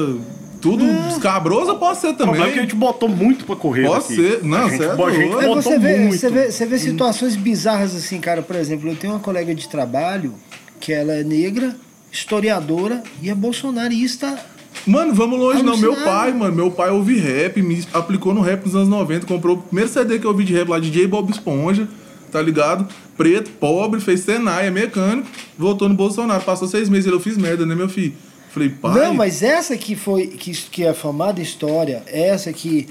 tudo 0.62 0.86
escabroso, 1.10 1.72
eu 1.72 1.78
posso 1.80 2.02
ser 2.02 2.10
O 2.10 2.14
problema 2.14 2.46
é 2.46 2.52
que 2.52 2.52
a 2.52 2.56
também. 2.62 2.70
gente 2.70 2.76
botou 2.76 3.10
muito 3.10 3.44
pra 3.44 3.56
correr. 3.56 3.88
Pode 3.88 4.06
aqui. 4.06 4.16
ser. 4.16 4.44
Não, 4.44 4.58
a 4.66 4.70
gente, 4.70 4.78
você 4.78 4.84
é 4.86 4.92
a 4.92 5.10
gente. 5.12 5.34
É, 5.34 5.48
botou 5.48 5.62
você, 5.64 5.80
vê, 5.80 5.98
muito. 5.98 6.16
você, 6.16 6.30
vê, 6.30 6.52
você 6.52 6.66
vê 6.68 6.78
situações 6.78 7.36
bizarras 7.36 7.96
assim, 7.96 8.20
cara. 8.20 8.44
Por 8.44 8.56
exemplo, 8.56 8.88
eu 8.88 8.96
tenho 8.96 9.14
uma 9.14 9.20
colega 9.20 9.56
de 9.56 9.68
trabalho 9.68 10.36
que 10.80 10.94
ela 10.94 11.14
é 11.14 11.24
negra, 11.24 11.76
historiadora 12.12 13.04
e 13.22 13.30
é 13.30 13.36
bolsonarista. 13.36 14.38
Mano, 14.86 15.14
vamos 15.14 15.40
longe, 15.40 15.64
não. 15.64 15.78
Meu 15.78 15.96
pai, 15.96 16.34
mano, 16.34 16.56
meu 16.56 16.72
pai 16.72 16.90
ouve 16.90 17.18
rap, 17.18 17.62
me 17.62 17.86
aplicou 17.94 18.34
no 18.34 18.42
rap 18.42 18.66
nos 18.66 18.76
anos 18.76 18.90
90, 18.90 19.26
comprou 19.26 19.58
o 19.58 19.62
primeiro 19.62 19.90
CD 19.90 20.20
que 20.20 20.26
eu 20.26 20.32
ouvi 20.32 20.44
de 20.44 20.54
rap 20.54 20.68
lá, 20.70 20.80
DJ 20.80 21.08
Bob 21.08 21.30
Esponja, 21.30 21.88
tá 22.32 22.42
ligado? 22.42 22.88
Preto, 23.16 23.52
pobre, 23.52 24.00
fez 24.00 24.22
Senai, 24.22 24.68
é 24.68 24.72
mecânico, 24.72 25.28
voltou 25.58 25.88
no 25.88 25.96
Bolsonaro, 25.96 26.44
passou 26.44 26.68
seis 26.68 26.90
meses, 26.90 27.06
ele, 27.06 27.16
eu 27.16 27.20
fiz 27.20 27.38
merda, 27.38 27.66
né, 27.66 27.76
meu 27.76 27.90
filho? 27.90 28.14
Falei, 28.52 28.70
pai. 28.70 28.94
Não, 28.94 29.14
mas 29.14 29.44
essa 29.44 29.78
que 29.78 29.96
foi 29.96 30.28
que, 30.28 30.52
que 30.52 30.84
é 30.84 30.90
a 30.90 30.94
famada 30.94 31.42
história, 31.42 32.04
essa 32.08 32.52
que 32.52 32.88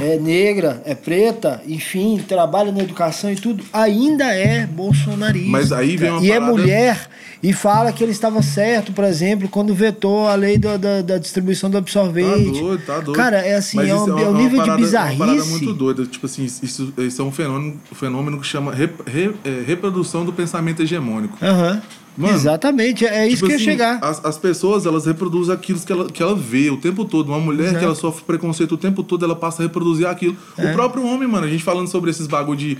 é 0.00 0.18
negra, 0.18 0.82
é 0.84 0.94
preta, 0.94 1.62
enfim, 1.66 2.22
trabalha 2.26 2.70
na 2.72 2.80
educação 2.82 3.30
e 3.32 3.36
tudo, 3.36 3.64
ainda 3.72 4.24
é 4.26 4.66
bolsonarista. 4.66 5.50
Mas 5.50 5.72
aí 5.72 5.96
vem 5.96 6.10
uma 6.10 6.22
E 6.22 6.30
é 6.30 6.34
parada- 6.38 6.52
mulher 6.52 7.08
e 7.42 7.52
fala 7.52 7.92
que 7.92 8.02
ele 8.02 8.12
estava 8.12 8.42
certo, 8.42 8.92
por 8.92 9.04
exemplo, 9.04 9.48
quando 9.48 9.74
vetou 9.74 10.26
a 10.28 10.34
lei 10.34 10.58
do- 10.58 10.76
da, 10.78 11.02
da 11.02 11.18
distribuição 11.18 11.68
do 11.70 11.74
Tá 11.74 11.78
absorvente. 11.78 12.60
doido, 12.60 12.82
tá 12.84 12.94
doido. 13.00 13.12
Cara, 13.16 13.38
é 13.38 13.54
assim, 13.56 13.76
Mas 13.78 13.88
é, 13.90 13.94
isso 13.94 14.04
um, 14.04 14.18
é 14.18 14.22
uma- 14.22 14.30
um 14.30 14.36
nível 14.42 14.58
parada- 14.58 14.76
de 14.82 14.88
Uma 14.88 15.16
parada 15.16 15.16
bizarrice. 15.38 15.50
muito 15.50 15.72
doida. 15.74 16.06
Tipo 16.06 16.26
assim, 16.26 16.44
isso, 16.44 16.92
isso 16.98 17.22
é 17.22 17.24
um 17.24 17.32
fenômeno, 17.32 17.80
fenômeno 17.92 18.40
que 18.40 18.46
chama 18.46 18.74
rep- 18.74 19.02
re- 19.06 19.34
é, 19.44 19.62
reprodução 19.66 20.24
do 20.24 20.32
pensamento 20.32 20.82
hegemônico. 20.82 21.36
Aham. 21.42 21.80
Mano, 22.16 22.34
Exatamente, 22.34 23.04
é 23.04 23.26
isso 23.26 23.36
Tipo 23.36 23.46
que 23.48 23.52
eu 23.52 23.56
ia 23.56 23.56
assim, 23.56 23.64
chegar. 23.64 23.98
As, 24.02 24.24
as 24.24 24.38
pessoas, 24.38 24.86
elas 24.86 25.04
reproduzem 25.06 25.54
aquilo 25.54 25.78
que 25.80 25.92
ela, 25.92 26.06
que 26.06 26.22
ela 26.22 26.34
vê 26.34 26.70
o 26.70 26.76
tempo 26.78 27.04
todo. 27.04 27.28
Uma 27.28 27.38
mulher 27.40 27.64
Exato. 27.64 27.78
que 27.78 27.84
ela 27.84 27.94
sofre 27.94 28.24
preconceito 28.24 28.72
o 28.72 28.78
tempo 28.78 29.02
todo, 29.02 29.24
ela 29.24 29.36
passa 29.36 29.62
a 29.62 29.66
reproduzir 29.66 30.06
aquilo. 30.06 30.36
O 30.56 30.72
próprio 30.72 31.04
homem, 31.06 31.28
mano, 31.28 31.46
a 31.46 31.50
gente 31.50 31.62
falando 31.62 31.88
sobre 31.88 32.10
esses 32.10 32.26
bagulho 32.26 32.56
de 32.58 32.78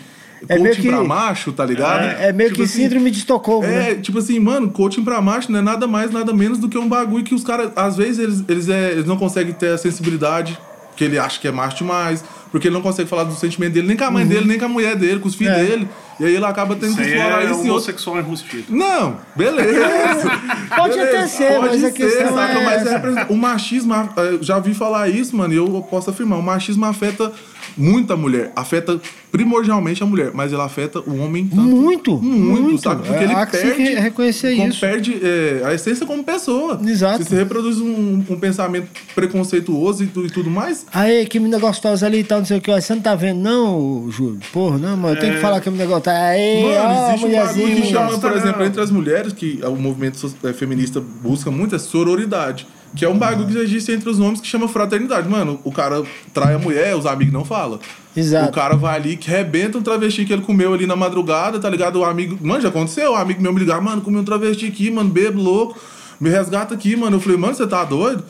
É 0.48 0.56
coaching 0.58 0.82
que- 0.82 0.88
pra 0.88 1.02
macho, 1.04 1.52
tá 1.52 1.64
ligado? 1.66 2.02
É, 2.04 2.28
é 2.28 2.32
meio 2.32 2.50
Tipo 2.50 2.60
que 2.62 2.64
assim, 2.66 2.82
síndrome 2.82 3.10
de 3.10 3.18
Estocolmo, 3.18 3.66
É, 3.66 3.70
né? 3.70 3.94
tipo 3.96 4.18
assim, 4.18 4.38
mano, 4.38 4.70
coaching 4.70 5.02
pra 5.04 5.20
macho 5.20 5.50
não 5.52 5.58
é 5.58 5.62
nada 5.62 5.86
mais, 5.86 6.10
nada 6.10 6.32
menos 6.32 6.58
do 6.58 6.68
que 6.68 6.76
um 6.78 6.88
bagulho 6.88 7.24
que 7.24 7.34
os 7.34 7.42
caras, 7.44 7.70
às 7.76 7.96
vezes, 7.96 8.18
eles, 8.18 8.44
eles, 8.48 8.68
é, 8.68 8.92
eles 8.92 9.04
não 9.06 9.16
conseguem 9.16 9.52
ter 9.54 9.68
a 9.68 9.78
sensibilidade, 9.78 10.58
que 10.96 11.04
ele 11.04 11.18
acha 11.18 11.38
que 11.40 11.46
é 11.46 11.50
macho 11.52 11.76
demais, 11.78 12.24
porque 12.50 12.68
ele 12.68 12.74
não 12.74 12.80
consegue 12.82 13.08
falar 13.08 13.24
do 13.24 13.34
sentimento 13.34 13.72
dele, 13.74 13.86
nem 13.86 13.96
com 13.96 14.04
a 14.04 14.10
mãe 14.10 14.26
dele, 14.26 14.46
nem 14.46 14.58
com 14.58 14.64
a 14.64 14.68
mulher 14.68 14.96
dele, 14.96 15.20
com 15.20 15.28
os 15.28 15.34
filhos 15.34 15.54
Uhum. 15.54 15.60
É. 15.60 15.64
dele. 15.64 15.88
E 16.18 16.24
aí 16.24 16.34
ele 16.34 16.44
acaba 16.44 16.74
tendo 16.74 16.88
Isso 16.92 16.96
que 16.96 17.02
explorar 17.02 17.40
é 17.40 17.44
isso 17.44 17.52
em 17.52 17.56
outro. 17.56 17.70
homossexual 17.72 18.18
enrustido. 18.18 18.64
Não, 18.70 19.16
beleza. 19.34 19.66
Pode 20.76 20.94
Beleza, 20.96 21.16
até 21.18 21.26
ser, 21.26 21.52
pode 21.54 21.66
mas 21.68 21.84
a 21.84 21.86
ser, 21.88 21.92
questão 21.94 22.34
saca? 22.34 22.58
é 22.58 22.64
Mas 22.64 22.90
representa- 22.90 23.32
o 23.32 23.36
machismo, 23.36 23.94
já 24.40 24.58
vi 24.58 24.74
falar 24.74 25.08
isso, 25.08 25.36
mano, 25.36 25.52
e 25.54 25.56
eu 25.56 25.66
posso 25.88 26.10
afirmar, 26.10 26.36
o 26.38 26.42
machismo 26.42 26.84
afeta 26.86 27.32
muito 27.76 28.12
a 28.12 28.16
mulher, 28.16 28.52
afeta 28.56 28.98
primordialmente 29.30 30.02
a 30.02 30.06
mulher, 30.06 30.30
mas 30.34 30.52
ele 30.52 30.60
afeta 30.62 31.00
o 31.00 31.18
homem 31.20 31.46
tanto- 31.46 31.60
Muito, 31.62 32.16
muito, 32.18 32.62
muito. 32.62 32.82
sabe? 32.82 33.06
Porque 33.06 33.22
ele 33.24 33.32
Há 33.34 33.46
que 33.46 33.56
se 33.56 33.62
perde, 33.66 33.82
re- 33.82 33.94
reconhecer 34.00 34.56
como 34.56 34.68
isso. 34.68 34.80
perde 34.80 35.20
eh, 35.22 35.62
a 35.64 35.74
essência 35.74 36.06
como 36.06 36.24
pessoa. 36.24 36.80
Exato. 36.84 37.22
Se 37.22 37.28
você 37.30 37.36
reproduz 37.36 37.78
um, 37.80 38.24
um 38.30 38.38
pensamento 38.40 38.88
preconceituoso 39.14 40.04
e, 40.04 40.06
tu- 40.06 40.24
e 40.24 40.30
tudo 40.30 40.50
mais, 40.50 40.86
Aí, 40.92 41.26
que 41.26 41.38
menina 41.38 41.58
gostosa 41.58 42.06
ali 42.06 42.20
e 42.20 42.24
tal, 42.24 42.38
não 42.38 42.46
sei 42.46 42.58
o 42.58 42.60
que. 42.60 42.70
Você 42.72 42.94
não 42.94 43.02
tá 43.02 43.14
vendo, 43.14 43.40
não, 43.40 44.06
Júlio? 44.10 44.38
Porra, 44.52 44.78
não, 44.78 44.96
mano. 44.96 45.14
Eu 45.14 45.20
tenho 45.20 45.34
que 45.34 45.40
falar 45.40 45.60
que 45.60 45.68
a 45.68 45.72
menina 45.72 45.88
gostosa. 45.88 46.05
Aí, 46.10 46.62
Mano, 46.62 46.76
ó, 46.76 47.08
existe 47.08 47.26
um 47.26 47.32
bagulho 47.32 47.76
que 47.76 47.86
chama, 47.86 48.18
por 48.18 48.32
exemplo, 48.32 48.64
entre 48.64 48.80
as 48.80 48.90
mulheres, 48.90 49.32
que 49.32 49.60
o 49.64 49.76
movimento 49.76 50.34
eh, 50.44 50.52
feminista 50.52 51.00
busca 51.00 51.50
muito, 51.50 51.74
é 51.74 51.78
sororidade. 51.78 52.66
Que 52.94 53.04
é 53.04 53.08
um 53.08 53.18
bagulho 53.18 53.48
que 53.48 53.52
já 53.52 53.60
existe 53.60 53.92
entre 53.92 54.08
os 54.08 54.18
homens 54.18 54.40
que 54.40 54.46
chama 54.46 54.68
fraternidade. 54.68 55.28
Mano, 55.28 55.60
o 55.64 55.72
cara 55.72 56.02
trai 56.32 56.54
a 56.54 56.58
mulher, 56.58 56.96
os 56.96 57.04
amigos 57.04 57.32
não 57.32 57.44
falam. 57.44 57.78
Exato. 58.16 58.48
O 58.48 58.52
cara 58.52 58.76
vai 58.76 58.96
ali, 58.96 59.16
que 59.16 59.30
rebenta 59.30 59.76
um 59.76 59.82
travesti 59.82 60.24
que 60.24 60.32
ele 60.32 60.42
comeu 60.42 60.72
ali 60.72 60.86
na 60.86 60.96
madrugada, 60.96 61.58
tá 61.58 61.68
ligado? 61.68 61.96
O 61.96 62.04
amigo. 62.04 62.38
Mano, 62.40 62.62
já 62.62 62.68
aconteceu. 62.68 63.12
Um 63.12 63.16
amigo 63.16 63.42
meu 63.42 63.52
me 63.52 63.60
ligar, 63.60 63.80
mano, 63.82 64.00
comi 64.00 64.16
um 64.16 64.24
travesti 64.24 64.66
aqui, 64.66 64.90
mano, 64.90 65.10
bebo 65.10 65.42
louco. 65.42 65.78
Me 66.18 66.30
resgata 66.30 66.74
aqui, 66.74 66.96
mano. 66.96 67.16
Eu 67.16 67.20
falei, 67.20 67.36
mano, 67.36 67.54
você 67.54 67.66
tá 67.66 67.84
doido? 67.84 68.24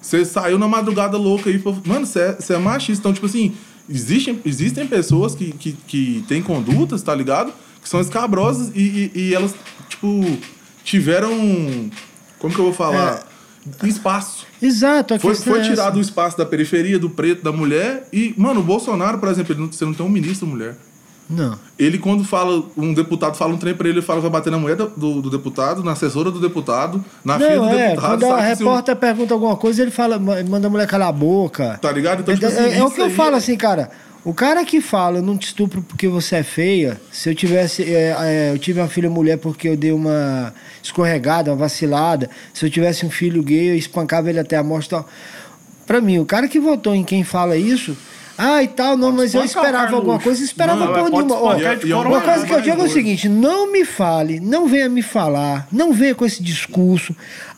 Você 0.00 0.24
saiu 0.24 0.58
na 0.58 0.68
madrugada 0.68 1.16
louca 1.16 1.50
aí. 1.50 1.60
Mano, 1.84 2.06
você 2.06 2.20
é, 2.20 2.32
você 2.34 2.54
é 2.54 2.58
machista. 2.58 3.00
Então, 3.00 3.12
tipo 3.12 3.26
assim, 3.26 3.54
existem, 3.88 4.40
existem 4.44 4.86
pessoas 4.86 5.34
que, 5.34 5.52
que, 5.52 5.72
que 5.86 6.24
têm 6.28 6.42
condutas, 6.42 7.02
tá 7.02 7.14
ligado? 7.14 7.52
Que 7.82 7.88
são 7.88 8.00
escabrosas 8.00 8.70
e, 8.74 9.10
e, 9.14 9.18
e 9.28 9.34
elas, 9.34 9.54
tipo, 9.88 10.22
tiveram. 10.82 11.30
Como 12.38 12.52
que 12.54 12.60
eu 12.60 12.64
vou 12.66 12.74
falar? 12.74 13.26
Espaço. 13.82 14.46
Exato, 14.60 15.14
a 15.14 15.18
Foi, 15.18 15.34
foi 15.34 15.60
é 15.60 15.62
tirado 15.62 15.96
o 15.96 16.00
essa. 16.00 16.10
espaço 16.10 16.36
da 16.36 16.44
periferia, 16.44 16.98
do 16.98 17.08
preto, 17.08 17.42
da 17.42 17.50
mulher. 17.52 18.06
E, 18.12 18.34
mano, 18.36 18.60
o 18.60 18.62
Bolsonaro, 18.62 19.18
por 19.18 19.28
exemplo, 19.28 19.54
não- 19.54 19.72
você 19.72 19.84
não 19.84 19.94
tem 19.94 20.04
um 20.04 20.08
ministro 20.10 20.46
mulher. 20.46 20.76
Não. 21.34 21.58
Ele, 21.78 21.98
quando 21.98 22.22
fala, 22.24 22.64
um 22.76 22.94
deputado 22.94 23.36
fala 23.36 23.52
um 23.52 23.56
trem 23.56 23.74
pra 23.74 23.88
ele, 23.88 23.98
ele 23.98 24.06
fala 24.06 24.20
vai 24.20 24.30
bater 24.30 24.50
na 24.50 24.58
mulher 24.58 24.76
do, 24.76 24.86
do, 24.96 25.22
do 25.22 25.30
deputado, 25.30 25.82
na 25.82 25.92
assessora 25.92 26.30
do 26.30 26.38
deputado, 26.40 27.04
na 27.24 27.38
filha 27.38 27.58
do 27.58 27.64
é. 27.68 27.88
deputado. 27.90 28.20
Quando 28.20 28.32
a 28.32 28.40
repórter 28.40 28.96
pergunta 28.96 29.34
alguma 29.34 29.56
coisa, 29.56 29.82
ele 29.82 29.90
fala, 29.90 30.18
ma- 30.18 30.42
manda 30.48 30.66
a 30.66 30.70
mulher 30.70 30.86
calar 30.86 31.08
a 31.08 31.12
boca. 31.12 31.78
Tá 31.82 31.90
ligado? 31.90 32.20
Então, 32.20 32.34
tipo 32.34 32.46
É, 32.46 32.48
assim, 32.48 32.74
é- 32.74 32.78
é 32.78 32.84
o 32.84 32.90
que 32.90 33.00
eu 33.00 33.06
aí 33.06 33.10
falo 33.14 33.34
é- 33.34 33.38
assim, 33.38 33.56
cara. 33.56 33.90
O 34.24 34.32
cara 34.32 34.64
que 34.64 34.80
fala, 34.80 35.18
eu 35.18 35.22
não 35.22 35.36
te 35.36 35.48
estupro 35.48 35.82
porque 35.82 36.08
você 36.08 36.36
é 36.36 36.42
feia, 36.42 36.98
se 37.12 37.28
eu 37.28 37.34
tivesse. 37.34 37.82
é, 37.82 38.16
é, 38.18 38.50
eu 38.54 38.58
tive 38.58 38.80
uma 38.80 38.88
filha 38.88 39.10
mulher 39.10 39.36
porque 39.36 39.68
eu 39.68 39.76
dei 39.76 39.92
uma 39.92 40.54
escorregada, 40.82 41.50
uma 41.50 41.56
vacilada. 41.58 42.30
Se 42.54 42.64
eu 42.64 42.70
tivesse 42.70 43.04
um 43.04 43.10
filho 43.10 43.42
gay, 43.42 43.70
eu 43.72 43.76
espancava 43.76 44.30
ele 44.30 44.38
até 44.38 44.56
a 44.56 44.62
morte 44.62 44.88
tal. 44.88 45.06
Pra 45.86 46.00
mim, 46.00 46.18
o 46.18 46.24
cara 46.24 46.48
que 46.48 46.58
votou 46.58 46.94
em 46.94 47.04
quem 47.04 47.22
fala 47.22 47.56
isso. 47.58 47.94
Ah, 48.36 48.62
e 48.62 48.68
tal, 48.68 48.96
não, 48.96 49.12
mas 49.12 49.34
eu 49.34 49.42
o 49.42 49.44
esperava 49.44 49.94
alguma 49.94 50.18
coisa, 50.18 50.42
esperava 50.42 50.80
Não, 50.80 50.86
porra 50.88 51.10
pode 51.10 51.12
nenhuma. 51.26 51.36
Ó, 51.40 51.52
é- 51.54 51.78
é 51.88 51.94
uma 51.94 52.08
uma 52.08 52.20
coisa 52.20 52.46
que 52.46 52.52
eu 52.52 52.60
digo 52.60 52.82
é 52.82 52.84
o 52.84 52.88
seguinte: 52.90 53.28
não 53.28 53.70
me 53.70 53.84
fale, 53.84 54.40
não 54.40 54.66
venha 54.66 54.88
me 54.88 55.02
falar, 55.02 55.68
não 55.70 55.92
venha 55.92 56.14
com 56.14 56.24
esse 56.24 56.42
discurso. 56.42 57.14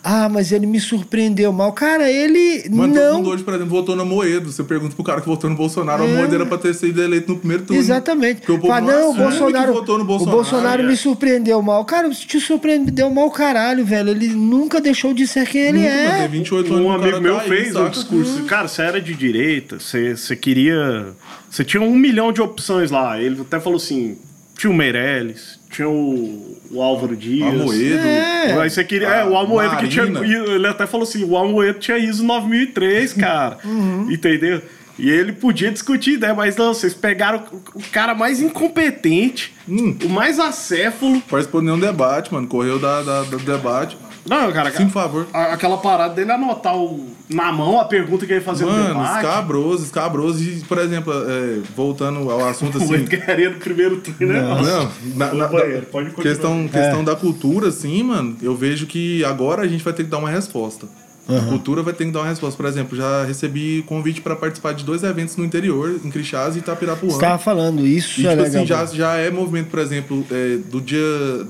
Ah, 0.09 0.29
mas 0.29 0.53
ele 0.53 0.67
me 0.67 0.79
surpreendeu 0.79 1.53
mal. 1.53 1.73
Cara, 1.73 2.09
ele 2.09 2.69
Mano, 2.71 2.95
todo 2.95 3.03
não. 3.05 3.17
mundo 3.17 3.31
hoje, 3.31 3.43
por 3.43 3.55
exemplo, 3.55 3.71
votou 3.75 3.97
na 3.97 4.05
Moedo. 4.05 4.53
Você 4.53 4.63
pergunta 4.63 4.95
pro 4.95 5.03
cara 5.03 5.21
que 5.21 5.27
votou 5.27 5.51
no 5.51 5.57
Bolsonaro, 5.57 6.05
a 6.05 6.07
É. 6.07 6.15
Moedo 6.15 6.33
era 6.37 6.47
pra 6.47 6.57
ter 6.59 6.75
sido 6.75 7.03
eleito 7.03 7.33
no 7.33 7.39
primeiro 7.39 7.65
turno. 7.65 7.81
Exatamente. 7.83 8.37
Porque 8.43 8.53
o 8.53 8.59
povo 8.59 8.73
Fala, 8.73 8.87
não, 8.87 9.09
o 9.09 9.11
assume 9.11 9.23
Bolsonaro, 9.25 9.73
que 9.73 9.79
votou 9.81 9.99
no 9.99 10.05
o 10.05 10.07
Bolsonaro. 10.07 10.37
Bolsonaro 10.37 10.83
é. 10.83 10.87
me 10.87 10.97
surpreendeu 10.97 11.61
mal. 11.61 11.85
Cara, 11.85 12.09
te 12.11 12.39
surpreendeu 12.39 13.11
mal 13.11 13.29
caralho, 13.33 13.85
velho. 13.85 14.11
Ele 14.11 14.29
nunca 14.29 14.81
deixou 14.81 15.13
de 15.13 15.27
ser 15.27 15.45
quem 15.49 15.61
ele 15.63 15.79
Nunca, 15.79 15.91
mas 15.91 16.15
é. 16.15 16.19
tem 16.21 16.29
28 16.29 16.73
anos 16.75 16.87
Um 16.87 16.89
o 16.89 16.93
amigo 16.93 17.21
meu 17.21 17.35
tá 17.37 17.43
aí, 17.43 17.49
fez 17.49 17.75
um 17.75 17.89
discurso. 17.89 18.45
Cara, 18.45 18.69
você 18.69 18.83
era 18.83 19.01
de 19.01 19.13
direita, 19.15 19.81
você, 19.81 20.15
você 20.17 20.37
queria. 20.37 20.66
Você 21.51 21.65
tinha 21.65 21.83
um 21.83 21.95
milhão 21.97 22.33
de 22.33 22.41
opções 22.43 22.91
lá. 22.91 23.21
Ele 23.21 23.41
até 23.41 23.59
falou 23.61 23.77
assim: 23.77 24.19
tinha 24.57 24.71
o 24.71 24.75
Meirelles, 24.75 25.59
tinha 25.71 25.89
o, 25.89 26.59
o 26.71 26.83
Álvaro 26.83 27.17
Dias. 27.17 27.49
Amoedo. 27.49 28.07
É. 28.07 28.61
Aí 28.61 28.71
você 28.71 28.85
queria. 28.85 29.09
É, 29.09 29.25
o 29.25 29.37
Almoedo 29.37 29.77
que 29.77 29.89
tinha. 29.89 30.07
Marina. 30.07 30.45
Ele 30.47 30.67
até 30.67 30.87
falou 30.87 31.05
assim: 31.05 31.25
o 31.25 31.37
Almoedo 31.37 31.79
tinha 31.79 31.99
ISO 31.99 32.25
9003, 32.25 33.13
cara. 33.15 33.59
Uhum. 33.65 34.11
Entendeu? 34.11 34.63
E 34.99 35.11
ele 35.11 35.33
podia 35.33 35.71
discutir 35.71 36.13
ideia, 36.15 36.33
mas 36.33 36.57
não, 36.57 36.73
vocês 36.73 36.95
pegaram 36.95 37.43
o, 37.53 37.79
o 37.79 37.83
cara 37.93 38.15
mais 38.15 38.41
incompetente, 38.41 39.55
Hum. 39.69 39.95
o 40.05 40.09
mais 40.09 40.39
acéfalo. 40.39 41.21
Participou 41.23 41.61
de 41.61 41.67
nenhum 41.67 41.79
debate, 41.79 42.33
mano. 42.33 42.47
Correu 42.47 42.79
da, 42.79 43.03
da- 43.03 43.23
do 43.25 43.39
debate. 43.39 43.97
Não, 44.29 44.53
cara, 44.53 44.71
Sim, 44.73 44.85
por 44.87 44.93
favor. 44.93 45.27
a- 45.33 45.53
aquela 45.53 45.79
parada 45.79 46.15
dele 46.15 46.33
anotar 46.33 46.77
o, 46.77 47.09
na 47.29 47.53
mão 47.53 47.81
a 47.81 47.85
pergunta 47.85 48.27
que 48.27 48.33
ele 48.33 48.41
ia 48.41 48.45
fazer 48.45 48.65
no 48.65 48.73
Mano, 48.73 48.89
debate. 48.89 49.17
escabroso, 49.25 49.85
escabroso. 49.85 50.43
E, 50.43 50.61
por 50.65 50.79
exemplo, 50.79 51.13
é, 51.13 51.61
voltando 51.77 52.31
ao 52.31 52.47
assunto 52.49 52.79
O 52.79 52.83
assim. 52.83 52.95
Edgaria 52.95 53.51
no 53.51 53.59
primeiro 53.59 53.97
turno, 53.99 54.33
né? 54.33 54.41
Não, 54.41 54.91
na, 55.15 55.33
na- 55.35 55.47
banheiro, 55.49 55.87
pode 55.87 56.11
continuar. 56.11 56.35
questão, 56.35 56.69
questão 56.69 57.05
da 57.05 57.15
cultura, 57.17 57.69
assim, 57.69 58.03
mano, 58.03 58.37
eu 58.43 58.57
vejo 58.57 58.87
que 58.87 59.25
agora 59.25 59.63
a 59.63 59.67
gente 59.69 59.83
vai 59.85 59.93
ter 59.93 60.05
que 60.05 60.11
dar 60.11 60.19
uma 60.19 60.31
resposta. 60.31 60.87
A 61.29 61.41
cultura 61.47 61.83
vai 61.83 61.93
ter 61.93 62.05
que 62.05 62.13
dar 62.13 62.21
uma 62.21 62.29
resposta. 62.29 62.57
Por 62.57 62.67
exemplo, 62.67 62.97
já 62.97 63.25
recebi 63.25 63.83
convite 63.87 64.21
para 64.21 64.37
participar 64.37 64.73
de 64.75 64.85
dois 64.85 65.03
eventos 65.03 65.37
no 65.37 65.45
interior, 65.45 65.99
em 66.05 66.11
Crixás 66.11 66.55
e 66.55 66.61
Itapirapuã. 66.61 67.11
Você 67.11 67.19
tava 67.19 67.39
falando 67.39 67.85
isso, 67.85 68.21
E, 68.21 68.27
é 68.27 68.31
tipo 68.31 68.43
legal. 68.43 68.59
assim, 68.63 68.67
já, 68.67 68.87
já 68.87 69.17
é 69.17 69.31
movimento, 69.31 69.69
por 69.69 69.81
exemplo, 69.81 70.25
é, 70.31 70.57
do 70.57 70.81
dia 70.81 70.99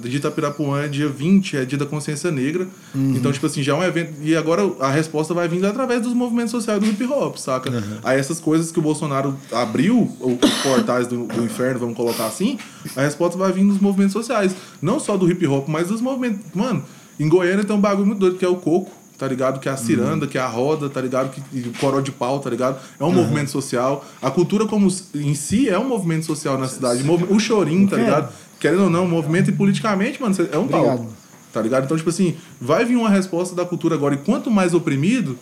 de 0.01 0.17
Itapirapuã, 0.17 0.83
é 0.85 0.89
dia 0.89 1.09
20, 1.09 1.59
é 1.59 1.65
dia 1.65 1.77
da 1.77 1.85
consciência 1.85 2.31
negra. 2.31 2.67
Uhum. 2.95 3.15
Então, 3.17 3.31
tipo 3.31 3.45
assim, 3.47 3.63
já 3.63 3.73
é 3.73 3.77
um 3.77 3.83
evento. 3.83 4.15
E 4.23 4.35
agora 4.35 4.63
a 4.81 4.91
resposta 4.91 5.35
vai 5.35 5.47
vindo 5.47 5.67
através 5.67 6.01
dos 6.01 6.15
movimentos 6.15 6.53
sociais 6.53 6.81
do 6.81 6.87
hip 6.87 7.05
hop, 7.05 7.37
saca? 7.37 7.71
Uhum. 7.71 7.99
Aí 8.03 8.19
essas 8.19 8.41
coisas 8.41 8.73
que 8.73 8.79
o 8.79 8.83
Bolsonaro 8.83 9.37
abriu, 9.53 10.11
os 10.21 10.51
portais 10.63 11.07
do, 11.07 11.27
do 11.27 11.45
inferno, 11.45 11.81
vamos 11.81 11.97
colocar 11.97 12.27
assim, 12.27 12.59
a 12.97 13.03
resposta 13.03 13.37
vai 13.37 13.53
vir 13.53 13.65
dos 13.65 13.79
movimentos 13.79 14.13
sociais. 14.13 14.55
Não 14.81 14.99
só 14.99 15.17
do 15.17 15.31
hip 15.31 15.47
hop, 15.47 15.69
mas 15.69 15.89
dos 15.89 16.01
movimentos. 16.01 16.41
Mano, 16.55 16.83
em 17.19 17.29
Goiânia 17.29 17.65
tem 17.65 17.75
um 17.75 17.81
bagulho 17.81 18.07
muito 18.07 18.19
doido 18.19 18.39
que 18.39 18.45
é 18.45 18.49
o 18.49 18.57
coco. 18.57 18.91
Tá 19.19 19.27
ligado? 19.27 19.61
Que 19.61 19.69
é 19.69 19.73
a 19.73 19.77
ciranda, 19.77 20.27
que 20.27 20.37
é 20.37 20.41
a 20.41 20.47
roda, 20.47 20.91
tá 20.91 21.01
ligado? 21.01 21.31
Que 21.31 21.69
o 21.69 21.73
coró 21.81 22.01
de 22.01 22.13
pau, 22.13 22.39
tá 22.39 22.51
ligado? 22.51 22.79
É 23.01 23.05
um 23.05 23.13
movimento 23.13 23.51
social. 23.51 24.05
A 24.21 24.31
cultura 24.31 24.67
como 24.67 24.93
em 25.15 25.35
si 25.35 25.69
é 25.69 25.79
um 25.79 25.89
movimento 25.89 26.27
social 26.27 26.59
na 26.59 26.69
cidade. 26.69 27.03
O 27.31 27.39
chorinho, 27.41 27.89
tá 27.89 27.97
ligado? 27.97 28.33
Querendo 28.61 28.85
ou 28.85 28.91
não, 28.91 29.09
movimento 29.09 29.49
e 29.49 29.53
politicamente, 29.53 30.21
mano, 30.21 30.35
é 30.53 30.59
um 30.59 30.63
Obrigado. 30.63 30.85
palco. 30.85 31.13
Tá 31.53 31.63
ligado? 31.63 31.85
Então, 31.85 31.97
tipo 31.97 32.11
assim, 32.11 32.37
vai 32.61 32.85
vir 32.85 32.97
uma 32.97 33.09
resposta 33.09 33.55
da 33.55 33.65
cultura 33.65 33.95
agora. 33.95 34.15
E 34.15 34.19
quanto 34.19 34.51
mais 34.51 34.75
oprimido, 34.75 35.39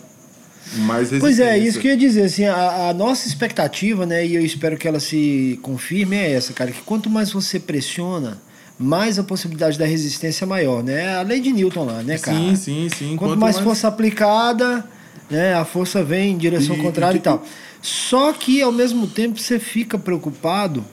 mais 0.77 1.11
resistência. 1.11 1.19
Pois 1.19 1.39
é, 1.39 1.57
isso 1.57 1.79
que 1.79 1.87
eu 1.87 1.91
ia 1.91 1.97
dizer, 1.97 2.23
assim, 2.23 2.45
a, 2.45 2.89
a 2.89 2.93
nossa 2.93 3.27
expectativa, 3.27 4.05
né, 4.05 4.25
e 4.25 4.35
eu 4.35 4.45
espero 4.45 4.77
que 4.77 4.87
ela 4.87 4.99
se 5.01 5.59
confirme, 5.61 6.15
é 6.15 6.31
essa, 6.31 6.53
cara, 6.53 6.71
que 6.71 6.81
quanto 6.81 7.09
mais 7.09 7.31
você 7.31 7.59
pressiona, 7.59 8.41
mais 8.77 9.17
a 9.17 9.23
possibilidade 9.23 9.77
da 9.79 9.85
resistência 9.85 10.43
é 10.43 10.47
maior, 10.47 10.83
né? 10.83 11.15
A 11.17 11.21
lei 11.21 11.39
de 11.39 11.51
Newton 11.51 11.85
lá, 11.85 12.03
né, 12.03 12.17
cara? 12.17 12.37
Sim, 12.37 12.55
sim, 12.55 12.87
sim. 12.89 13.15
Quanto, 13.15 13.39
mais, 13.39 13.57
força 13.59 13.87
aplicada, 13.87 14.85
né, 15.29 15.53
a 15.55 15.63
força 15.63 16.03
vem 16.03 16.33
em 16.33 16.37
direção 16.37 16.75
E- 16.75 16.81
contrária 16.81 17.15
e 17.17 17.19
e 17.19 17.21
tal. 17.21 17.43
Só 17.81 18.33
que, 18.33 18.61
ao 18.61 18.71
mesmo 18.71 19.07
tempo, 19.07 19.39
você 19.39 19.59
fica 19.59 19.97
preocupado, 19.97 20.83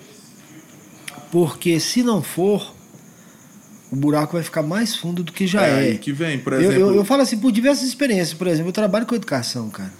porque 1.30 1.80
se 1.80 2.02
não 2.02 2.22
for, 2.22 2.72
o 3.90 3.96
buraco 3.96 4.34
vai 4.34 4.42
ficar 4.42 4.62
mais 4.62 4.94
fundo 4.94 5.22
do 5.22 5.32
que 5.32 5.46
já 5.46 5.66
É 5.66 5.70
é. 5.70 5.74
aí 5.90 5.98
que 5.98 6.12
vem, 6.12 6.38
por 6.38 6.52
Eu- 6.52 6.60
exemplo. 6.60 6.80
Eu, 6.80 6.94
eu 6.96 7.04
falo 7.04 7.22
assim, 7.22 7.38
por 7.38 7.50
diversas 7.50 7.88
experiências. 7.88 8.34
Por 8.34 8.46
exemplo, 8.46 8.68
eu 8.68 8.72
trabalho 8.72 9.06
com 9.06 9.14
educação, 9.14 9.68
cara. 9.70 9.92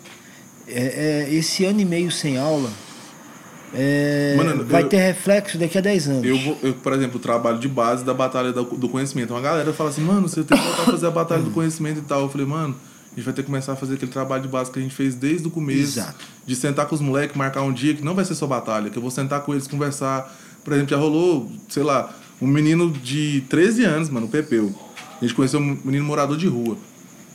É, 0.69 1.27
é, 1.29 1.35
esse 1.35 1.65
ano 1.65 1.81
e 1.81 1.85
meio 1.85 2.11
sem 2.11 2.39
aula 2.39 2.71
é, 3.75 4.35
Mano, 4.37 4.65
vai 4.65 4.83
eu- 4.83 4.89
ter 4.89 4.97
reflexo 4.99 5.59
daqui 5.59 5.79
a 5.79 5.81
10 5.81 6.09
anos. 6.09 6.25
Eu, 6.25 6.59
eu, 6.63 6.75
por 6.75 6.93
exemplo, 6.93 7.19
trabalho 7.19 7.59
de 7.59 7.69
base 7.69 8.05
da 8.05 8.13
batalha 8.15 8.53
do, 8.53 8.65
do 8.65 8.89
conhecimento. 8.89 9.33
Uma 9.33 9.41
galera 9.41 9.73
fala 9.73 9.91
assim, 9.91 10.03
mano, 10.03 10.29
você 10.29 10.43
tem 10.43 10.57
que 10.59 10.65
voltar 10.65 10.83
a 10.83 10.87
fazer 10.87 11.07
a 11.07 11.11
batalha 11.11 11.43
do 11.43 11.51
conhecimento 11.51 11.99
e 11.99 12.03
tal. 12.03 12.23
Eu 12.23 12.29
falei, 12.29 12.47
mano, 12.47 12.77
a 13.13 13.15
gente 13.17 13.25
vai 13.25 13.35
ter 13.35 13.43
que 13.43 13.47
começar 13.47 13.73
a 13.73 13.77
fazer 13.77 13.95
aquele 13.95 14.11
trabalho 14.11 14.43
de 14.43 14.49
base 14.49 14.71
que 14.71 14.79
a 14.79 14.83
gente 14.83 14.95
fez 14.95 15.15
desde 15.15 15.49
o 15.49 15.51
começo. 15.51 15.99
Exato. 15.99 16.25
De 16.47 16.55
sentar 16.57 16.87
com 16.87 16.95
os 16.95 17.01
moleques, 17.01 17.37
marcar 17.37 17.63
um 17.63 17.73
dia 17.73 17.95
que 17.95 18.05
não 18.05 18.15
vai 18.15 18.25
ser 18.25 18.35
só 18.35 18.47
batalha, 18.47 18.91
que 18.91 18.97
eu 18.97 19.03
vou 19.03 19.11
sentar 19.11 19.41
com 19.43 19.53
eles, 19.53 19.67
conversar. 19.67 20.35
Por 20.65 20.73
exemplo, 20.73 20.91
já 20.91 20.97
rolou, 20.97 21.51
sei 21.69 21.83
lá, 21.83 22.13
um 22.41 22.47
menino 22.47 22.91
de 22.91 23.43
13 23.49 23.85
anos, 23.85 24.09
mano, 24.11 24.27
o 24.27 24.29
Pepeu. 24.29 24.75
A 25.21 25.25
gente 25.25 25.35
conheceu 25.35 25.61
um 25.61 25.79
menino 25.85 26.05
morador 26.05 26.37
de 26.37 26.47
rua. 26.47 26.77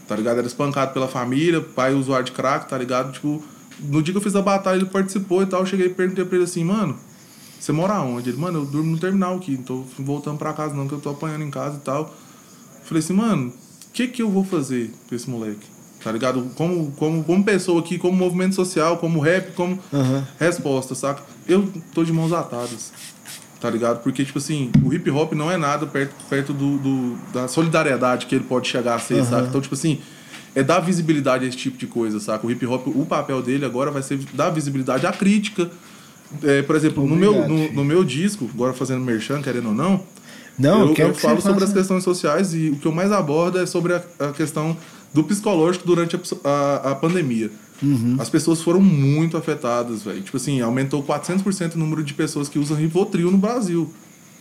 Tá 0.08 0.16
ligado? 0.16 0.38
Era 0.38 0.48
espancado 0.48 0.94
pela 0.94 1.08
família, 1.08 1.60
pai 1.62 1.94
usuário 1.94 2.26
de 2.26 2.32
crack, 2.32 2.70
tá 2.70 2.78
ligado? 2.78 3.12
Tipo, 3.12 3.44
no 3.80 4.02
dia 4.02 4.14
que 4.14 4.18
eu 4.18 4.22
fiz 4.22 4.36
a 4.36 4.42
batalha, 4.42 4.78
ele 4.78 4.86
participou 4.86 5.42
e 5.42 5.46
tal. 5.46 5.62
Eu 5.62 5.66
cheguei 5.66 5.88
e 5.88 5.90
perguntei 5.90 6.24
pra 6.26 6.36
ele 6.36 6.46
assim, 6.46 6.64
mano, 6.64 6.98
você 7.60 7.72
mora 7.72 8.00
onde? 8.02 8.30
Ele, 8.30 8.38
mano, 8.38 8.60
eu 8.60 8.66
durmo 8.66 8.92
no 8.92 8.98
terminal 8.98 9.36
aqui, 9.38 9.52
não 9.58 9.64
tô 9.64 9.86
voltando 10.00 10.38
pra 10.38 10.54
casa 10.54 10.74
não, 10.76 10.88
que 10.88 10.94
eu 10.94 11.00
tô 11.00 11.10
apanhando 11.10 11.44
em 11.44 11.50
casa 11.52 11.78
e 11.78 11.82
tal. 11.82 12.14
Falei 12.84 13.04
assim, 13.04 13.14
mano, 13.14 13.48
o 13.50 13.92
que 13.94 14.08
que 14.08 14.22
eu 14.22 14.30
vou 14.30 14.44
fazer 14.44 14.94
pra 15.08 15.16
esse 15.16 15.30
moleque? 15.30 15.66
Tá 16.04 16.12
ligado? 16.12 16.52
Como, 16.56 16.92
como, 16.92 17.24
como 17.24 17.44
pessoa 17.44 17.80
aqui, 17.82 17.98
como 17.98 18.16
movimento 18.16 18.56
social, 18.56 18.98
como 18.98 19.20
rap, 19.20 19.54
como 19.54 19.80
Aham. 19.94 20.26
resposta, 20.40 20.94
saca? 20.96 21.24
Eu 21.48 21.68
tô 21.94 22.04
de 22.04 22.14
mãos 22.14 22.32
atadas. 22.32 22.94
tá 23.60 23.70
ligado? 23.70 24.04
Porque, 24.04 24.24
tipo 24.24 24.38
assim, 24.38 24.72
o 24.84 24.94
hip 24.94 25.10
hop 25.10 25.34
não 25.34 25.52
é 25.52 25.58
nada 25.58 25.88
perto, 25.88 26.14
perto 26.30 26.54
do, 26.54 26.78
do 26.78 27.18
da 27.34 27.48
solidariedade 27.48 28.28
que 28.28 28.36
ele 28.36 28.44
pode 28.44 28.68
chegar 28.70 28.94
a 28.96 29.00
ser, 29.00 29.16
Uhum. 29.16 29.24
sabe? 29.30 29.48
Então, 29.48 29.60
tipo 29.60 29.74
assim, 29.74 30.00
é 30.58 30.64
dar 30.64 30.80
visibilidade 30.80 31.46
a 31.46 31.48
esse 31.48 31.56
tipo 31.56 31.78
de 31.78 31.86
coisa, 31.86 32.20
saca? 32.20 32.48
O 32.48 32.50
hip 32.50 32.66
hop, 32.66 32.88
o 32.88 33.06
papel 33.06 33.44
dele 33.44 33.64
agora 33.64 33.92
vai 33.92 34.02
ser 34.02 34.18
dar 34.34 34.50
visibilidade 34.50 35.06
à 35.06 35.12
crítica. 35.12 35.70
É, 36.44 36.64
por 36.64 36.76
exemplo, 36.76 37.08
no 37.08 37.16
meu, 37.16 37.48
no, 37.48 37.72
no 37.72 37.86
meu 37.86 38.04
disco, 38.04 38.50
agora 38.52 38.74
fazendo 38.74 39.06
merchan, 39.06 39.40
querendo 39.40 39.68
ou 39.68 39.76
não, 39.76 40.04
Não, 40.58 40.82
eu 40.82 40.88
eu, 40.88 40.94
quero 40.96 41.10
eu 41.10 41.14
que 41.14 41.22
falo 41.22 41.40
sobre 41.40 41.64
as 41.64 41.72
questões 41.72 42.04
sociais 42.04 42.56
e 42.56 42.72
o 42.72 42.78
que 42.78 42.88
eu 42.88 42.92
mais 42.92 43.12
abordo 43.12 43.60
é 43.60 43.68
sobre 43.68 43.94
a, 43.94 44.04
a 44.20 44.32
questão 44.32 44.76
do 45.14 45.24
psicológico 45.24 45.86
durante 45.86 46.16
a, 46.16 46.20
a, 46.44 46.92
a 46.92 46.96
pandemia. 46.96 47.52
Uhum. 47.84 48.16
As 48.18 48.28
pessoas 48.28 48.60
foram 48.60 48.82
muito 48.82 49.38
afetadas, 49.38 50.02
velho. 50.02 50.24
Tipo 50.24 50.38
assim, 50.38 50.60
aumentou 50.60 51.04
400% 51.04 51.76
o 51.76 51.78
número 51.78 52.04
de 52.04 52.16
pessoas 52.16 52.50
que 52.50 52.58
usam 52.58 52.76
Rivotril 52.76 53.30
no 53.30 53.38
Brasil. 53.38 53.94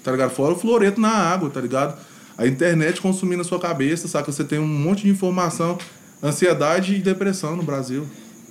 Tá 0.02 0.12
ligado? 0.12 0.30
Fora 0.30 0.54
o 0.54 0.58
fluoreto 0.58 0.98
na 0.98 1.10
água, 1.10 1.50
tá 1.50 1.60
ligado? 1.60 1.94
A 2.38 2.46
internet 2.46 3.02
consumindo 3.02 3.42
a 3.42 3.44
sua 3.44 3.58
cabeça, 3.58 4.08
saca? 4.08 4.32
Você 4.32 4.44
tem 4.44 4.58
um 4.58 4.66
monte 4.66 5.02
de 5.02 5.10
informação, 5.10 5.78
ansiedade 6.22 6.94
e 6.94 6.98
depressão 6.98 7.56
no 7.56 7.62
Brasil. 7.62 8.06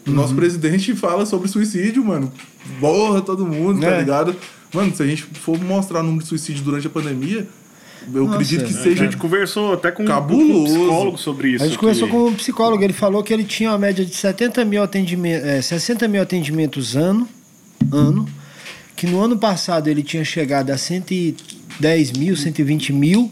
O 0.07 0.11
nosso 0.11 0.29
Uhum. 0.31 0.35
presidente 0.37 0.93
fala 0.95 1.25
sobre 1.25 1.47
suicídio, 1.47 2.03
mano. 2.05 2.31
Borra 2.79 3.21
todo 3.21 3.45
mundo, 3.45 3.81
tá 3.81 3.87
É. 3.87 3.99
ligado? 3.99 4.35
Mano, 4.73 4.95
se 4.95 5.01
a 5.01 5.07
gente 5.07 5.23
for 5.23 5.59
mostrar 5.59 6.01
o 6.01 6.03
número 6.03 6.23
de 6.23 6.29
suicídio 6.29 6.63
durante 6.63 6.85
a 6.87 6.89
pandemia, 6.89 7.47
eu 8.13 8.23
Nossa, 8.25 8.35
acredito 8.35 8.65
que 8.65 8.73
é. 8.73 8.79
A 8.79 8.83
seja 8.83 9.03
gente 9.05 9.17
conversou 9.17 9.73
até 9.73 9.89
com, 9.91 10.05
Cabuloso. 10.05 10.51
com 10.53 10.59
um 10.61 10.65
psicólogo 10.65 11.17
sobre 11.17 11.47
isso. 11.49 11.63
A 11.63 11.67
gente 11.67 11.77
conversou 11.79 12.07
com 12.07 12.27
um 12.27 12.33
psicólogo, 12.35 12.83
ele 12.83 12.93
falou 12.93 13.23
que 13.23 13.33
ele 13.33 13.43
tinha 13.45 13.71
uma 13.71 13.77
média 13.79 14.05
de 14.05 14.13
70 14.13 14.63
mil 14.65 14.83
atendimentos, 14.83 15.47
é, 15.47 15.61
60 15.61 16.07
mil 16.07 16.21
atendimentos 16.21 16.95
ano, 16.95 17.27
ano, 17.91 18.27
que 18.95 19.07
no 19.07 19.19
ano 19.21 19.37
passado 19.37 19.87
ele 19.87 20.03
tinha 20.03 20.23
chegado 20.23 20.69
a 20.71 20.77
110 21.79 22.11
mil, 22.13 22.35
120 22.35 22.93
mil, 22.93 23.31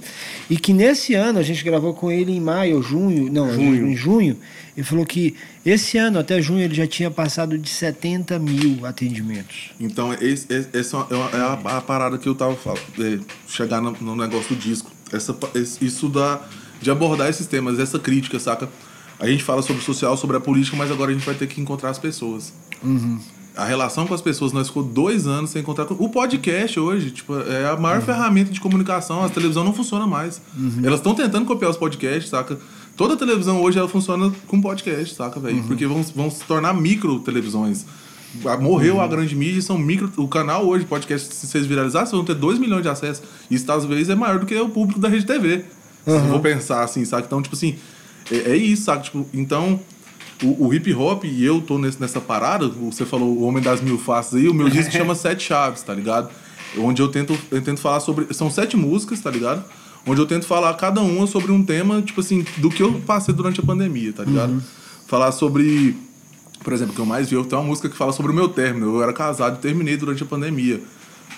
e 0.49 0.57
que 0.57 0.73
nesse 0.73 1.13
ano, 1.13 1.39
a 1.39 1.43
gente 1.43 1.63
gravou 1.63 1.93
com 1.93 2.11
ele 2.11 2.31
em 2.31 2.39
maio 2.39 2.77
ou 2.77 2.83
junho, 2.83 3.31
não, 3.31 3.51
Junho. 3.53 3.87
em 3.87 3.95
junho, 3.95 4.37
ele 4.75 4.85
falou 4.85 5.05
que 5.05 5.35
esse 5.65 5.97
ano, 5.97 6.19
até 6.19 6.41
junho, 6.41 6.61
ele 6.61 6.73
já 6.75 6.85
tinha 6.87 7.09
passado 7.09 7.57
de 7.57 7.69
70 7.69 8.37
mil 8.39 8.85
atendimentos. 8.85 9.71
Então, 9.79 10.11
essa 10.13 10.97
é 11.09 11.15
uma- 11.15 11.29
é 11.31 11.37
a, 11.37 11.77
a 11.77 11.81
parada 11.81 12.17
que 12.17 12.27
eu 12.27 12.35
tava 12.35 12.55
falando. 12.55 12.81
é, 12.99 13.19
chegar 13.47 13.81
no, 13.81 13.91
no 14.01 14.15
negócio 14.15 14.55
do 14.55 14.59
disco. 14.61 14.91
Essa, 15.11 15.35
isso 15.81 16.09
da, 16.09 16.41
de 16.81 16.89
abordar 16.89 17.29
esses 17.29 17.45
temas, 17.47 17.79
essa 17.79 17.99
crítica, 17.99 18.39
saca? 18.39 18.67
A 19.19 19.27
gente 19.27 19.43
fala 19.43 19.61
sobre 19.61 19.81
o 19.81 19.85
social, 19.85 20.17
sobre 20.17 20.35
a 20.35 20.39
política, 20.39 20.75
mas 20.75 20.91
agora 20.91 21.11
a 21.11 21.13
gente 21.13 21.25
vai 21.25 21.35
ter 21.35 21.47
que 21.47 21.61
encontrar 21.61 21.91
as 21.91 21.99
pessoas. 21.99 22.51
A 23.55 23.65
relação 23.65 24.07
com 24.07 24.13
as 24.15 24.21
pessoas, 24.21 24.51
nós 24.51 24.67
ficou 24.67 24.81
dois 24.83 25.27
anos 25.27 25.51
sem 25.51 25.61
encontrar. 25.61 25.85
com- 25.85 25.93
O 26.03 26.09
podcast 26.09 26.79
hoje, 26.79 27.11
tipo, 27.11 27.37
é 27.39 27.67
a 27.69 27.75
maior 27.77 28.01
ferramenta 28.01 28.51
de 28.51 28.59
comunicação. 28.59 29.23
A 29.23 29.29
televisão 29.29 29.63
não 29.63 29.73
funciona 29.73 30.07
mais. 30.07 30.41
Elas 30.83 30.99
estão 30.99 31.13
tentando 31.13 31.45
copiar 31.45 31.69
os 31.69 31.77
podcasts, 31.77 32.29
saca? 32.29 32.57
Toda 32.97 33.15
televisão 33.15 33.61
hoje 33.61 33.77
ela 33.77 33.87
funciona 33.87 34.31
com 34.47 34.59
podcast, 34.61 35.15
saca, 35.15 35.39
velho? 35.39 35.63
Porque 35.63 35.85
vão, 35.85 36.01
vão 36.15 36.31
se 36.31 36.43
tornar 36.45 36.73
micro 36.73 37.19
televisões. 37.19 37.85
Ah, 38.45 38.57
Morreu 38.57 38.99
a 38.99 39.07
grande 39.07 39.35
mídia, 39.35 39.61
são 39.61 39.77
micro. 39.77 40.11
O 40.17 40.27
canal 40.27 40.65
hoje, 40.65 40.85
podcast, 40.85 41.33
se 41.35 41.45
vocês 41.45 41.65
viralizarem, 41.67 42.07
vocês 42.07 42.17
vão 42.17 42.25
ter 42.25 42.33
2 42.35 42.57
milhões 42.57 42.81
de 42.81 42.89
acessos. 42.89 43.23
Isso 43.51 43.71
às 43.71 43.85
vezes 43.85 44.09
é 44.09 44.15
maior 44.15 44.39
do 44.39 44.45
que 44.47 44.55
o 44.59 44.69
público 44.69 44.99
da 44.99 45.07
Rede 45.07 45.25
TV. 45.27 45.65
Se 46.05 46.11
eu 46.11 46.19
vou 46.21 46.39
pensar 46.39 46.83
assim, 46.83 47.05
saca? 47.05 47.25
Então, 47.27 47.41
tipo 47.41 47.55
assim, 47.55 47.75
é, 48.31 48.51
é 48.51 48.55
isso, 48.57 48.85
saca? 48.85 49.03
Tipo, 49.03 49.27
então, 49.33 49.79
o, 50.43 50.67
o 50.67 50.73
hip 50.73 50.93
hop, 50.93 51.23
e 51.25 51.43
eu 51.43 51.61
tô 51.61 51.77
nesse, 51.77 51.99
nessa 51.99 52.19
parada, 52.21 52.67
você 52.67 53.05
falou 53.05 53.29
o 53.37 53.43
Homem 53.43 53.63
das 53.63 53.81
Mil 53.81 53.97
Faces 53.97 54.35
aí, 54.35 54.47
o 54.49 54.53
meu 54.53 54.69
disco 54.69 54.91
chama 54.93 55.15
Sete 55.15 55.43
Chaves, 55.43 55.81
tá 55.83 55.93
ligado? 55.93 56.29
Onde 56.77 57.01
eu 57.01 57.07
tento, 57.07 57.37
eu 57.51 57.61
tento 57.61 57.79
falar 57.79 57.99
sobre. 57.99 58.33
São 58.33 58.49
sete 58.49 58.75
músicas, 58.75 59.19
tá 59.21 59.29
ligado? 59.29 59.63
Onde 60.07 60.19
eu 60.19 60.25
tento 60.25 60.45
falar 60.45 60.73
cada 60.73 61.01
uma 61.01 61.27
sobre 61.27 61.51
um 61.51 61.63
tema, 61.63 62.01
tipo 62.01 62.19
assim, 62.19 62.43
do 62.57 62.69
que 62.69 62.81
eu 62.81 62.93
passei 63.05 63.33
durante 63.33 63.59
a 63.59 63.63
pandemia, 63.63 64.11
tá 64.11 64.23
ligado? 64.23 64.61
Falar 65.07 65.31
sobre. 65.31 65.95
Por 66.63 66.73
exemplo, 66.73 66.93
o 66.93 66.95
que 66.95 67.01
eu 67.01 67.05
mais 67.05 67.29
vi, 67.29 67.35
eu 67.35 67.45
tenho 67.45 67.61
uma 67.61 67.67
música 67.67 67.87
que 67.89 67.95
fala 67.95 68.11
sobre 68.11 68.31
o 68.31 68.35
meu 68.35 68.49
término. 68.49 68.95
Eu 68.95 69.03
era 69.03 69.13
casado 69.13 69.57
e 69.57 69.59
terminei 69.59 69.95
durante 69.97 70.23
a 70.23 70.25
pandemia. 70.25 70.81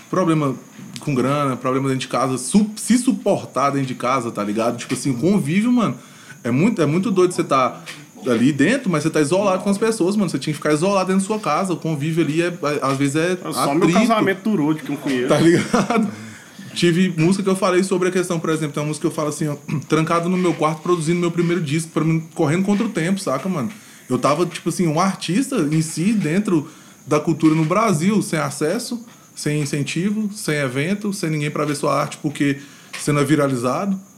Problema 0.10 0.56
com 0.99 1.14
grana, 1.14 1.56
problema 1.58 1.88
dentro 1.89 2.01
de 2.01 2.08
casa, 2.08 2.38
su- 2.38 2.70
se 2.76 2.97
suportar 2.97 3.72
dentro 3.72 3.88
de 3.88 3.95
casa, 3.95 4.32
tá 4.32 4.43
ligado? 4.43 4.78
Tipo 4.78 4.93
assim, 4.93 5.14
convívio, 5.14 5.72
mano, 5.72 5.95
é 6.43 6.51
muito, 6.51 6.82
é 6.82 6.86
muito 6.86 7.12
doido 7.12 7.34
você 7.34 7.43
tá 7.43 7.82
ali 8.30 8.51
dentro, 8.51 8.89
mas 8.89 9.03
você 9.03 9.09
tá 9.09 9.21
isolado 9.21 9.63
com 9.63 9.69
as 9.69 9.78
pessoas, 9.78 10.15
mano. 10.15 10.30
Você 10.30 10.39
tinha 10.39 10.53
que 10.53 10.57
ficar 10.57 10.73
isolado 10.73 11.07
dentro 11.07 11.21
da 11.21 11.28
sua 11.28 11.39
casa. 11.39 11.73
O 11.73 11.78
convívio 11.78 12.23
ali, 12.23 12.41
é, 12.41 12.53
às 12.82 12.97
vezes, 12.97 13.15
é 13.15 13.38
Só 13.51 13.73
meu 13.73 13.84
atrito, 13.84 13.99
casamento 13.99 14.49
durou 14.49 14.73
de 14.73 14.84
que 14.84 14.91
eu 14.91 14.97
conheço. 14.97 15.28
Tá 15.28 15.39
ligado? 15.39 16.11
Tive 16.73 17.13
música 17.17 17.41
que 17.41 17.49
eu 17.49 17.55
falei 17.55 17.84
sobre 17.84 18.09
a 18.09 18.11
questão, 18.11 18.38
por 18.38 18.49
exemplo, 18.49 18.73
tem 18.73 18.84
uma 18.84 18.88
música 18.88 19.07
que 19.07 19.07
eu 19.07 19.15
falo 19.15 19.30
assim, 19.30 19.47
ó, 19.47 19.55
trancado 19.88 20.28
no 20.28 20.38
meu 20.38 20.53
quarto 20.53 20.82
produzindo 20.82 21.19
meu 21.19 21.32
primeiro 21.32 21.61
disco, 21.61 21.99
mim, 22.01 22.19
correndo 22.34 22.65
contra 22.65 22.86
o 22.86 22.89
tempo, 22.89 23.19
saca, 23.19 23.47
mano? 23.47 23.71
Eu 24.09 24.17
tava, 24.17 24.45
tipo 24.45 24.69
assim, 24.69 24.86
um 24.86 24.99
artista 24.99 25.55
em 25.71 25.82
si, 25.82 26.11
dentro 26.11 26.67
da 27.07 27.19
cultura 27.19 27.55
no 27.55 27.63
Brasil, 27.63 28.21
sem 28.21 28.38
acesso, 28.38 29.03
sem 29.34 29.61
incentivo, 29.61 30.30
sem 30.34 30.55
evento, 30.55 31.13
sem 31.13 31.30
ninguém 31.30 31.49
pra 31.49 31.65
ver 31.65 31.76
sua 31.76 31.99
arte, 31.99 32.17
porque 32.21 32.57
você 32.91 33.11
não 33.11 33.21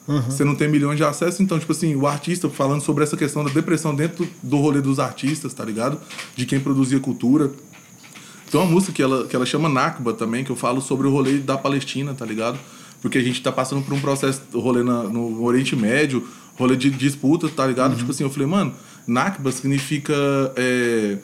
viralizado, 0.08 0.32
você 0.32 0.44
não 0.44 0.56
tem 0.56 0.68
milhões 0.68 0.98
de 0.98 1.04
acessos. 1.04 1.40
Então, 1.40 1.60
tipo 1.60 1.72
assim, 1.72 1.96
o 1.96 2.08
artista 2.08 2.50
falando 2.50 2.82
sobre 2.82 3.04
essa 3.04 3.18
questão 3.18 3.44
da 3.44 3.50
depressão 3.52 3.94
dentro 3.94 4.28
do 4.42 4.58
rolê 4.58 4.82
dos 4.82 5.00
artistas, 5.00 5.54
tá 5.54 5.64
ligado? 5.66 6.00
De 6.36 6.46
quem 6.46 6.60
produzia 6.60 7.00
cultura. 7.00 7.52
Tem 8.50 8.60
uma 8.60 8.70
música 8.70 8.94
que 8.94 9.02
ela, 9.02 9.28
que 9.28 9.36
ela 9.36 9.46
chama 9.46 9.68
Nakba 9.68 10.14
também, 10.14 10.44
que 10.44 10.50
eu 10.50 10.56
falo 10.56 10.82
sobre 10.82 11.06
o 11.08 11.12
rolê 11.12 11.38
da 11.40 11.58
Palestina, 11.58 12.14
tá 12.14 12.26
ligado? 12.26 12.58
Porque 13.02 13.18
a 13.18 13.22
gente 13.22 13.42
tá 13.42 13.52
passando 13.52 13.82
por 13.84 13.94
um 13.94 14.00
processo, 14.00 14.42
rolê 14.54 14.84
na- 14.84 15.04
no 15.04 15.44
Oriente 15.44 15.76
Médio, 15.76 16.26
rolê 16.58 16.76
de 16.76 16.90
disputa, 16.90 17.50
tá 17.50 17.68
ligado? 17.68 17.96
Tipo 17.98 18.12
assim, 18.12 18.24
eu 18.24 18.30
falei, 18.30 18.48
mano, 18.48 18.74
Nakba 19.06 19.52
significa. 19.52 20.14
é, 20.56 21.18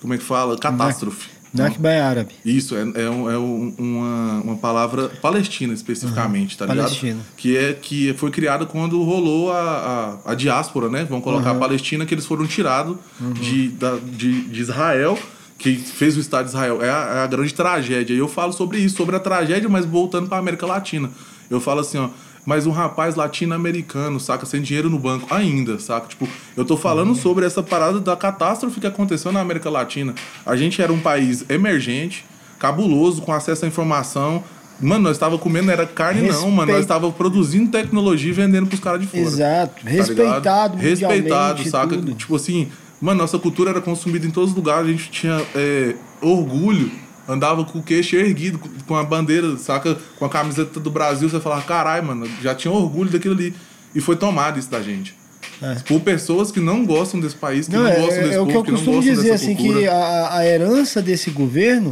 como 0.00 0.12
é 0.14 0.18
que 0.18 0.24
fala? 0.24 0.58
Catástrofe. 0.58 1.28
Nakba 1.54 1.90
é 1.90 2.00
árabe. 2.00 2.34
Isso, 2.44 2.74
é, 2.74 2.80
é, 2.80 3.08
um- 3.10 3.30
é 3.30 3.38
um- 3.38 3.74
uma, 3.78 4.40
uma 4.42 4.56
palavra 4.56 5.08
palestina 5.22 5.72
especificamente, 5.72 6.58
tá 6.58 6.66
ligado? 6.66 6.84
Palestina. 6.86 7.20
Que, 7.36 7.56
é, 7.56 7.72
que 7.72 8.12
foi 8.14 8.30
criada 8.30 8.66
quando 8.66 9.02
rolou 9.02 9.52
a, 9.52 10.18
a, 10.26 10.32
a 10.32 10.34
diáspora, 10.34 10.88
né? 10.88 11.06
Vamos 11.08 11.22
colocar 11.24 11.50
a 11.50 11.54
Palestina, 11.60 12.04
que 12.04 12.12
eles 12.14 12.26
foram 12.26 12.46
tirados 12.46 12.96
de, 13.40 13.68
da, 13.68 13.96
de, 13.96 14.42
de 14.44 14.60
Israel, 14.60 15.18
que 15.56 15.76
fez 15.76 16.16
o 16.16 16.20
Estado 16.20 16.44
de 16.44 16.50
Israel. 16.50 16.82
É 16.82 16.90
a, 16.90 17.14
é 17.16 17.18
a 17.22 17.26
grande 17.26 17.54
tragédia. 17.54 18.12
E 18.14 18.18
eu 18.18 18.28
falo 18.28 18.52
sobre 18.52 18.78
isso, 18.78 18.96
sobre 18.96 19.14
a 19.16 19.20
tragédia, 19.20 19.68
mas 19.68 19.84
voltando 19.86 20.28
pra 20.28 20.38
América 20.38 20.66
Latina. 20.66 21.10
Eu 21.48 21.60
falo 21.60 21.80
assim, 21.80 21.98
ó. 21.98 22.08
Mas 22.44 22.66
um 22.66 22.70
rapaz 22.70 23.14
latino-americano, 23.14 24.20
saca? 24.20 24.44
Sem 24.44 24.60
dinheiro 24.60 24.90
no 24.90 24.98
banco 24.98 25.32
ainda, 25.32 25.78
saca? 25.78 26.06
Tipo, 26.08 26.28
eu 26.56 26.64
tô 26.64 26.76
falando 26.76 27.14
sobre 27.14 27.46
essa 27.46 27.62
parada 27.62 28.00
da 28.00 28.14
catástrofe 28.16 28.80
que 28.80 28.86
aconteceu 28.86 29.32
na 29.32 29.40
América 29.40 29.70
Latina. 29.70 30.14
A 30.44 30.54
gente 30.54 30.82
era 30.82 30.92
um 30.92 31.00
país 31.00 31.44
emergente, 31.48 32.24
cabuloso, 32.58 33.22
com 33.22 33.32
acesso 33.32 33.64
à 33.64 33.68
informação. 33.68 34.44
Mano, 34.80 35.04
nós 35.04 35.16
tava 35.16 35.38
comendo, 35.38 35.70
era 35.70 35.86
carne 35.86 36.28
não, 36.28 36.50
mano. 36.50 36.72
Nós 36.72 36.78
Respeito. 36.80 36.86
tava 36.88 37.10
produzindo 37.12 37.70
tecnologia 37.70 38.30
e 38.30 38.34
vendendo 38.34 38.66
pros 38.66 38.80
caras 38.80 39.00
de 39.00 39.06
fora. 39.06 39.22
Exato. 39.22 39.84
tá? 39.84 39.90
Respeitado 39.90 40.76
Respeitado, 40.76 41.70
saca? 41.70 41.96
tudo. 41.96 42.14
Tipo 42.14 42.36
assim, 42.36 42.68
mano, 43.00 43.20
nossa 43.20 43.38
cultura 43.38 43.70
era 43.70 43.80
consumida 43.80 44.26
em 44.26 44.30
todos 44.30 44.50
os 44.50 44.56
lugares. 44.56 44.88
A 44.88 44.92
gente 44.92 45.10
tinha 45.10 45.40
é, 45.54 45.94
orgulho. 46.20 46.90
Andava 47.28 47.64
com 47.64 47.78
o 47.78 47.82
queixo 47.82 48.16
erguido, 48.16 48.58
com- 48.86 48.94
a 48.96 49.02
bandeira, 49.04 49.56
saca? 49.56 49.96
Com 50.18 50.24
a 50.24 50.28
camiseta 50.28 50.78
do 50.78 50.90
Brasil. 50.90 51.28
Você 51.28 51.40
falava, 51.40 51.62
caralho, 51.62 52.04
mano, 52.06 52.28
já 52.42 52.54
tinha 52.54 52.72
orgulho 52.72 53.10
daquilo 53.10 53.34
ali. 53.34 53.54
E 53.94 54.00
foi 54.00 54.16
tomado 54.16 54.58
isso 54.58 54.70
da 54.70 54.82
gente. 54.82 55.14
É. 55.62 55.74
Por 55.86 56.00
pessoas 56.00 56.50
que 56.50 56.60
não 56.60 56.84
gostam 56.84 57.20
desse 57.20 57.36
país, 57.36 57.66
que 57.66 57.74
não, 57.74 57.84
Não, 57.84 57.88
é, 57.88 58.00
gostam 58.00 58.22
desse 58.24 58.34
é 58.34 58.40
o 58.40 58.46
povo, 58.46 58.50
que 58.50 58.56
eu 58.56 58.62
que 58.64 58.70
não 58.72 58.76
costumo 58.76 58.96
gostam 58.96 59.14
dizer, 59.14 59.32
assim, 59.32 59.54
cultura. 59.56 59.80
que 59.80 59.86
a, 59.88 60.36
a 60.38 60.46
herança 60.46 61.00
desse 61.00 61.30
governo 61.30 61.90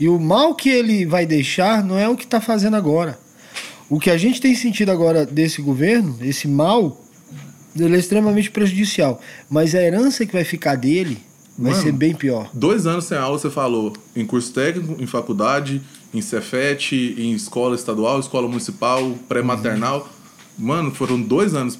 e 0.00 0.08
o 0.08 0.18
mal 0.18 0.54
que 0.54 0.68
ele 0.70 1.04
vai 1.06 1.24
deixar 1.26 1.84
não 1.84 1.98
é 1.98 2.08
o 2.08 2.16
que 2.16 2.24
está 2.24 2.40
fazendo 2.40 2.76
agora. 2.76 3.18
O 3.88 4.00
que 4.00 4.10
a 4.10 4.16
gente 4.16 4.40
tem 4.40 4.54
sentido 4.54 4.90
agora 4.90 5.24
desse 5.26 5.60
governo, 5.60 6.16
esse 6.22 6.48
mal, 6.48 7.00
ele 7.78 7.94
é 7.94 7.98
extremamente 7.98 8.50
prejudicial. 8.50 9.20
Mas 9.48 9.74
a 9.74 9.82
herança 9.82 10.24
que 10.26 10.32
vai 10.32 10.42
ficar 10.44 10.74
dele 10.74 11.18
vai 11.58 11.72
Mano, 11.72 11.82
ser 11.84 11.92
bem 11.92 12.14
pior. 12.14 12.48
Dois 12.52 12.86
anos 12.86 13.04
sem 13.04 13.16
aula, 13.18 13.38
você 13.38 13.50
falou, 13.50 13.92
em 14.14 14.24
curso 14.24 14.52
técnico, 14.52 15.00
em 15.02 15.06
faculdade, 15.06 15.80
em 16.12 16.20
Cefet, 16.20 16.92
em 17.18 17.32
escola 17.32 17.74
estadual, 17.74 18.18
escola 18.20 18.48
municipal, 18.48 19.12
pré-maternal. 19.28 20.08
Mano, 20.58 20.90
foram 20.92 21.20
dois 21.20 21.54
anos. 21.54 21.78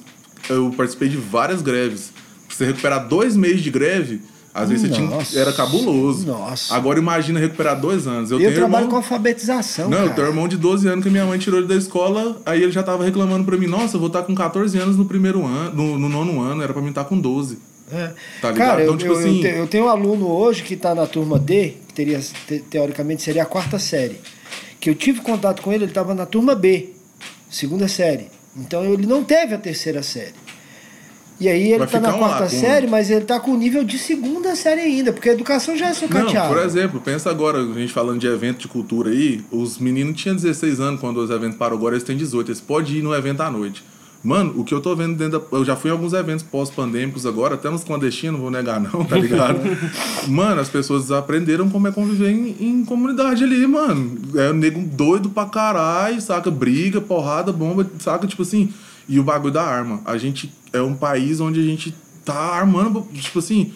Eu 0.49 0.71
participei 0.75 1.09
de 1.09 1.17
várias 1.17 1.61
greves. 1.61 2.11
Pra 2.47 2.55
você 2.57 2.65
recuperar 2.65 3.07
dois 3.07 3.35
meses 3.35 3.61
de 3.61 3.71
greve, 3.71 4.21
às 4.53 4.69
vezes 4.69 4.89
Nossa. 4.97 5.25
tinha, 5.31 5.41
era 5.41 5.51
cabuloso. 5.51 6.27
Nossa. 6.27 6.73
Agora 6.75 6.99
imagina 6.99 7.39
recuperar 7.39 7.79
dois 7.79 8.07
anos. 8.07 8.31
Eu, 8.31 8.37
Eu, 8.39 8.43
tenho 8.45 8.55
trabalho 8.55 8.83
irmão... 8.85 8.89
com 8.91 8.95
alfabetização, 8.97 9.89
Não, 9.89 9.97
eu 9.97 10.03
cara. 10.05 10.15
tenho 10.15 10.27
um 10.27 10.29
irmão 10.31 10.47
de 10.47 10.57
12 10.57 10.87
anos 10.87 11.03
que 11.03 11.09
minha 11.09 11.25
mãe 11.25 11.37
tirou 11.39 11.59
ele 11.59 11.67
da 11.67 11.75
escola, 11.75 12.41
aí 12.45 12.61
ele 12.63 12.71
já 12.71 12.83
tava 12.83 13.03
reclamando 13.03 13.43
pra 13.43 13.57
mim, 13.57 13.67
nossa, 13.67 13.95
eu 13.95 13.99
vou 13.99 14.07
estar 14.07 14.23
com 14.23 14.33
14 14.35 14.77
anos 14.77 14.95
no 14.95 15.05
primeiro 15.05 15.45
ano, 15.45 15.73
no, 15.73 15.99
no 15.99 16.07
nono 16.09 16.41
ano, 16.41 16.61
era 16.61 16.71
pra 16.71 16.81
mim 16.81 16.89
estar 16.89 17.03
com 17.05 17.19
12. 17.19 17.57
É. 17.91 18.11
Tá? 18.41 18.51
Cara, 18.53 18.81
Então, 18.81 18.93
eu, 18.93 18.97
tipo 18.97 19.11
eu- 19.13 19.21
eu 19.21 19.27
assim- 19.27 19.45
eu 19.45 19.67
tenho 19.67 19.85
um 19.85 19.89
aluno 19.89 20.27
hoje 20.27 20.63
que 20.63 20.73
está 20.73 20.95
na 20.95 21.05
turma 21.05 21.37
D, 21.37 21.73
que 21.87 21.93
teria, 21.93 22.19
te- 22.47 22.59
teoricamente 22.59 23.21
seria 23.21 23.43
a 23.43 23.45
quarta 23.45 23.77
série, 23.77 24.19
que 24.79 24.89
eu 24.89 24.95
tive 24.95 25.21
contato 25.21 25.61
com 25.61 25.71
ele, 25.71 25.83
ele 25.83 25.91
estava 25.91 26.13
na 26.15 26.25
turma 26.25 26.55
B, 26.55 26.89
segunda 27.49 27.87
série. 27.87 28.27
Então 28.57 28.83
ele 28.85 29.05
não 29.05 29.23
teve 29.23 29.53
a 29.53 29.57
terceira 29.57 30.01
série. 30.01 30.33
E 31.37 31.49
aí 31.49 31.73
ele 31.73 31.83
está 31.83 31.99
na 31.99 32.13
quarta 32.13 32.43
lacuna. 32.45 32.49
série, 32.61 32.87
mas 32.87 33.09
ele 33.11 33.23
está 33.23 33.39
com 33.41 33.55
nível 33.57 33.83
de 33.83 33.99
segunda 33.99 34.55
série 34.55 34.79
ainda, 34.79 35.11
porque 35.11 35.29
a 35.29 35.33
educação 35.33 35.75
já 35.75 35.87
é 35.87 35.89
Não, 35.89 35.95
sucateada. 35.95 36.47
por 36.47 36.63
exemplo, 36.63 37.01
pensa 37.01 37.29
agora, 37.29 37.59
a 37.59 37.73
gente 37.73 37.91
falando 37.91 38.19
de 38.21 38.25
evento 38.27 38.59
de 38.59 38.67
cultura 38.69 39.09
aí, 39.09 39.43
os 39.51 39.77
meninos 39.77 40.19
tinham 40.21 40.33
16 40.35 40.79
anos 40.79 41.01
quando 41.01 41.17
os 41.17 41.29
eventos 41.29 41.57
pararam, 41.57 41.75
agora 41.77 41.93
eles 41.95 42.05
têm 42.05 42.15
18, 42.15 42.49
eles 42.51 42.61
podem 42.61 42.95
ir 42.95 43.01
no 43.03 43.13
evento 43.13 43.41
à 43.41 43.51
noite. 43.51 43.83
Mano, 44.25 44.55
o 44.57 44.63
que 44.63 44.73
eu 44.73 44.81
tô 44.81 44.95
vendo 44.95 45.15
dentro 45.15 45.39
da. 45.39 45.57
Eu 45.57 45.63
já 45.63 45.75
fui 45.75 45.91
em 45.91 45.93
alguns 45.93 46.11
eventos 46.11 46.43
pós-pandêmicos 46.43 47.27
agora, 47.27 47.53
até 47.53 47.69
nos 47.69 47.83
clandestinos, 47.83 48.33
não 48.33 48.41
vou 48.41 48.49
negar, 48.49 48.79
não, 48.79 49.05
tá 49.05 49.15
ligado? 49.15 49.59
mano, 50.27 50.59
as 50.59 50.67
pessoas 50.67 51.11
aprenderam 51.11 51.69
como 51.69 51.87
é 51.87 51.91
conviver 51.91 52.31
em, 52.31 52.55
em 52.59 52.83
comunidade 52.83 53.43
ali, 53.43 53.67
mano. 53.67 54.17
É 54.33 54.49
o 54.49 54.53
nego 54.55 54.81
doido 54.81 55.29
pra 55.29 55.45
caralho, 55.45 56.19
saca? 56.19 56.49
Briga, 56.49 56.99
porrada, 56.99 57.53
bomba, 57.53 57.87
saca? 57.99 58.25
Tipo 58.25 58.41
assim. 58.41 58.73
E 59.07 59.19
o 59.19 59.23
bagulho 59.23 59.53
da 59.53 59.61
arma. 59.61 60.01
A 60.03 60.17
gente 60.17 60.51
é 60.73 60.81
um 60.81 60.95
país 60.95 61.39
onde 61.39 61.59
a 61.59 61.63
gente 61.63 61.93
tá 62.25 62.33
armando, 62.33 63.07
tipo 63.13 63.37
assim. 63.37 63.73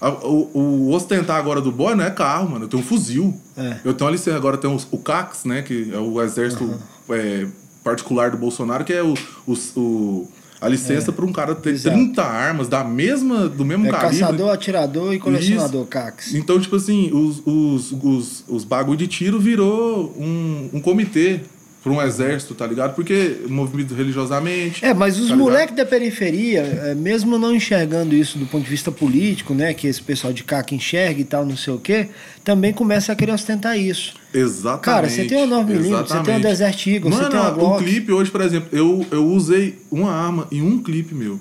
O, 0.00 0.58
o 0.58 0.90
ostentar 0.92 1.36
agora 1.36 1.60
do 1.60 1.70
boy 1.70 1.94
não 1.94 2.02
é 2.02 2.10
carro, 2.10 2.50
mano. 2.50 2.64
Eu 2.64 2.68
tenho 2.68 2.82
um 2.82 2.86
fuzil. 2.86 3.40
É. 3.56 3.76
Eu 3.84 3.94
tenho 3.94 4.08
a 4.08 4.10
licença, 4.10 4.36
agora 4.36 4.58
tem 4.58 4.68
o 4.68 4.98
CACS, 4.98 5.44
né? 5.44 5.62
Que 5.62 5.94
é 5.94 5.98
o 5.98 6.20
exército 6.20 6.74
é, 7.08 7.46
particular 7.82 8.30
do 8.30 8.36
Bolsonaro, 8.36 8.84
que 8.84 8.92
é 8.92 9.02
o, 9.02 9.14
o, 9.46 9.52
o- 9.80 10.28
a 10.60 10.68
licença 10.68 11.10
para 11.10 11.24
um 11.24 11.32
cara 11.32 11.56
ter 11.56 11.70
Exato. 11.70 11.96
30 11.96 12.22
armas 12.22 12.68
da 12.68 12.84
mesma, 12.84 13.48
do 13.48 13.64
mesmo 13.64 13.84
É 13.86 13.90
calibre. 13.90 14.20
caçador, 14.20 14.50
atirador 14.52 15.12
e 15.12 15.18
colecionador, 15.18 15.84
Cax. 15.86 16.34
Então, 16.34 16.60
tipo 16.60 16.76
assim, 16.76 17.10
os, 17.12 17.42
os, 17.44 17.92
os, 18.00 18.44
os 18.46 18.64
bagulho 18.64 18.96
de 18.96 19.08
tiro 19.08 19.40
virou 19.40 20.14
um, 20.16 20.70
um 20.74 20.80
comitê 20.80 21.40
para 21.82 21.92
um 21.92 22.00
exército, 22.00 22.54
tá 22.54 22.64
ligado? 22.64 22.94
Porque 22.94 23.38
movido 23.48 23.94
religiosamente. 23.94 24.84
É, 24.84 24.94
mas 24.94 25.18
os 25.18 25.30
tá 25.30 25.36
moleques 25.36 25.74
da 25.74 25.84
periferia, 25.84 26.60
é, 26.60 26.94
mesmo 26.94 27.36
não 27.38 27.54
enxergando 27.54 28.14
isso 28.14 28.38
do 28.38 28.46
ponto 28.46 28.62
de 28.62 28.70
vista 28.70 28.92
político, 28.92 29.52
né, 29.52 29.74
que 29.74 29.88
esse 29.88 30.00
pessoal 30.00 30.32
de 30.32 30.44
cá 30.44 30.62
que 30.62 30.76
enxerga 30.76 31.20
e 31.20 31.24
tal, 31.24 31.44
não 31.44 31.56
sei 31.56 31.74
o 31.74 31.78
quê, 31.78 32.08
também 32.44 32.72
começa 32.72 33.12
a 33.12 33.16
querer 33.16 33.32
ostentar 33.32 33.76
isso. 33.76 34.14
Exatamente. 34.32 34.84
Cara, 34.84 35.08
você 35.08 35.24
tem 35.24 35.44
uma 35.44 35.64
9mm, 35.64 36.06
você 36.06 36.22
tem 36.22 36.34
uma. 36.34 36.40
Desert 36.40 36.86
Eagle, 36.86 37.10
você 37.10 37.22
Mano, 37.22 37.30
tem 37.30 37.40
uma 37.40 37.50
Glock. 37.50 37.84
clipe 37.84 38.12
hoje, 38.12 38.30
por 38.30 38.40
exemplo, 38.40 38.68
eu, 38.72 39.04
eu 39.10 39.26
usei 39.26 39.78
uma 39.90 40.12
arma 40.12 40.46
em 40.52 40.62
um 40.62 40.80
clipe 40.80 41.14
meu. 41.14 41.40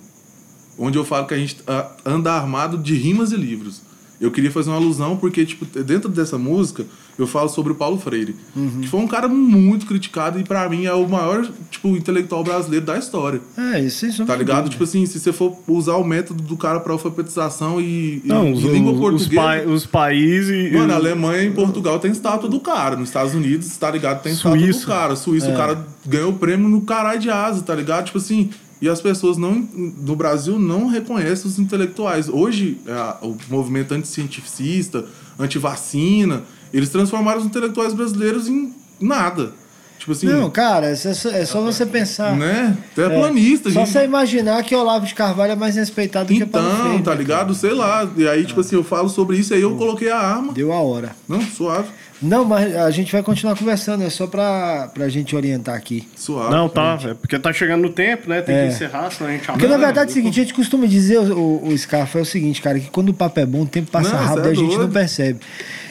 Onde 0.78 0.98
eu 0.98 1.06
falo 1.06 1.28
que 1.28 1.34
a 1.36 1.38
gente 1.38 1.58
ah, 1.68 1.92
anda 2.04 2.32
armado 2.32 2.78
de 2.80 2.96
rimas 2.96 3.32
e 3.32 3.36
livros. 3.36 3.82
Eu 4.22 4.30
queria 4.30 4.52
fazer 4.52 4.70
uma 4.70 4.78
alusão 4.78 5.18
porque, 5.18 5.44
tipo, 5.44 5.66
dentro 5.82 6.08
dessa 6.08 6.38
música, 6.38 6.86
eu 7.18 7.26
falo 7.26 7.50
sobre 7.50 7.72
o 7.72 7.76
Paulo 7.76 7.98
Freire. 7.98 8.36
Uhum. 8.56 8.82
Que 8.82 8.88
foi 8.88 9.00
um 9.00 9.08
cara 9.08 9.28
muito 9.28 9.88
criticado 9.88 10.40
e, 10.40 10.44
pra 10.44 10.70
mim, 10.70 10.86
é 10.86 10.94
o 10.94 11.10
maior, 11.10 11.44
tipo, 11.72 11.90
intelectual 11.98 12.44
brasileiro 12.44 12.86
da 12.86 13.00
história. 13.00 13.42
É, 13.58 13.80
isso, 13.80 14.06
isso 14.06 14.24
Tá 14.24 14.36
ligado? 14.36 14.70
Tipo 14.70 14.84
assim, 14.84 15.04
se 15.08 15.20
você 15.20 15.34
for 15.34 15.58
usar 15.68 15.96
o 15.96 16.04
método 16.04 16.44
do 16.44 16.56
cara 16.56 16.80
pra 16.80 16.94
alfabetização 16.94 17.82
e, 17.82 18.22
Não, 18.24 18.50
e 18.50 18.54
os, 18.54 18.62
língua 18.64 18.92
os, 18.94 19.00
portuguesa... 19.00 19.68
os 19.68 19.86
países. 19.88 20.72
Mano, 20.72 20.94
a 20.94 20.98
Alemanha 20.98 21.44
e 21.44 21.52
Portugal 21.52 21.98
tem 21.98 22.12
estátua 22.12 22.48
do 22.48 22.60
cara. 22.60 22.96
Nos 22.96 23.10
Estados 23.10 23.34
Unidos, 23.34 23.76
tá 23.76 23.90
ligado? 23.90 24.22
Tem 24.22 24.34
estátua 24.34 24.60
Suíça. 24.60 24.80
do 24.82 24.86
cara. 24.86 25.16
Suíça, 25.16 25.48
É. 25.48 25.54
o 25.54 25.58
cara 25.58 25.88
ganhou 26.06 26.30
o 26.30 26.36
prêmio 26.36 26.70
no 26.70 26.82
caralho 26.82 27.20
de 27.20 27.30
asa, 27.32 27.64
tá 27.64 27.74
ligado? 27.74 28.06
Tipo 28.06 28.20
assim. 28.20 28.52
E 28.82 28.90
as 28.90 29.00
pessoas 29.00 29.38
não, 29.38 29.54
no 29.74 30.16
Brasil 30.16 30.58
não 30.58 30.88
reconhecem 30.88 31.46
os 31.50 31.60
intelectuais. 31.60 32.28
Hoje, 32.28 32.80
a- 32.88 33.18
o 33.22 33.38
movimento 33.50 33.94
anticientificista, 33.94 35.06
antivacina, 35.38 36.44
eles 36.74 36.90
transformaram 36.90 37.40
os 37.40 37.46
intelectuais 37.46 37.94
brasileiros 37.94 38.48
em 38.48 38.74
nada. 39.00 39.54
Tipo 40.00 40.14
assim, 40.14 40.26
Não, 40.26 40.50
cara, 40.50 40.88
é 40.88 40.96
só, 40.96 41.30
é 41.30 41.46
só 41.46 41.62
você 41.62 41.86
pensar. 41.86 42.36
né? 42.36 42.76
Terraplanista, 42.96 43.70
Só 43.70 43.82
gente. 43.82 43.92
você 43.92 44.04
imaginar 44.04 44.64
que 44.64 44.76
Olavo 44.76 45.06
de 45.06 45.14
Carvalho 45.14 45.52
é 45.52 45.56
mais 45.56 45.76
respeitado 45.76 46.34
do 46.34 46.40
que 46.40 46.44
Paulo 46.44 46.68
Então, 46.88 47.02
tá 47.04 47.14
ligado? 47.14 47.54
Sei 47.54 47.72
lá. 47.72 48.10
E 48.18 48.28
aí, 48.28 48.44
tipo 48.44 48.62
assim, 48.62 48.76
eu 48.76 48.84
falo 48.84 49.08
sobre 49.10 49.38
isso, 49.38 49.54
aí 49.54 49.62
eu 49.62 49.76
coloquei 49.76 50.10
a 50.10 50.18
arma. 50.18 50.54
Deu 50.54 50.74
a 50.74 50.80
hora. 50.82 51.16
Não, 51.30 51.40
suave. 51.42 51.88
Não, 52.22 52.46
mas 52.46 52.76
a 52.76 52.92
gente 52.92 53.12
vai 53.12 53.24
continuar 53.24 53.56
conversando, 53.58 54.04
é 54.04 54.10
só 54.10 54.28
pra, 54.28 54.90
pra 54.94 55.10
gente 55.10 55.36
orientar 55.36 55.76
aqui. 55.76 56.08
Suave. 56.16 56.52
Não, 56.52 56.70
tá. 56.70 57.00
É 57.04 57.14
porque 57.16 57.40
tá 57.40 57.52
chegando 57.52 57.82
no 57.82 57.90
tempo, 57.90 58.30
né? 58.30 58.42
Tem 58.42 58.56
É. 58.56 58.62
que 58.68 58.74
encerrar, 58.76 59.10
senão 59.12 59.30
a 59.30 59.34
gente 59.34 59.48
Porque 59.48 59.68
na 59.68 59.78
verdade 59.78 60.10
é 60.10 60.12
o 60.12 60.14
seguinte, 60.14 60.40
a 60.40 60.44
gente 60.44 60.54
costuma 60.54 60.86
dizer, 60.86 61.18
o, 61.20 61.64
o, 61.66 61.78
Scarfa, 61.78 62.20
é 62.20 62.22
o 62.22 62.26
seguinte, 62.26 62.62
cara, 62.62 62.80
que 62.80 62.90
quando 62.92 63.10
o 63.10 63.14
papo 63.14 63.40
é 63.40 63.46
bom, 63.46 63.62
o 63.62 63.66
tempo 63.66 63.90
passa 63.90 64.16
Não, 64.16 64.24
rápido 64.24 64.46
e 64.46 64.50
é 64.50 64.52
a 64.52 64.56
gente 64.56 64.78
não 64.78 64.90
percebe. 64.90 65.40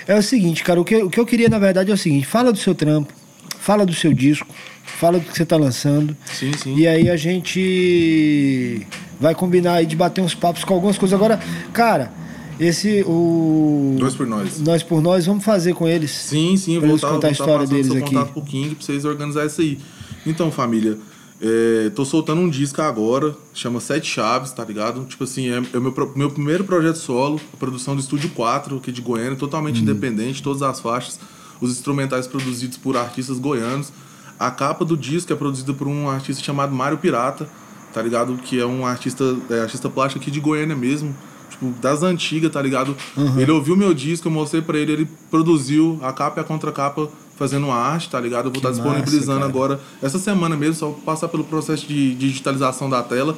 É 0.07 0.14
o 0.14 0.22
seguinte, 0.22 0.62
cara, 0.62 0.81
o 0.81 0.85
que, 0.85 0.97
o 0.97 1.11
que 1.11 1.18
eu 1.18 1.26
queria 1.26 1.49
na 1.49 1.59
verdade 1.59 1.91
é 1.91 1.95
o 1.95 1.99
seguinte, 1.99 2.26
fala 2.26 2.53
do 2.53 2.59
seu 2.59 2.74
trampo, 2.76 3.12
fala 3.59 3.85
do 3.85 3.93
seu 3.93 4.12
disco, 4.12 4.47
fala 4.85 5.18
do 5.18 5.24
que 5.24 5.37
você 5.37 5.45
tá 5.45 5.57
lançando. 5.57 6.16
Sim, 6.26 6.53
sim. 6.57 6.76
E 6.76 6.87
aí 6.87 7.11
a 7.11 7.16
gente 7.16 8.87
vai 9.18 9.35
combinar 9.35 9.74
aí 9.74 9.87
de 9.87 9.97
bater 9.97 10.20
uns 10.20 10.35
papos 10.35 10.64
com 10.64 10.74
algumas 10.74 10.97
coisas. 10.97 11.14
Agora, 11.14 11.39
cara, 11.72 12.12
esse 12.61 13.02
o 13.06 13.96
Dois 13.98 14.14
por 14.14 14.26
nós. 14.26 14.61
Nós 14.61 14.82
por 14.82 15.00
nós 15.02 15.26
vamos 15.26 15.44
fazer 15.44 15.74
com 15.74 15.88
eles. 15.88 16.11
Sim, 16.11 16.56
sim, 16.56 16.78
vou 16.78 16.94
estar 16.94 17.08
contar 17.08 17.28
a 17.28 17.30
história 17.32 17.66
deles 17.66 17.90
aqui. 17.90 18.00
contato 18.14 18.32
pro 18.32 18.42
King 18.42 18.74
pra 18.74 18.84
vocês 18.84 19.04
organizar 19.04 19.46
isso 19.46 19.61
aí. 19.61 19.78
Então, 20.26 20.50
família, 20.52 20.98
é, 21.40 21.90
tô 21.94 22.04
soltando 22.04 22.40
um 22.42 22.50
disco 22.50 22.82
agora, 22.82 23.34
chama 23.54 23.80
Sete 23.80 24.06
Chaves, 24.06 24.52
tá 24.52 24.62
ligado? 24.64 25.04
Tipo 25.06 25.24
assim, 25.24 25.48
é, 25.48 25.62
é 25.72 25.78
o 25.78 25.80
meu, 25.80 25.94
meu 26.14 26.30
primeiro 26.30 26.64
projeto 26.64 26.96
solo, 26.96 27.40
a 27.54 27.56
produção 27.56 27.94
do 27.96 28.00
Estúdio 28.00 28.28
4, 28.30 28.76
aqui 28.76 28.92
de 28.92 29.00
Goiânia, 29.00 29.36
totalmente 29.36 29.76
Uhum. 29.76 29.82
independente, 29.82 30.42
todas 30.42 30.61
as 30.62 30.78
faixas, 30.80 31.18
os 31.61 31.70
instrumentais 31.70 32.26
produzidos 32.26 32.76
por 32.76 32.96
artistas 32.96 33.38
goianos. 33.38 33.90
A 34.38 34.50
capa 34.50 34.84
do 34.84 34.96
disco 34.96 35.32
é 35.32 35.36
produzida 35.36 35.72
por 35.72 35.88
um 35.88 36.08
artista 36.11 36.42
chamado 36.42 36.74
Mário 36.74 36.98
Pirata, 36.98 37.48
tá 37.92 38.02
ligado? 38.02 38.34
Que 38.36 38.61
é 38.61 38.66
um 38.66 38.84
artista, 38.86 39.36
é, 39.50 39.61
artista 39.61 39.88
plástico 39.88 40.20
aqui 40.22 40.30
de 40.30 40.40
Goiânia 40.40 40.76
mesmo, 40.76 41.14
tipo, 41.51 41.66
das 41.80 42.03
antigas, 42.03 42.51
tá 42.51 42.62
ligado? 42.62 42.96
Uhum. 43.16 43.38
Ele 43.40 43.51
ouviu 43.51 43.76
meu 43.76 43.92
disco, 43.92 44.28
eu 44.28 44.32
mostrei 44.32 44.62
pra 44.62 44.78
ele, 44.78 44.92
ele 44.92 45.09
produziu 45.30 45.98
a 46.03 46.12
capa 46.12 46.40
e 46.40 46.42
a 46.42 46.44
contracapa 46.44 47.09
fazendo 47.36 47.70
arte, 47.70 48.09
tá 48.11 48.20
ligado? 48.20 48.46
Eu 48.46 48.51
vou 48.53 48.59
estar 48.59 48.68
massa, 48.70 48.82
disponibilizando 48.82 49.38
cara. 49.40 49.51
agora, 49.51 49.80
essa 50.03 50.18
semana 50.18 50.57
mesmo, 50.57 50.74
só 50.74 50.90
passar 50.90 51.28
pelo 51.28 51.44
processo 51.44 51.86
de 51.86 52.14
digitalização 52.14 52.88
da 52.88 53.03
tela. 53.03 53.36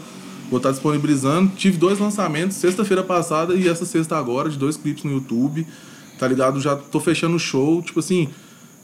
Vou 0.50 0.58
estar 0.58 0.70
disponibilizando. 0.70 1.50
Tive 1.56 1.78
dois 1.78 1.98
lançamentos, 1.98 2.56
sexta-feira 2.56 3.02
passada 3.02 3.54
e 3.54 3.68
essa 3.68 3.84
sexta 3.86 4.16
agora, 4.18 4.50
de 4.50 4.58
dois 4.58 4.76
clipes 4.76 5.02
no 5.04 5.12
YouTube, 5.12 5.66
tá 6.18 6.28
ligado? 6.28 6.60
Já 6.60 6.76
tô 6.76 7.00
fechando 7.00 7.36
o 7.36 7.38
show, 7.38 7.80
tipo 7.80 8.00
assim, 8.00 8.28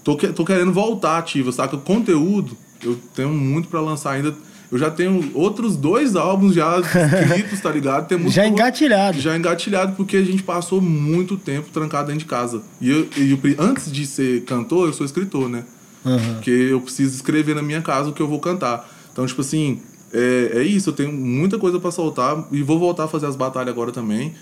tô, 0.05 0.16
que- 0.16 0.29
tô 0.29 0.45
querendo 0.45 0.72
voltar 0.72 1.18
ativa, 1.18 1.51
saca? 1.53 1.76
Conteúdo, 1.76 2.57
eu 2.83 2.97
tenho 3.14 3.29
muito 3.31 3.68
pra 3.68 3.81
lançar 3.81 4.12
ainda. 4.12 4.35
Eu 4.71 4.77
já 4.79 4.91
tenho 4.91 5.31
outros 5.35 5.77
dois 5.77 6.14
álbuns 6.14 6.55
já 6.55 6.79
escritos, 7.23 7.61
tá 7.61 7.71
ligado? 7.71 8.07
Tem 8.07 8.19
música 8.19 8.43
Já 8.43 8.47
engatilhado. 8.49 9.19
já 9.21 9.37
engatilhado 9.37 9.95
porque 9.97 10.16
a 10.19 10.23
gente 10.25 10.43
passou 10.43 10.81
muito 10.81 11.37
tempo 11.37 11.69
trancado 11.73 12.09
dentro 12.09 12.21
de 12.21 12.25
casa. 12.27 12.62
E, 12.81 12.91
eu, 12.91 13.09
e 13.16 13.31
eu- 13.31 13.41
antes 13.59 13.91
de 13.91 14.07
ser 14.07 14.43
cantor, 14.45 14.89
eu 14.89 14.93
sou 14.93 15.07
escritor, 15.07 15.49
né? 15.49 15.64
Aham. 16.05 16.35
Porque 16.35 16.51
eu 16.51 16.81
preciso 16.81 17.14
escrever 17.16 17.55
na 17.55 17.62
minha 17.62 17.81
casa 17.81 18.11
o 18.11 18.12
que 18.12 18.21
eu 18.21 18.29
vou 18.29 18.39
cantar. 18.41 18.89
Então, 19.12 19.25
tipo 19.27 19.41
assim, 19.41 19.81
é, 20.12 20.53
é 20.57 20.62
isso. 20.62 20.91
Eu 20.91 20.95
tenho 20.95 21.12
muita 21.12 21.59
coisa 21.59 21.81
pra 21.81 21.91
soltar 21.91 22.47
e 22.53 22.62
vou 22.62 22.79
voltar 22.79 23.05
a 23.05 23.09
fazer 23.09 23.27
as 23.27 23.37
batalhas 23.37 23.71
agora 23.73 23.91
também. 23.91 24.33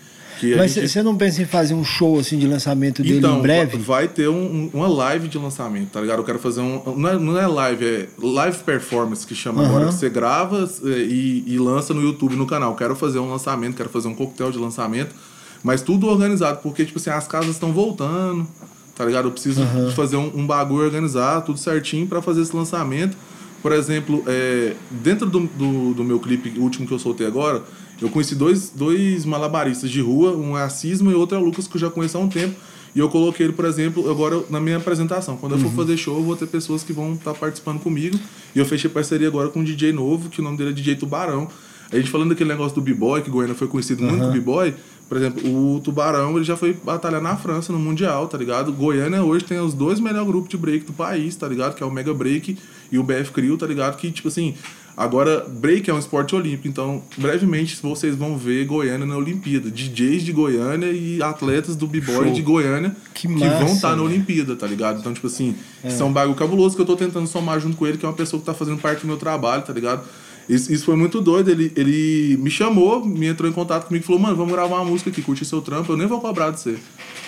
Mas 0.57 0.73
gente- 0.73 0.89
você 0.89 1.03
não 1.03 1.17
pensa 1.17 1.43
em 1.43 1.45
fazer 1.47 1.75
um 1.75 1.85
show 1.85 2.19
assim 2.19 2.39
de 2.39 2.47
lançamento 2.47 3.03
dele 3.03 3.19
então, 3.19 3.39
em 3.39 3.43
breve? 3.43 3.79
va- 3.79 3.95
vai 3.97 4.09
ter 4.09 4.29
um- 4.29 4.35
um- 4.35 4.71
uma 4.75 4.89
live 4.89 5.29
de 5.29 5.39
lançamento, 5.39 5.91
tá 5.91 6.01
ligado? 6.01 6.19
Eu 6.19 6.25
quero 6.25 6.39
fazer 6.39 6.61
um. 6.61 6.83
Não 6.97 7.09
é, 7.09 7.19
não 7.19 7.39
é 7.39 7.47
live, 7.47 7.85
é 7.85 8.09
live 8.21 8.59
performance 8.59 9.27
que 9.27 9.35
chama 9.35 9.63
Aham. 9.63 9.69
agora. 9.71 9.87
Que 9.89 9.95
você 9.95 10.11
grava 10.11 10.69
e, 10.85 11.45
e 11.47 11.59
lança 11.59 11.95
no 11.95 12.03
YouTube 12.03 12.37
no 12.37 12.47
canal. 12.47 12.75
Quero 12.77 12.95
fazer 12.95 13.19
um 13.19 13.31
lançamento, 13.31 13.77
quero 13.77 13.89
fazer 13.89 14.09
um 14.09 14.15
coquetel 14.15 14.51
de 14.51 14.59
lançamento. 14.59 15.15
Mas 15.63 15.81
tudo 15.83 16.07
organizado, 16.07 16.61
porque, 16.63 16.85
tipo 16.85 16.99
assim, 16.99 17.11
as 17.11 17.27
casas 17.27 17.51
estão 17.53 17.73
voltando, 17.73 18.47
tá 18.95 19.05
ligado? 19.05 19.27
Eu 19.29 19.33
preciso 19.33 19.65
de 19.65 19.95
fazer 19.95 20.17
um, 20.17 20.31
um 20.35 20.47
bagulho 20.47 20.85
organizado, 20.85 21.47
tudo 21.47 21.59
certinho 21.59 22.07
pra 22.07 22.23
fazer 22.23 22.43
esse 22.43 22.55
lançamento. 22.55 23.17
Por 23.63 23.73
exemplo, 23.73 24.23
é, 24.29 24.75
dentro 24.91 25.29
do, 25.29 25.41
do, 25.41 25.95
do 25.95 26.05
meu 26.05 26.21
clipe, 26.21 26.57
último 26.59 26.87
que 26.87 26.93
eu 26.95 26.99
soltei 27.01 27.27
agora, 27.27 27.63
eu 28.01 28.09
conheci 28.11 28.35
dois, 28.35 28.71
dois 28.71 29.25
malabaristas 29.25 29.91
de 29.91 30.01
rua, 30.01 30.37
um 30.37 30.57
é 30.57 30.63
a 30.63 30.69
Cisma 30.69 31.11
e 31.11 31.15
o 31.15 31.19
outro 31.19 31.37
é 31.37 31.41
o 31.41 31.45
Lucas, 31.45 31.67
que 31.67 31.77
eu 31.77 31.81
já 31.81 31.91
conheço 31.91 32.19
há 32.19 32.21
um 32.21 32.29
tempo. 32.29 32.55
E 32.95 32.99
eu 32.99 33.11
coloquei 33.11 33.45
ele, 33.45 33.53
por 33.53 33.67
exemplo, 33.67 34.11
agora 34.11 34.43
na 34.49 34.59
minha 34.59 34.79
apresentação. 34.79 35.37
Quando 35.37 35.53
eu 35.53 35.59
for 35.59 35.71
fazer 35.73 35.99
show, 35.99 36.17
eu 36.17 36.25
vou 36.25 36.35
ter 36.35 36.47
pessoas 36.47 36.83
que 36.83 36.95
vão 36.95 37.13
estar 37.13 37.35
participando 37.35 37.79
comigo. 37.79 38.19
E 38.55 38.59
eu 38.59 38.65
fechei 38.65 38.89
parceria 38.89 39.29
agora 39.29 39.51
com 39.51 39.61
um 39.61 39.65
DJ 39.65 39.93
novo, 39.93 40.31
que 40.31 40.41
o 40.41 40.43
nome 40.43 40.57
dele 40.57 40.71
é 40.71 40.73
DJ 40.73 40.97
Tubarão. 40.97 41.47
A 41.93 41.97
gente 41.97 42.11
falando 42.11 42.31
daquele 42.31 42.49
negócio 42.49 42.75
do 42.75 42.81
B-Boy, 42.81 43.21
que 43.21 43.31
Goiânia 43.31 43.55
foi 43.55 43.69
conhecido 43.69 44.03
muito 44.03 44.25
com 44.25 44.33
B-Boy. 44.33 44.75
Por 45.09 45.19
exemplo, 45.19 45.77
o 45.77 45.79
Tubarão, 45.81 46.35
ele 46.37 46.45
já 46.45 46.57
foi 46.57 46.73
batalhar 46.73 47.21
na 47.21 47.37
França, 47.37 47.73
no 47.73 47.79
Mundial, 47.79 48.27
tá 48.27 48.37
ligado? 48.37 48.73
Goiânia 48.73 49.23
hoje 49.23 49.45
tem 49.45 49.61
os 49.61 49.73
dois 49.73 50.01
melhores 50.01 50.27
grupos 50.27 50.49
de 50.49 50.57
break 50.57 50.85
do 50.85 50.93
país, 50.93 51.37
tá 51.37 51.47
ligado? 51.47 51.77
Que 51.77 51.83
é 51.83 51.87
o 51.87 51.91
Mega 51.91 52.13
Break 52.13 52.59
e 52.91 52.99
o 52.99 53.05
BF 53.05 53.31
Crew, 53.31 53.57
tá 53.57 53.67
ligado? 53.67 53.97
Que, 53.99 54.11
tipo 54.11 54.29
assim, 54.29 54.55
Agora, 54.97 55.45
break 55.47 55.91
é 55.91 55.93
um 55.93 55.99
esporte 55.99 56.35
olímpico, 56.35 56.67
então 56.67 57.03
brevemente 57.19 57.77
vocês 57.83 58.17
vão 58.17 58.39
ver 58.39 58.65
Goiânia 58.65 59.05
na 59.05 59.17
Olimpíada. 59.17 59.71
DJs 59.71 60.23
de 60.23 60.33
Goiânia 60.33 60.91
e 60.91 61.23
atletas 61.23 61.77
do 61.77 61.87
b-boy 61.87 62.31
de 62.31 62.41
Goiânia 62.41 62.97
Que 63.13 63.29
que, 63.29 63.29
massa, 63.29 63.59
vão 63.59 63.75
estar 63.75 63.89
na 63.91 63.97
velho. 63.97 64.07
Olimpíada, 64.07 64.57
tá 64.57 64.67
ligado? 64.67 65.01
Então, 65.01 65.13
tipo 65.13 65.27
assim, 65.27 65.55
é 65.85 66.03
um 66.03 66.13
bagulho 66.13 66.35
cabuloso 66.35 66.75
que 66.75 66.81
eu 66.81 66.87
tô 66.87 66.97
tentando 66.97 67.27
somar 67.27 67.61
junto 67.61 67.77
com 67.77 67.87
ele, 67.87 67.99
que 67.99 68.07
é 68.07 68.09
uma 68.09 68.15
pessoa 68.15 68.41
que 68.41 68.47
tá 68.47 68.55
fazendo 68.55 68.81
parte 68.81 69.03
do 69.03 69.07
meu 69.07 69.19
trabalho, 69.19 69.63
tá 69.63 69.73
ligado? 69.73 70.03
Isso, 70.49 70.73
isso 70.73 70.85
foi 70.85 70.97
muito 70.97 71.21
doido. 71.21 71.51
Ele, 71.51 71.73
ele 71.77 72.39
me 72.39 72.51
chamou, 72.51 73.05
me 73.05 73.27
entrou 73.27 73.51
em 73.51 73.53
contato 73.53 73.89
comigo 73.89 74.03
e 74.03 74.07
falou, 74.07 74.21
mano, 74.21 74.37
vamos 74.37 74.53
gravar 74.53 74.77
uma 74.77 74.85
música 74.85 75.11
aqui, 75.11 75.21
curtir 75.21 75.45
seu 75.45 75.61
trampo, 75.61 75.93
eu 75.93 75.97
nem 75.97 76.07
vou 76.07 76.21
cobrar 76.21 76.51
de 76.51 76.61
você. 76.61 76.79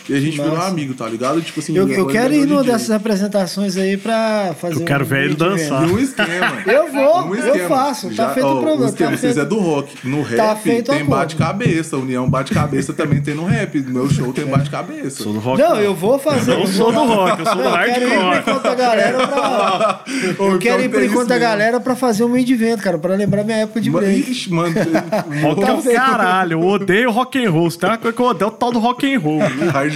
E 0.09 0.14
a 0.14 0.20
gente 0.20 0.36
virou 0.36 0.56
massa. 0.56 0.68
amigo, 0.68 0.94
tá 0.94 1.06
ligado? 1.06 1.40
Tipo 1.43 1.60
assim, 1.60 1.76
Eu, 1.76 1.86
eu 1.89 2.01
agora 2.01 2.12
quero 2.12 2.35
é 2.35 2.36
ir 2.39 2.47
numa 2.47 2.64
dessas 2.64 2.90
apresentações 2.90 3.76
aí 3.76 3.97
pra 3.97 4.55
fazer 4.59 4.80
Eu 4.80 4.85
quero 4.85 5.05
um 5.05 5.06
ver 5.06 5.24
ele 5.24 5.35
dançar. 5.35 5.82
Um 5.85 5.98
esquema. 5.98 6.62
Eu 6.66 6.93
vou, 6.93 7.26
Um 7.26 7.35
eu 7.35 7.68
faço. 7.68 8.14
Tá 8.14 8.30
feito 8.30 8.47
o 8.48 8.85
esquema, 8.86 9.10
tá 9.12 9.16
vocês 9.16 9.35
feito. 9.35 9.40
é 9.40 9.44
do 9.44 9.59
rock. 9.59 10.09
No 10.09 10.22
rap 10.22 10.36
Tá 10.36 10.56
feito 10.56 10.90
o 10.93 10.94
tem 10.94 11.05
bate-cabeça. 11.05 11.97
União 11.97 12.28
bate-cabeça 12.28 12.93
também 12.93 13.20
tem 13.20 13.35
no 13.35 13.44
rap. 13.44 13.80
No 13.80 13.90
meu 13.90 14.10
show 14.10 14.32
tem 14.32 14.47
bate-cabeça. 14.47 15.22
Sou 15.22 15.32
do 15.32 15.39
rock. 15.40 15.60
Não, 15.60 15.76
eu 15.76 15.94
vou 15.94 16.18
fazer. 16.18 16.52
Eu 16.52 16.66
sou 16.66 16.93
do 16.93 17.05
rock, 17.05 17.40
eu 17.40 17.47
sou 17.47 17.55
do 17.56 17.62
Não, 17.62 17.70
eu 17.70 17.85
quero 17.85 18.05
ir 18.05 18.09
por 18.09 18.18
hardcore. 18.18 18.39
enquanto 18.40 18.62
da 18.62 18.74
galera 18.74 19.26
pra. 19.26 20.05
Ou 20.39 20.52
Eu 20.52 20.59
quero 20.59 20.74
então 20.82 20.85
ir 20.85 20.89
por 20.89 21.02
enquanto 21.02 21.28
mesmo. 21.28 21.40
galera 21.43 21.80
pra 21.80 21.94
fazer 21.97 22.24
um 22.24 22.28
mid 22.28 22.48
event, 22.48 22.80
cara, 22.80 22.98
pra 22.98 23.14
lembrar 23.14 23.44
minha 23.44 23.59
época 23.59 23.80
de 23.80 23.90
break. 23.90 24.30
Ixi, 24.30 24.52
mano. 24.52 24.74
Rock 25.43 25.64
é 25.64 25.72
o 25.72 25.82
Tá 25.82 25.93
caralho, 25.94 26.52
eu 26.55 26.62
odeio 26.62 27.10
rock 27.10 27.44
and 27.44 27.51
roll. 27.51 27.70
Se 27.70 27.78
tem 27.78 27.89
uma 27.90 27.98
coisa 27.98 28.16
que 28.16 28.22
eu 28.22 28.26
odeio, 28.26 28.48
é 28.48 28.52
o 28.52 28.55
tal 28.55 28.72
do 28.72 28.78
rock 28.78 29.14
and 29.14 29.18
roll. 29.20 29.40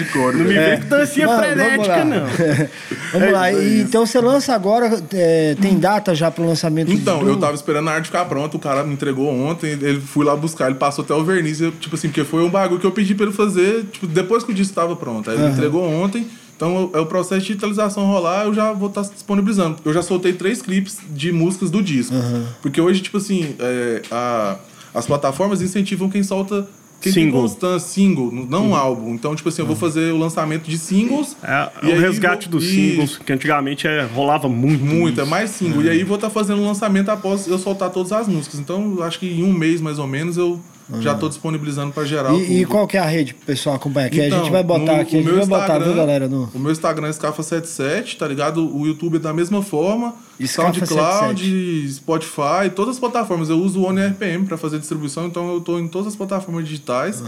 Hardcore. 0.02 0.36
Não 0.36 0.44
me 0.44 0.54
vem 0.54 0.80
com 0.80 0.88
dancinha 0.88 1.26
Mano, 1.26 1.42
frenética, 1.42 1.96
lá. 1.96 2.04
não. 2.04 2.22
Vamos 3.12 3.32
lá. 3.32 3.50
É 3.50 3.54
E, 3.54 3.76
isso. 3.78 3.88
então 3.88 4.06
você 4.06 4.20
lança 4.20 4.54
agora, 4.54 5.02
é, 5.12 5.54
tem 5.60 5.78
data 5.78 6.14
já 6.14 6.30
pro 6.30 6.44
lançamento 6.44 6.90
Então, 6.92 7.20
do... 7.20 7.28
eu 7.28 7.36
tava 7.36 7.54
esperando 7.54 7.88
a 7.88 7.92
arte 7.94 8.06
ficar 8.06 8.24
pronta, 8.24 8.56
o 8.56 8.60
cara 8.60 8.82
me 8.84 8.92
entregou 8.94 9.28
ontem, 9.28 9.70
ele 9.72 10.00
fui 10.00 10.24
lá 10.24 10.34
buscar, 10.36 10.66
ele 10.66 10.78
passou 10.78 11.04
até 11.04 11.14
o 11.14 11.24
verniz, 11.24 11.60
eu, 11.60 11.72
tipo 11.72 11.94
assim, 11.94 12.08
porque 12.08 12.24
foi 12.24 12.42
um 12.42 12.50
bagulho 12.50 12.80
que 12.80 12.86
eu 12.86 12.92
pedi 12.92 13.14
pra 13.14 13.26
ele 13.26 13.34
fazer, 13.34 13.84
tipo, 13.92 14.06
depois 14.06 14.42
que 14.44 14.50
o 14.52 14.54
disco 14.54 14.74
tava 14.74 14.94
pronto. 14.96 15.30
Aí 15.30 15.36
ele 15.36 15.46
me 15.46 15.52
entregou 15.52 15.82
ontem, 15.88 16.26
então 16.56 16.90
é 16.94 16.98
o 17.00 17.06
processo 17.06 17.40
de 17.40 17.46
digitalização 17.48 18.06
rolar, 18.06 18.44
eu 18.44 18.54
já 18.54 18.72
vou 18.72 18.88
estar 18.88 19.02
disponibilizando. 19.02 19.76
Eu 19.84 19.92
já 19.92 20.02
soltei 20.02 20.32
três 20.32 20.62
clipes 20.62 20.98
de 21.10 21.32
músicas 21.32 21.70
do 21.70 21.82
disco. 21.82 22.14
Porque 22.60 22.80
hoje, 22.80 23.00
tipo 23.00 23.16
assim, 23.18 23.54
é, 23.58 24.02
a- 24.10 24.56
as 24.94 25.06
plataformas 25.06 25.60
incentivam 25.62 26.08
quem 26.10 26.22
solta. 26.22 26.66
Single. 27.10 27.40
constância, 27.42 27.88
single, 27.88 28.30
não 28.32 28.68
um 28.70 28.74
álbum. 28.76 29.14
Então, 29.14 29.34
tipo 29.34 29.48
assim, 29.48 29.62
eu 29.62 29.66
vou 29.66 29.76
fazer 29.76 30.12
o 30.12 30.18
lançamento 30.18 30.68
de 30.68 30.78
singles. 30.78 31.36
É, 31.42 31.70
e 31.82 31.90
é 31.90 31.94
o 31.94 31.96
aí 31.96 32.00
resgate 32.00 32.48
vou- 32.48 32.60
dos 32.60 32.68
singles, 32.68 33.18
que 33.18 33.32
antigamente 33.32 33.86
é, 33.86 34.02
rolava 34.02 34.48
muito. 34.48 34.84
Muito, 34.84 35.20
é 35.20 35.24
mais 35.24 35.50
single. 35.50 35.82
E 35.82 35.88
aí 35.90 36.04
vou 36.04 36.16
estar 36.16 36.30
fazendo 36.30 36.60
o 36.60 36.64
lançamento 36.66 37.08
após 37.10 37.46
eu 37.46 37.58
soltar 37.58 37.90
todas 37.90 38.12
as 38.12 38.28
músicas. 38.28 38.60
Então, 38.60 39.02
acho 39.02 39.18
que 39.18 39.26
em 39.26 39.42
um 39.42 39.52
mês 39.52 39.80
mais 39.80 39.98
ou 39.98 40.06
menos 40.06 40.36
eu 40.36 40.60
já 41.00 41.14
tô 41.14 41.28
disponibilizando 41.28 41.92
pra 41.92 42.04
geral. 42.04 42.38
E, 42.38 42.60
e 42.60 42.64
qual 42.66 42.86
que 42.86 42.96
é 42.96 43.00
a 43.00 43.06
rede 43.06 43.32
pro 43.34 43.46
pessoal 43.46 43.76
acompanhar? 43.76 44.10
Que 44.10 44.20
a 44.20 44.26
Então, 44.26 44.40
gente 44.40 44.50
vai 44.52 44.62
botar 44.62 44.94
no- 44.96 45.00
aqui, 45.00 45.16
a 45.16 45.20
o 45.20 45.22
gente 45.22 45.24
meu 45.32 45.36
vai 45.36 45.46
botar, 45.46 45.66
viu, 45.78 45.88
Instagram- 45.88 45.94
galera? 45.96 46.28
No... 46.28 46.50
O 46.54 46.59
meu 46.59 46.72
Instagram 46.72 47.09
é 47.09 47.10
Scafa77, 47.10 48.16
tá 48.18 48.26
ligado? 48.28 48.74
O 48.76 48.86
YouTube 48.86 49.16
é 49.16 49.20
da 49.20 49.32
mesma 49.32 49.62
forma. 49.62 50.14
Scafa77. 50.40 50.48
SoundCloud, 50.48 51.92
Spotify, 51.94 52.70
todas 52.74 52.94
as 52.96 53.00
plataformas. 53.00 53.48
Eu 53.48 53.59
uso 53.59 53.80
o 53.80 53.84
One 53.86 54.00
RPM 54.00 54.46
pra 54.46 54.56
fazer 54.56 54.78
distribuição, 54.78 55.26
então 55.26 55.52
eu 55.54 55.60
tô 55.60 55.78
em 55.78 55.88
todas 55.88 56.09
as 56.09 56.16
plataformas 56.16 56.64
digitais. 56.64 57.22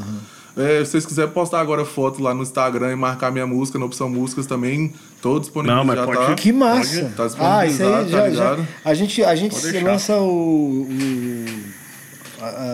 É, 0.56 0.84
se 0.84 0.92
vocês 0.92 1.04
quiserem 1.04 1.32
postar 1.32 1.60
agora 1.60 1.84
foto 1.84 2.22
lá 2.22 2.32
no 2.32 2.42
Instagram 2.42 2.92
e 2.92 2.94
marcar 2.96 3.32
minha 3.32 3.44
música 3.46 3.76
na 3.76 3.86
opção 3.86 4.08
músicas 4.08 4.46
também, 4.46 4.92
tô 5.20 5.40
disponível 5.40 5.76
Não, 5.78 5.84
mas 5.84 5.96
já 5.98 6.04
pode- 6.06 6.26
tá. 6.26 6.34
Que 6.34 6.52
massa! 6.52 7.12
Tá 7.16 7.28
ah, 7.40 7.66
isso 7.66 7.82
aí 7.82 7.88
já, 7.88 8.02
tá 8.02 8.04
já- 8.08 8.28
ligado? 8.28 8.68
A 8.84 8.94
gente, 8.94 9.24
a 9.24 9.34
gente 9.34 9.60
Pode 9.60 9.80
lança 9.80 10.16
o, 10.16 10.82
o- 10.82 10.88
a- 10.90 11.83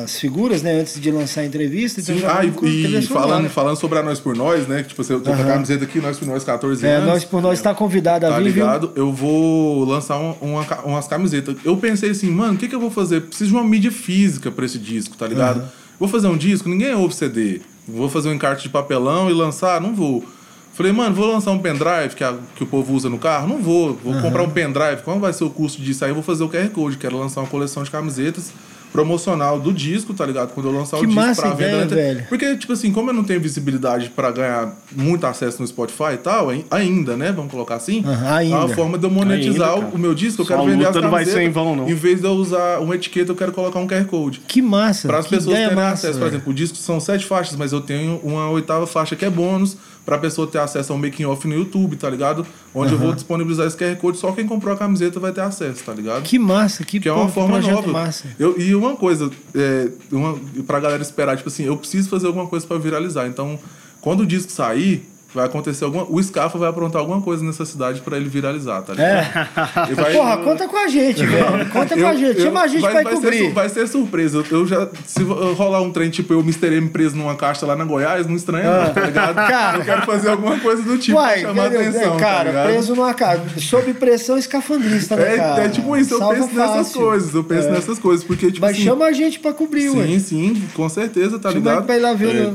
as 0.05 0.19
figuras, 0.19 0.63
né? 0.63 0.81
Antes 0.81 1.01
de 1.01 1.11
lançar 1.11 1.43
a 1.43 1.45
entrevista. 1.47 2.01
Então 2.01 2.17
Sim, 2.17 2.25
ah, 2.27 2.45
e, 2.45 2.99
e 2.99 3.03
falando, 3.03 3.49
falando 3.49 3.77
sobre 3.77 3.99
a 3.99 4.03
Nós 4.03 4.19
por 4.21 4.35
Nós, 4.37 4.67
né? 4.67 4.83
Tipo, 4.83 5.03
você 5.05 5.19
tem 5.21 5.33
a 5.33 5.37
camiseta 5.45 5.85
aqui, 5.85 6.01
Nós 6.01 6.19
por 6.19 6.27
Nós 6.27 6.45
14 6.45 6.87
É, 6.87 6.95
anos. 6.97 7.07
nós 7.09 7.25
por 7.25 7.41
nós 7.43 7.59
está 7.59 7.75
convidado 7.75 8.27
a 8.27 8.31
Tá 8.31 8.37
vir, 8.39 8.45
viu? 8.51 8.65
ligado? 8.65 8.93
Eu 8.95 9.13
vou 9.13 9.85
lançar 9.85 10.19
um- 10.19 10.35
uma 10.41 10.65
ca- 10.65 10.83
umas 10.85 11.07
camisetas. 11.07 11.57
Eu 11.65 11.77
pensei 11.77 12.11
assim, 12.11 12.31
mano, 12.31 12.55
o 12.55 12.57
que, 12.57 12.69
que 12.69 12.75
eu 12.75 12.81
vou 12.81 12.91
fazer? 12.91 13.21
Preciso 13.23 13.51
de 13.51 13.57
uma 13.57 13.65
mídia 13.65 13.91
física 13.93 14.51
pra 14.51 14.65
esse 14.65 14.79
disco, 14.79 15.17
tá 15.17 15.27
ligado? 15.27 15.63
Vou 15.99 16.09
fazer 16.09 16.29
um 16.29 16.37
disco, 16.37 16.69
ninguém 16.69 16.95
ouve 16.95 17.15
CD. 17.15 17.61
Vou 17.87 18.09
fazer 18.09 18.29
um 18.29 18.35
encarte 18.35 18.63
de 18.65 18.69
papelão 18.69 19.29
e 19.31 19.33
lançar? 19.35 19.81
Não 19.81 19.95
vou. 19.95 20.25
Falei, 20.73 20.93
mano, 20.93 21.15
vou 21.15 21.31
lançar 21.31 21.51
um 21.51 21.59
pendrive 21.59 22.15
que, 22.17 22.25
a- 22.25 22.37
que 22.57 22.63
o 22.63 22.67
povo 22.67 22.95
usa 22.95 23.11
no 23.11 23.19
carro? 23.19 23.47
Não 23.49 23.59
vou. 23.61 23.99
Vou 24.03 24.15
comprar 24.23 24.43
um 24.45 24.49
pendrive. 24.49 25.03
Qual 25.05 25.19
vai 25.21 25.33
ser 25.33 25.45
o 25.45 25.51
custo 25.51 25.83
disso? 25.83 26.05
Aí 26.05 26.11
eu 26.11 26.15
vou 26.15 26.23
fazer 26.23 26.43
o 26.45 26.49
QR 26.49 26.71
Code. 26.71 26.97
Quero 26.97 27.19
lançar 27.19 27.41
uma 27.43 27.49
coleção 27.49 27.83
de 27.83 27.91
camisetas 27.91 28.51
promocional 28.93 29.59
do 29.61 29.73
disco, 29.73 30.13
tá 30.15 30.27
ligado? 30.27 30.53
Quando 30.53 30.69
eu 30.69 30.73
lançar 30.73 30.99
Que 30.99 31.05
o 31.05 31.07
disco 31.07 31.21
massa 31.21 31.43
pra 31.43 31.51
ideia, 31.53 31.71
venda. 31.71 31.79
na 31.81 31.85
internet. 31.87 32.15
velho. 32.17 32.27
Porque, 32.29 32.57
tipo 32.57 32.73
assim, 32.73 32.93
como 32.93 33.11
eu 33.11 33.15
não 33.15 33.25
tenho 33.25 33.41
visibilidade 33.41 34.11
pra 34.11 34.31
ganhar 34.31 34.75
muito 34.95 35.27
acesso 35.27 35.61
no 35.63 35.67
Spotify 35.69 36.15
e 36.15 36.17
tal, 36.19 36.51
ai- 36.51 36.65
ainda, 36.71 37.17
né? 37.17 37.33
Vamos 37.33 37.51
colocar 37.51 37.77
assim. 37.77 38.03
Aham, 38.05 38.35
ainda. 38.35 38.55
É 38.57 38.59
uma 38.59 38.69
forma 38.69 38.99
de 38.99 39.05
eu 39.07 39.11
monetizar 39.11 39.75
Ainda, 39.75 39.87
o 39.95 39.99
meu 39.99 40.15
disco. 40.15 40.43
Eu 40.43 40.47
Sua 40.47 40.57
quero 40.57 40.69
vender 40.69 40.87
as 40.87 40.95
não 40.97 41.03
vai 41.03 41.11
camisetas. 41.25 41.35
ser 41.43 41.49
em 41.49 41.51
vão, 41.53 41.77
não. 41.77 41.89
Em 41.89 41.95
vez 41.95 42.21
de 42.21 42.27
eu 42.27 42.33
usar 42.33 42.79
uma 42.81 42.95
etiqueta, 42.95 43.31
eu 43.33 43.37
quero 43.37 43.53
colocar 43.53 43.79
um 43.79 43.87
QR 43.87 44.05
Code. 44.07 44.41
Que 44.47 44.61
massa! 44.61 45.09
Para 45.09 45.19
as 45.19 45.27
pessoas 45.27 45.47
ideia 45.55 45.69
terem 45.69 45.83
massa, 45.83 45.93
acesso. 46.09 46.13
Por 46.15 46.25
velho. 46.25 46.31
exemplo, 46.37 46.51
o 46.51 46.55
disco 46.55 46.77
são 46.77 46.99
sete 47.01 47.25
faixas, 47.25 47.57
mas 47.57 47.73
eu 47.73 47.81
tenho 47.81 48.21
uma 48.23 48.51
oitava 48.51 48.87
faixa 48.87 49.15
que 49.17 49.25
é 49.25 49.31
bônus 49.31 49.77
para 50.05 50.17
a 50.17 50.19
pessoa 50.19 50.47
ter 50.47 50.59
acesso 50.59 50.93
ao 50.93 50.99
making 50.99 51.25
off 51.25 51.47
no 51.47 51.55
YouTube, 51.55 51.97
tá 51.97 52.09
ligado? 52.09 52.47
Onde 52.75 52.93
eu 52.93 52.99
vou 52.99 53.13
disponibilizar 53.13 53.67
esse 53.67 53.77
QR 53.77 53.97
Code, 53.97 54.19
só 54.19 54.33
quem 54.33 54.47
comprou 54.47 54.75
a 54.75 54.77
camiseta 54.77 55.21
vai 55.21 55.33
ter 55.33 55.43
acesso, 55.43 55.85
tá 55.85 55.93
ligado? 55.93 56.23
Que 56.23 56.39
massa, 56.39 56.85
que, 56.85 56.99
que 56.99 57.09
é 57.09 57.13
pô, 57.13 57.19
uma 57.21 57.27
que 57.27 57.33
forma 57.35 57.61
nova. 57.61 57.89
massa. 57.89 58.27
Eu, 58.39 58.59
e 58.59 58.75
uma 58.75 58.97
coisa, 58.97 59.31
é, 59.55 59.89
uma, 60.11 60.39
pra 60.67 60.81
galera 60.81 61.03
esperar, 61.03 61.37
tipo 61.37 61.49
assim, 61.49 61.65
eu 61.65 61.77
preciso 61.77 62.09
fazer 62.09 62.27
alguma 62.27 62.47
coisa 62.47 62.67
pra 62.67 62.79
viralizar. 62.79 63.27
Então, 63.27 63.59
quando 64.01 64.21
o 64.21 64.27
disco 64.27 64.51
sair, 64.51 65.09
vai 65.35 65.47
acontecer 65.47 65.85
alguma. 65.85 66.05
O 66.09 66.23
Scafa 66.23 66.59
vai 66.59 66.69
aprontar 66.69 67.01
alguma 67.01 67.21
coisa 67.21 67.45
nessa 67.45 67.65
cidade 67.65 68.01
pra 68.01 68.17
ele 68.17 68.29
viralizar, 68.29 68.83
tá 68.83 68.93
ligado? 68.93 69.09
É. 69.11 69.87
Ele 69.87 69.95
vai- 69.95 70.13
Porra, 70.13 70.37
conta 70.39 70.69
com 70.69 70.77
a 70.77 70.89
gente, 70.89 71.25
velho. 71.25 71.71
Conta 71.71 71.97
com 71.97 72.07
a 72.07 72.13
eu- 72.15 72.19
gente. 72.19 72.39
eu- 72.39 72.45
Chama 72.47 72.63
a 72.63 72.67
gente 72.67 72.81
vai, 72.81 72.93
pra 72.93 73.03
vai 73.03 73.13
cobrir. 73.15 73.39
Ser, 73.39 73.53
vai 73.53 73.69
ser 73.69 73.87
surpresa. 73.89 74.39
Eu, 74.39 74.59
eu 74.61 74.67
já. 74.67 74.89
Se 75.07 75.23
rolar 75.23 75.81
um 75.83 75.91
trem, 75.93 76.11
tipo, 76.11 76.33
eu 76.33 76.41
Mr. 76.41 76.75
M 76.77 76.89
preso 76.91 77.17
numa 77.17 77.35
caixa 77.37 77.65
lá 77.67 77.77
na 77.77 77.85
Goiás, 77.85 78.27
não 78.27 78.35
estranha, 78.37 78.85
não, 78.87 78.93
tá 78.95 79.01
ligado? 79.07 79.39
Ah. 79.39 79.47
Cara. 79.51 79.79
eu 79.79 79.85
quero 79.85 80.03
fazer 80.03 80.29
alguma 80.31 80.59
coisa 80.59 80.83
do 80.83 80.97
tipo 80.99 81.17
Uai, 81.19 81.41
pra 81.41 81.49
chamar 81.49 81.67
entendeu? 81.69 81.81
atenção. 81.91 82.03
É, 82.03 82.11
tá 82.11 82.17
cara, 82.19 82.49
ligado? 82.51 82.67
preso 82.67 82.95
numa 82.95 83.15
casa. 83.15 83.43
Sob 83.59 83.95
pressão 83.95 84.39
escafandrista, 84.39 85.17
né, 85.17 85.35
É, 85.35 85.37
cara? 85.37 85.65
é 85.65 85.69
tipo 85.69 85.97
isso, 85.97 86.15
eu 86.15 86.19
Salva 86.19 86.35
penso 86.35 86.55
nessas 86.55 86.77
fácil. 86.77 87.01
coisas, 87.01 87.35
eu 87.35 87.45
penso 87.45 87.69
É. 87.69 87.71
nessas 87.73 87.99
coisas, 87.99 88.25
porque, 88.25 88.47
tipo 88.51 88.61
Mas 88.67 88.77
assim. 88.77 88.85
chama 88.85 89.05
a 89.07 89.13
gente 89.13 89.39
pra 89.41 89.53
cobrir, 89.53 89.91
ué. 89.91 90.07
Sim, 90.07 90.19
sim, 90.19 90.63
com 90.75 90.89
certeza, 90.89 91.39
tá 91.39 91.51
Chama 91.51 91.59
ligado? 91.61 91.77
ele 91.79 91.87
pra 91.87 91.97
ir 91.97 92.01
lá 92.01 92.15
ver 92.15 92.37
É. 92.37 92.53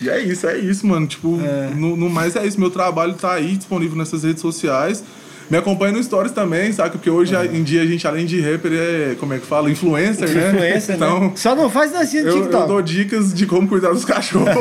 E 0.00 0.08
é 0.08 0.20
isso, 0.20 0.46
é 0.46 0.56
isso, 0.58 0.86
mano. 0.86 1.06
Tipo, 1.06 1.38
no, 1.76 1.96
no 1.96 2.08
mais 2.10 2.36
é 2.36 2.46
isso. 2.46 2.58
Meu 2.60 2.70
trabalho 2.70 3.14
tá 3.14 3.32
aí 3.32 3.56
disponível 3.56 3.96
nessas 3.96 4.22
redes 4.24 4.40
sociais. 4.42 5.02
Me 5.50 5.56
acompanha 5.56 5.92
no 5.94 6.04
Stories 6.04 6.32
também, 6.32 6.70
saca? 6.72 6.90
Porque 6.90 7.08
hoje 7.08 7.34
em 7.54 7.62
dia 7.62 7.80
a 7.80 7.86
gente, 7.86 8.06
além 8.06 8.26
de 8.26 8.38
rapper, 8.38 8.70
é, 8.70 9.14
como 9.18 9.32
é 9.32 9.38
que 9.38 9.46
fala? 9.46 9.70
Influencer, 9.70 10.28
né? 10.28 10.48
Influencer, 10.50 10.96
então, 10.96 11.20
né? 11.20 11.32
Só 11.36 11.54
não 11.56 11.70
faz 11.70 11.90
dancinha 11.90 12.22
de 12.22 12.28
eu, 12.28 12.36
eu 12.36 12.42
TikTok. 12.42 12.68
dou 12.68 12.82
dicas 12.82 13.32
de 13.32 13.46
como 13.46 13.66
cuidar 13.66 13.88
dos 13.94 14.04
cachorros, 14.04 14.46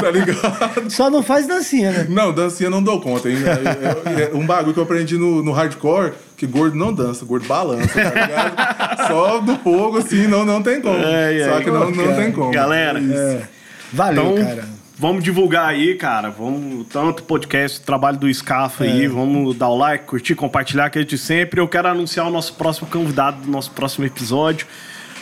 tá 0.00 0.10
ligado? 0.10 0.90
Só 0.90 1.10
não 1.10 1.22
faz 1.22 1.46
dancinha, 1.46 1.90
né? 1.92 2.06
Não, 2.08 2.32
dancinha 2.32 2.70
não 2.70 2.82
dou 2.82 3.02
conta, 3.02 3.28
hein? 3.28 3.36
É, 3.44 4.22
é- 4.22 4.30
é 4.32 4.34
um 4.34 4.46
bagulho 4.46 4.72
que 4.72 4.80
eu 4.80 4.84
aprendi 4.84 5.18
no, 5.18 5.42
no 5.42 5.52
hardcore, 5.52 6.12
que 6.38 6.46
gordo 6.46 6.74
não 6.74 6.90
dança, 6.92 7.26
gordo 7.26 7.46
balança, 7.46 7.88
tá 7.88 8.02
ligado? 8.10 9.06
Só 9.08 9.40
do 9.40 9.56
fogo, 9.58 9.98
assim, 9.98 10.26
não, 10.26 10.42
não 10.46 10.62
tem 10.62 10.80
como. 10.80 10.96
É, 11.04 11.38
é, 11.38 11.44
Só 11.50 11.60
que 11.60 11.70
não, 11.70 11.90
não 11.90 12.04
cara. 12.04 12.16
tem 12.16 12.32
como. 12.32 12.50
Galera, 12.50 12.98
É. 12.98 13.42
Valeu, 13.92 14.32
Então, 14.32 14.44
cara. 14.46 14.64
vamos 14.98 15.22
divulgar 15.22 15.66
aí, 15.68 15.94
cara. 15.94 16.30
Vamos, 16.30 16.86
tanto 16.88 17.22
podcast, 17.22 17.80
trabalho 17.80 18.18
do 18.18 18.32
Scafa 18.32 18.84
aí. 18.84 19.06
Vamos 19.06 19.56
dar 19.56 19.68
o 19.68 19.76
like, 19.76 20.04
curtir, 20.06 20.34
compartilhar, 20.34 20.88
que 20.90 20.98
é 21.00 21.04
de 21.04 21.18
sempre. 21.18 21.60
Eu 21.60 21.68
quero 21.68 21.88
anunciar 21.88 22.26
o 22.26 22.30
nosso 22.30 22.54
próximo 22.54 22.88
convidado 22.88 23.42
do 23.42 23.50
nosso 23.50 23.70
próximo 23.72 24.04
episódio. 24.06 24.66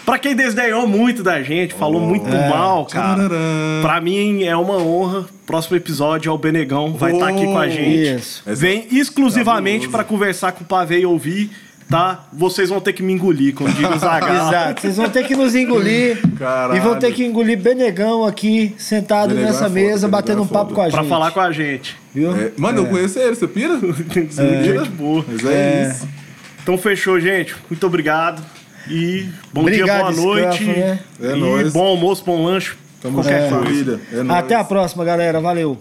Pra 0.07 0.19
quem 0.19 0.35
desdenhou 0.35 0.87
muito 0.87 1.23
da 1.23 1.43
gente, 1.43 1.75
falou 1.75 2.01
muito 2.01 2.27
mal, 2.29 2.87
cara. 2.87 3.17
Tchararã. 3.29 3.83
Pra 3.83 4.01
mim 4.01 4.43
é 4.45 4.57
uma 4.57 4.77
honra. 4.79 5.27
Próximo 5.47 5.77
episódio 5.77 6.31
é 6.31 6.33
o 6.33 6.39
Benegão, 6.39 6.95
vai 6.95 7.13
estar 7.13 7.29
aqui 7.29 7.45
com 7.45 7.59
a 7.59 7.69
gente. 7.69 8.17
Isso. 8.17 8.43
Vem 8.47 8.87
exclusivamente 8.91 9.89
pra 9.89 10.03
conversar 10.05 10.53
com 10.53 10.63
o 10.65 10.67
Pavê 10.67 11.01
e 11.01 11.07
ouvir, 11.07 11.51
tá? 11.91 12.25
Vocês 12.33 12.69
vão 12.69 12.81
ter 12.81 12.93
que 12.93 13.03
me 13.03 13.13
engolir, 13.13 13.55
como 13.55 13.69
diz 13.71 13.89
o 13.89 13.99
Zagal. 13.99 14.49
Exato. 14.49 14.81
Vocês 14.81 14.97
vão 14.97 15.11
ter 15.11 15.27
que 15.27 15.35
nos 15.35 15.55
engolir. 15.55 16.19
Caralho. 16.39 16.77
E 16.77 16.81
vão 16.81 16.99
ter 16.99 17.13
que 17.13 17.25
engolir 17.25 17.59
Benegão 17.61 18.25
aqui, 18.25 18.75
sentado 18.79 19.31
Benegão 19.31 19.47
nessa 19.51 19.65
é 19.65 19.69
foda, 19.69 19.75
mesa, 19.75 19.91
Benegão 20.07 20.11
batendo 20.11 20.39
é 20.39 20.43
um 20.43 20.47
papo 20.47 20.73
com 20.75 20.81
a 20.81 20.85
gente. 20.85 20.95
Pra 20.95 21.05
falar 21.05 21.31
com 21.33 21.41
a 21.41 21.51
gente. 21.53 21.97
Viu? 22.15 22.35
É, 22.35 22.53
mano, 22.57 22.79
eu 22.83 22.87
conheço 22.87 23.19
ele, 23.19 23.35
você 23.35 23.49
pira? 23.49 23.79
Ser 23.79 23.87
muito 23.87 24.65
gente 24.65 24.91
boa. 24.91 25.25
Mas 25.27 25.45
é, 25.45 25.53
É. 25.53 25.91
isso. 25.91 26.09
Então 26.63 26.79
fechou, 26.79 27.19
gente. 27.21 27.55
Muito 27.69 27.87
obrigado. 27.87 28.43
E 28.89 29.29
bom 29.53 29.61
Obrigado, 29.63 30.13
dia, 30.13 30.23
boa 30.23 30.35
noite. 30.35 30.63
Scruff, 30.63 30.79
né? 30.81 30.99
É 31.23 31.37
e 31.37 31.41
nóis. 31.41 31.73
bom 31.73 31.87
almoço, 31.87 32.23
bom 32.25 32.45
lanche. 32.45 32.73
Tamo 33.01 33.23
junto, 33.23 33.35
coisa. 33.35 33.49
família. 33.51 34.01
É 34.13 34.23
nóis. 34.23 34.39
Até 34.39 34.55
a 34.55 34.65
próxima, 34.65 35.05
galera. 35.05 35.41
Valeu. 35.41 35.79